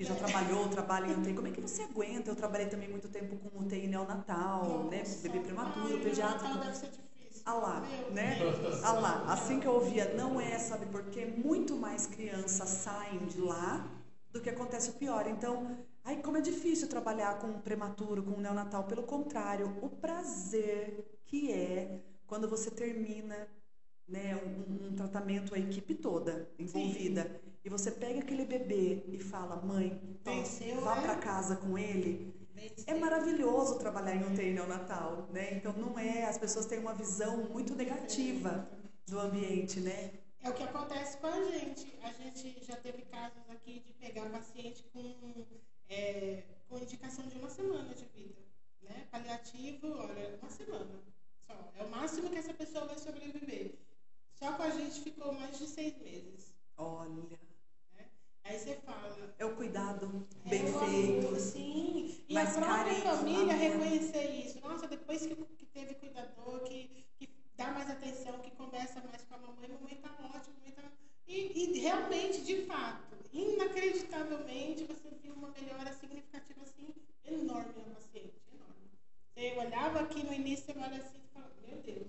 que 0.00 0.04
já 0.06 0.14
trabalhou, 0.14 0.66
trabalha 0.70 1.12
em 1.12 1.20
UTI, 1.20 1.34
como 1.34 1.48
é 1.48 1.50
que 1.50 1.60
você 1.60 1.82
aguenta? 1.82 2.30
Eu 2.30 2.34
trabalhei 2.34 2.66
também 2.68 2.88
muito 2.88 3.06
tempo 3.06 3.36
com 3.36 3.58
UTI 3.58 3.86
neonatal, 3.86 4.88
né? 4.90 5.02
Bebê 5.22 5.40
prematuro, 5.40 5.94
Ai, 5.94 6.00
pediátrico. 6.00 6.44
Natal 6.44 6.62
deve 6.64 6.74
ser 6.74 6.86
difícil. 6.86 7.42
Ah 7.44 7.52
lá, 7.52 7.80
né? 8.08 8.38
Ah 8.82 8.92
lá, 8.94 9.24
assim 9.30 9.60
que 9.60 9.66
eu 9.66 9.72
ouvia, 9.74 10.14
não 10.14 10.40
é, 10.40 10.58
sabe 10.58 10.86
por 10.86 11.04
quê? 11.10 11.26
Muito 11.26 11.76
mais 11.76 12.06
crianças 12.06 12.66
saem 12.70 13.26
de 13.26 13.42
lá 13.42 13.86
do 14.32 14.40
que 14.40 14.48
acontece 14.48 14.88
o 14.88 14.94
pior. 14.94 15.26
Então, 15.26 15.76
ai, 16.02 16.16
como 16.22 16.38
é 16.38 16.40
difícil 16.40 16.88
trabalhar 16.88 17.38
com 17.38 17.48
um 17.48 17.60
prematuro, 17.60 18.22
com 18.22 18.30
um 18.38 18.40
neonatal. 18.40 18.84
Pelo 18.84 19.02
contrário, 19.02 19.76
o 19.82 19.90
prazer 19.90 21.04
que 21.26 21.52
é 21.52 22.00
quando 22.26 22.48
você 22.48 22.70
termina 22.70 23.46
né, 24.10 24.36
um, 24.36 24.88
um 24.88 24.96
tratamento, 24.96 25.54
a 25.54 25.58
equipe 25.58 25.94
toda 25.94 26.50
envolvida, 26.58 27.40
e 27.64 27.68
você 27.68 27.90
pega 27.90 28.20
aquele 28.20 28.44
bebê 28.44 29.04
e 29.08 29.18
fala, 29.18 29.56
mãe, 29.56 30.00
Venceu, 30.24 30.80
vá 30.80 30.96
né? 30.96 31.02
para 31.02 31.16
casa 31.16 31.56
com 31.56 31.78
ele. 31.78 32.34
Venceu. 32.52 32.84
É 32.86 32.98
maravilhoso 32.98 33.78
trabalhar 33.78 34.16
em 34.16 34.32
UTI 34.32 34.52
neonatal, 34.52 35.28
né? 35.32 35.54
Então 35.54 35.72
não 35.74 35.98
é, 35.98 36.24
as 36.24 36.36
pessoas 36.36 36.66
têm 36.66 36.78
uma 36.78 36.94
visão 36.94 37.44
muito 37.48 37.74
negativa 37.74 38.68
do 39.06 39.18
ambiente, 39.18 39.80
né? 39.80 40.10
É 40.42 40.48
o 40.48 40.54
que 40.54 40.62
acontece 40.62 41.18
com 41.18 41.26
a 41.26 41.42
gente. 41.44 41.92
A 42.02 42.12
gente 42.12 42.64
já 42.64 42.76
teve 42.76 43.02
casos 43.02 43.42
aqui 43.50 43.80
de 43.80 43.92
pegar 43.92 44.28
paciente 44.30 44.82
com, 44.92 45.44
é, 45.88 46.42
com 46.68 46.78
indicação 46.78 47.26
de 47.26 47.36
uma 47.36 47.50
semana 47.50 47.94
de 47.94 48.06
vida. 48.06 48.40
Né? 48.82 49.06
Paliativo, 49.10 49.88
olha, 49.98 50.38
uma 50.40 50.50
semana 50.50 51.02
só. 51.46 51.72
É 51.78 51.84
o 51.84 51.90
máximo 51.90 52.30
que 52.30 52.38
essa 52.38 52.54
pessoa 52.54 52.86
vai 52.86 52.98
sobreviver. 52.98 53.74
Só 54.42 54.52
com 54.54 54.62
a 54.62 54.70
gente 54.70 55.00
ficou 55.02 55.32
mais 55.34 55.58
de 55.58 55.66
seis 55.66 55.96
meses. 55.98 56.54
Olha, 56.78 57.38
Aí 58.42 58.58
você 58.58 58.74
fala. 58.76 59.34
é 59.38 59.44
o 59.44 59.54
cuidado 59.54 60.26
é 60.46 60.48
bem 60.48 60.64
o 60.64 60.78
feito. 60.78 61.26
amor, 61.28 61.38
sim. 61.38 62.24
E 62.26 62.38
a 62.38 62.46
própria 62.46 62.66
carente, 62.66 63.02
família 63.02 63.54
amor. 63.54 63.56
reconhecer 63.56 64.24
isso. 64.44 64.60
Nossa, 64.60 64.88
depois 64.88 65.20
que, 65.26 65.34
que 65.36 65.66
teve 65.66 65.94
cuidador, 65.94 66.60
que, 66.64 67.04
que 67.18 67.28
dá 67.54 67.70
mais 67.70 67.90
atenção, 67.90 68.38
que 68.40 68.50
conversa 68.52 69.00
mais 69.02 69.22
com 69.24 69.34
a 69.34 69.38
mamãe, 69.38 69.66
a 69.66 69.74
mamãe 69.74 69.94
tá 69.96 70.08
ótima, 70.24 70.54
a 70.56 70.58
mamãe 70.58 70.72
tá... 70.72 70.82
E, 71.28 71.76
e 71.76 71.78
realmente, 71.80 72.40
de 72.40 72.64
fato, 72.64 73.14
inacreditavelmente, 73.32 74.84
você 74.84 75.10
viu 75.22 75.34
uma 75.34 75.50
melhora 75.50 75.92
significativa 75.92 76.62
assim, 76.62 76.88
enorme 77.24 77.74
na 77.76 77.94
paciente, 77.94 78.40
enorme. 78.52 78.90
Você 79.34 79.52
olhava 79.58 80.00
aqui 80.00 80.22
no 80.24 80.32
início, 80.32 80.64
você 80.64 80.78
olha 80.78 80.96
assim 80.96 81.18
e 81.18 81.28
fala, 81.34 81.52
meu 81.68 81.76
Deus, 81.82 82.08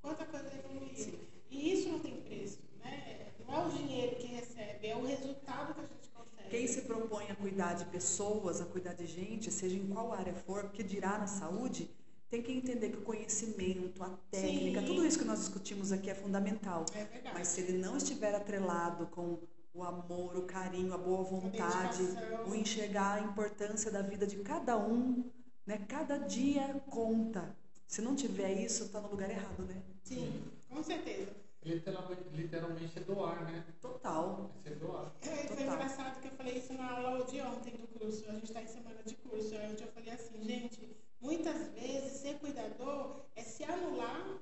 quanta 0.00 0.24
coisa 0.24 0.48
evoluiu. 0.54 0.94
Sim. 0.94 1.18
E 1.54 1.72
isso 1.72 1.88
não 1.88 2.00
tem 2.00 2.16
preço, 2.20 2.58
né? 2.82 3.28
Não 3.46 3.54
é 3.54 3.66
o 3.66 3.70
dinheiro 3.70 4.16
que 4.16 4.26
recebe, 4.26 4.88
é 4.88 4.96
o 4.96 5.04
resultado 5.04 5.72
que 5.72 5.80
a 5.80 5.84
gente 5.84 6.08
consegue. 6.12 6.50
Quem 6.50 6.66
se 6.66 6.82
propõe 6.82 7.30
a 7.30 7.36
cuidar 7.36 7.74
de 7.74 7.84
pessoas, 7.86 8.60
a 8.60 8.64
cuidar 8.64 8.94
de 8.94 9.06
gente, 9.06 9.52
seja 9.52 9.76
em 9.76 9.86
qual 9.86 10.12
área 10.12 10.34
for, 10.34 10.70
que 10.70 10.82
dirá 10.82 11.16
na 11.16 11.28
saúde, 11.28 11.88
tem 12.28 12.42
que 12.42 12.50
entender 12.50 12.90
que 12.90 12.98
o 12.98 13.02
conhecimento, 13.02 14.02
a 14.02 14.10
técnica, 14.30 14.80
Sim. 14.80 14.86
tudo 14.86 15.06
isso 15.06 15.18
que 15.18 15.24
nós 15.24 15.38
discutimos 15.38 15.92
aqui 15.92 16.10
é 16.10 16.14
fundamental. 16.14 16.84
É 16.92 17.04
verdade. 17.04 17.36
Mas 17.38 17.48
se 17.48 17.60
ele 17.60 17.78
não 17.78 17.96
estiver 17.96 18.34
atrelado 18.34 19.06
com 19.06 19.38
o 19.72 19.84
amor, 19.84 20.36
o 20.36 20.42
carinho, 20.42 20.92
a 20.92 20.98
boa 20.98 21.22
vontade, 21.22 22.04
dedicação. 22.04 22.50
o 22.50 22.54
enxergar 22.54 23.14
a 23.14 23.20
importância 23.20 23.90
da 23.92 24.02
vida 24.02 24.26
de 24.26 24.36
cada 24.38 24.76
um, 24.76 25.30
né? 25.64 25.78
Cada 25.86 26.16
dia 26.16 26.82
conta. 26.90 27.56
Se 27.86 28.02
não 28.02 28.16
tiver 28.16 28.52
isso, 28.52 28.84
está 28.84 29.00
no 29.00 29.08
lugar 29.08 29.30
errado, 29.30 29.62
né? 29.64 29.80
Sim, 30.02 30.42
com 30.68 30.82
certeza. 30.82 31.43
Literalmente, 31.64 32.22
literalmente 32.32 32.98
é 32.98 33.02
doar, 33.02 33.42
né? 33.44 33.64
Total. 33.80 34.50
É 34.58 34.68
ser 34.68 34.76
doar. 34.76 35.10
É, 35.22 35.26
Foi 35.26 35.56
Total. 35.56 35.74
engraçado 35.74 36.20
que 36.20 36.28
eu 36.28 36.32
falei 36.32 36.58
isso 36.58 36.74
na 36.74 36.90
aula 36.90 37.24
de 37.24 37.40
ontem 37.40 37.74
do 37.76 37.86
curso. 37.98 38.28
A 38.28 38.32
gente 38.34 38.44
está 38.44 38.62
em 38.62 38.66
semana 38.66 39.02
de 39.02 39.14
curso. 39.14 39.56
Aí 39.56 39.74
eu 39.80 39.88
falei 39.88 40.12
assim, 40.12 40.42
gente, 40.42 40.94
muitas 41.20 41.68
vezes 41.68 42.20
ser 42.20 42.38
cuidador 42.38 43.24
é 43.34 43.42
se 43.42 43.64
anular 43.64 44.38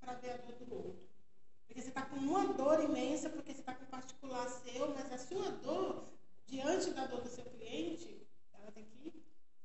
para 0.00 0.14
ver 0.14 0.32
a 0.32 0.36
dor 0.38 0.56
do 0.56 0.74
outro. 0.74 1.08
Porque 1.66 1.80
você 1.80 1.88
está 1.88 2.02
com 2.02 2.16
uma 2.16 2.52
dor 2.54 2.82
imensa, 2.82 3.30
porque 3.30 3.52
você 3.52 3.60
está 3.60 3.74
com 3.74 3.84
um 3.84 3.88
particular 3.88 4.48
seu, 4.48 4.88
mas 4.94 5.12
a 5.12 5.18
sua 5.18 5.50
dor, 5.50 6.08
diante 6.46 6.90
da 6.90 7.06
dor 7.06 7.20
do 7.20 7.28
seu 7.28 7.44
cliente, 7.44 8.26
ela 8.52 8.72
tem 8.72 8.84
que 8.84 9.12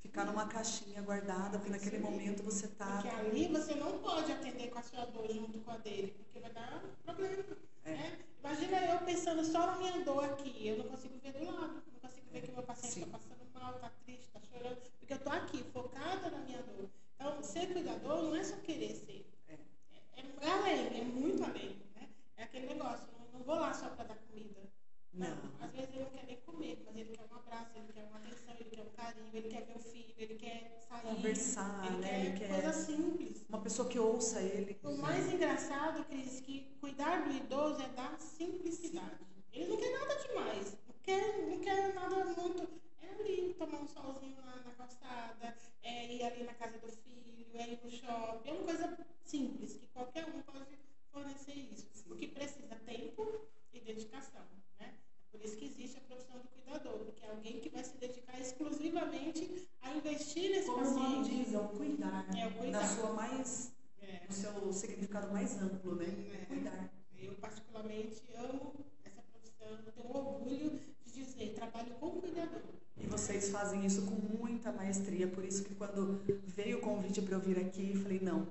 Ficar 0.03 0.25
numa 0.25 0.45
caixinha 0.47 1.01
guardada, 1.01 1.57
porque 1.57 1.71
naquele 1.71 1.95
Sim. 1.95 2.03
momento 2.03 2.43
você 2.43 2.67
tá. 2.67 3.01
Porque 3.01 3.07
ali 3.07 3.47
você 3.47 3.73
não 3.73 3.99
pode 3.99 4.33
atender 4.33 4.69
com 4.69 4.77
a 4.77 4.83
sua 4.83 5.05
dor 5.05 5.31
junto 5.33 5.57
com 5.59 5.71
a 5.71 5.77
dele, 5.77 6.13
porque 6.17 6.39
vai 6.41 6.51
dar 6.51 6.83
problema. 7.05 7.43
É. 7.85 7.91
né? 7.91 8.19
Imagina 8.39 8.77
eu 8.85 8.99
pensando 8.99 9.45
só 9.45 9.65
na 9.65 9.77
minha 9.77 10.03
dor 10.03 10.25
aqui, 10.25 10.67
eu 10.67 10.77
não 10.79 10.89
consigo 10.89 11.17
ver 11.23 11.31
do 11.31 11.45
lado, 11.45 11.81
não 11.93 11.99
consigo 12.01 12.27
ver 12.33 12.41
que 12.41 12.51
o 12.51 12.53
meu 12.53 12.63
paciente 12.63 12.99
está 12.99 13.17
passando 13.17 13.39
mal, 13.53 13.75
está 13.75 13.89
triste, 14.03 14.27
está 14.27 14.41
chorando, 14.41 14.77
porque 14.99 15.13
eu 15.13 15.17
estou 15.17 15.31
aqui, 15.31 15.63
focada 15.71 16.29
na 16.29 16.39
minha 16.39 16.61
dor. 16.61 16.89
Então, 17.15 17.41
ser 17.41 17.71
cuidador 17.71 18.23
não 18.23 18.35
é 18.35 18.43
só 18.43 18.57
querer 18.57 18.93
ser. 18.93 19.25
É. 19.47 19.53
É, 19.53 20.45
é 20.45 20.51
além, 20.51 20.99
é 20.99 21.03
muito 21.05 21.41
além. 21.45 21.77
Né? 21.95 22.09
É 22.35 22.43
aquele 22.43 22.67
negócio, 22.67 23.07
não, 23.17 23.39
não 23.39 23.45
vou 23.45 23.55
lá 23.55 23.73
só 23.73 23.87
para 23.87 24.03
dar 24.03 24.17
comida. 24.17 24.69
Não. 25.13 25.37
Às 25.61 25.71
vezes 25.71 25.89
ele 25.93 26.03
não 26.03 26.09
quer 26.11 26.25
nem 26.25 26.37
comer, 26.41 26.81
mas 26.85 26.95
ele 26.97 27.15
quer 27.15 27.25
um 27.31 27.35
abraço, 27.35 27.71
ele 27.75 27.93
quer 27.93 28.03
uma 28.05 28.17
atenção, 28.17 28.55
ele 28.59 28.69
quer 28.69 28.81
um 28.81 28.89
carinho, 28.89 29.29
ele 29.33 29.49
quer 29.49 29.65
ver 29.65 29.75
o 29.75 29.79
filho, 29.79 30.13
ele 30.17 30.35
quer 30.35 30.79
sair. 30.89 31.01
Conversar, 31.15 31.85
ele 31.85 31.97
né? 31.97 32.07
quer 32.09 32.25
Ele 32.25 32.39
quer- 32.39 32.49
coisa 32.49 32.73
simples. 32.73 33.45
Uma 33.47 33.61
pessoa 33.61 33.87
que 33.89 33.99
ouça 33.99 34.41
ele. 34.41 34.77
O 34.83 34.97
mais 34.97 35.31
engraçado, 35.31 36.03
Cris, 36.05 36.39
que 36.41 36.61
cuidar 36.81 37.23
do 37.27 37.31
idoso 37.31 37.81
é 37.81 37.89
dar 37.89 38.19
simplicidade. 38.19 39.19
Ele 39.51 39.67
não 39.67 39.77
quer 39.77 39.91
nada 39.99 40.15
demais. 40.15 40.77
Não 40.87 40.95
quer, 41.03 41.47
não 41.47 41.59
quer 41.59 41.93
nada 41.93 42.25
muito. 42.25 42.81
É 43.01 43.09
ali 43.19 43.53
tomar 43.53 43.81
um 43.81 43.87
solzinho 43.87 44.41
na, 44.43 44.55
na 44.63 44.71
calçada, 44.71 45.55
é 45.83 46.11
ir 46.11 46.23
ali 46.23 46.43
na 46.43 46.53
casa 46.55 46.79
do 46.79 46.87
filho, 46.91 47.45
é 47.53 47.69
ir 47.69 47.79
no 47.83 47.91
shopping. 47.91 48.49
É 48.49 48.53
uma 48.53 48.63
coisa 48.63 48.97
simples, 49.23 49.75
que 49.75 49.85
qualquer 49.87 50.25
um 50.25 50.41
pode 50.41 50.75
fornecer 51.11 51.53
isso. 51.53 51.85
O 52.11 52.15
que 52.15 52.27
precisa 52.27 52.73
é 52.73 52.77
tempo 52.77 53.47
e 53.71 53.79
dedicação. 53.79 54.41
Né? 54.79 54.93
Por 55.33 55.43
isso 55.43 55.57
que 55.57 55.65
existe 55.65 55.97
a 55.97 56.01
profissão 56.01 56.37
do 56.37 56.47
cuidador, 56.47 56.99
porque 56.99 57.25
é 57.25 57.29
alguém 57.29 57.59
que 57.59 57.69
vai 57.69 57.83
se 57.83 57.97
dedicar 57.97 58.39
exclusivamente 58.39 59.67
a 59.81 59.91
investir 59.95 60.51
nesse 60.51 60.67
Como 60.67 60.77
paciente. 60.77 61.01
Como 61.01 61.15
o 61.15 61.21
nome 61.21 61.43
diz, 61.43 61.53
é 61.53 61.57
o 61.57 61.67
cuidar. 61.69 62.27
É 62.37 62.47
o 62.47 62.51
cuidar. 62.51 62.81
Na 62.81 62.87
sua 62.87 63.13
mais, 63.13 63.71
é. 63.99 64.21
no 64.29 64.33
seu 64.33 64.71
significado 64.71 65.33
mais 65.33 65.59
amplo, 65.59 65.95
né? 65.95 66.05
É. 66.05 66.45
Cuidar. 66.45 66.93
Eu 67.17 67.33
particularmente 67.33 68.21
amo 68.37 68.73
essa 69.03 69.21
profissão, 69.23 69.91
tenho 69.91 70.15
orgulho 70.15 70.79
de 71.03 71.11
dizer, 71.11 71.55
trabalho 71.55 71.95
com 71.95 72.11
cuidador. 72.21 72.61
E 72.95 73.07
vocês 73.07 73.49
fazem 73.49 73.83
isso 73.85 74.03
com 74.03 74.37
muita 74.37 74.71
maestria, 74.71 75.27
por 75.27 75.43
isso 75.43 75.63
que 75.63 75.73
quando 75.73 76.21
veio 76.45 76.77
o 76.77 76.81
convite 76.81 77.23
para 77.23 77.35
eu 77.35 77.39
vir 77.39 77.57
aqui, 77.57 77.93
eu 77.95 78.01
falei, 78.01 78.19
não, 78.19 78.47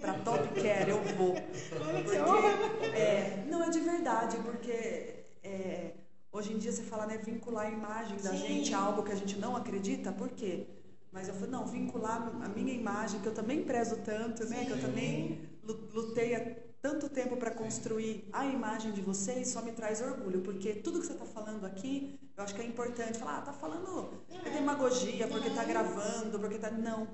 para 0.00 0.14
Top 0.20 0.48
Care 0.60 0.90
eu 0.90 1.02
vou. 1.16 1.34
Porque, 1.68 2.96
é, 2.96 3.44
não, 3.50 3.64
é 3.64 3.70
de 3.70 3.80
verdade, 3.80 4.36
porque 4.38 5.24
é, 5.42 5.94
hoje 6.32 6.52
em 6.52 6.58
dia 6.58 6.72
você 6.72 6.82
fala, 6.82 7.06
né, 7.06 7.18
vincular 7.18 7.66
a 7.66 7.70
imagem 7.70 8.16
da 8.16 8.30
Sim. 8.30 8.38
gente 8.38 8.74
a 8.74 8.78
algo 8.80 9.02
que 9.02 9.12
a 9.12 9.14
gente 9.14 9.38
não 9.38 9.54
acredita, 9.56 10.10
por 10.12 10.30
quê? 10.30 10.66
Mas 11.12 11.28
eu 11.28 11.34
falei, 11.34 11.50
não, 11.50 11.66
vincular 11.66 12.32
a 12.42 12.48
minha 12.48 12.72
imagem, 12.72 13.20
que 13.20 13.26
eu 13.26 13.34
também 13.34 13.62
prezo 13.64 13.96
tanto, 13.98 14.44
né, 14.46 14.64
que 14.64 14.70
eu 14.72 14.76
Sim. 14.76 14.82
também 14.82 15.48
lu- 15.62 15.88
lutei 15.92 16.34
há 16.34 16.56
tanto 16.80 17.08
tempo 17.08 17.36
para 17.36 17.50
construir 17.50 18.28
a 18.32 18.44
imagem 18.46 18.90
de 18.92 19.00
vocês, 19.00 19.48
só 19.48 19.62
me 19.62 19.72
traz 19.72 20.00
orgulho, 20.00 20.40
porque 20.40 20.72
tudo 20.74 20.98
que 21.00 21.06
você 21.06 21.12
está 21.12 21.26
falando 21.26 21.64
aqui, 21.64 22.18
eu 22.36 22.42
acho 22.42 22.54
que 22.54 22.62
é 22.62 22.64
importante 22.64 23.18
falar, 23.18 23.38
ah, 23.38 23.42
tá 23.42 23.52
falando 23.52 24.14
é 24.44 24.50
demagogia, 24.50 25.28
porque 25.28 25.50
tá 25.50 25.64
gravando, 25.64 26.40
porque 26.40 26.58
tá. 26.58 26.70
Não. 26.70 27.06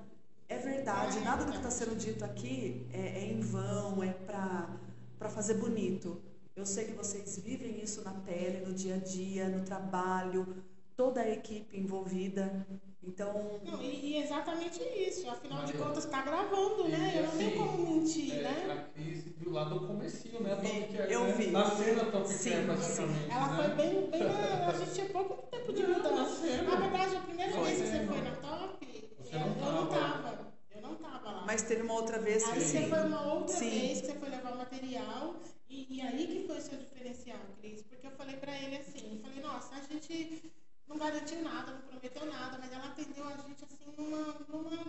É 0.48 0.56
verdade, 0.56 1.20
nada 1.20 1.44
do 1.44 1.50
que 1.52 1.58
está 1.58 1.70
sendo 1.70 1.94
dito 1.94 2.24
aqui 2.24 2.86
é, 2.90 3.18
é 3.20 3.24
em 3.30 3.40
vão, 3.40 4.02
é 4.02 4.14
para 4.14 5.28
fazer 5.28 5.54
bonito. 5.54 6.22
Eu 6.58 6.66
sei 6.66 6.86
que 6.86 6.92
vocês 6.92 7.38
vivem 7.38 7.80
isso 7.80 8.02
na 8.02 8.10
pele, 8.12 8.66
no 8.66 8.74
dia 8.74 8.96
a 8.96 8.98
dia, 8.98 9.48
no 9.48 9.64
trabalho, 9.64 10.56
toda 10.96 11.20
a 11.20 11.30
equipe 11.30 11.78
envolvida. 11.78 12.66
Então, 13.00 13.60
Não, 13.64 13.80
e, 13.80 13.86
e 14.14 14.16
exatamente 14.22 14.82
isso, 14.82 15.30
afinal 15.30 15.64
de 15.64 15.72
Maria. 15.72 15.86
contas 15.86 16.04
está 16.04 16.20
gravando, 16.22 16.88
né? 16.88 17.12
E 17.14 17.18
Eu 17.18 17.22
não 17.26 17.38
tenho 17.38 17.56
como 17.56 17.78
mentir, 17.94 18.32
É, 18.38 18.42
né? 18.42 18.72
A 18.72 18.92
Cris 18.92 19.24
viu 19.38 19.52
lá 19.52 19.64
do 19.64 19.86
comecinho, 19.86 20.42
né? 20.42 20.56
Vi, 20.56 20.96
Care, 20.96 21.12
eu 21.12 21.24
né? 21.24 21.32
vi. 21.32 21.46
Nasceu 21.52 21.94
na 21.96 22.04
Top 22.10 22.28
Sim, 22.28 22.50
Care, 22.50 22.64
praticamente. 22.66 23.30
Ela 23.30 23.46
né? 23.48 23.56
foi 23.56 23.68
bem, 23.76 24.10
bem 24.10 24.24
na, 24.26 24.66
a 24.68 24.72
gente 24.78 24.94
tinha 24.94 25.06
pouco 25.10 25.46
tempo 25.46 25.72
de 25.72 25.86
mudança. 25.86 26.10
nasceu. 26.12 26.62
Na 26.64 26.76
verdade, 26.76 27.16
a 27.16 27.20
primeira 27.20 27.52
Foi. 27.52 27.62
vez 27.64 27.80
que 27.82 27.86
você 27.86 28.04
foi 28.04 28.20
na 28.20 28.30
top, 28.32 28.86
Você 29.22 29.34
eu, 29.36 29.40
não 29.40 29.46
eu 29.46 29.72
não 29.72 29.86
tava. 29.86 30.22
tava. 30.22 30.48
Eu 30.74 30.82
não 30.82 30.94
tava 30.96 31.30
lá. 31.30 31.44
mas 31.46 31.62
teve 31.62 31.82
uma 31.82 31.94
outra 31.94 32.18
vez 32.18 32.44
que 32.44 32.50
Aí 32.50 32.60
você 32.60 32.78
sim. 32.82 32.88
foi 32.88 33.00
uma 33.06 33.32
outra 33.32 33.56
Sim. 33.56 33.70
vez 33.70 34.00
que 34.00 34.06
você 34.08 34.14
foi 34.14 34.28
levar 34.28 34.52
o 34.54 34.58
material 34.58 35.36
e, 35.68 35.96
e 35.96 36.00
aí 36.00 36.26
que 36.26 36.46
foi 36.46 36.58
o 36.58 36.62
seu 36.62 36.78
diferencial, 36.78 37.40
Cris. 37.60 37.82
Porque 37.82 38.06
eu 38.06 38.10
falei 38.12 38.36
pra 38.36 38.56
ele 38.58 38.76
assim, 38.76 39.16
eu 39.16 39.20
falei, 39.20 39.40
nossa, 39.40 39.74
a 39.74 39.80
gente 39.80 40.52
não 40.86 40.96
garantiu 40.96 41.42
nada, 41.42 41.72
não 41.72 41.82
prometeu 41.82 42.26
nada, 42.26 42.58
mas 42.58 42.72
ela 42.72 42.86
atendeu 42.86 43.24
a 43.26 43.36
gente 43.36 43.64
assim 43.64 43.84
numa, 43.96 44.32
numa 44.48 44.86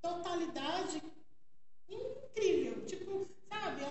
totalidade 0.00 1.02
incrível. 1.88 2.84
Tipo, 2.86 3.26
sabe? 3.48 3.82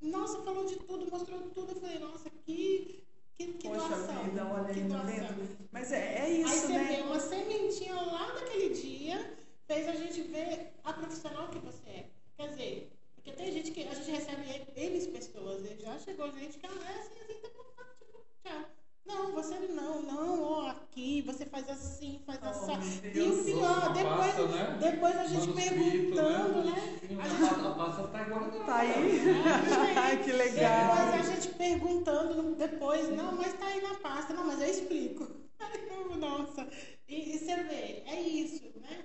Nossa, 0.00 0.42
falou 0.42 0.66
de 0.66 0.76
tudo, 0.76 1.10
mostrou 1.10 1.50
tudo. 1.50 1.72
Eu 1.72 1.80
falei, 1.80 1.98
nossa, 1.98 2.28
que, 2.30 3.04
que, 3.36 3.52
que 3.54 3.68
Poxa 3.68 3.88
doação. 3.88 4.24
vida, 4.24 4.46
olha 4.46 4.74
que 4.74 4.80
aí, 4.80 4.88
tá 4.88 5.02
doação. 5.02 5.58
Mas 5.70 5.92
é, 5.92 6.14
é 6.18 6.22
Aí 6.22 6.42
isso, 6.42 6.66
você 6.66 6.72
né? 6.72 6.84
vê 6.84 7.02
uma 7.02 7.20
sementinha 7.20 7.94
lá 7.94 8.32
daquele 8.32 8.70
dia, 8.74 9.38
fez 9.66 9.88
a 9.88 9.94
gente 9.94 10.20
ver 10.22 10.72
a 10.82 10.92
profissional 10.92 11.48
que 11.48 11.58
você 11.58 11.88
é. 11.88 12.10
Quer 12.36 12.48
dizer, 12.50 12.93
porque 13.24 13.32
tem 13.32 13.52
gente 13.52 13.70
que 13.70 13.82
a 13.88 13.94
gente 13.94 14.10
recebe 14.10 14.42
eles 14.76 15.06
pessoas, 15.06 15.64
e 15.64 15.80
já 15.82 15.98
chegou 15.98 16.30
gente 16.30 16.58
que 16.58 16.66
ah, 16.66 16.70
é 16.70 16.98
assim, 17.00 17.20
assim, 17.22 17.40
tá 17.40 17.48
bom, 17.56 17.64
tá, 17.74 17.84
tipo, 17.98 18.22
tchau. 18.44 18.64
Não, 19.06 19.32
você 19.32 19.58
não, 19.60 20.02
não, 20.02 20.42
ó, 20.42 20.68
aqui, 20.68 21.22
você 21.22 21.46
faz 21.46 21.68
assim, 21.70 22.20
faz 22.26 22.38
Oh, 22.42 22.46
assim. 22.48 22.72
E 23.14 23.20
o 23.22 23.44
pior, 23.44 23.92
depois, 23.94 24.34
pasta, 24.34 24.46
né? 24.46 24.76
depois 24.78 25.16
a 25.16 25.24
gente 25.24 25.48
Manuscrito, 25.48 26.14
perguntando, 26.14 26.64
né? 26.64 26.70
né? 26.70 26.98
A 27.02 27.06
gente 27.06 27.38
pasta- 27.40 27.68
a 27.68 27.74
pasta 27.74 28.08
tá 28.08 28.24
guardada. 28.24 28.64
Tá 28.66 28.76
aí. 28.78 28.92
Ai, 29.96 30.22
que 30.22 30.32
legal. 30.32 30.96
Depois 31.06 31.26
a 31.30 31.34
gente 31.34 31.54
perguntando, 31.54 32.54
depois, 32.56 33.08
não, 33.10 33.32
mas 33.36 33.54
tá 33.54 33.66
aí 33.66 33.80
na 33.80 33.94
pasta, 33.94 34.34
não, 34.34 34.44
mas 34.44 34.60
eu 34.60 34.68
explico. 34.70 35.26
Nossa, 36.18 36.68
e, 37.08 37.34
e 37.34 37.38
você 37.38 37.56
vê, 37.64 38.02
é 38.06 38.20
isso, 38.20 38.64
né? 38.80 39.04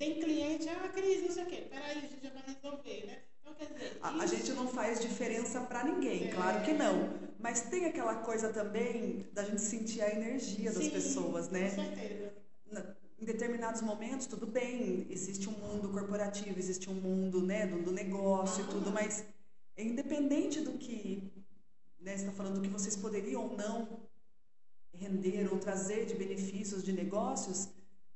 Tem 0.00 0.18
cliente, 0.18 0.66
ah, 0.70 0.88
Cris, 0.88 1.20
não 1.22 1.30
sei 1.30 1.42
o 1.42 1.46
quê, 1.46 1.66
peraí, 1.68 1.98
a 1.98 2.00
gente 2.00 2.22
já 2.22 2.30
vai 2.30 2.42
resolver, 2.46 3.04
né? 3.06 3.18
Então, 3.42 3.54
quer 3.54 3.66
dizer, 3.66 3.98
A, 4.00 4.08
a 4.18 4.24
isso- 4.24 4.34
gente 4.34 4.52
não 4.52 4.66
faz 4.66 4.98
diferença 4.98 5.60
pra 5.60 5.84
ninguém, 5.84 6.28
É. 6.28 6.32
claro 6.32 6.64
que 6.64 6.72
não. 6.72 7.10
Mas 7.38 7.60
tem 7.68 7.84
aquela 7.84 8.14
coisa 8.14 8.48
também 8.50 9.26
da 9.34 9.44
gente 9.44 9.60
sentir 9.60 10.00
a 10.00 10.10
energia 10.10 10.72
das 10.72 10.84
Sim, 10.84 10.90
pessoas, 10.90 11.48
Com 11.48 11.52
né? 11.52 11.68
certeza. 11.68 12.32
Na- 12.72 12.96
em 13.18 13.26
determinados 13.26 13.82
momentos, 13.82 14.26
tudo 14.26 14.46
bem, 14.46 15.06
existe 15.10 15.46
um 15.50 15.52
mundo 15.52 15.90
corporativo, 15.90 16.58
existe 16.58 16.88
um 16.88 16.94
mundo 16.94 17.42
né, 17.42 17.66
do, 17.66 17.82
do 17.82 17.92
negócio 17.92 18.62
e 18.64 18.68
Ah. 18.68 18.70
tudo, 18.70 18.90
mas 18.90 19.22
independente 19.76 20.62
do 20.62 20.78
que 20.78 21.30
né, 22.00 22.16
você 22.16 22.24
está 22.24 22.32
falando 22.32 22.54
do 22.54 22.62
que 22.62 22.68
vocês 22.68 22.96
poderiam 22.96 23.42
ou 23.50 23.54
não 23.54 24.00
render 24.94 25.52
ou 25.52 25.58
trazer 25.58 26.06
de 26.06 26.14
benefícios 26.14 26.82
de 26.82 26.92
negócios, 26.94 27.68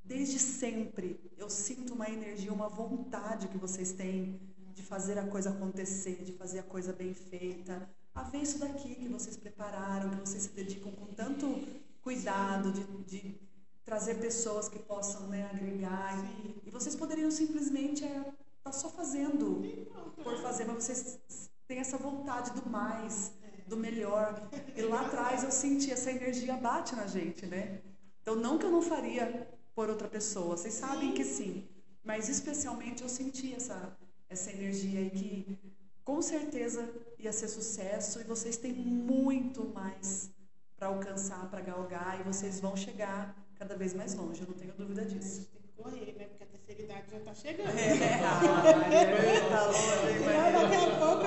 desde 0.05 0.39
sempre 0.39 1.19
eu 1.37 1.49
sinto 1.49 1.95
uma 1.95 2.09
energia, 2.09 2.53
uma 2.53 2.69
vontade 2.69 3.49
que 3.49 3.59
vocês 3.59 3.93
têm 3.93 4.41
de 4.75 4.83
fazer 4.83 5.19
a 5.19 5.27
coisa 5.27 5.51
acontecer, 5.51 6.23
de 6.25 6.33
fazer 6.33 6.59
a 6.59 6.63
coisa 6.63 6.93
bem 6.93 7.15
feita. 7.15 7.89
A 8.15 8.23
ver 8.23 8.39
isso 8.39 8.59
daqui 8.59 8.95
que 8.95 9.09
vocês 9.09 9.37
prepararam, 9.37 10.11
que 10.11 10.17
vocês 10.17 10.45
se 10.45 10.51
dedicam 10.51 10.93
com 10.93 11.07
tanto 11.07 11.63
cuidado 12.03 12.71
de, 12.73 12.85
de 13.05 13.41
trazer 13.85 14.17
pessoas 14.17 14.69
que 14.69 14.79
possam 14.79 15.27
né, 15.29 15.49
agregar. 15.53 16.19
Sim. 16.21 16.55
E 16.65 16.71
vocês 16.71 16.95
poderiam 16.95 17.31
simplesmente 17.31 18.05
estar 18.05 18.35
tá 18.63 18.73
só 18.73 18.91
fazendo 18.91 19.65
E 19.65 19.89
por 20.23 20.33
né? 20.33 20.43
fazer, 20.43 20.65
mas 20.65 20.85
vocês 20.85 21.51
têm 21.67 21.79
essa 21.79 21.97
vontade 21.97 22.51
do 22.53 22.69
mais, 22.69 23.33
do 23.67 23.77
melhor. 23.77 24.49
E 24.77 24.83
lá 24.83 25.07
atrás 25.07 25.45
eu 25.45 25.51
senti 25.51 25.91
essa 25.91 26.11
energia 26.11 26.57
bate 26.57 26.95
na 26.95 27.07
gente, 27.07 27.47
né? 27.47 27.81
Então 28.23 28.37
não 28.37 28.59
que 28.59 28.65
eu 28.65 28.71
não 28.71 28.83
faria 28.83 29.49
por 29.75 29.89
outra 29.91 30.09
pessoa, 30.09 30.57
vocês 30.57 30.75
sabem 30.75 31.13
que 31.13 31.25
sim, 31.25 31.65
mas 32.03 32.29
especialmente 32.29 33.03
eu 33.03 33.09
senti 33.09 33.55
essa 33.55 33.97
essa 34.29 34.51
energia 34.51 34.99
aí 35.01 35.11
que 35.11 35.59
com 36.03 36.21
certeza 36.21 36.89
ia 37.19 37.33
ser 37.33 37.49
sucesso 37.49 38.21
e 38.21 38.25
vocês 38.25 38.57
têm 38.57 38.73
muito 38.73 39.65
mais 39.75 40.31
para 40.77 40.89
alcançar, 40.89 41.49
para 41.51 41.61
galgar 41.61 42.21
e 42.21 42.25
vocês 42.25 42.61
vão 42.61 42.77
chegar 42.77 43.35
cada 43.57 43.77
vez 43.77 43.95
mais 43.95 44.15
longe, 44.15 44.41
eu 44.43 44.49
não 44.49 44.55
tenho 44.55 44.73
dúvida 44.75 45.03
A 45.03 45.05
disso. 45.05 45.37
gente 45.37 45.49
tem 45.49 45.63
que 45.63 45.69
correr, 45.77 46.15
né? 46.19 46.25
Porque 46.27 46.43
a 46.45 46.47
terceira 46.47 46.83
idade 46.83 47.11
já 47.13 47.21
tá 47.21 47.35
chegando. 47.35 47.69
É, 47.79 49.41
tá 49.49 49.67
longe, 49.67 50.21
daqui 50.53 50.77
a 50.77 50.99
pouco. 50.99 51.25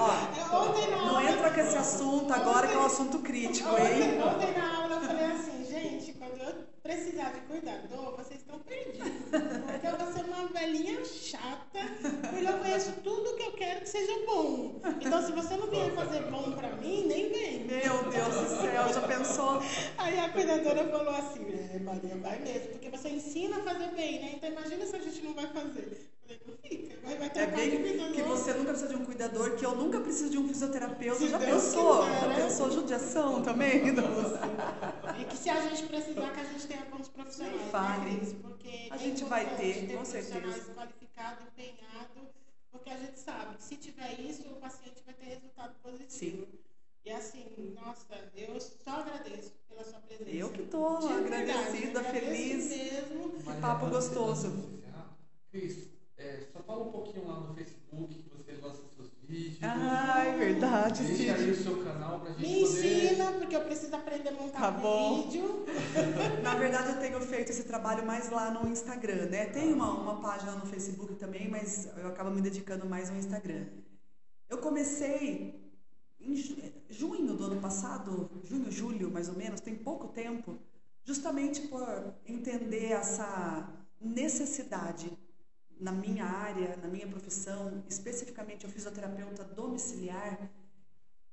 Ó, 0.52 1.06
Não 1.06 1.22
entra 1.22 1.52
com 1.54 1.60
esse 1.60 1.78
assunto 1.78 2.34
agora 2.34 2.68
que 2.68 2.74
é 2.74 2.78
um 2.78 2.86
assunto 2.86 3.20
crítico, 3.20 3.70
hein? 3.70 4.22
Ontem 4.22 4.58
na 4.58 4.78
aula 4.82 4.96
eu 4.96 5.02
falei 5.02 5.26
assim, 5.26 5.66
gente, 5.66 6.14
quando 6.14 6.38
eu 6.42 6.68
precisar 6.88 7.34
de 7.34 7.42
cuidador, 7.42 8.16
vocês 8.16 8.40
estão 8.40 8.58
perdidos. 8.60 9.12
Porque 9.30 9.88
eu 9.88 9.98
vou 9.98 10.14
ser 10.14 10.24
uma 10.24 10.48
velhinha 10.48 11.04
chata, 11.04 11.80
porque 12.32 12.48
eu 12.48 12.58
conheço 12.60 12.92
tudo 13.04 13.36
que 13.36 13.44
eu 13.44 13.52
quero 13.52 13.82
que 13.82 13.90
seja 13.90 14.14
bom. 14.26 14.80
Então, 15.02 15.22
se 15.22 15.34
você 15.34 15.58
não 15.58 15.68
vier 15.68 15.92
fazer 15.92 16.22
bom 16.32 16.54
pra 16.54 16.72
mim, 16.78 17.06
nem 17.06 17.30
vem. 17.30 17.66
Meu 17.66 18.10
Deus 18.10 18.36
do 18.36 18.62
céu, 18.62 18.94
já 18.94 19.02
pensou? 19.02 19.62
Aí 19.98 20.18
a 20.18 20.30
cuidadora 20.30 20.88
falou 20.88 21.14
assim, 21.14 21.46
é, 21.74 21.80
Maria, 21.80 22.16
vai 22.16 22.40
mesmo, 22.40 22.70
porque 22.70 22.90
você 22.90 23.10
ensina 23.10 23.58
a 23.58 23.64
fazer 23.64 23.90
bem, 23.90 24.22
né? 24.22 24.32
Então 24.36 24.50
imagina 24.50 24.86
se 24.86 24.96
a 24.96 25.00
gente 25.00 25.22
não 25.24 25.34
vai 25.34 25.48
fazer. 25.48 26.10
Fica, 26.64 27.00
vai, 27.02 27.18
vai 27.18 27.32
É 27.36 27.48
bem 27.48 28.12
que 28.12 28.22
você 28.24 28.54
nunca 28.54 28.72
precisa 28.72 28.90
de 28.90 28.96
um 28.96 29.06
cuidador, 29.06 29.56
que 29.56 29.66
eu 29.66 29.76
nunca 29.76 30.00
preciso 30.02 30.30
de 30.30 30.38
um 30.38 30.48
fisioterapeuta. 30.48 31.20
Se 31.20 31.30
Já 31.30 31.38
Deus 31.38 31.64
pensou? 31.64 32.04
quiser, 32.04 32.20
Já 32.22 32.28
né? 32.28 32.36
pensou 32.36 32.72
judiação 32.72 33.42
também? 33.42 33.82
E 35.20 35.26
que 35.26 35.38
se 35.38 35.50
a 35.50 35.60
gente 35.62 35.84
precisar, 35.88 36.32
que 36.32 36.40
a 36.40 36.44
gente 36.44 36.68
tenha 36.68 36.86
bons 36.86 37.08
profissionais, 37.10 37.56
Nem 37.56 37.72
né. 37.72 38.20
Cris? 38.20 38.34
Porque 38.34 38.88
A 38.92 38.96
é 38.96 38.98
gente 38.98 39.24
vai 39.26 39.44
importante 39.44 39.74
ter, 39.74 39.88
com 39.88 39.94
profissionais 40.04 40.54
certeza. 40.54 40.74
qualificados, 40.74 41.44
empenhados, 41.48 42.30
porque 42.72 42.90
a 42.90 42.98
gente 42.98 43.20
sabe 43.20 43.56
que 43.58 43.64
se 43.64 43.76
tiver 43.78 44.20
isso, 44.20 44.44
o 44.50 44.56
paciente 44.58 45.02
vai 45.06 45.14
ter 45.16 45.26
resultado 45.26 45.76
positivo. 45.82 46.46
Sim. 46.46 46.48
E 47.06 47.12
assim, 47.12 47.74
nossa, 47.74 48.06
eu 48.36 48.60
só 48.60 48.92
agradeço 49.00 49.54
pela 49.70 49.84
sua 49.84 50.00
presença. 50.02 50.30
Eu 50.30 50.50
que 50.50 50.64
verdade, 50.64 51.52
agradecida, 51.52 52.00
agradeço 52.00 52.26
feliz. 52.26 52.70
mesmo. 52.70 53.44
Papo 53.62 53.86
de 53.86 53.92
gostoso. 53.92 54.48
nós 54.50 54.74
encerrar, 54.74 55.18
Cris, 55.50 55.88
é, 56.18 56.40
só 56.52 56.60
fala 56.64 56.84
um 56.86 56.92
pouquinho 56.92 57.28
lá 57.28 57.40
no 57.42 57.54
Facebook 57.54 58.14
que 58.16 58.30
você 58.30 58.54
lança 58.54 58.82
seus 58.96 59.10
vídeos. 59.28 59.60
Ah, 59.62 60.24
é 60.26 60.38
verdade, 60.38 61.04
Deixa 61.04 61.34
aí 61.36 61.40
Cid. 61.40 61.52
o 61.52 61.64
seu 61.64 61.84
canal 61.84 62.20
pra 62.20 62.32
gente 62.32 62.42
Me 62.42 62.66
poder. 62.66 63.06
ensina, 63.10 63.32
porque 63.34 63.56
eu 63.56 63.62
preciso 63.62 63.96
aprender 63.96 64.30
a 64.30 64.32
montar 64.34 64.60
Tá 64.60 64.72
bom. 64.72 65.24
vídeo. 65.24 65.66
Na 66.44 66.56
verdade, 66.56 66.94
eu 66.94 67.00
tenho 67.00 67.20
feito 67.22 67.50
esse 67.52 67.64
trabalho 67.66 68.06
mais 68.06 68.30
lá 68.30 68.50
no 68.52 68.68
Instagram, 68.70 69.26
né? 69.28 69.46
Tem 69.48 69.74
uma, 69.74 69.92
uma 69.92 70.22
página 70.22 70.54
no 70.54 70.66
Facebook 70.66 71.16
também, 71.16 71.50
mas 71.50 71.88
eu 71.98 72.08
acabo 72.08 72.32
me 72.32 72.42
dedicando 72.42 72.86
mais 72.88 73.10
no 73.10 73.18
Instagram. 73.18 73.66
Eu 74.50 74.58
comecei 74.60 75.62
em 76.20 76.36
junho 76.90 77.34
do 77.36 77.44
ano 77.46 77.62
passado, 77.62 78.30
junho, 78.44 78.72
julho 78.72 79.12
mais 79.12 79.30
ou 79.30 79.36
menos, 79.36 79.60
tem 79.62 79.76
pouco 79.76 80.08
tempo, 80.08 80.58
justamente 81.04 81.62
por 81.68 82.14
entender 82.26 82.92
essa 82.92 83.70
necessidade 84.02 85.12
na 85.80 85.92
minha 85.92 86.26
área, 86.26 86.76
na 86.78 86.88
minha 86.88 87.08
profissão, 87.08 87.84
especificamente 87.88 88.66
o 88.66 88.70
fisioterapeuta 88.70 89.44
domiciliar, 89.44 90.50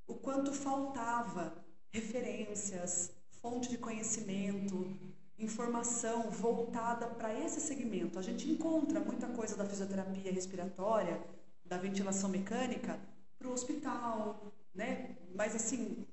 o 0.07 0.15
quanto 0.15 0.53
faltava 0.53 1.55
referências, 1.91 3.11
fonte 3.31 3.69
de 3.71 3.79
conhecimento, 3.79 4.97
informação 5.39 6.31
voltada 6.31 7.07
para 7.07 7.33
esse 7.39 7.61
segmento. 7.61 8.19
A 8.19 8.23
gente 8.23 8.51
encontra 8.51 9.01
muita 9.01 9.27
coisa 9.29 9.57
da 9.57 9.65
fisioterapia 9.65 10.33
respiratória, 10.33 11.21
da 11.65 11.79
ventilação 11.79 12.29
mecânica 12.29 12.99
para 13.39 13.49
o 13.49 13.53
hospital, 13.53 14.53
né? 14.75 15.17
Mas 15.35 15.55
assim, 15.55 16.07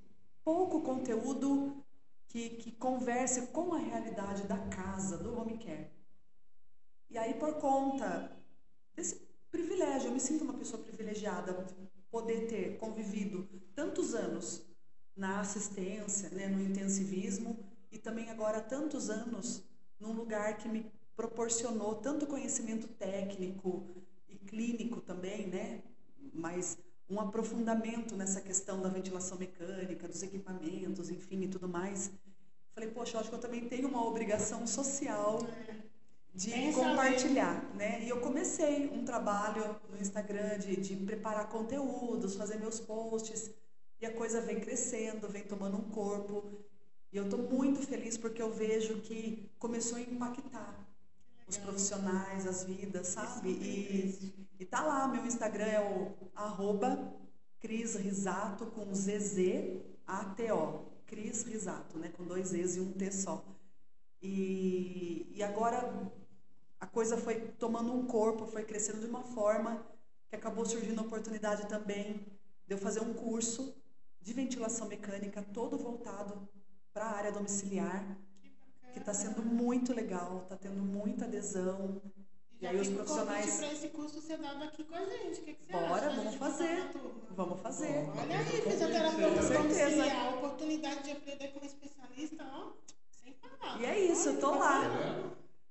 pouco 0.43 0.81
conteúdo 0.81 1.83
que, 2.27 2.49
que 2.49 2.71
converse 2.71 3.47
com 3.47 3.73
a 3.73 3.77
realidade 3.77 4.43
da 4.43 4.57
casa, 4.57 5.17
do 5.17 5.37
home 5.37 5.57
care. 5.57 5.89
E 7.11 7.17
aí, 7.17 7.33
por 7.33 7.55
conta 7.55 8.31
desse 8.95 9.15
privilégio, 9.51 10.07
eu 10.07 10.13
me 10.13 10.19
sinto 10.19 10.45
uma 10.45 10.53
pessoa 10.53 10.81
privilegiada 10.81 11.53
poder 12.09 12.47
ter 12.47 12.77
convivido 12.77 13.45
tantos 13.75 14.15
anos 14.15 14.61
na 15.13 15.41
assistência, 15.41 16.29
né, 16.29 16.47
no 16.47 16.61
intensivismo 16.61 17.59
e 17.91 17.97
também 17.97 18.29
agora 18.29 18.61
tantos 18.61 19.09
anos 19.09 19.61
num 19.99 20.13
lugar 20.13 20.57
que 20.57 20.69
me 20.69 20.89
proporcionou 21.13 21.95
tanto 21.95 22.25
conhecimento 22.25 22.87
técnico 22.87 23.83
e 24.29 24.37
clínico 24.37 25.01
também, 25.01 25.47
né, 25.47 25.83
mas 26.33 26.77
um 27.09 27.19
aprofundamento 27.19 28.15
nessa 28.15 28.39
questão 28.39 28.81
da 28.81 28.87
ventilação 28.87 29.37
mecânica, 29.37 30.07
dos 30.07 30.23
equipamentos, 30.23 31.09
enfim, 31.09 31.41
e 31.41 31.47
tudo 31.49 31.67
mais. 31.67 32.09
Falei, 32.73 32.89
poxa, 32.89 33.17
eu 33.17 33.19
acho 33.19 33.29
que 33.29 33.35
eu 33.35 33.41
também 33.41 33.67
tenho 33.67 33.89
uma 33.89 34.07
obrigação 34.07 34.65
social 34.65 35.39
de 36.33 36.71
compartilhar, 36.73 37.63
né? 37.75 38.03
E 38.03 38.09
eu 38.09 38.21
comecei 38.21 38.89
um 38.89 39.03
trabalho 39.03 39.75
no 39.89 39.99
Instagram 39.99 40.57
de, 40.59 40.77
de 40.77 40.95
preparar 40.95 41.49
conteúdos, 41.49 42.35
fazer 42.35 42.57
meus 42.57 42.79
posts, 42.79 43.51
e 43.99 44.05
a 44.05 44.13
coisa 44.13 44.41
vem 44.41 44.59
crescendo, 44.59 45.27
vem 45.27 45.43
tomando 45.43 45.77
um 45.77 45.89
corpo. 45.89 46.43
E 47.11 47.17
eu 47.17 47.25
estou 47.25 47.39
muito 47.39 47.85
feliz 47.85 48.17
porque 48.17 48.41
eu 48.41 48.51
vejo 48.51 49.01
que 49.01 49.51
começou 49.59 49.97
a 49.97 50.01
impactar 50.01 50.87
os 51.47 51.57
profissionais, 51.57 52.47
as 52.47 52.63
vidas, 52.63 53.07
sabe? 53.07 53.49
E, 53.49 54.33
e 54.57 54.65
tá 54.65 54.81
lá, 54.81 55.07
meu 55.07 55.25
Instagram 55.25 55.65
é 55.65 55.81
o 55.81 56.29
arroba 56.33 57.13
Cris 57.59 57.95
Risato 57.95 58.65
com 58.67 58.93
Z-Z-A-T-O. 58.93 60.91
Cris 61.05 61.43
Risato, 61.43 61.99
né? 61.99 62.09
Com 62.15 62.23
dois 62.23 62.47
Z's 62.47 62.77
e 62.77 62.79
um 62.79 62.93
T 62.93 63.11
só. 63.11 63.43
E, 64.21 65.27
e 65.35 65.43
agora 65.43 66.09
a 66.81 66.87
coisa 66.87 67.15
foi 67.15 67.35
tomando 67.59 67.93
um 67.93 68.07
corpo, 68.07 68.47
foi 68.47 68.63
crescendo 68.63 69.01
de 69.01 69.05
uma 69.05 69.21
forma 69.21 69.85
que 70.27 70.35
acabou 70.35 70.65
surgindo 70.65 70.99
a 70.99 71.03
oportunidade 71.03 71.67
também 71.67 72.25
de 72.65 72.73
eu 72.73 72.77
fazer 72.77 73.01
um 73.01 73.13
curso 73.13 73.75
de 74.19 74.33
ventilação 74.33 74.87
mecânica 74.87 75.45
todo 75.53 75.77
voltado 75.77 76.49
para 76.91 77.05
a 77.05 77.15
área 77.15 77.31
domiciliar, 77.31 78.17
que 78.93 78.99
está 78.99 79.13
sendo 79.13 79.43
muito 79.43 79.93
legal, 79.93 80.41
está 80.43 80.57
tendo 80.57 80.81
muita 80.81 81.25
adesão. 81.25 82.01
E, 82.59 82.65
aí 82.65 82.79
os 82.79 82.89
profissionais. 82.89 83.57
para 83.57 83.73
esse 83.73 83.87
curso 83.89 84.21
ser 84.21 84.37
dado 84.37 84.63
aqui 84.63 84.83
com 84.83 84.95
a 84.95 85.05
gente. 85.05 85.41
O 85.41 85.43
que, 85.43 85.53
que 85.53 85.65
você 85.65 85.71
Bora, 85.71 86.07
acha? 86.07 86.15
vamos 86.15 86.35
fazer. 86.35 86.91
Vamos 87.31 87.61
fazer. 87.61 88.09
Olha 88.17 88.37
aí, 88.37 88.61
fisioterapeuta 88.61 89.41
domiciliar, 89.41 90.35
oportunidade 90.35 91.03
de 91.03 91.11
aprender 91.11 91.47
como 91.49 91.65
especialista, 91.65 92.43
ó, 92.53 92.71
sem 93.23 93.33
parar. 93.33 93.81
E 93.81 93.85
é 93.85 93.99
isso, 93.99 94.29
eu 94.29 94.39
tô 94.39 94.51
lá. 94.51 94.81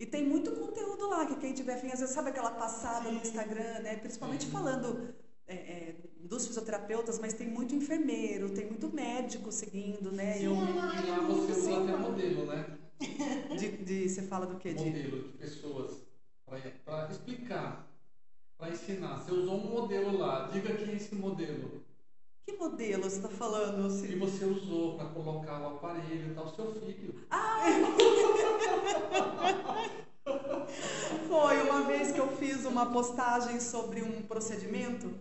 E 0.00 0.06
tem 0.06 0.26
muito 0.26 0.50
conteúdo 0.52 1.10
lá, 1.10 1.26
que 1.26 1.36
quem 1.36 1.52
tiver 1.52 1.74
afim, 1.74 1.88
às 1.88 2.00
vezes 2.00 2.14
sabe 2.14 2.30
aquela 2.30 2.52
passada 2.52 3.10
Sim. 3.10 3.16
no 3.16 3.20
Instagram, 3.20 3.80
né? 3.80 3.96
Principalmente 3.96 4.44
Sim. 4.44 4.50
falando 4.50 5.14
é, 5.46 5.54
é, 5.54 5.96
dos 6.20 6.46
fisioterapeutas, 6.46 7.18
mas 7.18 7.34
tem 7.34 7.46
muito 7.46 7.74
enfermeiro, 7.74 8.48
tem 8.48 8.66
muito 8.66 8.88
médico 8.88 9.52
seguindo, 9.52 10.10
né? 10.10 10.38
Sim, 10.38 10.44
eu... 10.44 10.54
E 10.54 10.72
lá 10.72 11.20
você 11.20 11.52
usa 11.52 11.82
até 11.82 11.96
modelo, 11.96 12.46
né? 12.46 12.78
De, 13.58 13.76
de, 13.76 14.08
você 14.08 14.22
fala 14.22 14.46
do 14.46 14.56
quê? 14.56 14.72
Modelo 14.72 15.28
de 15.28 15.38
pessoas. 15.38 16.02
Para 16.84 17.10
explicar, 17.10 17.86
para 18.56 18.70
ensinar. 18.70 19.18
Você 19.18 19.32
usou 19.32 19.54
um 19.54 19.70
modelo 19.70 20.16
lá. 20.16 20.48
Diga 20.48 20.74
quem 20.76 20.94
é 20.94 20.96
esse 20.96 21.14
modelo. 21.14 21.84
Que 22.44 22.56
modelo 22.56 23.04
você 23.04 23.16
está 23.16 23.28
falando? 23.28 23.88
Que 24.02 24.16
você 24.16 24.44
usou 24.44 24.96
para 24.96 25.06
colocar 25.06 25.60
o 25.60 25.76
aparelho 25.76 26.30
e 26.30 26.34
tal, 26.34 26.54
seu 26.54 26.74
filho. 26.74 27.14
Ah! 27.30 27.60
Foi 31.28 31.62
uma 31.62 31.82
vez 31.82 32.12
que 32.12 32.18
eu 32.18 32.28
fiz 32.36 32.64
uma 32.64 32.92
postagem 32.92 33.60
sobre 33.60 34.02
um 34.02 34.22
procedimento 34.22 35.14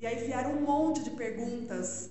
e 0.00 0.06
aí 0.06 0.26
vieram 0.26 0.52
um 0.52 0.60
monte 0.60 1.02
de 1.02 1.10
perguntas, 1.10 2.10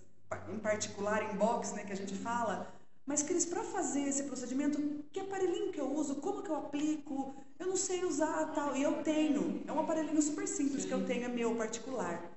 em 0.52 0.60
particular 0.60 1.34
inbox, 1.34 1.74
né, 1.74 1.84
que 1.84 1.94
a 1.94 1.96
gente 1.96 2.16
fala. 2.16 2.74
Mas, 3.06 3.22
Cris, 3.22 3.46
para 3.46 3.64
fazer 3.64 4.02
esse 4.02 4.24
procedimento, 4.24 4.82
que 5.12 5.20
aparelhinho 5.20 5.72
que 5.72 5.80
eu 5.80 5.94
uso? 5.94 6.16
Como 6.16 6.42
que 6.42 6.50
eu 6.50 6.56
aplico? 6.56 7.36
Eu 7.60 7.68
não 7.68 7.76
sei 7.76 8.06
usar 8.06 8.52
tal. 8.54 8.76
E 8.76 8.82
eu 8.82 9.04
tenho. 9.04 9.62
É 9.68 9.72
um 9.72 9.80
aparelhinho 9.80 10.22
super 10.22 10.48
simples 10.48 10.84
Sim. 10.84 10.88
que 10.88 10.94
eu 10.94 11.06
tenho, 11.06 11.26
é 11.26 11.28
meu 11.28 11.56
particular. 11.56 12.33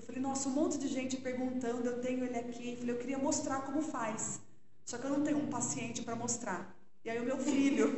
Eu 0.00 0.06
falei, 0.06 0.22
nossa, 0.22 0.48
um 0.48 0.52
monte 0.52 0.78
de 0.78 0.88
gente 0.88 1.18
perguntando, 1.18 1.86
eu 1.86 2.00
tenho 2.00 2.24
ele 2.24 2.38
aqui. 2.38 2.70
Eu 2.70 2.76
falei, 2.78 2.94
eu 2.94 2.98
queria 2.98 3.18
mostrar 3.18 3.60
como 3.66 3.82
faz. 3.82 4.40
Só 4.82 4.96
que 4.96 5.04
eu 5.04 5.10
não 5.10 5.22
tenho 5.22 5.36
um 5.36 5.46
paciente 5.48 6.00
para 6.00 6.16
mostrar. 6.16 6.74
E 7.04 7.10
aí 7.10 7.18
o 7.18 7.22
meu 7.22 7.36
filho, 7.36 7.92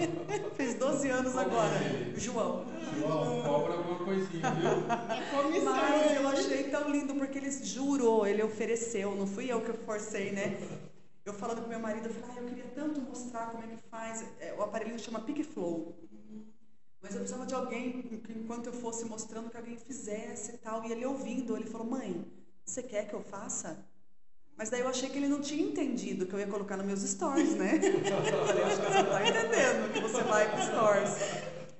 fez 0.56 0.74
12 0.76 1.10
anos 1.10 1.36
agora, 1.36 1.78
o 2.16 2.18
João. 2.18 2.64
João, 2.98 3.42
cobra 3.42 3.74
alguma 3.74 3.98
coisinha, 3.98 4.50
viu? 4.50 5.62
Mas 5.62 6.16
eu 6.16 6.28
achei 6.28 6.64
tão 6.70 6.90
lindo 6.90 7.14
porque 7.16 7.36
ele 7.36 7.50
jurou, 7.50 8.26
ele 8.26 8.42
ofereceu, 8.42 9.14
não 9.14 9.26
fui 9.26 9.52
eu 9.52 9.60
que 9.60 9.72
forcei, 9.84 10.32
né? 10.32 10.58
Eu 11.22 11.34
falando 11.34 11.62
com 11.62 11.68
meu 11.68 11.80
marido, 11.80 12.08
eu 12.08 12.14
falei, 12.14 12.30
ah, 12.30 12.40
eu 12.40 12.48
queria 12.48 12.70
tanto 12.74 12.98
mostrar 12.98 13.50
como 13.50 13.62
é 13.62 13.66
que 13.66 13.76
faz. 13.90 14.24
É, 14.40 14.54
o 14.54 14.62
aparelho 14.62 14.98
chama 14.98 15.20
Peak 15.20 15.44
Flow. 15.44 15.94
Mas 17.02 17.14
eu 17.14 17.20
precisava 17.20 17.44
de 17.44 17.54
alguém 17.54 18.22
enquanto 18.28 18.68
eu 18.68 18.72
fosse 18.72 19.04
mostrando, 19.04 19.50
que 19.50 19.56
alguém 19.56 19.76
fizesse 19.76 20.54
e 20.54 20.58
tal. 20.58 20.84
E 20.84 20.92
ele 20.92 21.04
ouvindo, 21.04 21.56
ele 21.56 21.66
falou: 21.66 21.86
Mãe, 21.86 22.24
você 22.64 22.82
quer 22.82 23.08
que 23.08 23.14
eu 23.14 23.20
faça? 23.22 23.84
Mas 24.56 24.70
daí 24.70 24.80
eu 24.80 24.88
achei 24.88 25.10
que 25.10 25.18
ele 25.18 25.26
não 25.26 25.40
tinha 25.40 25.66
entendido 25.66 26.26
que 26.26 26.32
eu 26.32 26.38
ia 26.38 26.46
colocar 26.46 26.76
nos 26.76 26.86
meus 26.86 27.00
stories, 27.00 27.56
né? 27.56 27.80
Eu 27.82 28.46
falei: 28.46 28.62
Acho 28.64 28.80
que 28.80 28.86
você 28.86 29.02
não 29.02 29.10
tá 29.10 29.28
entendendo 29.28 29.92
que 29.92 30.00
você 30.00 30.22
vai 30.22 30.48
pro 30.48 30.62
stories. 30.62 31.10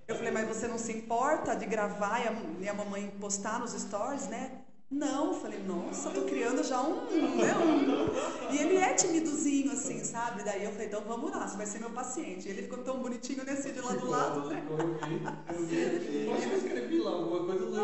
Eu 0.09 0.17
falei: 0.17 0.33
Mas 0.33 0.49
você 0.49 0.67
não 0.67 0.79
se 0.79 0.93
importa 0.93 1.55
de 1.55 1.67
gravar 1.67 2.21
e 2.25 2.29
a, 2.29 2.33
e 2.65 2.69
a 2.69 2.75
mamãe 2.75 3.09
postar 3.21 3.61
nos 3.61 3.71
stories, 3.73 4.27
né? 4.27 4.63
Não, 4.93 5.33
falei, 5.33 5.59
nossa, 5.61 6.11
tô 6.11 6.23
criando 6.23 6.63
já 6.63 6.83
um, 6.83 7.07
né, 7.37 7.55
um. 7.57 8.53
E 8.53 8.59
ele 8.59 8.77
é 8.77 8.93
timidozinho, 8.93 9.73
assim, 9.73 10.05
sabe? 10.05 10.45
Daí 10.45 10.65
eu 10.65 10.71
falei, 10.71 10.87
então 10.87 11.01
vamos 11.01 11.31
lá, 11.31 11.49
você 11.49 11.57
vai 11.57 11.65
ser 11.65 11.79
meu 11.79 11.91
paciente. 11.91 12.47
E 12.47 12.51
ele 12.51 12.63
ficou 12.63 12.79
tão 12.85 12.99
bonitinho 12.99 13.43
nesse 13.43 13.73
de 13.73 13.81
lá 13.81 13.93
do 13.93 14.11
lado, 14.11 14.49
né? 14.51 14.63
Eu 15.49 15.65
vi, 15.65 15.81
eu 15.81 15.99
vi. 15.99 16.27
Eu 16.27 16.35
acho 16.37 16.47
que 16.47 16.55
eu 16.55 16.59
escrevi 16.59 16.99
lá 16.99 17.11
alguma 17.11 17.47
coisa 17.47 17.67
do 17.67 17.77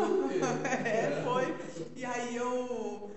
É, 0.85 1.23
foi. 1.23 1.55
E 1.95 2.05
aí 2.05 2.35
eu. 2.35 3.09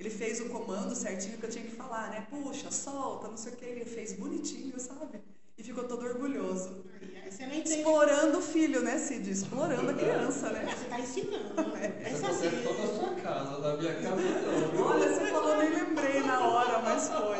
Ele 0.00 0.10
fez 0.10 0.40
o 0.40 0.48
comando 0.48 0.94
certinho 0.94 1.36
que 1.36 1.44
eu 1.44 1.50
tinha 1.50 1.64
que 1.64 1.70
falar, 1.70 2.10
né? 2.10 2.26
Puxa, 2.30 2.70
solta, 2.70 3.28
não 3.28 3.36
sei 3.36 3.52
o 3.52 3.56
que. 3.56 3.64
Ele 3.66 3.84
fez 3.84 4.14
bonitinho, 4.14 4.80
sabe? 4.80 5.20
E 5.56 5.62
ficou 5.62 5.84
todo 5.84 6.04
orgulhoso. 6.04 6.84
Explorando 7.64 8.38
o 8.38 8.42
filho, 8.42 8.82
né, 8.82 8.98
Cid? 8.98 9.30
Explorando 9.30 9.90
a 9.90 9.94
criança, 9.94 10.50
né? 10.50 10.66
Você 10.66 10.84
tá 10.86 11.00
ensinando. 11.00 11.54
É. 11.84 12.12
Isso 12.12 12.24
acontece 12.24 12.62
toda 12.62 12.82
Olha, 13.86 15.08
você 15.08 15.26
falou, 15.26 15.56
nem 15.58 15.70
lembrei 15.70 16.20
na 16.22 16.46
hora, 16.46 16.78
mas 16.80 17.08
foi. 17.08 17.38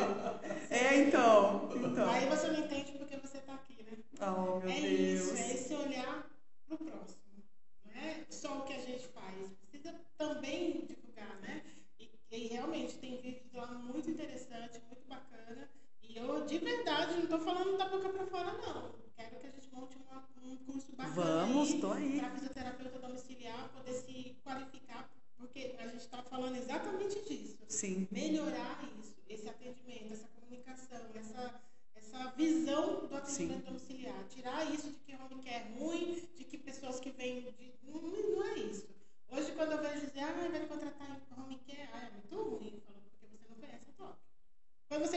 É, 0.70 0.96
então. 0.96 1.70
então. 1.74 2.10
Aí 2.10 2.28
você 2.28 2.48
não 2.48 2.60
entende 2.60 2.92
porque 2.92 3.16
você 3.16 3.38
tá 3.38 3.54
aqui, 3.54 3.82
né? 3.82 3.96
Oh, 4.20 4.58
meu 4.60 4.68
é 4.68 4.80
Deus. 4.80 5.22
isso, 5.22 5.36
é 5.36 5.54
esse 5.54 5.74
olhar 5.74 6.26
pro 6.66 6.76
próximo. 6.78 7.44
Não 7.84 7.92
é 7.92 8.24
só 8.28 8.58
o 8.58 8.62
que 8.62 8.74
a 8.74 8.80
gente 8.80 9.06
faz. 9.08 9.50
Precisa 9.70 9.94
também 10.18 10.86
divulgar, 10.86 11.36
né? 11.40 11.62
E, 11.98 12.10
e 12.30 12.46
realmente 12.48 12.98
tem 12.98 13.20
vídeos 13.20 13.52
lá 13.54 13.66
muito 13.66 14.10
interessantes, 14.10 14.80
muito 14.88 15.06
bacana. 15.08 15.68
E 16.02 16.16
eu, 16.16 16.44
de 16.44 16.58
verdade, 16.58 17.14
não 17.16 17.26
tô 17.26 17.38
falando 17.38 17.78
da 17.78 17.88
boca 17.88 18.08
pra 18.10 18.26
fora, 18.26 18.52
não 18.52 18.92
quero 19.16 19.36
que 19.36 19.46
a 19.46 19.50
gente 19.50 19.70
monte 19.74 19.96
uma, 20.08 20.24
um 20.42 20.56
curso 20.58 20.94
bacana 20.94 21.14
Vamos, 21.14 21.72
aí, 21.72 21.80
tô 21.80 21.92
aí. 21.92 22.20
para 22.20 22.30
fisioterapeuta 22.30 22.98
domiciliar 22.98 23.68
poder 23.70 23.92
se 23.92 24.36
qualificar, 24.44 25.08
porque 25.36 25.74
a 25.78 25.86
gente 25.86 26.00
está 26.00 26.22
falando 26.22 26.56
exatamente 26.56 27.20
disso. 27.22 27.58
Sim. 27.68 28.08
Melhorar 28.10 28.88
isso, 28.98 29.14
esse 29.28 29.48
atendimento, 29.48 30.12
essa 30.12 30.28
comunicação, 30.28 31.00
essa, 31.14 31.60
essa 31.94 32.30
visão 32.30 33.06
do 33.06 33.16
atendimento 33.16 33.60
Sim. 33.60 33.66
domiciliar. 33.66 34.24
Tirar 34.28 34.72
isso 34.72 34.90
de 34.90 34.98
que 35.00 35.14
home 35.14 35.42
care 35.42 35.54
é 35.54 35.78
ruim, 35.78 36.28
de 36.36 36.44
que 36.44 36.58
pessoas 36.58 37.00
que 37.00 37.10
vêm 37.10 37.42
de. 37.42 37.74
Não, 37.82 38.00
não 38.00 38.44
é 38.44 38.58
isso. 38.58 38.86
Hoje, 39.30 39.52
quando 39.52 39.72
eu 39.72 39.82
vejo 39.82 40.06
dizer, 40.06 40.20
ah, 40.20 40.48
vai 40.50 40.66
contratar 40.66 41.20
home 41.36 41.58
care, 41.66 41.88
ah, 41.92 42.06
é 42.06 42.10
muito 42.10 42.42
ruim. 42.42 42.74
Eu 42.76 42.80
falo, 42.82 43.04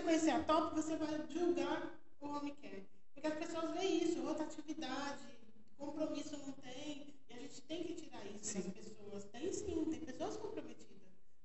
conhecer 0.08 0.32
a 0.32 0.44
top, 0.44 0.74
você 0.74 0.96
vai 0.96 1.22
julgar 1.30 1.94
o 2.20 2.28
home 2.28 2.52
care. 2.62 2.88
Porque 3.14 3.28
as 3.28 3.36
pessoas 3.36 3.72
veem 3.74 4.04
isso, 4.04 4.22
rotatividade, 4.22 5.37
compromisso 5.78 6.38
não 6.38 6.52
tem, 6.54 7.14
e 7.30 7.34
a 7.34 7.40
gente 7.40 7.62
tem 7.62 7.84
que 7.84 7.94
tirar 7.94 8.26
isso 8.26 8.46
sim. 8.46 8.62
das 8.62 8.74
pessoas. 8.74 9.26
Tem 9.26 9.54
sim, 9.54 9.86
tem 9.90 10.00
pessoas 10.02 10.38
comprometidas. 10.38 10.88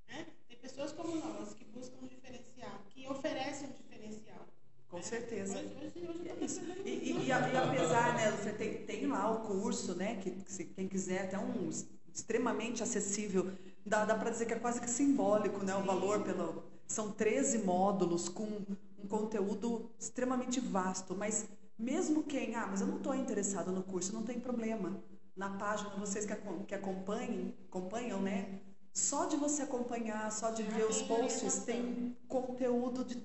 Né? 0.07 0.27
Tem 0.47 0.57
pessoas 0.57 0.91
como 0.91 1.15
nós 1.15 1.53
que 1.53 1.63
buscam 1.65 1.97
um 2.01 2.07
diferencial, 2.07 2.81
que 2.89 3.07
oferecem 3.07 3.69
um 3.69 3.73
diferencial. 3.73 4.47
Com 4.89 5.01
certeza. 5.01 5.57
Hoje, 5.57 5.75
hoje, 5.81 6.07
hoje 6.07 6.29
é 6.29 6.45
isso. 6.45 6.61
E, 6.85 6.89
e, 6.89 7.25
e, 7.25 7.31
apesar, 7.31 8.15
né, 8.15 8.31
você 8.31 8.53
tem, 8.53 8.85
tem 8.85 9.07
lá 9.07 9.31
o 9.31 9.47
curso, 9.47 9.95
né, 9.95 10.17
que, 10.17 10.31
que 10.31 10.65
quem 10.65 10.87
quiser, 10.87 11.23
até 11.23 11.39
um 11.39 11.69
extremamente 12.13 12.83
acessível, 12.83 13.51
dá, 13.83 14.05
dá 14.05 14.15
para 14.15 14.29
dizer 14.29 14.45
que 14.45 14.53
é 14.53 14.59
quase 14.59 14.79
que 14.79 14.89
simbólico, 14.89 15.63
né, 15.63 15.75
o 15.75 15.83
valor 15.83 16.23
pelo... 16.23 16.63
São 16.85 17.11
13 17.11 17.59
módulos 17.59 18.29
com 18.29 18.43
um 18.43 19.07
conteúdo 19.07 19.89
extremamente 19.97 20.59
vasto, 20.59 21.15
mas 21.15 21.47
mesmo 21.83 22.23
quem, 22.23 22.55
ah, 22.55 22.67
mas 22.67 22.81
eu 22.81 22.87
não 22.87 22.97
estou 22.97 23.13
interessado 23.13 23.71
no 23.71 23.83
curso, 23.83 24.13
não 24.13 24.23
tem 24.23 24.39
problema. 24.39 25.03
Na 25.35 25.49
página, 25.57 25.89
vocês 25.97 26.25
que, 26.25 26.35
que 26.67 26.75
acompanhem, 26.75 27.53
acompanham, 27.67 28.21
né? 28.21 28.61
Só 28.93 29.25
de 29.25 29.35
você 29.35 29.63
acompanhar, 29.63 30.31
só 30.31 30.51
de 30.51 30.63
ver 30.63 30.85
os 30.85 31.01
posts, 31.01 31.59
tem 31.65 32.15
conteúdo 32.27 33.03
de 33.03 33.17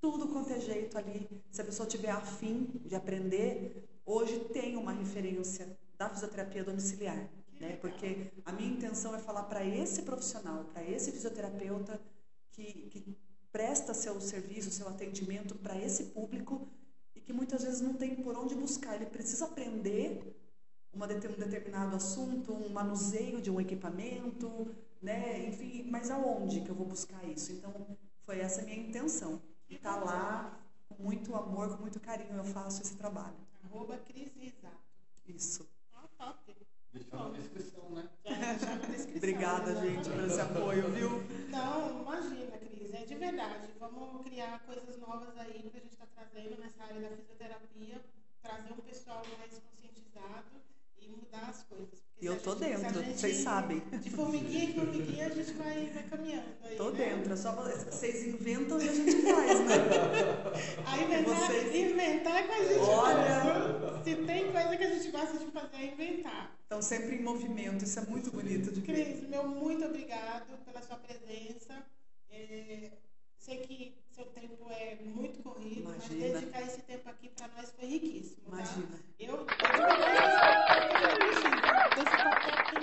tudo 0.00 0.28
quanto 0.28 0.52
é 0.52 0.60
jeito 0.60 0.96
ali. 0.98 1.28
Se 1.50 1.60
a 1.60 1.64
pessoa 1.64 1.86
tiver 1.86 2.10
afim 2.10 2.68
de 2.84 2.94
aprender, 2.94 3.86
hoje 4.04 4.38
tem 4.52 4.76
uma 4.76 4.92
referência 4.92 5.78
da 5.96 6.08
fisioterapia 6.08 6.64
domiciliar. 6.64 7.28
Né? 7.60 7.76
Porque 7.76 8.32
a 8.44 8.52
minha 8.52 8.72
intenção 8.72 9.14
é 9.14 9.18
falar 9.18 9.44
para 9.44 9.64
esse 9.64 10.02
profissional, 10.02 10.64
para 10.72 10.82
esse 10.82 11.12
fisioterapeuta 11.12 12.00
que, 12.50 12.64
que 12.90 13.16
presta 13.52 13.94
seu 13.94 14.20
serviço, 14.20 14.70
seu 14.70 14.88
atendimento 14.88 15.54
para 15.54 15.78
esse 15.78 16.04
público 16.06 16.66
que 17.24 17.32
muitas 17.32 17.64
vezes 17.64 17.80
não 17.80 17.94
tem 17.94 18.14
por 18.14 18.36
onde 18.36 18.54
buscar. 18.54 18.94
Ele 18.94 19.06
precisa 19.06 19.46
aprender 19.46 20.36
uma, 20.92 21.06
um 21.06 21.08
determinado 21.08 21.96
assunto, 21.96 22.52
um 22.52 22.68
manuseio 22.70 23.40
de 23.40 23.50
um 23.50 23.60
equipamento, 23.60 24.74
né? 25.02 25.46
Enfim, 25.48 25.84
mas 25.90 26.10
aonde 26.10 26.60
que 26.60 26.70
eu 26.70 26.74
vou 26.74 26.86
buscar 26.86 27.24
isso? 27.24 27.52
Então, 27.52 27.72
foi 28.24 28.40
essa 28.40 28.62
a 28.62 28.64
minha 28.64 28.76
intenção. 28.76 29.42
E 29.68 29.78
tá 29.78 29.96
lá, 29.96 30.60
com 30.88 31.02
muito 31.02 31.34
amor, 31.34 31.76
com 31.76 31.82
muito 31.82 32.00
carinho, 32.00 32.36
eu 32.36 32.44
faço 32.44 32.82
esse 32.82 32.96
trabalho. 32.96 33.36
Arroba 33.64 33.98
Cris 33.98 34.32
Isso. 35.26 35.66
Deixar 36.94 37.16
na 37.16 37.30
descrição, 37.30 37.90
né? 37.90 38.08
deixar 38.24 38.78
na 38.78 38.86
descrição. 38.86 39.16
Obrigada, 39.16 39.74
gente, 39.74 40.08
por 40.08 40.24
esse 40.24 40.40
apoio, 40.40 40.90
viu? 40.92 41.10
Não, 41.50 42.02
imagina, 42.02 42.56
Cris. 42.58 42.94
É 42.94 43.04
de 43.04 43.14
verdade. 43.16 43.68
Vamos 43.80 44.24
criar 44.24 44.60
coisas 44.60 44.96
novas 44.98 45.36
aí 45.36 45.68
que 45.70 45.76
a 45.76 45.80
gente 45.80 45.92
está 45.92 46.06
trazendo 46.06 46.56
nessa 46.60 46.84
área 46.84 47.00
da 47.00 47.16
fisioterapia. 47.16 48.00
Trazer 48.40 48.72
um 48.72 48.82
pessoal 48.82 49.22
mais 49.38 49.58
conscientizado 49.58 50.62
e 51.06 51.10
mudar 51.10 51.48
as 51.48 51.62
coisas. 51.64 52.04
E 52.20 52.26
eu 52.26 52.40
tô 52.40 52.56
gente, 52.56 52.80
dentro, 52.80 53.04
vocês 53.04 53.36
sabem. 53.38 53.80
De 54.00 54.08
formiguinha 54.08 54.64
em 54.64 54.72
formiguinha 54.74 55.26
a 55.26 55.30
gente 55.30 55.52
vai, 55.52 55.90
vai 55.92 56.02
caminhando. 56.04 56.46
Aí, 56.62 56.76
tô 56.76 56.90
né? 56.90 57.04
dentro, 57.04 57.32
é 57.32 57.36
só 57.36 57.52
vocês 57.52 58.26
inventam 58.26 58.80
e 58.80 58.88
a 58.88 58.92
gente 58.94 59.22
faz, 59.22 59.60
né? 59.60 59.74
a 60.86 60.98
inventar, 61.02 61.34
vocês... 61.34 61.74
inventar 61.74 62.36
é 62.36 62.42
com 62.44 62.52
a 62.52 62.64
gente. 62.64 62.80
Olha! 62.80 64.02
Se 64.04 64.16
tem 64.16 64.52
coisa 64.52 64.76
que 64.76 64.84
a 64.84 64.94
gente 64.94 65.10
gosta 65.10 65.38
de 65.38 65.46
fazer 65.46 65.76
é 65.76 65.86
inventar. 65.92 66.56
Estão 66.62 66.80
sempre 66.80 67.16
em 67.16 67.22
movimento, 67.22 67.84
isso 67.84 67.98
é 67.98 68.02
muito 68.06 68.30
bonito 68.30 68.72
de 68.72 68.80
ver. 68.80 69.16
Cris, 69.16 69.28
meu 69.28 69.46
muito 69.46 69.84
obrigado 69.84 70.64
pela 70.64 70.82
sua 70.82 70.96
presença. 70.96 71.84
É, 72.30 72.90
sei 73.44 73.58
que 73.58 73.94
seu 74.10 74.24
tempo 74.26 74.70
é 74.70 74.94
muito 75.04 75.42
corrido, 75.42 75.82
Imagina. 75.82 75.98
mas 75.98 76.32
dedicar 76.40 76.62
esse 76.62 76.80
tempo 76.80 77.10
aqui 77.10 77.28
para 77.28 77.48
nós 77.48 77.70
foi 77.72 77.86
riquíssimo. 77.86 78.50
Tá? 78.50 78.56
Imagina. 78.56 78.86
Tá? 78.86 78.98
Eu, 79.18 79.36
eu 79.36 79.44
desse 81.94 82.16
papel 82.24 82.56
que 82.64 82.74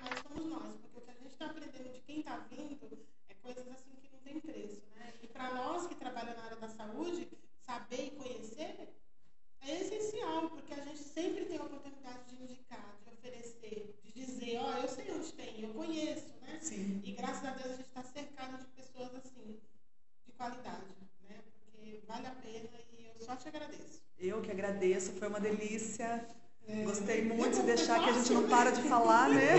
nós 0.00 0.18
somos 0.22 0.46
nós, 0.46 0.76
porque 0.80 0.96
o 0.96 1.00
que 1.02 1.10
a 1.10 1.14
gente 1.14 1.32
está 1.32 1.46
aprendendo 1.46 1.92
de 1.92 2.00
quem 2.00 2.20
está 2.20 2.38
vindo 2.50 2.98
é 3.28 3.34
coisas 3.42 3.68
assim 3.68 3.90
que 4.00 4.08
não 4.10 4.20
tem 4.20 4.40
preço. 4.40 4.82
Né? 4.96 5.12
E 5.22 5.26
para 5.26 5.52
nós 5.52 5.86
que 5.86 5.94
trabalhamos 5.94 6.38
na 6.38 6.44
área 6.44 6.56
da 6.56 6.68
saúde, 6.68 7.28
saber 7.60 8.06
e 8.06 8.10
conhecer 8.12 8.88
é 9.60 9.80
essencial, 9.82 10.48
porque 10.48 10.72
a 10.72 10.82
gente 10.82 11.00
sempre 11.00 11.44
tem 11.44 11.58
a 11.58 11.64
oportunidade 11.64 12.24
de 12.30 12.42
indicar, 12.42 12.96
de 13.04 13.10
oferecer, 13.12 13.94
de 14.02 14.12
dizer, 14.12 14.56
ó, 14.56 14.64
oh, 14.64 14.78
eu 14.78 14.88
sei 14.88 15.12
onde 15.12 15.30
tem, 15.34 15.60
eu 15.60 15.74
conheço, 15.74 16.32
né? 16.40 16.58
Sim. 16.62 17.02
E 17.04 17.12
graças 17.12 17.44
a 17.44 17.50
Deus 17.52 17.74
a 17.74 17.76
gente 17.76 17.88
está 17.88 18.02
cercado 18.02 18.56
de 18.56 18.64
pessoas 18.68 19.14
assim, 19.16 19.60
qualidade, 20.40 20.96
né? 21.28 21.36
Porque 21.52 22.00
vale 22.08 22.26
a 22.26 22.30
pena 22.30 22.70
e 22.98 23.10
eu 23.14 23.20
só 23.26 23.36
te 23.36 23.48
agradeço. 23.48 24.00
Eu 24.18 24.40
que 24.40 24.50
agradeço, 24.50 25.12
foi 25.12 25.28
uma 25.28 25.38
delícia. 25.38 26.24
É. 26.66 26.82
Gostei 26.84 27.22
muito 27.22 27.56
de 27.56 27.62
deixar 27.62 28.02
que 28.02 28.08
a 28.08 28.12
gente 28.12 28.32
não 28.32 28.48
para 28.48 28.70
de 28.70 28.80
falar, 28.82 29.28
né? 29.28 29.50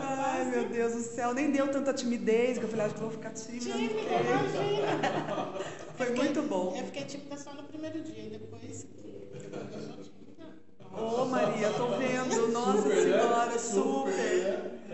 Ai, 0.00 0.44
meu 0.46 0.68
Deus 0.68 0.94
do 0.94 1.02
céu, 1.02 1.34
nem 1.34 1.50
deu 1.50 1.70
tanta 1.70 1.92
timidez, 1.92 2.56
que 2.56 2.64
eu 2.64 2.68
falei, 2.68 2.86
acho 2.86 2.94
que 2.94 3.00
vou 3.00 3.10
ficar 3.10 3.30
tímida. 3.30 3.72
Tímida, 3.72 4.00
imagina. 4.00 5.52
Foi 5.96 6.06
fiquei, 6.06 6.24
muito 6.24 6.42
bom. 6.42 6.74
Eu 6.76 6.84
fiquei 6.86 7.04
tímida 7.04 7.36
só 7.36 7.52
no 7.52 7.64
primeiro 7.64 8.00
dia, 8.00 8.22
e 8.22 8.30
depois 8.30 8.86
eu. 8.94 9.16
Ô, 10.98 11.22
oh, 11.22 11.24
Maria, 11.26 11.70
tô 11.70 11.88
vendo. 11.98 12.48
Nossa 12.52 12.82
super, 12.82 13.02
Senhora, 13.02 13.46
né? 13.46 13.58
super. 13.58 14.12
super. 14.12 14.85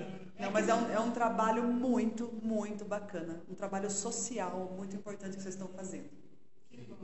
Não, 0.42 0.50
mas 0.50 0.68
é 0.68 0.74
um, 0.74 0.90
é 0.90 0.98
um 0.98 1.12
trabalho 1.12 1.62
muito, 1.62 2.32
muito 2.42 2.84
bacana. 2.84 3.40
Um 3.48 3.54
trabalho 3.54 3.88
social 3.88 4.74
muito 4.76 4.96
importante 4.96 5.36
que 5.36 5.42
vocês 5.42 5.54
estão 5.54 5.68
fazendo. 5.68 6.10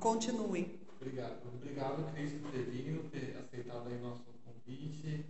Continuem. 0.01 0.81
Obrigado. 1.01 1.39
Obrigado, 1.55 2.13
Cris, 2.13 2.33
por 2.33 2.51
ter 2.51 2.65
vindo, 2.65 3.09
ter 3.11 3.37
aceitado 3.37 3.87
aí 3.87 4.01
nosso 4.01 4.25
convite. 4.45 5.25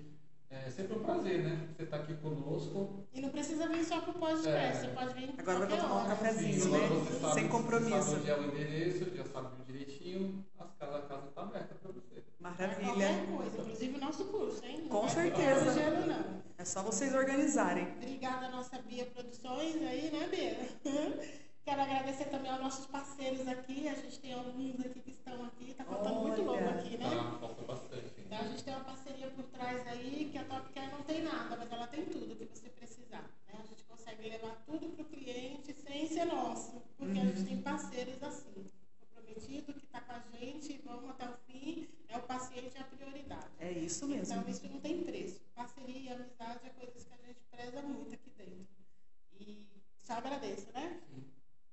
É 0.69 0.70
sempre 0.70 0.99
um 0.99 1.03
prazer, 1.03 1.45
né? 1.45 1.66
Você 1.74 1.85
está 1.85 1.97
aqui 1.97 2.12
conosco. 2.16 3.07
E 3.15 3.23
não 3.23 3.31
precisa 3.31 3.66
vir 3.69 3.82
só 3.82 4.03
para 4.03 4.11
o 4.11 4.15
podcast, 4.19 4.53
é. 4.53 4.73
você 4.74 4.89
pode 4.89 5.15
vir 5.15 5.35
Agora 5.39 5.66
vai 5.66 5.81
tomar 5.81 6.05
um 6.05 6.07
cafezinho, 6.09 6.61
Sim, 6.61 6.70
né? 6.73 6.78
Sabe, 7.23 7.32
Sem 7.32 7.49
compromisso. 7.49 7.97
Você 7.97 8.11
sabe 8.11 8.20
onde 8.20 8.31
é 8.31 8.36
o 8.36 8.45
endereço, 8.45 9.16
já 9.16 9.24
sabe 9.24 9.49
direitinho, 9.65 10.45
as 10.59 10.74
casas, 10.74 10.97
a 10.97 11.01
casa 11.07 11.27
está 11.28 11.40
aberta 11.40 11.74
para 11.74 11.90
você. 11.90 12.23
Maravilha. 12.39 12.85
Qualquer 12.85 13.27
coisa, 13.35 13.61
inclusive 13.62 13.97
o 13.97 14.01
nosso 14.01 14.24
curso, 14.27 14.66
hein? 14.66 14.82
Não 14.82 14.89
Com 14.89 15.09
certeza. 15.09 15.73
Gelo, 15.73 16.07
não. 16.07 16.43
É 16.59 16.65
só 16.66 16.82
vocês 16.82 17.15
organizarem. 17.15 17.89
Obrigada, 17.97 18.51
nossa 18.51 18.78
Bia 18.82 19.07
Produções 19.07 19.77
aí, 19.77 20.11
né, 20.11 20.28
Bia? 20.28 20.69
Quero 21.65 21.81
agradecer 21.81 22.27
também 22.27 22.51
aos 22.51 22.61
nossos 22.61 22.86
parceiros 22.86 23.49
aqui. 23.49 23.89
A 23.89 23.95
gente 23.95 24.19
tem 24.20 24.35
alguns 24.35 24.81
aqui 24.81 25.01
que 25.01 25.11
estão 25.12 25.45
aqui. 25.45 25.73
Tá 25.73 25.85
faltando 25.85 26.20
Olha. 26.20 26.28
muito 26.28 26.43
louco 26.43 26.69
aqui, 26.69 26.99
né? 26.99 27.09
Tá, 27.09 27.39
falta 27.39 27.62
bastante. 27.62 28.18
Então 28.29 28.41
a 28.41 28.45
gente 28.45 28.63
tem 28.63 28.75
uma 28.75 28.85
parceria 28.85 29.31
por 29.31 29.45
trás 29.45 29.87
aí, 29.87 30.29
que 30.31 30.37
a 30.37 30.45
Top 30.45 30.71
Care 30.75 30.93
não 30.93 31.03
tem 31.03 31.23
nada, 31.23 31.57
mas 31.57 31.73
ela 31.73 31.87
tem 31.87 32.05
tudo 32.05 32.37
que 32.37 32.45
você 32.45 32.69
precisar. 32.69 33.23
Né? 33.47 33.55
A 33.59 33.63
gente 33.63 33.83
consegue 33.85 34.29
levar 34.29 34.63
tudo 34.67 34.87
para 34.91 35.03
o 35.03 35.07
cliente 35.07 35.73
sem 35.73 36.07
ser 36.07 36.27
nosso, 36.27 36.83
porque 36.99 37.19
uhum. 37.19 37.23
a 37.23 37.25
gente 37.25 37.45
tem 37.45 37.63
parceiros 37.63 38.23
assim. 38.23 38.71
Comprometido, 39.01 39.73
que 39.73 39.87
está 39.87 40.03
com 40.03 40.13
a 40.13 40.21
gente, 40.37 40.79
vamos 40.85 41.09
até 41.09 41.27
o 41.27 41.39
fim, 41.47 41.89
é 42.07 42.19
o 42.19 42.23
paciente 42.23 42.77
a 42.79 42.85
prioridade. 42.85 43.47
É 43.61 43.73
isso 43.73 44.07
mesmo. 44.07 44.35
Então 44.35 44.51
isso 44.51 44.69
não 44.69 44.79
tem 44.79 45.03
preço. 45.05 45.41
Parceria 45.55 45.99
e 45.99 46.09
amizade 46.11 46.61
é 46.67 46.69
coisas 46.69 47.05
que 47.05 47.15
a 47.15 47.27
gente 47.27 47.41
preza 47.51 47.81
muito 47.81 48.13
aqui 48.13 48.31
dentro. 48.37 48.69
E 49.41 49.67
só 50.03 50.13
agradeço, 50.13 50.67
né? 50.75 51.01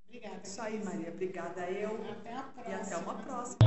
Obrigada. 0.06 0.40
Isso 0.42 0.62
aí, 0.62 0.82
Maria. 0.82 1.10
Obrigada 1.10 1.70
eu. 1.70 2.00
Até 2.12 2.34
a 2.34 2.44
próxima. 2.44 2.72
E 2.72 2.82
até 2.82 2.96
uma 2.96 3.16
próxima. 3.16 3.60